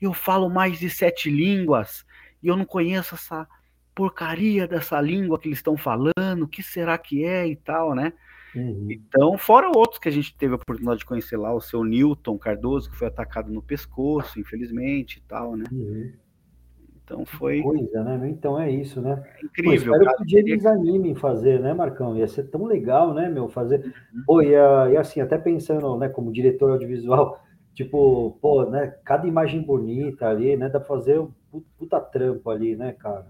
eu 0.00 0.14
falo 0.14 0.48
mais 0.48 0.78
de 0.78 0.88
sete 0.88 1.30
línguas 1.30 2.04
e 2.42 2.48
eu 2.48 2.56
não 2.56 2.64
conheço 2.64 3.14
essa 3.14 3.46
porcaria 3.94 4.66
dessa 4.66 5.00
língua 5.00 5.38
que 5.38 5.48
eles 5.48 5.58
estão 5.58 5.76
falando, 5.76 6.44
o 6.44 6.48
que 6.48 6.62
será 6.62 6.96
que 6.96 7.24
é 7.24 7.46
e 7.46 7.56
tal, 7.56 7.94
né? 7.94 8.12
Uhum. 8.54 8.88
Então, 8.90 9.38
fora 9.38 9.68
outros 9.68 9.98
que 9.98 10.08
a 10.08 10.12
gente 10.12 10.34
teve 10.34 10.52
a 10.52 10.56
oportunidade 10.56 11.00
de 11.00 11.04
conhecer 11.04 11.36
lá, 11.36 11.54
o 11.54 11.60
seu 11.60 11.84
Newton 11.84 12.38
Cardoso, 12.38 12.90
que 12.90 12.96
foi 12.96 13.08
atacado 13.08 13.52
no 13.52 13.62
pescoço, 13.62 14.40
infelizmente 14.40 15.18
e 15.18 15.20
tal, 15.22 15.56
né? 15.56 15.64
Uhum. 15.70 16.12
Então 17.10 17.26
foi. 17.26 17.60
Coisa, 17.60 18.04
né? 18.04 18.28
Então 18.28 18.60
é 18.60 18.70
isso, 18.70 19.00
né? 19.00 19.22
É 19.42 19.44
incrível. 19.44 19.92
Pô, 19.92 19.98
espero 19.98 20.16
que 20.16 20.22
o 20.22 20.26
dia 20.26 20.38
eles 20.38 20.64
animem 20.64 21.14
fazer, 21.16 21.58
né, 21.58 21.74
Marcão? 21.74 22.16
Ia 22.16 22.28
ser 22.28 22.44
tão 22.44 22.64
legal, 22.64 23.12
né, 23.12 23.28
meu? 23.28 23.48
Fazer. 23.48 23.84
Uhum. 24.14 24.22
Pô, 24.24 24.42
e, 24.42 24.50
e 24.52 24.96
assim, 24.96 25.20
até 25.20 25.36
pensando, 25.36 25.96
né, 25.98 26.08
como 26.08 26.32
diretor 26.32 26.70
audiovisual, 26.70 27.40
Tipo, 27.74 28.36
pô, 28.42 28.64
né? 28.64 28.94
Cada 29.04 29.26
imagem 29.26 29.62
bonita 29.62 30.28
ali, 30.28 30.56
né? 30.56 30.68
Dá 30.68 30.78
pra 30.78 30.88
fazer 30.88 31.18
um 31.18 31.30
puta 31.78 32.00
trampo 32.00 32.50
ali, 32.50 32.76
né, 32.76 32.92
cara? 32.92 33.26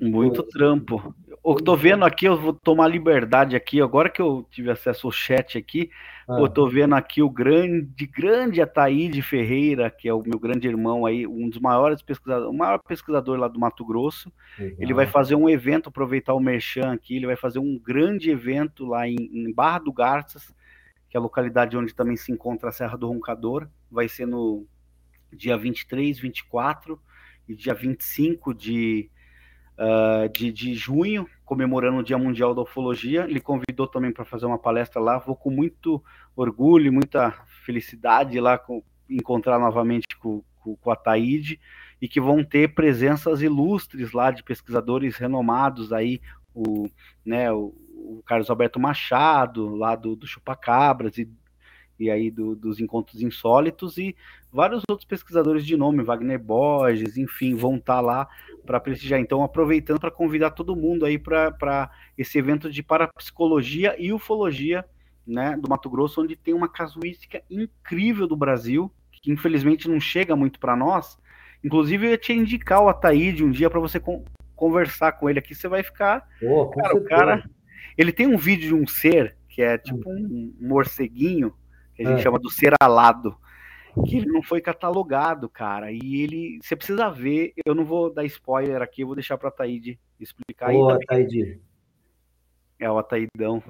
Muito 0.00 0.42
trampo. 0.42 1.14
Eu 1.44 1.54
tô 1.56 1.76
vendo 1.76 2.04
aqui, 2.04 2.26
eu 2.26 2.36
vou 2.36 2.52
tomar 2.52 2.86
liberdade 2.88 3.56
aqui, 3.56 3.80
agora 3.80 4.10
que 4.10 4.20
eu 4.20 4.46
tive 4.50 4.70
acesso 4.70 5.06
ao 5.06 5.12
chat 5.12 5.56
aqui, 5.56 5.90
ah. 6.28 6.38
eu 6.38 6.48
tô 6.48 6.68
vendo 6.68 6.94
aqui 6.94 7.22
o 7.22 7.30
grande, 7.30 8.06
grande 8.06 8.60
Ataíde 8.60 9.22
Ferreira, 9.22 9.90
que 9.90 10.08
é 10.08 10.12
o 10.12 10.22
meu 10.22 10.38
grande 10.38 10.68
irmão 10.68 11.06
aí, 11.06 11.26
um 11.26 11.48
dos 11.48 11.58
maiores 11.58 12.02
pesquisadores, 12.02 12.50
o 12.50 12.56
maior 12.56 12.78
pesquisador 12.78 13.38
lá 13.38 13.48
do 13.48 13.58
Mato 13.58 13.84
Grosso. 13.84 14.32
Legal. 14.58 14.76
Ele 14.80 14.94
vai 14.94 15.06
fazer 15.06 15.34
um 15.34 15.48
evento, 15.48 15.88
aproveitar 15.88 16.34
o 16.34 16.40
Merchan 16.40 16.92
aqui, 16.92 17.16
ele 17.16 17.26
vai 17.26 17.36
fazer 17.36 17.58
um 17.58 17.78
grande 17.78 18.30
evento 18.30 18.84
lá 18.86 19.08
em, 19.08 19.16
em 19.16 19.52
Barra 19.52 19.78
do 19.78 19.92
Garças, 19.92 20.54
que 21.08 21.16
é 21.16 21.18
a 21.18 21.22
localidade 21.22 21.76
onde 21.76 21.94
também 21.94 22.16
se 22.16 22.30
encontra 22.30 22.68
a 22.68 22.72
Serra 22.72 22.96
do 22.96 23.08
Roncador. 23.08 23.66
Vai 23.90 24.08
ser 24.08 24.26
no 24.26 24.66
dia 25.32 25.56
23, 25.56 26.18
24 26.18 27.00
e 27.48 27.54
dia 27.54 27.74
25 27.74 28.54
de 28.54 29.10
uh, 29.80 30.28
de, 30.28 30.52
de 30.52 30.74
junho, 30.74 31.26
comemorando 31.44 31.98
o 31.98 32.02
Dia 32.02 32.18
Mundial 32.18 32.54
da 32.54 32.62
Ufologia. 32.62 33.24
Ele 33.24 33.40
convidou 33.40 33.86
também 33.86 34.12
para 34.12 34.24
fazer 34.24 34.46
uma 34.46 34.58
palestra 34.58 35.00
lá. 35.00 35.18
Vou 35.18 35.34
com 35.34 35.50
muito 35.50 36.02
orgulho, 36.36 36.92
muita 36.92 37.32
felicidade 37.64 38.38
lá 38.38 38.58
com, 38.58 38.82
encontrar 39.08 39.58
novamente 39.58 40.16
com, 40.18 40.42
com, 40.60 40.76
com 40.76 40.90
a 40.90 40.96
Taíde 40.96 41.58
e 42.00 42.06
que 42.06 42.20
vão 42.20 42.44
ter 42.44 42.74
presenças 42.74 43.42
ilustres 43.42 44.12
lá 44.12 44.30
de 44.30 44.42
pesquisadores 44.42 45.16
renomados 45.16 45.92
aí, 45.92 46.20
o, 46.54 46.88
né, 47.24 47.52
o, 47.52 47.74
o 47.94 48.22
Carlos 48.24 48.48
Alberto 48.48 48.80
Machado, 48.80 49.74
lá 49.74 49.94
do, 49.94 50.16
do 50.16 50.26
Chupacabras 50.26 51.18
e 51.18 51.28
e 52.00 52.10
aí 52.10 52.30
do, 52.30 52.56
dos 52.56 52.80
encontros 52.80 53.20
insólitos 53.22 53.98
e 53.98 54.16
vários 54.52 54.82
outros 54.88 55.06
pesquisadores 55.06 55.64
de 55.64 55.76
nome, 55.76 56.02
Wagner 56.02 56.38
Borges, 56.38 57.16
enfim, 57.16 57.54
vão 57.54 57.76
estar 57.76 57.96
tá 57.96 58.00
lá 58.00 58.28
para 58.64 58.80
prestigiar. 58.80 59.20
Então, 59.20 59.42
aproveitando 59.42 60.00
para 60.00 60.10
convidar 60.10 60.50
todo 60.50 60.74
mundo 60.74 61.04
aí 61.04 61.18
para 61.18 61.90
esse 62.16 62.38
evento 62.38 62.70
de 62.70 62.82
parapsicologia 62.82 63.94
e 63.98 64.12
ufologia, 64.12 64.84
né, 65.26 65.56
do 65.56 65.68
Mato 65.68 65.88
Grosso, 65.90 66.22
onde 66.22 66.34
tem 66.34 66.54
uma 66.54 66.68
casuística 66.68 67.42
incrível 67.50 68.26
do 68.26 68.36
Brasil, 68.36 68.90
que 69.12 69.30
infelizmente 69.30 69.88
não 69.88 70.00
chega 70.00 70.34
muito 70.34 70.58
para 70.58 70.74
nós. 70.74 71.18
Inclusive, 71.62 72.06
eu 72.06 72.10
ia 72.12 72.18
te 72.18 72.32
indicar 72.32 72.82
o 72.82 72.88
Ataíde 72.88 73.44
um 73.44 73.50
dia 73.50 73.68
para 73.68 73.80
você 73.80 74.00
con 74.00 74.24
conversar 74.56 75.12
com 75.12 75.30
ele 75.30 75.38
aqui, 75.38 75.54
você 75.54 75.66
vai 75.68 75.82
ficar. 75.82 76.28
Oh, 76.42 76.66
cara, 76.68 76.94
o 76.94 77.04
cara. 77.04 77.50
Ele 77.96 78.12
tem 78.12 78.26
um 78.26 78.36
vídeo 78.36 78.68
de 78.68 78.74
um 78.74 78.86
ser 78.86 79.34
que 79.48 79.62
é 79.62 79.78
tipo 79.78 80.08
um 80.10 80.54
morceguinho 80.60 81.52
que 82.00 82.06
a 82.06 82.10
gente 82.10 82.20
é. 82.20 82.22
chama 82.22 82.38
do 82.38 82.50
ser 82.50 82.72
alado, 82.80 83.36
que 84.06 84.16
ele 84.16 84.26
não 84.26 84.42
foi 84.42 84.60
catalogado, 84.60 85.48
cara. 85.48 85.92
E 85.92 86.22
ele, 86.22 86.58
você 86.62 86.74
precisa 86.74 87.10
ver, 87.10 87.52
eu 87.64 87.74
não 87.74 87.84
vou 87.84 88.12
dar 88.12 88.24
spoiler 88.24 88.80
aqui, 88.80 89.02
eu 89.02 89.06
vou 89.06 89.16
deixar 89.16 89.36
para 89.36 89.50
Taíde 89.50 89.98
explicar 90.18 90.70
Ô, 90.74 90.88
aí. 90.90 90.96
Ataíde. 90.96 91.60
É 92.78 92.90
o 92.90 92.98
Ataídão. 92.98 93.62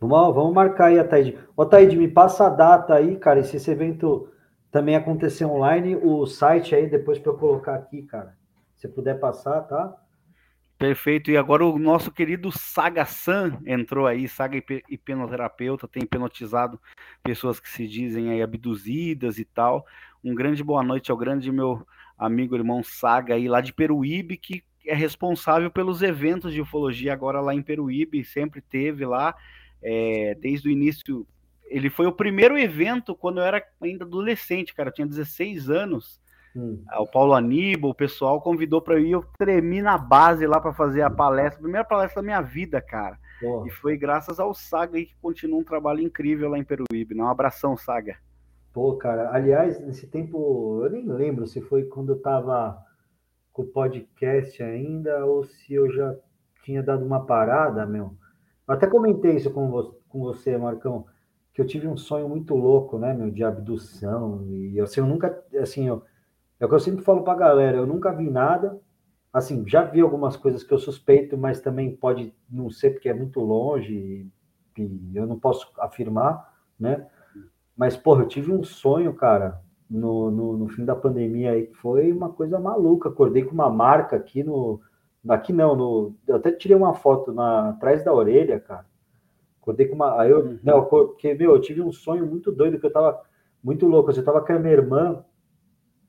Vamos, 0.00 0.34
vamos 0.34 0.52
marcar 0.52 0.86
aí, 0.86 0.98
Ataíde. 0.98 1.38
Ô, 1.56 1.62
Ataíde, 1.62 1.96
me 1.96 2.08
passa 2.08 2.46
a 2.46 2.50
data 2.50 2.94
aí, 2.94 3.16
cara, 3.16 3.40
e 3.40 3.44
se 3.44 3.56
esse 3.56 3.70
evento 3.70 4.28
também 4.70 4.96
acontecer 4.96 5.44
online, 5.44 5.96
o 5.96 6.26
site 6.26 6.74
aí, 6.74 6.88
depois 6.90 7.18
para 7.18 7.32
eu 7.32 7.38
colocar 7.38 7.74
aqui, 7.76 8.02
cara. 8.02 8.36
Se 8.74 8.88
puder 8.88 9.20
passar, 9.20 9.62
tá? 9.62 9.96
Perfeito. 10.78 11.30
E 11.30 11.36
agora 11.36 11.64
o 11.64 11.78
nosso 11.78 12.12
querido 12.12 12.52
Saga 12.52 13.06
San 13.06 13.58
entrou 13.64 14.06
aí, 14.06 14.28
Saga 14.28 14.62
hipnoterapeuta, 14.90 15.88
tem 15.88 16.02
hipnotizado 16.02 16.78
pessoas 17.22 17.58
que 17.58 17.68
se 17.68 17.88
dizem 17.88 18.30
aí 18.30 18.42
abduzidas 18.42 19.38
e 19.38 19.44
tal. 19.44 19.86
Um 20.22 20.34
grande 20.34 20.62
boa 20.62 20.82
noite 20.82 21.10
ao 21.10 21.16
grande 21.16 21.50
meu 21.50 21.86
amigo 22.18 22.54
irmão 22.54 22.82
Saga 22.82 23.34
aí 23.34 23.48
lá 23.48 23.62
de 23.62 23.72
Peruíbe, 23.72 24.36
que 24.36 24.62
é 24.86 24.94
responsável 24.94 25.70
pelos 25.70 26.02
eventos 26.02 26.52
de 26.52 26.60
ufologia 26.60 27.12
agora 27.12 27.40
lá 27.40 27.54
em 27.54 27.62
Peruíbe, 27.62 28.22
sempre 28.22 28.60
teve 28.60 29.04
lá, 29.06 29.34
é, 29.82 30.36
desde 30.38 30.68
o 30.68 30.70
início. 30.70 31.26
Ele 31.64 31.88
foi 31.88 32.06
o 32.06 32.12
primeiro 32.12 32.56
evento 32.56 33.14
quando 33.14 33.38
eu 33.38 33.44
era 33.44 33.64
ainda 33.80 34.04
adolescente, 34.04 34.74
cara, 34.74 34.90
eu 34.90 34.94
tinha 34.94 35.06
16 35.06 35.70
anos. 35.70 36.20
Hum. 36.56 36.82
O 36.98 37.06
Paulo 37.06 37.34
Aníbal, 37.34 37.90
o 37.90 37.94
pessoal 37.94 38.40
convidou 38.40 38.80
para 38.80 38.98
ir, 38.98 39.10
eu 39.10 39.24
tremi 39.38 39.82
na 39.82 39.98
base 39.98 40.46
lá 40.46 40.58
para 40.58 40.72
fazer 40.72 41.02
a 41.02 41.10
palestra, 41.10 41.58
a 41.58 41.62
primeira 41.62 41.84
palestra 41.84 42.22
da 42.22 42.26
minha 42.26 42.40
vida, 42.40 42.80
cara. 42.80 43.18
Porra. 43.40 43.66
E 43.66 43.70
foi 43.70 43.96
graças 43.98 44.40
ao 44.40 44.54
Saga 44.54 44.98
que 44.98 45.14
continua 45.20 45.60
um 45.60 45.64
trabalho 45.64 46.00
incrível 46.00 46.48
lá 46.48 46.58
em 46.58 46.64
Peruíbe. 46.64 47.14
Né? 47.14 47.22
Um 47.22 47.28
abração, 47.28 47.76
Saga. 47.76 48.16
Pô, 48.72 48.96
cara, 48.96 49.30
aliás, 49.32 49.78
nesse 49.80 50.06
tempo, 50.06 50.80
eu 50.82 50.90
nem 50.90 51.06
lembro 51.06 51.46
se 51.46 51.60
foi 51.60 51.84
quando 51.84 52.12
eu 52.12 52.20
tava 52.20 52.82
com 53.52 53.62
o 53.62 53.66
podcast 53.66 54.62
ainda 54.62 55.24
ou 55.24 55.44
se 55.44 55.74
eu 55.74 55.90
já 55.90 56.14
tinha 56.62 56.82
dado 56.82 57.04
uma 57.04 57.24
parada, 57.24 57.86
meu. 57.86 58.14
Eu 58.66 58.74
até 58.74 58.86
comentei 58.86 59.36
isso 59.36 59.50
com 59.50 59.70
você, 59.70 59.96
com 60.08 60.20
você, 60.20 60.56
Marcão, 60.56 61.06
que 61.54 61.60
eu 61.60 61.66
tive 61.66 61.86
um 61.86 61.96
sonho 61.96 62.28
muito 62.28 62.54
louco, 62.54 62.98
né, 62.98 63.14
meu, 63.14 63.30
de 63.30 63.44
abdução. 63.44 64.46
E 64.50 64.78
assim, 64.80 65.00
eu 65.00 65.06
nunca, 65.06 65.42
assim, 65.58 65.86
eu, 65.88 66.02
é 66.58 66.64
o 66.64 66.68
que 66.68 66.74
eu 66.74 66.80
sempre 66.80 67.04
falo 67.04 67.22
para 67.22 67.32
a 67.34 67.36
galera, 67.36 67.76
eu 67.76 67.86
nunca 67.86 68.12
vi 68.12 68.30
nada. 68.30 68.80
Assim, 69.32 69.64
já 69.68 69.82
vi 69.82 70.00
algumas 70.00 70.36
coisas 70.36 70.64
que 70.64 70.72
eu 70.72 70.78
suspeito, 70.78 71.36
mas 71.36 71.60
também 71.60 71.94
pode 71.94 72.34
não 72.50 72.70
ser 72.70 72.90
porque 72.90 73.08
é 73.08 73.14
muito 73.14 73.40
longe 73.40 73.92
e, 73.94 74.82
e 74.82 75.16
eu 75.16 75.26
não 75.26 75.38
posso 75.38 75.70
afirmar, 75.78 76.54
né? 76.78 77.06
Mas, 77.76 77.96
porra, 77.96 78.22
eu 78.22 78.28
tive 78.28 78.50
um 78.50 78.64
sonho, 78.64 79.12
cara, 79.12 79.60
no, 79.90 80.30
no, 80.30 80.56
no, 80.56 80.68
fim 80.68 80.84
da 80.84 80.96
pandemia 80.96 81.52
aí, 81.52 81.66
que 81.66 81.74
foi 81.76 82.10
uma 82.10 82.30
coisa 82.30 82.58
maluca. 82.58 83.10
Acordei 83.10 83.44
com 83.44 83.52
uma 83.52 83.68
marca 83.68 84.16
aqui 84.16 84.42
no. 84.42 84.80
Aqui 85.28 85.52
não, 85.52 85.76
no, 85.76 86.14
eu 86.26 86.36
até 86.36 86.52
tirei 86.52 86.76
uma 86.76 86.94
foto 86.94 87.32
na, 87.32 87.70
atrás 87.70 88.02
da 88.02 88.14
orelha, 88.14 88.58
cara. 88.58 88.86
Acordei 89.60 89.86
com 89.86 89.94
uma. 89.94 90.20
Aí 90.20 90.30
eu, 90.30 90.40
uhum. 90.40 90.58
não, 90.62 90.84
porque, 90.86 91.34
meu, 91.34 91.52
eu 91.52 91.60
tive 91.60 91.82
um 91.82 91.92
sonho 91.92 92.26
muito 92.26 92.50
doido, 92.50 92.78
que 92.78 92.86
eu 92.86 92.92
tava 92.92 93.20
muito 93.62 93.86
louco. 93.86 94.10
Eu 94.10 94.24
tava 94.24 94.40
com 94.40 94.52
a 94.52 94.58
minha 94.58 94.72
irmã 94.72 95.22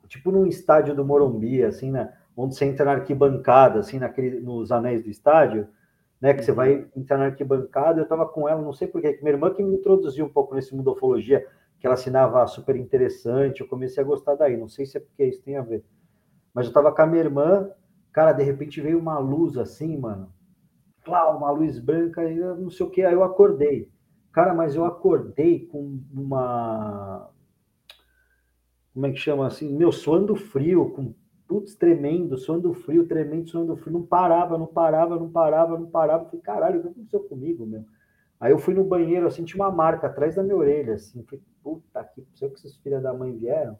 tipo 0.07 0.31
num 0.31 0.45
estádio 0.45 0.95
do 0.95 1.05
Morumbi, 1.05 1.63
assim, 1.63 1.91
né? 1.91 2.13
Onde 2.35 2.55
você 2.55 2.65
entra 2.65 2.85
na 2.85 2.91
arquibancada, 2.93 3.79
assim, 3.79 3.99
naquele, 3.99 4.39
nos 4.39 4.71
anéis 4.71 5.03
do 5.03 5.09
estádio, 5.09 5.67
né? 6.21 6.33
Que 6.33 6.43
você 6.43 6.51
vai 6.51 6.75
uhum. 6.75 6.85
entrar 6.97 7.17
na 7.17 7.25
arquibancada. 7.25 8.01
Eu 8.01 8.07
tava 8.07 8.27
com 8.27 8.47
ela, 8.47 8.61
não 8.61 8.73
sei 8.73 8.87
porquê, 8.87 9.13
que 9.13 9.23
minha 9.23 9.33
irmã 9.33 9.53
que 9.53 9.63
me 9.63 9.75
introduziu 9.75 10.25
um 10.25 10.29
pouco 10.29 10.55
nesse 10.55 10.75
mundo 10.75 10.91
ufologia, 10.91 11.45
que 11.79 11.85
ela 11.85 11.95
assinava 11.95 12.45
super 12.47 12.75
interessante. 12.75 13.61
Eu 13.61 13.67
comecei 13.67 14.03
a 14.03 14.05
gostar 14.05 14.35
daí. 14.35 14.57
Não 14.57 14.67
sei 14.67 14.85
se 14.85 14.97
é 14.97 14.99
porque 14.99 15.25
isso 15.25 15.41
tem 15.43 15.57
a 15.57 15.61
ver. 15.61 15.83
Mas 16.53 16.67
eu 16.67 16.73
tava 16.73 16.91
com 16.91 17.01
a 17.01 17.07
minha 17.07 17.23
irmã, 17.23 17.69
cara, 18.11 18.33
de 18.33 18.43
repente 18.43 18.81
veio 18.81 18.99
uma 18.99 19.19
luz 19.19 19.57
assim, 19.57 19.97
mano. 19.97 20.31
Clau, 21.03 21.37
uma 21.37 21.51
luz 21.51 21.79
branca, 21.79 22.23
e 22.29 22.35
não 22.35 22.69
sei 22.69 22.85
o 22.85 22.89
que. 22.89 23.03
Aí 23.03 23.13
eu 23.13 23.23
acordei. 23.23 23.89
Cara, 24.31 24.53
mas 24.53 24.75
eu 24.75 24.85
acordei 24.85 25.65
com 25.65 25.99
uma 26.13 27.29
como 28.97 29.05
é 29.05 29.11
que 29.11 29.19
chama 29.19 29.45
assim, 29.45 29.71
meu, 29.77 29.91
suando 29.91 30.35
frio, 30.35 30.89
com 30.89 31.13
putz, 31.47 31.75
tremendo, 31.75 32.35
suando 32.35 32.73
frio, 32.73 33.07
tremendo, 33.07 33.47
suando 33.47 33.77
frio, 33.77 33.93
não 33.93 34.01
parava, 34.01 34.57
não 34.57 34.65
parava, 34.65 35.19
não 35.19 35.29
parava, 35.29 35.77
não 35.77 35.85
parava. 35.85 36.23
Eu 36.23 36.29
falei, 36.29 36.41
caralho, 36.41 36.79
o 36.79 36.81
que 36.81 36.87
aconteceu 36.87 37.19
comigo, 37.19 37.63
meu? 37.63 37.85
Aí 38.39 38.51
eu 38.51 38.57
fui 38.57 38.73
no 38.73 38.83
banheiro, 38.83 39.27
assim, 39.27 39.45
tinha 39.45 39.63
uma 39.63 39.71
marca 39.71 40.07
atrás 40.07 40.33
da 40.33 40.41
minha 40.41 40.55
orelha, 40.55 40.95
assim, 40.95 41.23
falei, 41.25 41.45
puta 41.61 42.03
que, 42.05 42.21
não 42.21 42.35
sei 42.35 42.47
o 42.47 42.51
que 42.51 42.57
esses 42.57 42.75
filhos 42.77 43.03
da 43.03 43.13
mãe 43.13 43.37
vieram. 43.37 43.79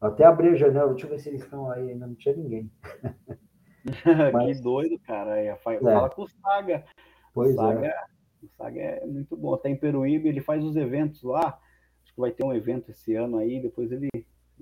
até 0.00 0.24
abri 0.24 0.48
a 0.48 0.54
janela, 0.56 0.90
deixa 0.90 1.06
eu 1.06 1.10
ver 1.10 1.20
se 1.20 1.28
eles 1.28 1.42
estão 1.42 1.70
aí, 1.70 1.88
ainda 1.88 2.08
não 2.08 2.16
tinha 2.16 2.34
ninguém. 2.34 2.68
Mas... 4.34 4.56
que 4.56 4.62
doido, 4.64 4.98
cara. 5.06 5.38
É, 5.38 5.54
fala 5.58 5.76
é. 5.76 6.08
com 6.08 6.22
o 6.22 6.28
Saga. 6.28 6.84
Pois 7.32 7.52
o 7.52 7.54
Saga, 7.54 7.86
é. 7.86 8.04
O 8.42 8.48
Saga 8.48 8.80
é 8.80 9.06
muito 9.06 9.36
bom. 9.36 9.54
Até 9.54 9.68
em 9.68 9.76
Peruíbe, 9.76 10.28
ele 10.28 10.40
faz 10.40 10.64
os 10.64 10.74
eventos 10.74 11.22
lá. 11.22 11.56
Acho 12.02 12.12
que 12.12 12.20
vai 12.20 12.32
ter 12.32 12.44
um 12.44 12.52
evento 12.52 12.90
esse 12.90 13.14
ano 13.14 13.38
aí, 13.38 13.60
depois 13.62 13.92
ele 13.92 14.08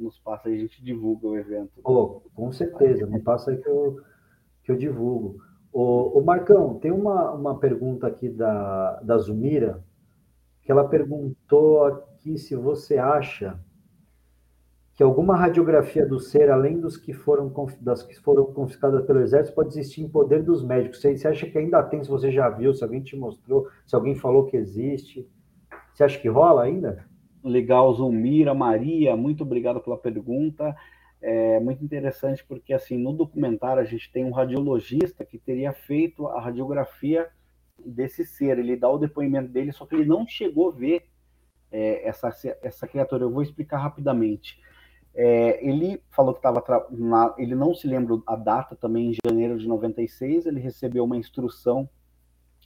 nos 0.03 0.19
passa, 0.19 0.49
a 0.49 0.53
gente 0.53 0.83
divulga 0.83 1.27
o 1.27 1.37
evento. 1.37 1.81
Oh, 1.85 2.20
com 2.35 2.51
certeza, 2.53 3.07
me 3.07 3.20
passa 3.20 3.51
aí 3.51 3.59
que 3.59 3.69
eu, 3.69 4.01
que 4.65 4.73
eu 4.73 4.77
divulgo. 4.77 5.39
O, 5.73 6.20
Marcão, 6.23 6.79
tem 6.79 6.91
uma, 6.91 7.31
uma 7.33 7.59
pergunta 7.59 8.07
aqui 8.07 8.29
da, 8.29 9.01
da 9.01 9.19
Zumira, 9.19 9.85
que 10.62 10.73
ela 10.73 10.89
perguntou 10.89 11.85
aqui 11.85 12.39
se 12.39 12.57
você 12.57 12.99
acha 12.99 13.59
que 14.95 15.03
alguma 15.03 15.37
radiografia 15.37 16.05
do 16.05 16.19
ser, 16.19 16.51
além 16.51 16.81
dos 16.81 16.97
que 16.97 17.12
foram 17.12 17.53
das 17.81 18.03
que 18.03 18.19
foram 18.19 18.47
confiscadas 18.47 19.05
pelo 19.05 19.20
exército, 19.20 19.55
pode 19.55 19.69
existir 19.69 20.03
em 20.03 20.09
poder 20.09 20.43
dos 20.43 20.65
médicos. 20.65 21.01
Você, 21.01 21.16
você 21.16 21.29
acha 21.29 21.47
que 21.47 21.57
ainda 21.57 21.83
tem, 21.85 22.03
se 22.03 22.11
você 22.11 22.33
já 22.33 22.49
viu, 22.49 22.75
se 22.75 22.83
alguém 22.83 23.01
te 23.01 23.16
mostrou, 23.16 23.69
se 23.87 23.95
alguém 23.95 24.16
falou 24.16 24.47
que 24.47 24.57
existe? 24.57 25.31
Você 25.95 26.03
acha 26.03 26.19
que 26.19 26.29
rola 26.29 26.65
ainda? 26.65 27.07
Legal, 27.49 27.93
Zulmira, 27.95 28.55
Maria, 28.55 29.16
muito 29.16 29.43
obrigado 29.43 29.81
pela 29.81 29.97
pergunta. 29.97 30.77
É 31.20 31.59
muito 31.59 31.85
interessante 31.85 32.45
porque, 32.45 32.73
assim, 32.73 32.97
no 32.97 33.12
documentário 33.12 33.83
a 33.83 33.85
gente 33.85 34.11
tem 34.12 34.25
um 34.25 34.31
radiologista 34.31 35.25
que 35.25 35.39
teria 35.39 35.73
feito 35.73 36.29
a 36.29 36.41
radiografia 36.41 37.29
desse 37.85 38.25
ser. 38.25 38.59
Ele 38.59 38.77
dá 38.77 38.89
o 38.89 38.99
depoimento 38.99 39.49
dele, 39.49 39.73
só 39.73 39.85
que 39.85 39.97
ele 39.97 40.05
não 40.05 40.27
chegou 40.27 40.69
a 40.69 40.73
ver 40.73 41.09
é, 41.73 42.07
essa, 42.07 42.33
essa 42.62 42.87
criatura. 42.87 43.25
Eu 43.25 43.31
vou 43.31 43.43
explicar 43.43 43.79
rapidamente. 43.79 44.61
É, 45.15 45.66
ele 45.66 46.01
falou 46.11 46.33
que 46.33 46.39
estava. 46.39 46.62
Ele 47.37 47.55
não 47.55 47.75
se 47.75 47.89
lembra 47.89 48.20
a 48.25 48.37
data, 48.37 48.77
também 48.77 49.11
em 49.11 49.16
janeiro 49.27 49.59
de 49.59 49.66
96. 49.66 50.47
Ele 50.47 50.61
recebeu 50.61 51.03
uma 51.03 51.16
instrução 51.16 51.89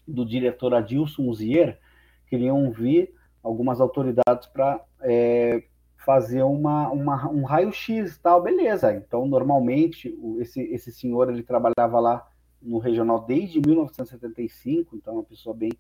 do 0.07 0.27
diretor 0.27 0.75
Adilson 0.75 1.33
Zier, 1.33 1.79
que 2.27 2.37
iriam 2.37 2.71
vir 2.71 3.15
algumas 3.43 3.81
autoridades 3.81 4.47
para 4.47 4.81
é, 5.01 5.63
fazer 6.05 6.43
uma, 6.43 6.89
uma 6.91 7.29
um 7.31 7.45
raio-x 7.45 8.19
tal, 8.19 8.43
beleza. 8.43 8.93
Então, 8.95 9.27
normalmente, 9.27 10.17
esse, 10.39 10.61
esse 10.61 10.93
senhor 10.93 11.31
ele 11.31 11.43
trabalhava 11.43 11.99
lá 12.01 12.27
no 12.61 12.79
regional 12.79 13.25
desde 13.25 13.61
1975, 13.61 14.97
então 14.97 15.15
é 15.15 15.17
uma 15.17 15.25
pessoa 15.25 15.55
bem 15.55 15.73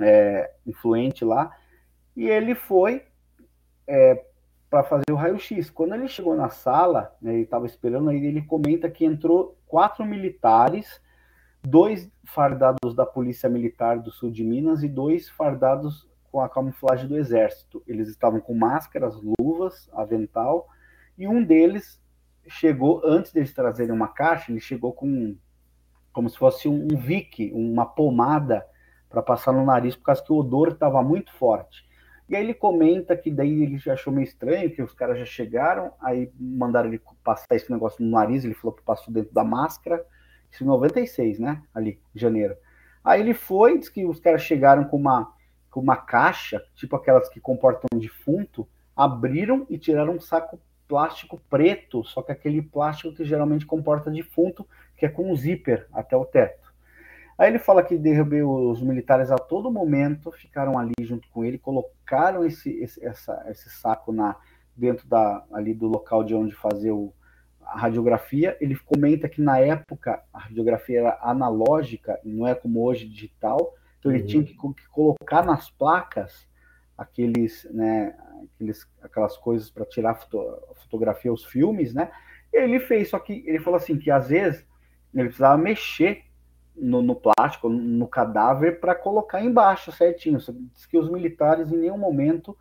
é, 0.00 0.52
influente 0.66 1.24
lá, 1.24 1.56
e 2.16 2.28
ele 2.28 2.54
foi 2.54 3.04
é, 3.86 4.24
para 4.68 4.82
fazer 4.82 5.10
o 5.10 5.16
raio-x. 5.16 5.70
Quando 5.70 5.94
ele 5.94 6.08
chegou 6.08 6.34
na 6.36 6.48
sala, 6.48 7.16
né, 7.22 7.34
ele 7.34 7.42
estava 7.42 7.66
esperando, 7.66 8.10
aí 8.10 8.24
ele 8.24 8.42
comenta 8.42 8.90
que 8.90 9.04
entrou 9.04 9.56
quatro 9.66 10.04
militares, 10.04 11.00
dois 11.62 12.10
fardados 12.24 12.94
da 12.94 13.06
Polícia 13.06 13.48
Militar 13.48 13.98
do 13.98 14.10
Sul 14.10 14.30
de 14.30 14.44
Minas 14.44 14.82
e 14.82 14.88
dois 14.88 15.28
fardados 15.28 16.09
com 16.30 16.40
a 16.40 16.48
camuflagem 16.48 17.08
do 17.08 17.16
Exército. 17.16 17.82
Eles 17.86 18.08
estavam 18.08 18.40
com 18.40 18.54
máscaras, 18.54 19.14
luvas, 19.38 19.88
avental, 19.92 20.68
e 21.18 21.26
um 21.26 21.42
deles 21.42 22.00
chegou, 22.48 23.02
antes 23.04 23.32
deles 23.32 23.52
trazerem 23.52 23.92
uma 23.92 24.08
caixa, 24.08 24.50
ele 24.50 24.60
chegou 24.60 24.92
com 24.92 25.36
como 26.12 26.28
se 26.28 26.36
fosse 26.36 26.68
um, 26.68 26.88
um 26.92 27.72
uma 27.72 27.86
pomada 27.86 28.66
para 29.08 29.22
passar 29.22 29.52
no 29.52 29.64
nariz, 29.64 29.94
por 29.96 30.04
causa 30.04 30.22
que 30.22 30.32
o 30.32 30.36
odor 30.36 30.68
estava 30.68 31.02
muito 31.02 31.32
forte. 31.34 31.88
E 32.28 32.36
aí 32.36 32.44
ele 32.44 32.54
comenta 32.54 33.16
que 33.16 33.30
daí 33.30 33.62
ele 33.62 33.76
já 33.76 33.94
achou 33.94 34.12
meio 34.12 34.24
estranho, 34.24 34.70
que 34.70 34.82
os 34.82 34.94
caras 34.94 35.18
já 35.18 35.24
chegaram, 35.24 35.92
aí 36.00 36.32
mandaram 36.38 36.88
ele 36.88 37.02
passar 37.24 37.56
esse 37.56 37.70
negócio 37.70 38.04
no 38.04 38.10
nariz, 38.10 38.44
ele 38.44 38.54
falou 38.54 38.76
que 38.76 38.82
passou 38.82 39.12
dentro 39.12 39.32
da 39.34 39.42
máscara, 39.42 40.04
isso 40.50 40.62
em 40.62 40.66
96, 40.66 41.40
né, 41.40 41.62
ali, 41.74 42.00
janeiro. 42.14 42.56
Aí 43.04 43.20
ele 43.20 43.34
foi, 43.34 43.78
disse 43.78 43.92
que 43.92 44.06
os 44.06 44.20
caras 44.20 44.42
chegaram 44.42 44.84
com 44.84 44.96
uma, 44.96 45.32
uma 45.78 45.96
caixa, 45.96 46.62
tipo 46.74 46.96
aquelas 46.96 47.28
que 47.28 47.38
comportam 47.38 47.98
defunto, 47.98 48.66
abriram 48.96 49.66
e 49.70 49.78
tiraram 49.78 50.14
um 50.14 50.20
saco 50.20 50.58
plástico 50.88 51.40
preto, 51.48 52.02
só 52.02 52.20
que 52.20 52.32
aquele 52.32 52.60
plástico 52.60 53.14
que 53.14 53.24
geralmente 53.24 53.64
comporta 53.64 54.10
defunto, 54.10 54.66
que 54.96 55.06
é 55.06 55.08
com 55.08 55.30
um 55.30 55.36
zíper 55.36 55.86
até 55.92 56.16
o 56.16 56.24
teto. 56.24 56.70
Aí 57.38 57.48
ele 57.48 57.58
fala 57.58 57.82
que 57.82 57.96
derrubou 57.96 58.70
os 58.70 58.82
militares 58.82 59.30
a 59.30 59.38
todo 59.38 59.70
momento, 59.70 60.30
ficaram 60.32 60.78
ali 60.78 60.92
junto 61.00 61.26
com 61.30 61.44
ele, 61.44 61.56
colocaram 61.56 62.44
esse, 62.44 62.70
esse, 62.82 63.02
essa, 63.02 63.46
esse 63.48 63.70
saco 63.70 64.12
na, 64.12 64.36
dentro 64.76 65.08
da, 65.08 65.44
ali 65.52 65.72
do 65.72 65.86
local 65.86 66.22
de 66.22 66.34
onde 66.34 66.54
fazer 66.54 66.90
o, 66.90 67.14
a 67.62 67.78
radiografia. 67.78 68.58
Ele 68.60 68.76
comenta 68.76 69.28
que 69.28 69.40
na 69.40 69.58
época 69.58 70.22
a 70.32 70.38
radiografia 70.40 70.98
era 70.98 71.18
analógica, 71.22 72.20
não 72.24 72.46
é 72.46 72.54
como 72.54 72.84
hoje 72.84 73.08
digital, 73.08 73.74
então 74.00 74.10
ele 74.10 74.22
uhum. 74.22 74.26
tinha 74.26 74.44
que, 74.44 74.54
que, 74.54 74.88
colocar 74.88 75.44
nas 75.44 75.70
placas 75.70 76.48
aqueles, 76.96 77.68
né, 77.70 78.16
aqueles, 78.54 78.90
aquelas 79.00 79.36
coisas 79.36 79.70
para 79.70 79.84
tirar 79.84 80.14
foto, 80.14 80.42
fotografia, 80.82 81.32
os 81.32 81.44
filmes, 81.44 81.94
né? 81.94 82.10
E 82.52 82.56
ele 82.58 82.80
fez, 82.80 83.10
só 83.10 83.18
que 83.18 83.44
ele 83.46 83.60
falou 83.60 83.76
assim 83.76 83.98
que 83.98 84.10
às 84.10 84.28
vezes 84.28 84.66
ele 85.14 85.24
precisava 85.24 85.56
mexer 85.56 86.24
no, 86.74 87.02
no 87.02 87.14
plástico, 87.14 87.68
no 87.68 88.08
cadáver, 88.08 88.80
para 88.80 88.94
colocar 88.94 89.40
embaixo 89.42 89.92
certinho. 89.92 90.38
Diz 90.38 90.86
que 90.86 90.98
os 90.98 91.10
militares 91.10 91.70
em 91.70 91.76
nenhum 91.76 91.98
momento 91.98 92.56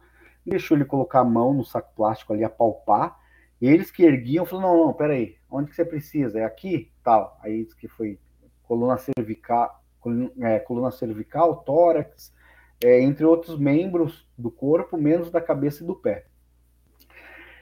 deixou 0.45 0.75
ele 0.75 0.85
colocar 0.85 1.19
a 1.21 1.25
mão 1.25 1.53
no 1.53 1.63
saco 1.63 1.93
plástico 1.95 2.33
ali, 2.33 2.43
apalpar. 2.43 3.17
Eles 3.61 3.91
que 3.91 4.03
erguiam, 4.03 4.45
falaram, 4.45 4.77
não, 4.77 4.85
não, 4.87 4.93
peraí, 4.93 5.37
onde 5.49 5.69
que 5.69 5.75
você 5.75 5.85
precisa? 5.85 6.39
É 6.39 6.43
aqui? 6.43 6.91
Tal. 7.03 7.37
Aí 7.41 7.63
diz 7.63 7.73
que 7.73 7.87
foi 7.87 8.19
coluna 8.63 8.97
cervical, 8.97 9.78
coluna, 9.99 10.31
é, 10.41 10.59
coluna 10.59 10.91
cervical, 10.91 11.57
tórax, 11.63 12.33
é, 12.83 13.01
entre 13.01 13.25
outros 13.25 13.59
membros 13.59 14.27
do 14.37 14.49
corpo, 14.49 14.97
menos 14.97 15.29
da 15.29 15.41
cabeça 15.41 15.83
e 15.83 15.87
do 15.87 15.95
pé. 15.95 16.25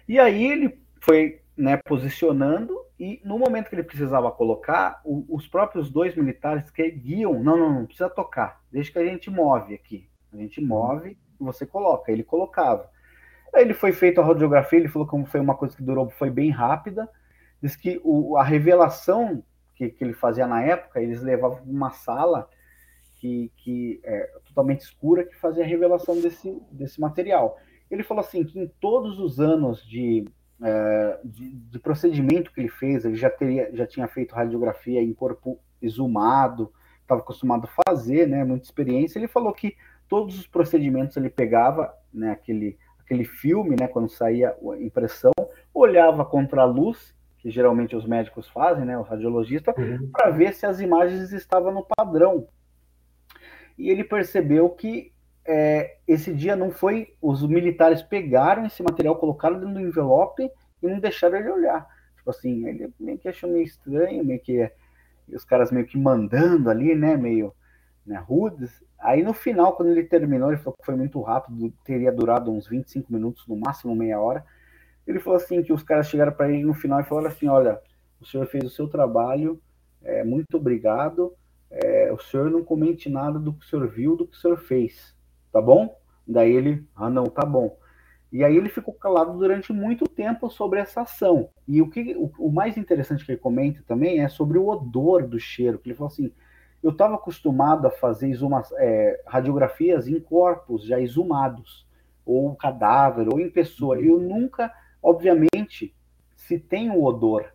E 0.08 0.20
aí 0.20 0.46
ele 0.46 0.80
foi 1.02 1.42
né, 1.56 1.78
posicionando 1.78 2.78
e 3.00 3.22
no 3.24 3.38
momento 3.38 3.70
que 3.70 3.76
ele 3.76 3.84
precisava 3.84 4.32
colocar, 4.32 5.02
o, 5.04 5.26
os 5.30 5.48
próprios 5.48 5.90
dois 5.90 6.16
militares 6.16 6.70
que 6.72 6.90
guiam, 6.90 7.44
não, 7.44 7.58
não, 7.58 7.74
não 7.74 7.86
precisa 7.86 8.10
tocar, 8.10 8.62
deixa 8.72 8.92
que 8.92 9.00
a 9.00 9.06
gente 9.06 9.30
move 9.30 9.74
aqui. 9.74 10.10
A 10.34 10.38
gente 10.38 10.62
move 10.62 11.18
e 11.40 11.44
você 11.44 11.66
coloca. 11.66 12.12
Ele 12.12 12.24
colocava. 12.24 12.90
Aí 13.54 13.64
ele 13.64 13.74
foi 13.74 13.92
feito 13.92 14.20
a 14.20 14.26
radiografia, 14.26 14.80
ele 14.80 14.88
falou 14.88 15.08
que 15.08 15.32
foi 15.32 15.40
uma 15.40 15.56
coisa 15.56 15.76
que 15.76 15.84
durou, 15.84 16.10
foi 16.10 16.30
bem 16.30 16.50
rápida. 16.50 17.10
Diz 17.62 17.76
que 17.76 18.00
o, 18.04 18.38
a 18.38 18.44
revelação 18.44 19.44
que, 19.78 19.90
que 19.90 20.04
ele 20.04 20.14
fazia 20.14 20.48
na 20.48 20.64
época, 20.64 21.02
eles 21.02 21.22
levavam 21.22 21.62
uma 21.66 21.92
sala 21.92 22.50
que, 23.16 23.52
que 23.58 24.02
é 24.04 24.32
totalmente 24.46 24.82
escura 24.82 25.24
que 25.24 25.36
fazia 25.36 25.64
a 25.64 25.68
revelação 25.68 26.20
desse, 26.20 26.60
desse 26.72 27.00
material. 27.00 27.58
Ele 27.90 28.04
falou 28.04 28.22
assim 28.22 28.44
que 28.44 28.60
em 28.60 28.68
todos 28.80 29.20
os 29.20 29.40
anos 29.40 29.86
de 29.86 30.26
é, 30.60 31.20
de, 31.24 31.52
de, 31.52 31.78
procedimento 31.78 32.52
que 32.52 32.60
ele 32.60 32.68
fez, 32.68 33.06
ele 33.06 33.16
já, 33.16 33.30
teria, 33.30 33.70
já 33.76 33.86
tinha 33.86 34.08
feito 34.08 34.34
radiografia 34.34 35.00
em 35.00 35.14
corpo 35.14 35.60
exumado, 35.80 36.74
estava 37.00 37.22
acostumado 37.22 37.68
a 37.68 37.84
fazer, 37.84 38.28
né, 38.28 38.44
muita 38.44 38.66
experiência. 38.66 39.20
Ele 39.20 39.28
falou 39.28 39.54
que 39.54 39.76
todos 40.10 40.40
os 40.40 40.48
procedimentos 40.48 41.16
ele 41.16 41.30
pegava, 41.30 41.94
né, 42.12 42.32
aquele, 42.32 42.76
aquele 43.00 43.24
filme, 43.24 43.76
né, 43.80 43.88
quando 43.88 44.10
saía 44.10 44.50
a 44.50 44.82
impressão, 44.82 45.32
olhava 45.72 46.26
contra 46.26 46.64
a 46.64 46.66
luz, 46.66 47.16
que 47.40 47.50
geralmente 47.50 47.96
os 47.96 48.06
médicos 48.06 48.48
fazem, 48.50 48.86
né, 48.86 48.98
o 48.98 49.04
radiologista, 49.04 49.74
uhum. 49.78 50.10
para 50.12 50.30
ver 50.32 50.54
se 50.54 50.66
as 50.66 50.80
imagens 50.80 51.32
estavam 51.32 51.74
no 51.74 51.84
padrão. 51.84 52.48
E 53.78 53.90
ele 53.90 54.04
percebeu 54.04 54.70
que 54.70 55.12
é, 55.46 55.98
esse 56.08 56.34
dia 56.34 56.56
não 56.56 56.72
foi. 56.72 57.16
Os 57.22 57.48
militares 57.48 58.02
pegaram 58.02 58.66
esse 58.66 58.84
material, 58.84 59.16
colocaram 59.16 59.60
dentro 59.60 59.76
do 59.76 59.82
envelope 59.82 60.50
e 60.82 60.88
não 60.88 61.00
deixaram 61.00 61.38
ele 61.38 61.50
olhar. 61.50 61.88
Tipo 62.18 62.32
assim, 62.32 62.68
ele 62.68 62.94
meio 63.00 63.18
que 63.18 63.30
achou 63.30 63.50
meio 63.50 63.64
estranho, 63.64 64.26
meio 64.26 64.40
que 64.40 64.70
os 65.30 65.46
caras 65.46 65.72
meio 65.72 65.86
que 65.86 65.98
mandando 65.98 66.70
ali, 66.70 66.96
né? 66.96 67.16
Meio 67.16 67.54
né, 68.06 68.18
rudes. 68.18 68.84
Aí 69.00 69.24
no 69.24 69.34
final, 69.34 69.76
quando 69.76 69.90
ele 69.90 70.04
terminou, 70.04 70.50
ele 70.50 70.58
falou 70.58 70.76
que 70.78 70.86
foi 70.86 70.96
muito 70.96 71.22
rápido, 71.22 71.72
teria 71.86 72.12
durado 72.12 72.52
uns 72.52 72.68
25 72.68 73.14
minutos, 73.14 73.48
no 73.48 73.56
máximo 73.56 73.96
meia 73.96 74.20
hora. 74.20 74.44
Ele 75.08 75.20
falou 75.20 75.38
assim 75.38 75.64
que 75.64 75.74
os 75.74 75.82
caras 75.82 76.08
chegaram 76.08 76.34
para 76.34 76.52
ele 76.52 76.64
no 76.64 76.74
final 76.74 77.00
e 77.00 77.06
falaram 77.06 77.30
assim, 77.30 77.48
olha, 77.48 77.80
o 78.20 78.26
senhor 78.26 78.46
fez 78.46 78.66
o 78.66 78.70
seu 78.70 78.88
trabalho, 78.88 79.60
é, 80.04 80.24
muito 80.24 80.58
obrigado. 80.58 81.34
É, 81.72 82.12
o 82.14 82.20
senhor 82.20 82.52
não 82.52 82.64
comente 82.64 83.10
nada 83.10 83.40
do 83.40 83.54
que 83.54 83.66
o 83.66 83.68
senhor 83.68 83.88
viu, 83.88 84.16
do 84.16 84.28
que 84.28 84.36
o 84.36 84.40
senhor 84.40 84.58
fez 84.58 85.18
tá 85.58 85.62
bom? 85.62 85.98
Daí 86.28 86.52
ele, 86.54 86.86
ah, 86.96 87.10
não, 87.10 87.26
tá 87.26 87.46
bom. 87.46 87.78
E 88.32 88.44
aí 88.44 88.56
ele 88.56 88.70
ficou 88.70 88.94
calado 88.94 89.38
durante 89.38 89.72
muito 89.72 90.06
tempo 90.06 90.50
sobre 90.50 90.80
essa 90.80 91.02
ação. 91.02 91.50
E 91.68 91.82
o 91.82 91.90
que 91.90 92.16
o, 92.16 92.32
o 92.38 92.52
mais 92.52 92.78
interessante 92.78 93.26
que 93.26 93.32
ele 93.32 93.40
comenta 93.40 93.82
também 93.88 94.20
é 94.20 94.28
sobre 94.28 94.60
o 94.60 94.68
odor 94.68 95.26
do 95.26 95.40
cheiro, 95.40 95.80
que 95.80 95.90
ele 95.90 95.96
falou 95.96 96.12
assim, 96.12 96.32
eu 96.84 96.92
estava 96.92 97.16
acostumado 97.16 97.88
a 97.88 97.90
fazer 97.90 98.30
exuma, 98.30 98.62
é, 98.78 99.24
radiografias 99.26 100.08
em 100.08 100.20
corpos 100.20 100.86
já 100.86 101.00
exumados, 101.00 101.88
ou 102.26 102.56
cadáver, 102.56 103.28
ou 103.32 103.40
em 103.40 103.50
pessoa. 103.50 103.98
Uhum. 103.98 104.04
Eu 104.04 104.20
nunca, 104.20 104.72
obviamente, 105.02 105.96
se 106.36 106.60
tem 106.60 106.90
o 106.90 107.04
odor, 107.04 107.46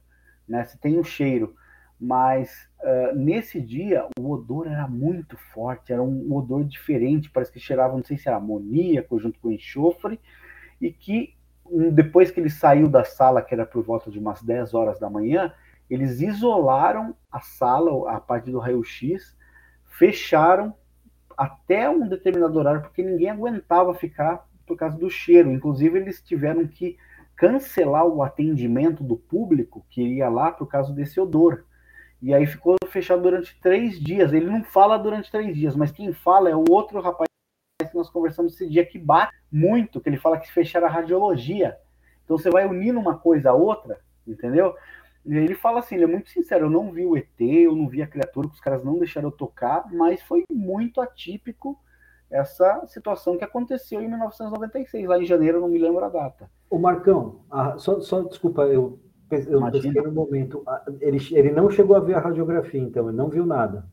né, 0.48 0.64
se 0.64 0.78
tem 0.78 0.98
o 0.98 1.04
cheiro, 1.04 1.54
mas 1.98 2.68
uh, 2.80 3.16
nesse 3.16 3.60
dia 3.60 4.06
o 4.18 4.30
odor 4.30 4.66
era 4.66 4.88
muito 4.88 5.36
forte, 5.36 5.92
era 5.92 6.02
um 6.02 6.34
odor 6.34 6.64
diferente, 6.64 7.30
parece 7.30 7.52
que 7.52 7.60
cheirava, 7.60 7.96
não 7.96 8.04
sei 8.04 8.18
se 8.18 8.28
era 8.28 8.38
amoníaco 8.38 9.18
junto 9.20 9.38
com 9.38 9.52
enxofre, 9.52 10.20
e 10.80 10.90
que 10.92 11.36
depois 11.92 12.30
que 12.30 12.40
ele 12.40 12.50
saiu 12.50 12.88
da 12.88 13.04
sala, 13.04 13.40
que 13.40 13.54
era 13.54 13.64
por 13.64 13.82
volta 13.84 14.10
de 14.10 14.18
umas 14.18 14.42
10 14.42 14.74
horas 14.74 14.98
da 14.98 15.08
manhã, 15.08 15.52
eles 15.88 16.20
isolaram 16.20 17.14
a 17.30 17.40
sala, 17.40 18.10
a 18.10 18.20
parte 18.20 18.50
do 18.50 18.58
raio-x, 18.58 19.36
fecharam 19.84 20.74
até 21.36 21.88
um 21.88 22.08
determinado 22.08 22.58
horário, 22.58 22.82
porque 22.82 23.02
ninguém 23.02 23.30
aguentava 23.30 23.94
ficar 23.94 24.48
por 24.66 24.76
causa 24.76 24.98
do 24.98 25.10
cheiro. 25.10 25.50
Inclusive, 25.50 25.98
eles 25.98 26.22
tiveram 26.22 26.66
que 26.66 26.96
cancelar 27.42 28.06
o 28.06 28.22
atendimento 28.22 29.02
do 29.02 29.16
público 29.16 29.84
que 29.90 30.00
iria 30.00 30.28
lá 30.28 30.52
por 30.52 30.68
causa 30.68 30.92
desse 30.92 31.18
odor. 31.18 31.64
E 32.22 32.32
aí 32.32 32.46
ficou 32.46 32.76
fechado 32.86 33.20
durante 33.20 33.58
três 33.60 33.98
dias. 33.98 34.32
Ele 34.32 34.46
não 34.46 34.62
fala 34.62 34.96
durante 34.96 35.28
três 35.28 35.56
dias, 35.56 35.74
mas 35.74 35.90
quem 35.90 36.12
fala 36.12 36.48
é 36.48 36.54
o 36.54 36.62
outro 36.70 37.00
rapaz 37.00 37.26
que 37.80 37.96
nós 37.96 38.08
conversamos 38.08 38.54
esse 38.54 38.68
dia 38.68 38.86
que 38.86 38.96
bate 38.96 39.34
muito, 39.50 40.00
que 40.00 40.08
ele 40.08 40.18
fala 40.18 40.38
que 40.38 40.52
fecharam 40.52 40.86
a 40.86 40.90
radiologia. 40.90 41.76
Então 42.24 42.38
você 42.38 42.48
vai 42.48 42.64
unindo 42.64 43.00
uma 43.00 43.18
coisa 43.18 43.50
a 43.50 43.54
outra, 43.54 43.98
entendeu? 44.24 44.76
E 45.26 45.34
ele 45.34 45.56
fala 45.56 45.80
assim, 45.80 45.96
ele 45.96 46.04
é 46.04 46.06
muito 46.06 46.30
sincero, 46.30 46.66
eu 46.66 46.70
não 46.70 46.92
vi 46.92 47.04
o 47.04 47.16
ET, 47.16 47.40
eu 47.40 47.74
não 47.74 47.88
vi 47.88 48.02
a 48.02 48.06
criatura, 48.06 48.46
que 48.46 48.54
os 48.54 48.60
caras 48.60 48.84
não 48.84 49.00
deixaram 49.00 49.30
eu 49.30 49.32
tocar, 49.32 49.92
mas 49.92 50.22
foi 50.22 50.44
muito 50.48 51.00
atípico 51.00 51.76
essa 52.32 52.84
situação 52.86 53.36
que 53.36 53.44
aconteceu 53.44 54.00
em 54.00 54.08
1996, 54.08 55.06
lá 55.06 55.18
em 55.18 55.26
janeiro, 55.26 55.60
não 55.60 55.68
me 55.68 55.78
lembro 55.78 56.04
a 56.04 56.08
data. 56.08 56.48
O 56.70 56.78
Marcão, 56.78 57.40
ah, 57.50 57.76
só, 57.76 58.00
só 58.00 58.22
desculpa, 58.22 58.62
eu, 58.62 58.98
eu 59.30 59.70
pesquei 59.70 60.02
no 60.02 60.12
momento. 60.12 60.62
Ah, 60.66 60.82
ele, 61.00 61.18
ele 61.32 61.52
não 61.52 61.70
chegou 61.70 61.94
a 61.94 62.00
ver 62.00 62.14
a 62.14 62.20
radiografia, 62.20 62.80
então, 62.80 63.08
ele 63.08 63.16
não 63.16 63.28
viu 63.28 63.44
nada. 63.44 63.86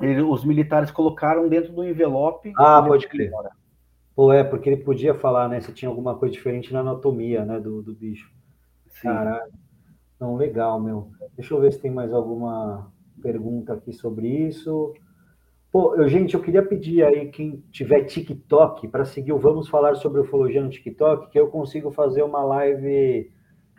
Ele, 0.00 0.22
os 0.22 0.44
militares 0.44 0.90
colocaram 0.90 1.48
dentro 1.48 1.72
do 1.72 1.82
envelope. 1.82 2.52
Ah, 2.56 2.82
pode 2.82 3.08
crer. 3.08 3.32
Pô, 4.14 4.32
é, 4.32 4.44
porque 4.44 4.68
ele 4.68 4.82
podia 4.82 5.14
falar, 5.14 5.48
né, 5.48 5.60
se 5.60 5.72
tinha 5.72 5.88
alguma 5.88 6.16
coisa 6.16 6.34
diferente 6.34 6.72
na 6.72 6.80
anatomia, 6.80 7.44
né, 7.44 7.58
do, 7.58 7.82
do 7.82 7.94
bicho. 7.94 8.30
Sim. 8.88 9.08
Caralho. 9.08 9.52
Não, 10.20 10.36
legal, 10.36 10.80
meu. 10.80 11.10
Deixa 11.36 11.54
eu 11.54 11.60
ver 11.60 11.72
se 11.72 11.80
tem 11.80 11.90
mais 11.90 12.12
alguma 12.12 12.92
pergunta 13.22 13.74
aqui 13.74 13.92
sobre 13.92 14.28
isso. 14.28 14.92
Pô, 15.70 15.94
eu, 15.96 16.08
gente, 16.08 16.34
eu 16.34 16.40
queria 16.40 16.62
pedir 16.62 17.04
aí 17.04 17.28
quem 17.28 17.62
tiver 17.70 18.04
TikTok 18.04 18.88
para 18.88 19.04
seguir 19.04 19.32
o 19.32 19.38
Vamos 19.38 19.68
Falar 19.68 19.96
sobre 19.96 20.20
Ufologia 20.20 20.62
no 20.62 20.70
TikTok, 20.70 21.30
que 21.30 21.38
eu 21.38 21.48
consigo 21.48 21.90
fazer 21.90 22.22
uma 22.22 22.42
live. 22.42 23.30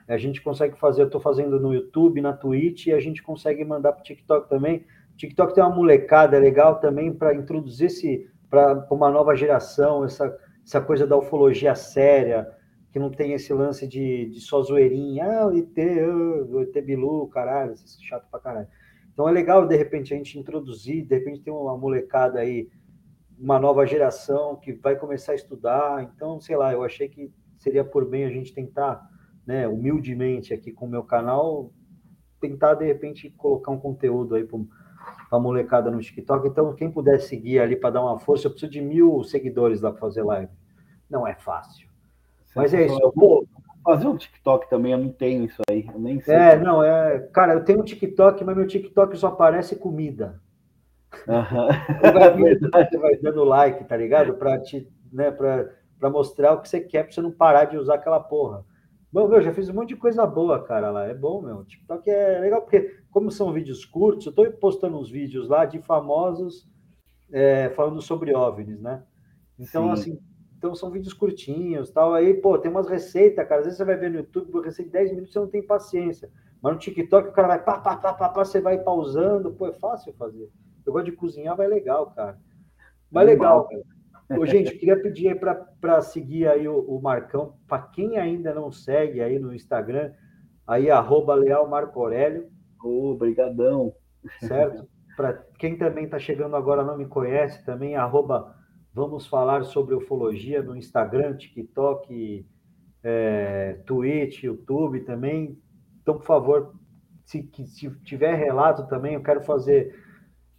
A 0.07 0.17
gente 0.17 0.39
consegue 0.41 0.77
fazer, 0.77 1.01
eu 1.01 1.07
estou 1.07 1.19
fazendo 1.19 1.59
no 1.59 1.73
YouTube, 1.73 2.21
na 2.21 2.31
Twitch, 2.31 2.87
e 2.87 2.93
a 2.93 2.99
gente 2.99 3.23
consegue 3.23 3.65
mandar 3.65 3.93
para 3.93 4.01
o 4.01 4.03
TikTok 4.03 4.47
também. 4.47 4.85
O 5.13 5.17
TikTok 5.17 5.53
tem 5.53 5.63
uma 5.63 5.75
molecada 5.75 6.37
legal 6.37 6.79
também 6.79 7.11
para 7.11 7.33
introduzir 7.33 7.87
esse 7.87 8.29
para 8.49 8.87
uma 8.91 9.09
nova 9.09 9.35
geração, 9.35 10.03
essa, 10.03 10.35
essa 10.65 10.81
coisa 10.81 11.05
da 11.05 11.17
ufologia 11.17 11.75
séria, 11.75 12.47
que 12.91 12.97
não 12.97 13.11
tem 13.11 13.33
esse 13.33 13.53
lance 13.53 13.87
de, 13.87 14.25
de 14.29 14.41
só 14.41 14.61
zoeirinha, 14.61 15.25
ah, 15.25 15.47
o 15.47 15.57
ET, 15.57 15.77
o 16.49 16.61
ET 16.61 16.83
Bilu, 16.83 17.27
caralho, 17.27 17.75
chato 18.01 18.27
pra 18.29 18.39
caralho. 18.39 18.67
Então 19.19 19.27
é 19.27 19.33
legal, 19.33 19.67
de 19.67 19.75
repente, 19.75 20.13
a 20.13 20.17
gente 20.17 20.39
introduzir, 20.39 21.03
de 21.03 21.13
repente 21.13 21.41
tem 21.41 21.51
uma 21.51 21.77
molecada 21.77 22.39
aí, 22.39 22.69
uma 23.37 23.59
nova 23.59 23.85
geração 23.85 24.55
que 24.55 24.71
vai 24.71 24.95
começar 24.95 25.33
a 25.33 25.35
estudar. 25.35 26.01
Então, 26.03 26.39
sei 26.39 26.55
lá, 26.55 26.71
eu 26.71 26.85
achei 26.85 27.09
que 27.09 27.29
seria 27.57 27.83
por 27.83 28.05
bem 28.05 28.23
a 28.23 28.29
gente 28.29 28.53
tentar, 28.53 29.05
né, 29.45 29.67
humildemente 29.67 30.53
aqui 30.53 30.71
com 30.71 30.85
o 30.85 30.89
meu 30.89 31.03
canal, 31.03 31.69
tentar, 32.39 32.75
de 32.75 32.85
repente, 32.85 33.29
colocar 33.31 33.73
um 33.73 33.77
conteúdo 33.77 34.35
aí 34.35 34.45
para 34.45 34.57
a 35.31 35.37
molecada 35.37 35.91
no 35.91 35.99
TikTok. 35.99 36.47
Então, 36.47 36.73
quem 36.73 36.89
puder 36.89 37.19
seguir 37.19 37.59
ali 37.59 37.75
para 37.75 37.89
dar 37.89 38.01
uma 38.01 38.19
força, 38.19 38.47
eu 38.47 38.51
preciso 38.51 38.71
de 38.71 38.79
mil 38.79 39.21
seguidores 39.25 39.81
lá 39.81 39.91
para 39.91 39.99
fazer 39.99 40.23
live. 40.23 40.53
Não 41.09 41.27
é 41.27 41.35
fácil. 41.35 41.89
Mas 42.55 42.73
é 42.73 42.85
isso. 42.85 43.11
Pô, 43.11 43.45
fazer 43.83 44.07
um 44.07 44.17
TikTok 44.17 44.69
também, 44.69 44.91
eu 44.91 44.97
não 44.97 45.11
tenho 45.11 45.45
isso 45.45 45.61
aí, 45.69 45.87
eu 45.91 45.99
nem 45.99 46.21
sei. 46.21 46.35
É, 46.35 46.57
não, 46.57 46.83
é. 46.83 47.19
Cara, 47.33 47.53
eu 47.53 47.63
tenho 47.63 47.79
um 47.79 47.83
TikTok, 47.83 48.43
mas 48.43 48.55
meu 48.55 48.67
TikTok 48.67 49.17
só 49.17 49.27
aparece 49.27 49.75
comida. 49.75 50.41
Uhum. 51.27 51.67
Vai, 52.71 52.87
vai 52.87 53.15
dando 53.17 53.43
like, 53.43 53.83
tá 53.85 53.97
ligado? 53.97 54.35
Pra, 54.35 54.59
te, 54.59 54.87
né, 55.11 55.31
pra, 55.31 55.67
pra 55.99 56.09
mostrar 56.09 56.53
o 56.53 56.61
que 56.61 56.69
você 56.69 56.79
quer, 56.79 57.03
pra 57.03 57.11
você 57.11 57.21
não 57.21 57.31
parar 57.31 57.65
de 57.65 57.77
usar 57.77 57.95
aquela 57.95 58.19
porra. 58.19 58.63
Bom, 59.11 59.27
meu, 59.27 59.41
já 59.41 59.51
fiz 59.51 59.67
um 59.69 59.73
monte 59.73 59.89
de 59.89 59.95
coisa 59.95 60.25
boa, 60.27 60.63
cara, 60.63 60.91
lá. 60.91 61.07
É 61.07 61.15
bom, 61.15 61.41
meu. 61.41 61.65
TikTok 61.65 62.07
é 62.09 62.39
legal, 62.39 62.61
porque, 62.61 62.95
como 63.09 63.31
são 63.31 63.51
vídeos 63.51 63.83
curtos, 63.83 64.27
eu 64.27 64.31
tô 64.31 64.49
postando 64.51 64.99
uns 64.99 65.09
vídeos 65.09 65.49
lá 65.49 65.65
de 65.65 65.81
famosos 65.81 66.69
é, 67.31 67.69
falando 67.69 68.01
sobre 68.01 68.35
OVNIs, 68.35 68.79
né? 68.79 69.03
Então, 69.57 69.87
Sim. 69.87 69.91
assim, 69.91 70.19
então 70.59 70.75
são 70.75 70.91
vídeos 70.91 71.13
curtinhos, 71.13 71.89
tal. 71.89 72.13
Aí, 72.13 72.33
pô, 72.33 72.57
tem 72.57 72.69
umas 72.69 72.87
receitas, 72.87 73.47
cara. 73.47 73.61
Às 73.61 73.65
vezes 73.65 73.77
você 73.77 73.85
vai 73.85 73.95
ver 73.95 74.11
no 74.11 74.17
YouTube, 74.17 74.51
uma 74.51 74.65
receita 74.65 74.91
de 74.91 74.97
10 74.97 75.11
minutos, 75.11 75.31
você 75.31 75.39
não 75.39 75.47
tem 75.47 75.65
paciência. 75.65 76.29
Mas 76.61 76.73
no 76.73 76.79
TikTok 76.79 77.29
o 77.29 77.31
cara 77.31 77.47
vai 77.47 77.63
pá, 77.63 77.79
pá, 77.79 77.95
pá, 77.95 78.13
pá, 78.13 78.27
pá, 78.27 78.43
você 78.43 78.59
vai 78.59 78.77
pausando, 78.77 79.53
pô, 79.53 79.67
é 79.67 79.73
fácil 79.73 80.13
fazer. 80.15 80.49
Eu 80.85 80.91
gosto 80.91 81.05
de 81.05 81.13
cozinhar, 81.13 81.55
vai 81.55 81.67
legal, 81.67 82.11
cara. 82.11 82.37
Vai 83.09 83.25
legal, 83.25 83.69
Ô, 84.37 84.45
gente, 84.45 84.75
queria 84.77 85.01
pedir 85.01 85.29
aí 85.29 85.35
para 85.35 86.01
seguir 86.01 86.47
aí 86.47 86.67
o, 86.67 86.77
o 86.81 87.01
Marcão, 87.01 87.55
para 87.67 87.81
quem 87.81 88.19
ainda 88.19 88.53
não 88.53 88.71
segue 88.71 89.21
aí 89.21 89.39
no 89.39 89.55
Instagram, 89.55 90.11
aí 90.67 90.91
arroba 90.91 91.33
Leal 91.33 91.67
Marco 91.67 91.99
Aurélio. 91.99 92.47
Obrigadão. 92.83 93.91
Certo? 94.41 94.87
Para 95.15 95.33
quem 95.57 95.77
também 95.77 96.03
está 96.03 96.19
chegando 96.19 96.55
agora 96.55 96.83
não 96.83 96.97
me 96.97 97.07
conhece, 97.07 97.65
também 97.65 97.95
arroba 97.95 98.55
Vamos 98.93 99.27
falar 99.27 99.63
sobre 99.63 99.93
ufologia 99.93 100.63
no 100.63 100.75
Instagram, 100.75 101.37
TikTok, 101.37 102.45
é, 103.03 103.79
Twitch, 103.85 104.43
YouTube 104.43 105.01
também. 105.01 105.57
Então, 106.01 106.17
por 106.17 106.25
favor, 106.25 106.73
se, 107.23 107.47
se 107.67 107.89
tiver 108.03 108.33
relato 108.33 108.87
também, 108.87 109.13
eu 109.13 109.21
quero 109.21 109.41
fazer 109.41 109.95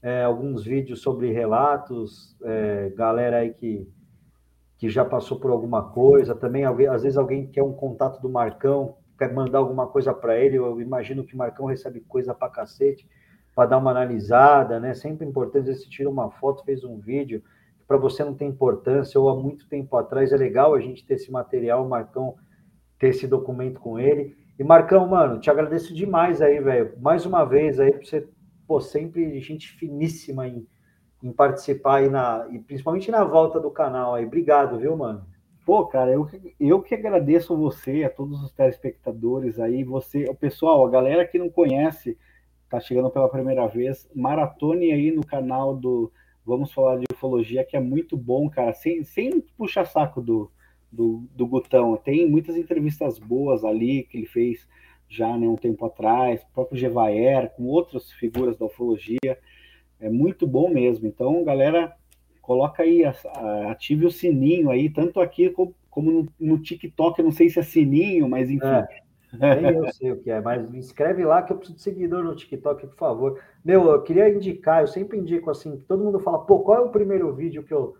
é, 0.00 0.22
alguns 0.22 0.64
vídeos 0.64 1.02
sobre 1.02 1.32
relatos, 1.32 2.36
é, 2.44 2.90
galera 2.96 3.38
aí 3.38 3.52
que, 3.52 3.88
que 4.78 4.88
já 4.88 5.04
passou 5.04 5.38
por 5.40 5.50
alguma 5.50 5.90
coisa, 5.90 6.34
também 6.34 6.64
alguém, 6.64 6.86
às 6.86 7.02
vezes 7.02 7.18
alguém 7.18 7.48
quer 7.48 7.64
um 7.64 7.72
contato 7.72 8.20
do 8.22 8.28
Marcão, 8.28 8.96
quer 9.18 9.34
mandar 9.34 9.58
alguma 9.58 9.88
coisa 9.88 10.14
para 10.14 10.38
ele, 10.38 10.56
eu 10.56 10.80
imagino 10.80 11.24
que 11.24 11.34
o 11.34 11.38
Marcão 11.38 11.66
recebe 11.66 12.00
coisa 12.00 12.32
para 12.32 12.48
cacete, 12.48 13.06
para 13.54 13.70
dar 13.70 13.78
uma 13.78 13.90
analisada, 13.90 14.78
né? 14.78 14.94
Sempre 14.94 15.26
importante, 15.26 15.62
às 15.62 15.66
vezes 15.66 15.82
você 15.82 15.90
tira 15.90 16.08
uma 16.08 16.30
foto, 16.30 16.64
fez 16.64 16.84
um 16.84 16.98
vídeo, 16.98 17.42
para 17.90 17.98
você 17.98 18.22
não 18.22 18.34
tem 18.34 18.46
importância, 18.46 19.20
ou 19.20 19.28
há 19.28 19.34
muito 19.34 19.66
tempo 19.68 19.96
atrás, 19.96 20.30
é 20.30 20.36
legal 20.36 20.76
a 20.76 20.80
gente 20.80 21.04
ter 21.04 21.14
esse 21.14 21.28
material, 21.28 21.84
o 21.84 21.88
Marcão 21.88 22.36
ter 22.96 23.08
esse 23.08 23.26
documento 23.26 23.80
com 23.80 23.98
ele. 23.98 24.36
E 24.56 24.62
Marcão, 24.62 25.08
mano, 25.08 25.40
te 25.40 25.50
agradeço 25.50 25.92
demais 25.92 26.40
aí, 26.40 26.60
velho. 26.60 26.92
Mais 27.00 27.26
uma 27.26 27.44
vez 27.44 27.80
aí, 27.80 27.90
por 27.90 28.06
você, 28.06 28.28
pô, 28.64 28.80
sempre 28.80 29.40
gente 29.40 29.72
finíssima 29.72 30.46
em, 30.46 30.64
em 31.20 31.32
participar 31.32 31.96
aí 31.96 32.08
na, 32.08 32.46
e 32.52 32.60
principalmente 32.60 33.10
na 33.10 33.24
volta 33.24 33.58
do 33.58 33.72
canal 33.72 34.14
aí. 34.14 34.24
Obrigado, 34.24 34.78
viu, 34.78 34.96
mano? 34.96 35.26
Pô, 35.66 35.84
cara, 35.84 36.12
eu, 36.12 36.28
eu 36.60 36.80
que 36.80 36.94
agradeço 36.94 37.56
você, 37.56 38.04
a 38.04 38.08
todos 38.08 38.40
os 38.40 38.52
telespectadores 38.52 39.58
aí, 39.58 39.82
você, 39.82 40.26
o 40.26 40.34
pessoal, 40.36 40.86
a 40.86 40.90
galera 40.90 41.26
que 41.26 41.40
não 41.40 41.50
conhece, 41.50 42.16
tá 42.68 42.78
chegando 42.78 43.10
pela 43.10 43.28
primeira 43.28 43.66
vez, 43.66 44.08
maratone 44.14 44.92
aí 44.92 45.10
no 45.10 45.26
canal 45.26 45.74
do 45.74 46.12
Vamos 46.50 46.72
falar 46.72 46.98
de 46.98 47.04
ufologia, 47.12 47.62
que 47.62 47.76
é 47.76 47.80
muito 47.80 48.16
bom, 48.16 48.50
cara, 48.50 48.72
sem, 48.72 49.04
sem 49.04 49.40
puxar 49.56 49.84
saco 49.84 50.20
do, 50.20 50.50
do, 50.90 51.24
do 51.32 51.46
Gutão. 51.46 51.96
Tem 51.96 52.28
muitas 52.28 52.56
entrevistas 52.56 53.20
boas 53.20 53.62
ali 53.64 54.02
que 54.02 54.18
ele 54.18 54.26
fez 54.26 54.66
já 55.08 55.36
né, 55.38 55.46
um 55.46 55.54
tempo 55.54 55.86
atrás, 55.86 56.42
o 56.42 56.52
próprio 56.52 56.76
Gevaer, 56.76 57.50
com 57.54 57.66
outras 57.66 58.10
figuras 58.10 58.58
da 58.58 58.66
ufologia. 58.66 59.38
É 60.00 60.10
muito 60.10 60.44
bom 60.44 60.68
mesmo. 60.68 61.06
Então, 61.06 61.44
galera, 61.44 61.94
coloca 62.42 62.82
aí, 62.82 63.04
ative 63.68 64.06
o 64.06 64.10
sininho 64.10 64.70
aí, 64.70 64.90
tanto 64.90 65.20
aqui 65.20 65.50
como, 65.50 65.72
no, 66.10 66.28
no 66.40 66.58
TikTok, 66.58 67.16
eu 67.16 67.26
não 67.26 67.32
sei 67.32 67.48
se 67.48 67.60
é 67.60 67.62
sininho, 67.62 68.28
mas 68.28 68.50
enfim. 68.50 68.66
É. 68.66 69.09
Nem 69.32 69.76
eu 69.76 69.92
sei 69.92 70.12
o 70.12 70.20
que 70.20 70.30
é, 70.30 70.40
mas 70.40 70.68
me 70.68 70.78
inscreve 70.78 71.24
lá 71.24 71.42
que 71.42 71.52
eu 71.52 71.56
preciso 71.56 71.76
de 71.76 71.82
seguidor 71.82 72.24
no 72.24 72.34
TikTok, 72.34 72.86
por 72.88 72.96
favor. 72.96 73.40
Meu, 73.64 73.88
eu 73.90 74.02
queria 74.02 74.28
indicar, 74.28 74.82
eu 74.82 74.88
sempre 74.88 75.18
indico 75.18 75.50
assim, 75.50 75.78
todo 75.86 76.02
mundo 76.02 76.18
fala, 76.18 76.40
pô, 76.44 76.60
qual 76.60 76.78
é 76.78 76.80
o 76.80 76.90
primeiro 76.90 77.32
vídeo 77.32 77.62
que 77.62 77.72
eu, 77.72 77.94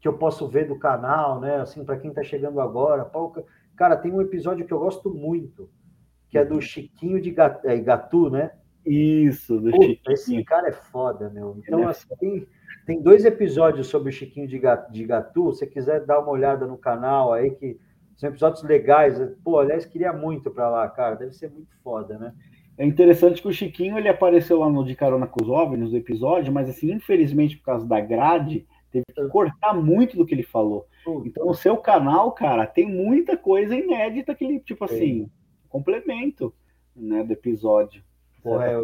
que 0.00 0.06
eu 0.06 0.14
posso 0.14 0.46
ver 0.46 0.68
do 0.68 0.78
canal, 0.78 1.40
né? 1.40 1.56
Assim, 1.56 1.84
para 1.84 1.96
quem 1.96 2.12
tá 2.12 2.22
chegando 2.22 2.60
agora. 2.60 3.04
Pô, 3.04 3.32
cara, 3.76 3.96
tem 3.96 4.12
um 4.12 4.22
episódio 4.22 4.64
que 4.64 4.72
eu 4.72 4.78
gosto 4.78 5.12
muito, 5.12 5.68
que 6.28 6.38
é 6.38 6.44
do 6.44 6.60
Chiquinho 6.60 7.20
de 7.20 7.30
Gatu, 7.32 7.68
é, 7.68 7.76
Gatu 7.78 8.30
né? 8.30 8.52
Isso, 8.84 9.58
do 9.60 9.72
Chiquinho. 9.72 9.98
Esse 10.10 10.44
cara 10.44 10.68
é 10.68 10.72
foda, 10.72 11.28
meu. 11.28 11.56
Então, 11.58 11.80
é 11.80 11.86
assim, 11.86 12.06
tem, 12.20 12.46
tem 12.86 13.02
dois 13.02 13.24
episódios 13.24 13.88
sobre 13.88 14.10
o 14.10 14.12
Chiquinho 14.12 14.46
de 14.46 15.04
Gatu. 15.04 15.52
Se 15.52 15.58
você 15.58 15.66
quiser 15.66 16.04
dar 16.06 16.20
uma 16.20 16.30
olhada 16.30 16.64
no 16.64 16.78
canal 16.78 17.32
aí, 17.32 17.50
que 17.50 17.76
são 18.16 18.30
episódios 18.30 18.62
legais. 18.62 19.18
Pô, 19.44 19.58
aliás, 19.58 19.84
queria 19.84 20.12
muito 20.12 20.50
para 20.50 20.68
lá, 20.68 20.88
cara. 20.88 21.16
Deve 21.16 21.32
ser 21.32 21.50
muito 21.50 21.76
foda, 21.82 22.18
né? 22.18 22.34
É 22.78 22.84
interessante 22.84 23.40
que 23.40 23.48
o 23.48 23.52
Chiquinho 23.52 23.96
ele 23.96 24.08
apareceu 24.08 24.58
lá 24.58 24.68
no 24.68 24.84
De 24.84 24.94
Carona 24.94 25.26
com 25.26 25.42
os 25.42 25.48
OVNIs, 25.48 25.92
no 25.92 25.96
episódio, 25.96 26.52
mas 26.52 26.68
assim, 26.68 26.92
infelizmente, 26.92 27.56
por 27.56 27.64
causa 27.64 27.86
da 27.86 28.00
grade, 28.00 28.66
teve 28.90 29.04
que 29.14 29.28
cortar 29.28 29.72
muito 29.74 30.16
do 30.16 30.26
que 30.26 30.34
ele 30.34 30.42
falou. 30.42 30.86
Então, 31.24 31.48
o 31.48 31.54
seu 31.54 31.76
canal, 31.76 32.32
cara, 32.32 32.66
tem 32.66 32.86
muita 32.86 33.36
coisa 33.36 33.74
inédita 33.74 34.34
que 34.34 34.44
ele, 34.44 34.60
tipo 34.60 34.84
assim, 34.84 35.30
complemento 35.68 36.52
né, 36.94 37.22
do 37.22 37.32
episódio. 37.32 38.02
Porra, 38.42 38.66
é, 38.66 38.76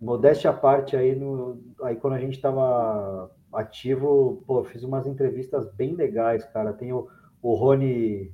modéstia 0.00 0.50
à 0.50 0.52
parte 0.52 0.96
aí, 0.96 1.14
no, 1.14 1.60
aí 1.82 1.96
quando 1.96 2.14
a 2.14 2.18
gente 2.18 2.34
estava 2.34 3.30
ativo, 3.52 4.42
pô, 4.46 4.64
fiz 4.64 4.82
umas 4.82 5.06
entrevistas 5.06 5.72
bem 5.74 5.94
legais, 5.94 6.44
cara. 6.46 6.72
Tem 6.72 6.92
o, 6.92 7.08
o 7.42 7.54
Rony 7.54 8.32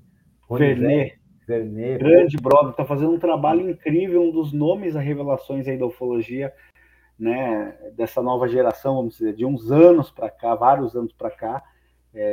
Vernet. 0.50 1.18
Vernet. 1.46 1.98
Grande 1.98 2.36
brother, 2.36 2.70
está 2.70 2.84
fazendo 2.84 3.12
um 3.12 3.18
trabalho 3.18 3.68
incrível, 3.70 4.22
um 4.22 4.30
dos 4.30 4.52
nomes 4.52 4.96
a 4.96 5.00
revelações 5.00 5.66
aí 5.68 5.78
da 5.78 5.86
ufologia, 5.86 6.52
né, 7.18 7.76
dessa 7.96 8.20
nova 8.20 8.48
geração, 8.48 8.96
vamos 8.96 9.16
dizer, 9.16 9.34
de 9.34 9.44
uns 9.44 9.70
anos 9.70 10.10
para 10.10 10.28
cá, 10.28 10.54
vários 10.54 10.94
anos 10.94 11.12
para 11.12 11.30
cá, 11.30 11.62
é, 12.12 12.32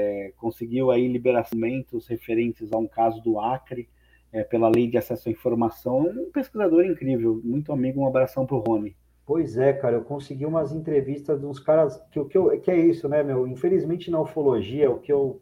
é, 0.00 0.32
conseguiu 0.36 0.90
aí 0.90 1.08
liberamentos 1.08 2.06
referentes 2.06 2.72
a 2.72 2.78
um 2.78 2.86
caso 2.86 3.22
do 3.22 3.40
Acre, 3.40 3.88
é, 4.32 4.42
pela 4.44 4.68
lei 4.68 4.86
de 4.86 4.96
acesso 4.96 5.28
à 5.28 5.32
informação, 5.32 6.00
um 6.00 6.30
pesquisador 6.30 6.84
incrível, 6.84 7.40
muito 7.44 7.72
amigo, 7.72 8.00
um 8.00 8.06
abração 8.06 8.46
para 8.46 8.56
o 8.56 8.60
Rony. 8.60 8.96
Pois 9.24 9.56
é, 9.56 9.72
cara, 9.72 9.96
eu 9.96 10.04
consegui 10.04 10.44
umas 10.44 10.72
entrevistas 10.72 11.38
de 11.38 11.46
uns 11.46 11.60
caras 11.60 12.02
que 12.10 12.18
o 12.18 12.24
que, 12.24 12.36
eu, 12.36 12.60
que 12.60 12.70
é 12.70 12.76
isso, 12.76 13.08
né, 13.08 13.22
meu? 13.22 13.46
Infelizmente 13.46 14.10
na 14.10 14.20
ufologia, 14.20 14.90
o 14.90 14.98
que 14.98 15.12
eu 15.12 15.40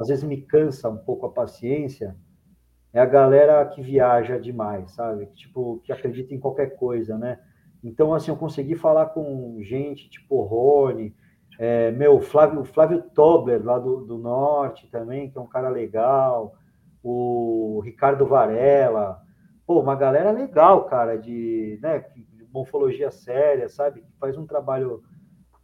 às 0.00 0.08
vezes 0.08 0.24
me 0.24 0.40
cansa 0.40 0.88
um 0.88 0.96
pouco 0.96 1.26
a 1.26 1.30
paciência 1.30 2.16
é 2.92 3.00
a 3.00 3.06
galera 3.06 3.64
que 3.66 3.82
viaja 3.82 4.38
demais, 4.38 4.92
sabe? 4.92 5.26
Tipo, 5.26 5.80
que 5.84 5.92
acredita 5.92 6.34
em 6.34 6.40
qualquer 6.40 6.76
coisa, 6.76 7.18
né? 7.18 7.38
Então, 7.84 8.14
assim, 8.14 8.30
eu 8.30 8.36
consegui 8.36 8.74
falar 8.74 9.06
com 9.06 9.58
gente 9.62 10.08
tipo 10.08 10.42
Rony, 10.42 11.14
é, 11.58 11.90
meu, 11.90 12.18
Flávio, 12.20 12.64
Flávio 12.64 13.02
Tobler, 13.14 13.62
lá 13.62 13.78
do, 13.78 14.04
do 14.06 14.18
Norte 14.18 14.88
também, 14.90 15.30
que 15.30 15.36
é 15.36 15.40
um 15.40 15.46
cara 15.46 15.68
legal, 15.68 16.54
o 17.02 17.80
Ricardo 17.84 18.26
Varela, 18.26 19.20
pô, 19.66 19.80
uma 19.80 19.94
galera 19.94 20.30
legal, 20.30 20.86
cara, 20.86 21.16
de, 21.16 21.78
né, 21.82 22.04
morfologia 22.52 23.10
séria, 23.10 23.68
sabe? 23.68 24.00
Que 24.00 24.12
faz 24.18 24.36
um 24.36 24.46
trabalho 24.46 25.02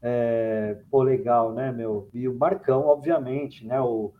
é, 0.02 0.78
pô, 0.90 1.02
legal, 1.02 1.52
né, 1.52 1.72
meu? 1.72 2.08
E 2.12 2.28
o 2.28 2.38
Marcão, 2.38 2.86
obviamente, 2.86 3.66
né? 3.66 3.80
O, 3.80 4.12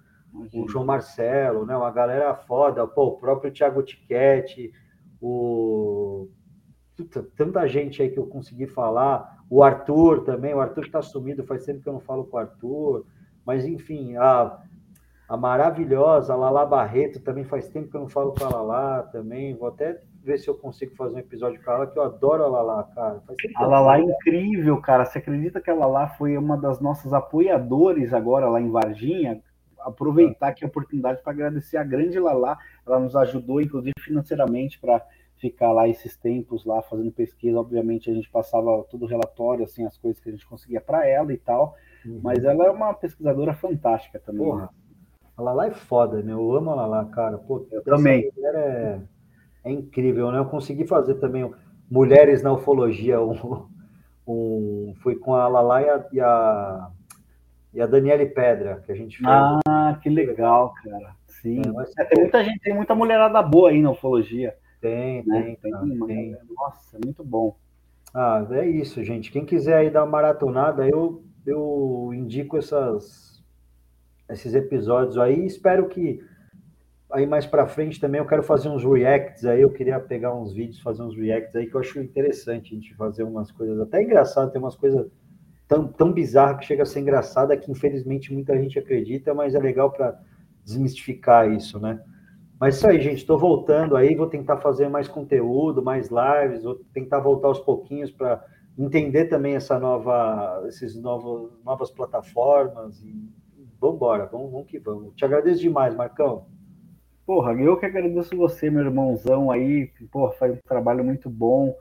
o 0.55 0.69
João 0.69 0.85
Marcelo, 0.85 1.65
né? 1.65 1.77
Uma 1.77 1.91
galera 1.91 2.35
foda, 2.35 2.87
pô, 2.87 3.07
o 3.07 3.17
próprio 3.19 3.53
Thiago 3.53 3.83
Tiquete, 3.83 4.73
o 5.21 6.29
tanta 7.37 7.69
gente 7.69 8.01
aí 8.01 8.09
que 8.09 8.19
eu 8.19 8.27
consegui 8.27 8.67
falar, 8.67 9.45
o 9.51 9.63
Arthur 9.63 10.25
também, 10.25 10.55
o 10.55 10.61
Arthur 10.61 10.87
está 10.87 11.03
sumido, 11.03 11.45
faz 11.45 11.65
tempo 11.65 11.83
que 11.83 11.89
eu 11.89 11.93
não 11.93 12.01
falo 12.01 12.25
com 12.25 12.37
o 12.37 12.41
Arthur, 12.41 13.05
mas 13.45 13.67
enfim, 13.67 14.17
a, 14.17 14.59
a 15.29 15.37
maravilhosa 15.37 16.35
Lala 16.35 16.65
Barreto 16.65 17.21
também 17.21 17.45
faz 17.45 17.69
tempo 17.69 17.91
que 17.91 17.97
eu 17.97 18.01
não 18.01 18.09
falo 18.09 18.33
com 18.33 18.45
a 18.45 18.49
Lala 18.49 19.03
também, 19.13 19.55
vou 19.55 19.69
até 19.69 20.01
ver 20.27 20.39
se 20.39 20.49
eu 20.49 20.55
consigo 20.55 20.97
fazer 20.97 21.15
um 21.15 21.21
episódio 21.21 21.63
com 21.63 21.71
ela, 21.71 21.87
que 21.87 21.97
eu 21.97 22.03
adoro 22.03 22.45
a 22.45 22.49
Lala, 22.49 22.85
cara. 22.95 23.23
a 23.55 23.67
Lala 23.67 23.99
é 23.99 24.01
incrível, 24.01 24.81
cara. 24.81 25.05
Você 25.05 25.19
acredita 25.19 25.61
que 25.61 25.71
a 25.71 25.75
Lala 25.75 26.09
foi 26.09 26.37
uma 26.37 26.57
das 26.57 26.81
nossas 26.81 27.13
apoiadores 27.13 28.13
agora 28.13 28.49
lá 28.49 28.61
em 28.61 28.69
Varginha? 28.69 29.41
Aproveitar 29.89 30.49
aqui 30.49 30.65
a 30.65 30.69
oportunidade 30.69 31.23
para 31.23 31.33
agradecer 31.33 31.77
a 31.77 31.85
grande 31.85 32.19
Lala. 32.19 32.59
Ela 32.87 32.99
nos 32.99 33.15
ajudou, 33.17 33.61
inclusive, 33.61 33.95
financeiramente 34.01 34.79
para 34.79 35.05
ficar 35.37 35.73
lá 35.73 35.89
esses 35.89 36.17
tempos 36.17 36.65
lá 36.65 36.83
fazendo 36.83 37.13
pesquisa. 37.13 37.59
Obviamente, 37.59 38.11
a 38.11 38.15
gente 38.15 38.31
passava 38.31 38.85
todo 38.91 39.05
o 39.05 39.09
relatório, 39.09 39.65
assim, 39.65 39.87
as 39.87 39.97
coisas 39.97 40.21
que 40.21 40.29
a 40.29 40.33
gente 40.33 40.47
conseguia 40.47 40.81
para 40.81 41.07
ela 41.07 41.33
e 41.33 41.39
tal. 41.39 41.75
Uhum. 42.05 42.21
Mas 42.23 42.45
ela 42.45 42.67
é 42.67 42.71
uma 42.71 42.93
pesquisadora 42.95 43.55
fantástica 43.55 44.19
também. 44.19 44.47
Porra. 44.47 44.63
Né? 44.63 44.69
A 45.37 45.43
Lala 45.43 45.67
é 45.67 45.71
foda, 45.71 46.23
meu. 46.23 46.39
Eu 46.39 46.57
amo 46.57 46.71
a 46.71 46.75
Lala, 46.75 47.05
cara. 47.07 47.37
Pô, 47.37 47.67
eu 47.71 47.83
também. 47.83 48.31
É 48.39 48.99
é 49.67 49.73
incrível, 49.73 50.31
né? 50.31 50.39
Eu 50.39 50.45
consegui 50.47 50.87
fazer 50.87 51.17
também 51.17 51.53
Mulheres 51.91 52.41
na 52.41 52.53
Ufologia, 52.53 53.21
um, 53.21 53.67
um, 54.27 54.95
fui 55.03 55.17
com 55.17 55.35
a 55.35 55.49
Lala 55.49 55.83
e 55.83 55.89
a, 55.89 56.05
e 56.13 56.21
a, 56.21 56.91
e 57.75 57.81
a 57.81 57.87
Daniele 57.87 58.27
Pedra, 58.27 58.83
que 58.87 58.93
a 58.93 58.95
gente 58.95 59.19
fez. 59.19 59.29
Ah, 59.29 59.61
que 59.95 60.09
legal, 60.09 60.75
cara. 60.83 61.15
Sim. 61.27 61.63
É, 61.65 61.73
mas, 61.73 61.93
é, 61.97 62.05
tem 62.05 62.23
muita 62.23 62.45
gente, 62.45 62.61
tem 62.61 62.75
muita 62.75 62.95
mulherada 62.95 63.43
boa 63.43 63.71
aí 63.71 63.81
na 63.81 63.91
ufologia. 63.91 64.57
Tem, 64.81 65.25
né? 65.27 65.43
tem, 65.43 65.57
tem, 65.57 65.71
cara, 65.71 66.07
tem. 66.07 66.37
Nossa, 66.57 66.99
muito 67.03 67.25
bom. 67.25 67.57
Ah, 68.15 68.47
é 68.51 68.67
isso, 68.67 69.03
gente. 69.05 69.31
Quem 69.31 69.45
quiser 69.45 69.77
aí 69.77 69.91
dar 69.91 70.03
uma 70.05 70.11
maratonada, 70.11 70.89
eu, 70.89 71.23
eu 71.45 72.11
indico 72.15 72.57
essas, 72.57 73.43
esses 74.31 74.55
episódios 74.55 75.19
aí. 75.19 75.45
Espero 75.45 75.89
que 75.89 76.25
aí 77.11 77.27
mais 77.27 77.47
para 77.47 77.67
frente 77.67 78.01
também 78.01 78.21
eu 78.21 78.27
quero 78.27 78.43
fazer 78.43 78.69
uns 78.69 78.83
reacts 78.85 79.45
aí, 79.45 79.63
eu 79.63 79.71
queria 79.71 80.01
pegar 80.01 80.35
uns 80.35 80.53
vídeos, 80.53 80.81
fazer 80.81 81.03
uns 81.03 81.17
reacts 81.17 81.55
aí 81.55 81.67
que 81.67 81.75
eu 81.75 81.81
acho 81.81 82.01
interessante 82.01 82.73
a 82.73 82.79
gente 82.79 82.95
fazer 82.95 83.23
umas 83.23 83.53
coisas 83.53 83.79
até 83.81 84.03
engraçadas, 84.03 84.53
tem 84.53 84.61
umas 84.61 84.77
coisas 84.77 85.07
tão, 85.69 85.89
tão 85.89 86.13
bizarras 86.13 86.59
que 86.59 86.67
chega 86.67 86.83
a 86.83 86.87
ser 86.87 87.01
engraçada 87.01 87.57
que 87.57 87.71
infelizmente 87.71 88.33
muita 88.33 88.57
gente 88.59 88.79
acredita, 88.79 89.35
mas 89.35 89.55
é 89.55 89.59
legal 89.59 89.91
para 89.91 90.19
desmistificar 90.65 91.51
isso, 91.51 91.79
né? 91.79 92.01
Mas 92.59 92.77
isso 92.77 92.87
aí, 92.87 93.01
gente, 93.01 93.19
estou 93.19 93.39
voltando 93.39 93.97
aí, 93.97 94.15
vou 94.15 94.27
tentar 94.27 94.57
fazer 94.59 94.89
mais 94.89 95.07
conteúdo, 95.07 95.83
mais 95.83 96.09
lives, 96.09 96.63
vou 96.63 96.77
tentar 96.93 97.21
voltar 97.21 97.49
aos 97.49 97.61
pouquinhos 97.61 98.11
para 98.11 98.43
entender 98.79 99.27
também 99.27 99.55
essa 99.55 99.79
nova, 99.79 100.65
esses 100.67 100.97
novos, 100.97 101.51
novas 101.65 101.91
plataformas 101.91 103.01
e 103.03 103.15
vamos 103.79 103.97
embora, 103.97 104.27
vamos, 104.27 104.51
vamos 104.51 104.67
que 104.67 104.79
vamos. 104.79 105.15
Te 105.15 105.25
agradeço 105.25 105.61
demais, 105.61 105.95
Marcão. 105.95 106.47
Porra, 107.27 107.53
eu 107.55 107.77
que 107.77 107.85
agradeço 107.85 108.37
você, 108.37 108.71
meu 108.71 108.85
irmãozão 108.85 109.51
aí, 109.51 109.91
porra, 110.11 110.33
faz 110.33 110.53
um 110.55 110.61
trabalho 110.67 111.05
muito 111.05 111.29
bom, 111.29 111.75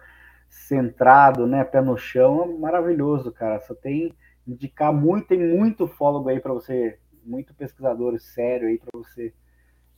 centrado, 0.56 1.46
né, 1.46 1.64
pé 1.64 1.82
no 1.82 1.98
chão, 1.98 2.58
maravilhoso, 2.58 3.32
cara. 3.32 3.60
Só 3.60 3.76
tem 3.76 4.14
indicar 4.48 4.94
muito, 4.94 5.28
tem 5.28 5.40
muito 5.40 5.88
fólogo 5.88 6.30
aí 6.30 6.40
para 6.40 6.54
você, 6.54 6.98
muito 7.24 7.54
pesquisador 7.54 8.20
sério 8.20 8.68
aí 8.68 8.78
para 8.78 8.92
você 8.94 9.34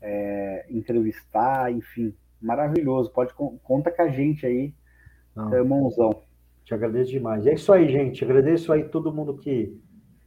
é, 0.01 0.65
entrevistar, 0.69 1.71
enfim, 1.71 2.15
maravilhoso. 2.41 3.11
Pode 3.11 3.33
conta 3.33 3.91
com 3.91 4.01
a 4.01 4.09
gente 4.09 4.45
aí, 4.45 4.73
Não, 5.35 5.53
irmãozão. 5.53 6.23
Te 6.63 6.73
agradeço 6.73 7.11
demais. 7.11 7.45
É 7.45 7.53
isso 7.53 7.71
aí, 7.71 7.87
gente. 7.89 8.23
Agradeço 8.23 8.73
aí 8.73 8.83
todo 8.85 9.13
mundo 9.13 9.37
que, 9.37 9.79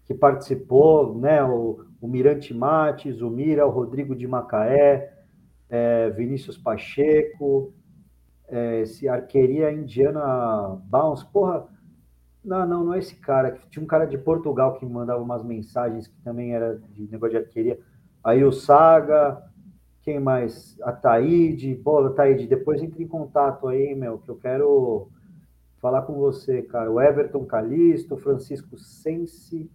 que 0.07 0.15
participou, 0.15 1.19
né? 1.19 1.43
O, 1.43 1.85
o 2.01 2.09
Mirante 2.09 2.55
Mates, 2.55 3.21
o 3.21 3.29
Mira, 3.29 3.67
o 3.67 3.71
Rodrigo 3.71 4.15
de 4.15 4.27
Macaé, 4.27 5.13
é, 5.69 6.09
Vinícius 6.11 6.57
Pacheco, 6.57 7.75
é, 8.51 8.81
esse 8.81 9.09
Arqueria 9.09 9.73
Indiana 9.73 10.77
Bounce, 10.85 11.25
porra, 11.27 11.67
não, 12.45 12.67
não, 12.67 12.85
não 12.85 12.95
é 12.95 12.99
esse 12.99 13.15
cara, 13.17 13.59
tinha 13.71 13.83
um 13.83 13.87
cara 13.87 14.07
de 14.07 14.19
Portugal 14.19 14.75
que 14.75 14.85
me 14.85 14.93
mandava 14.93 15.23
umas 15.23 15.43
mensagens 15.43 16.07
que 16.07 16.21
também 16.23 16.55
era 16.55 16.79
de 16.91 17.11
negócio 17.11 17.39
de 17.39 17.45
arqueria, 17.45 17.79
aí 18.25 18.45
o 18.45 18.53
Saga, 18.53 19.43
quem 20.03 20.19
mais? 20.19 20.79
A 20.83 20.93
Taíde, 20.93 21.75
bola, 21.75 22.15
Taíde, 22.15 22.47
depois 22.47 22.83
entre 22.83 23.03
em 23.03 23.09
contato 23.09 23.69
aí, 23.69 23.95
meu, 23.95 24.19
que 24.19 24.29
eu 24.29 24.37
quero 24.37 25.09
falar 25.81 26.03
com 26.03 26.15
você, 26.15 26.63
cara, 26.63 26.91
o 26.91 27.01
Everton 27.01 27.45
Calisto, 27.45 28.17
Francisco 28.17 28.77
Sense, 28.79 29.71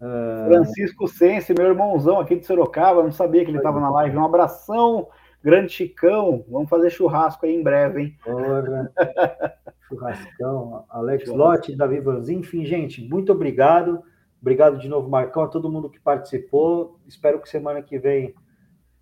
Uh... 0.00 0.48
Francisco 0.48 1.06
Sense, 1.06 1.52
meu 1.52 1.66
irmãozão 1.66 2.18
aqui 2.18 2.36
de 2.36 2.46
Sorocaba, 2.46 3.02
não 3.02 3.12
sabia 3.12 3.44
que 3.44 3.50
ele 3.50 3.58
estava 3.58 3.78
na 3.78 3.90
live. 3.90 4.16
Um 4.16 4.24
abração, 4.24 5.08
grande 5.42 5.72
Chicão. 5.72 6.44
Vamos 6.48 6.68
fazer 6.68 6.90
churrasco 6.90 7.46
aí 7.46 7.54
em 7.54 7.62
breve, 7.62 8.02
hein? 8.02 8.16
Ora, 8.26 8.92
churrascão, 9.88 10.84
Alex 10.88 11.28
Lotti, 11.28 11.76
Davi 11.76 12.00
Vanzin, 12.00 12.38
enfim, 12.38 12.64
gente, 12.64 13.06
muito 13.08 13.32
obrigado. 13.32 14.02
Obrigado 14.40 14.78
de 14.78 14.88
novo, 14.88 15.08
Marcão, 15.08 15.42
a 15.42 15.48
todo 15.48 15.70
mundo 15.70 15.90
que 15.90 16.00
participou. 16.00 16.98
Espero 17.06 17.40
que 17.40 17.48
semana 17.48 17.82
que 17.82 17.98
vem 17.98 18.34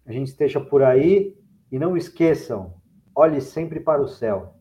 a 0.04 0.12
gente 0.12 0.28
esteja 0.28 0.60
por 0.60 0.82
aí. 0.82 1.36
E 1.70 1.78
não 1.78 1.96
esqueçam, 1.96 2.74
olhe 3.14 3.40
sempre 3.40 3.78
para 3.78 4.00
o 4.00 4.08
céu. 4.08 4.54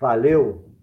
Valeu! 0.00 0.73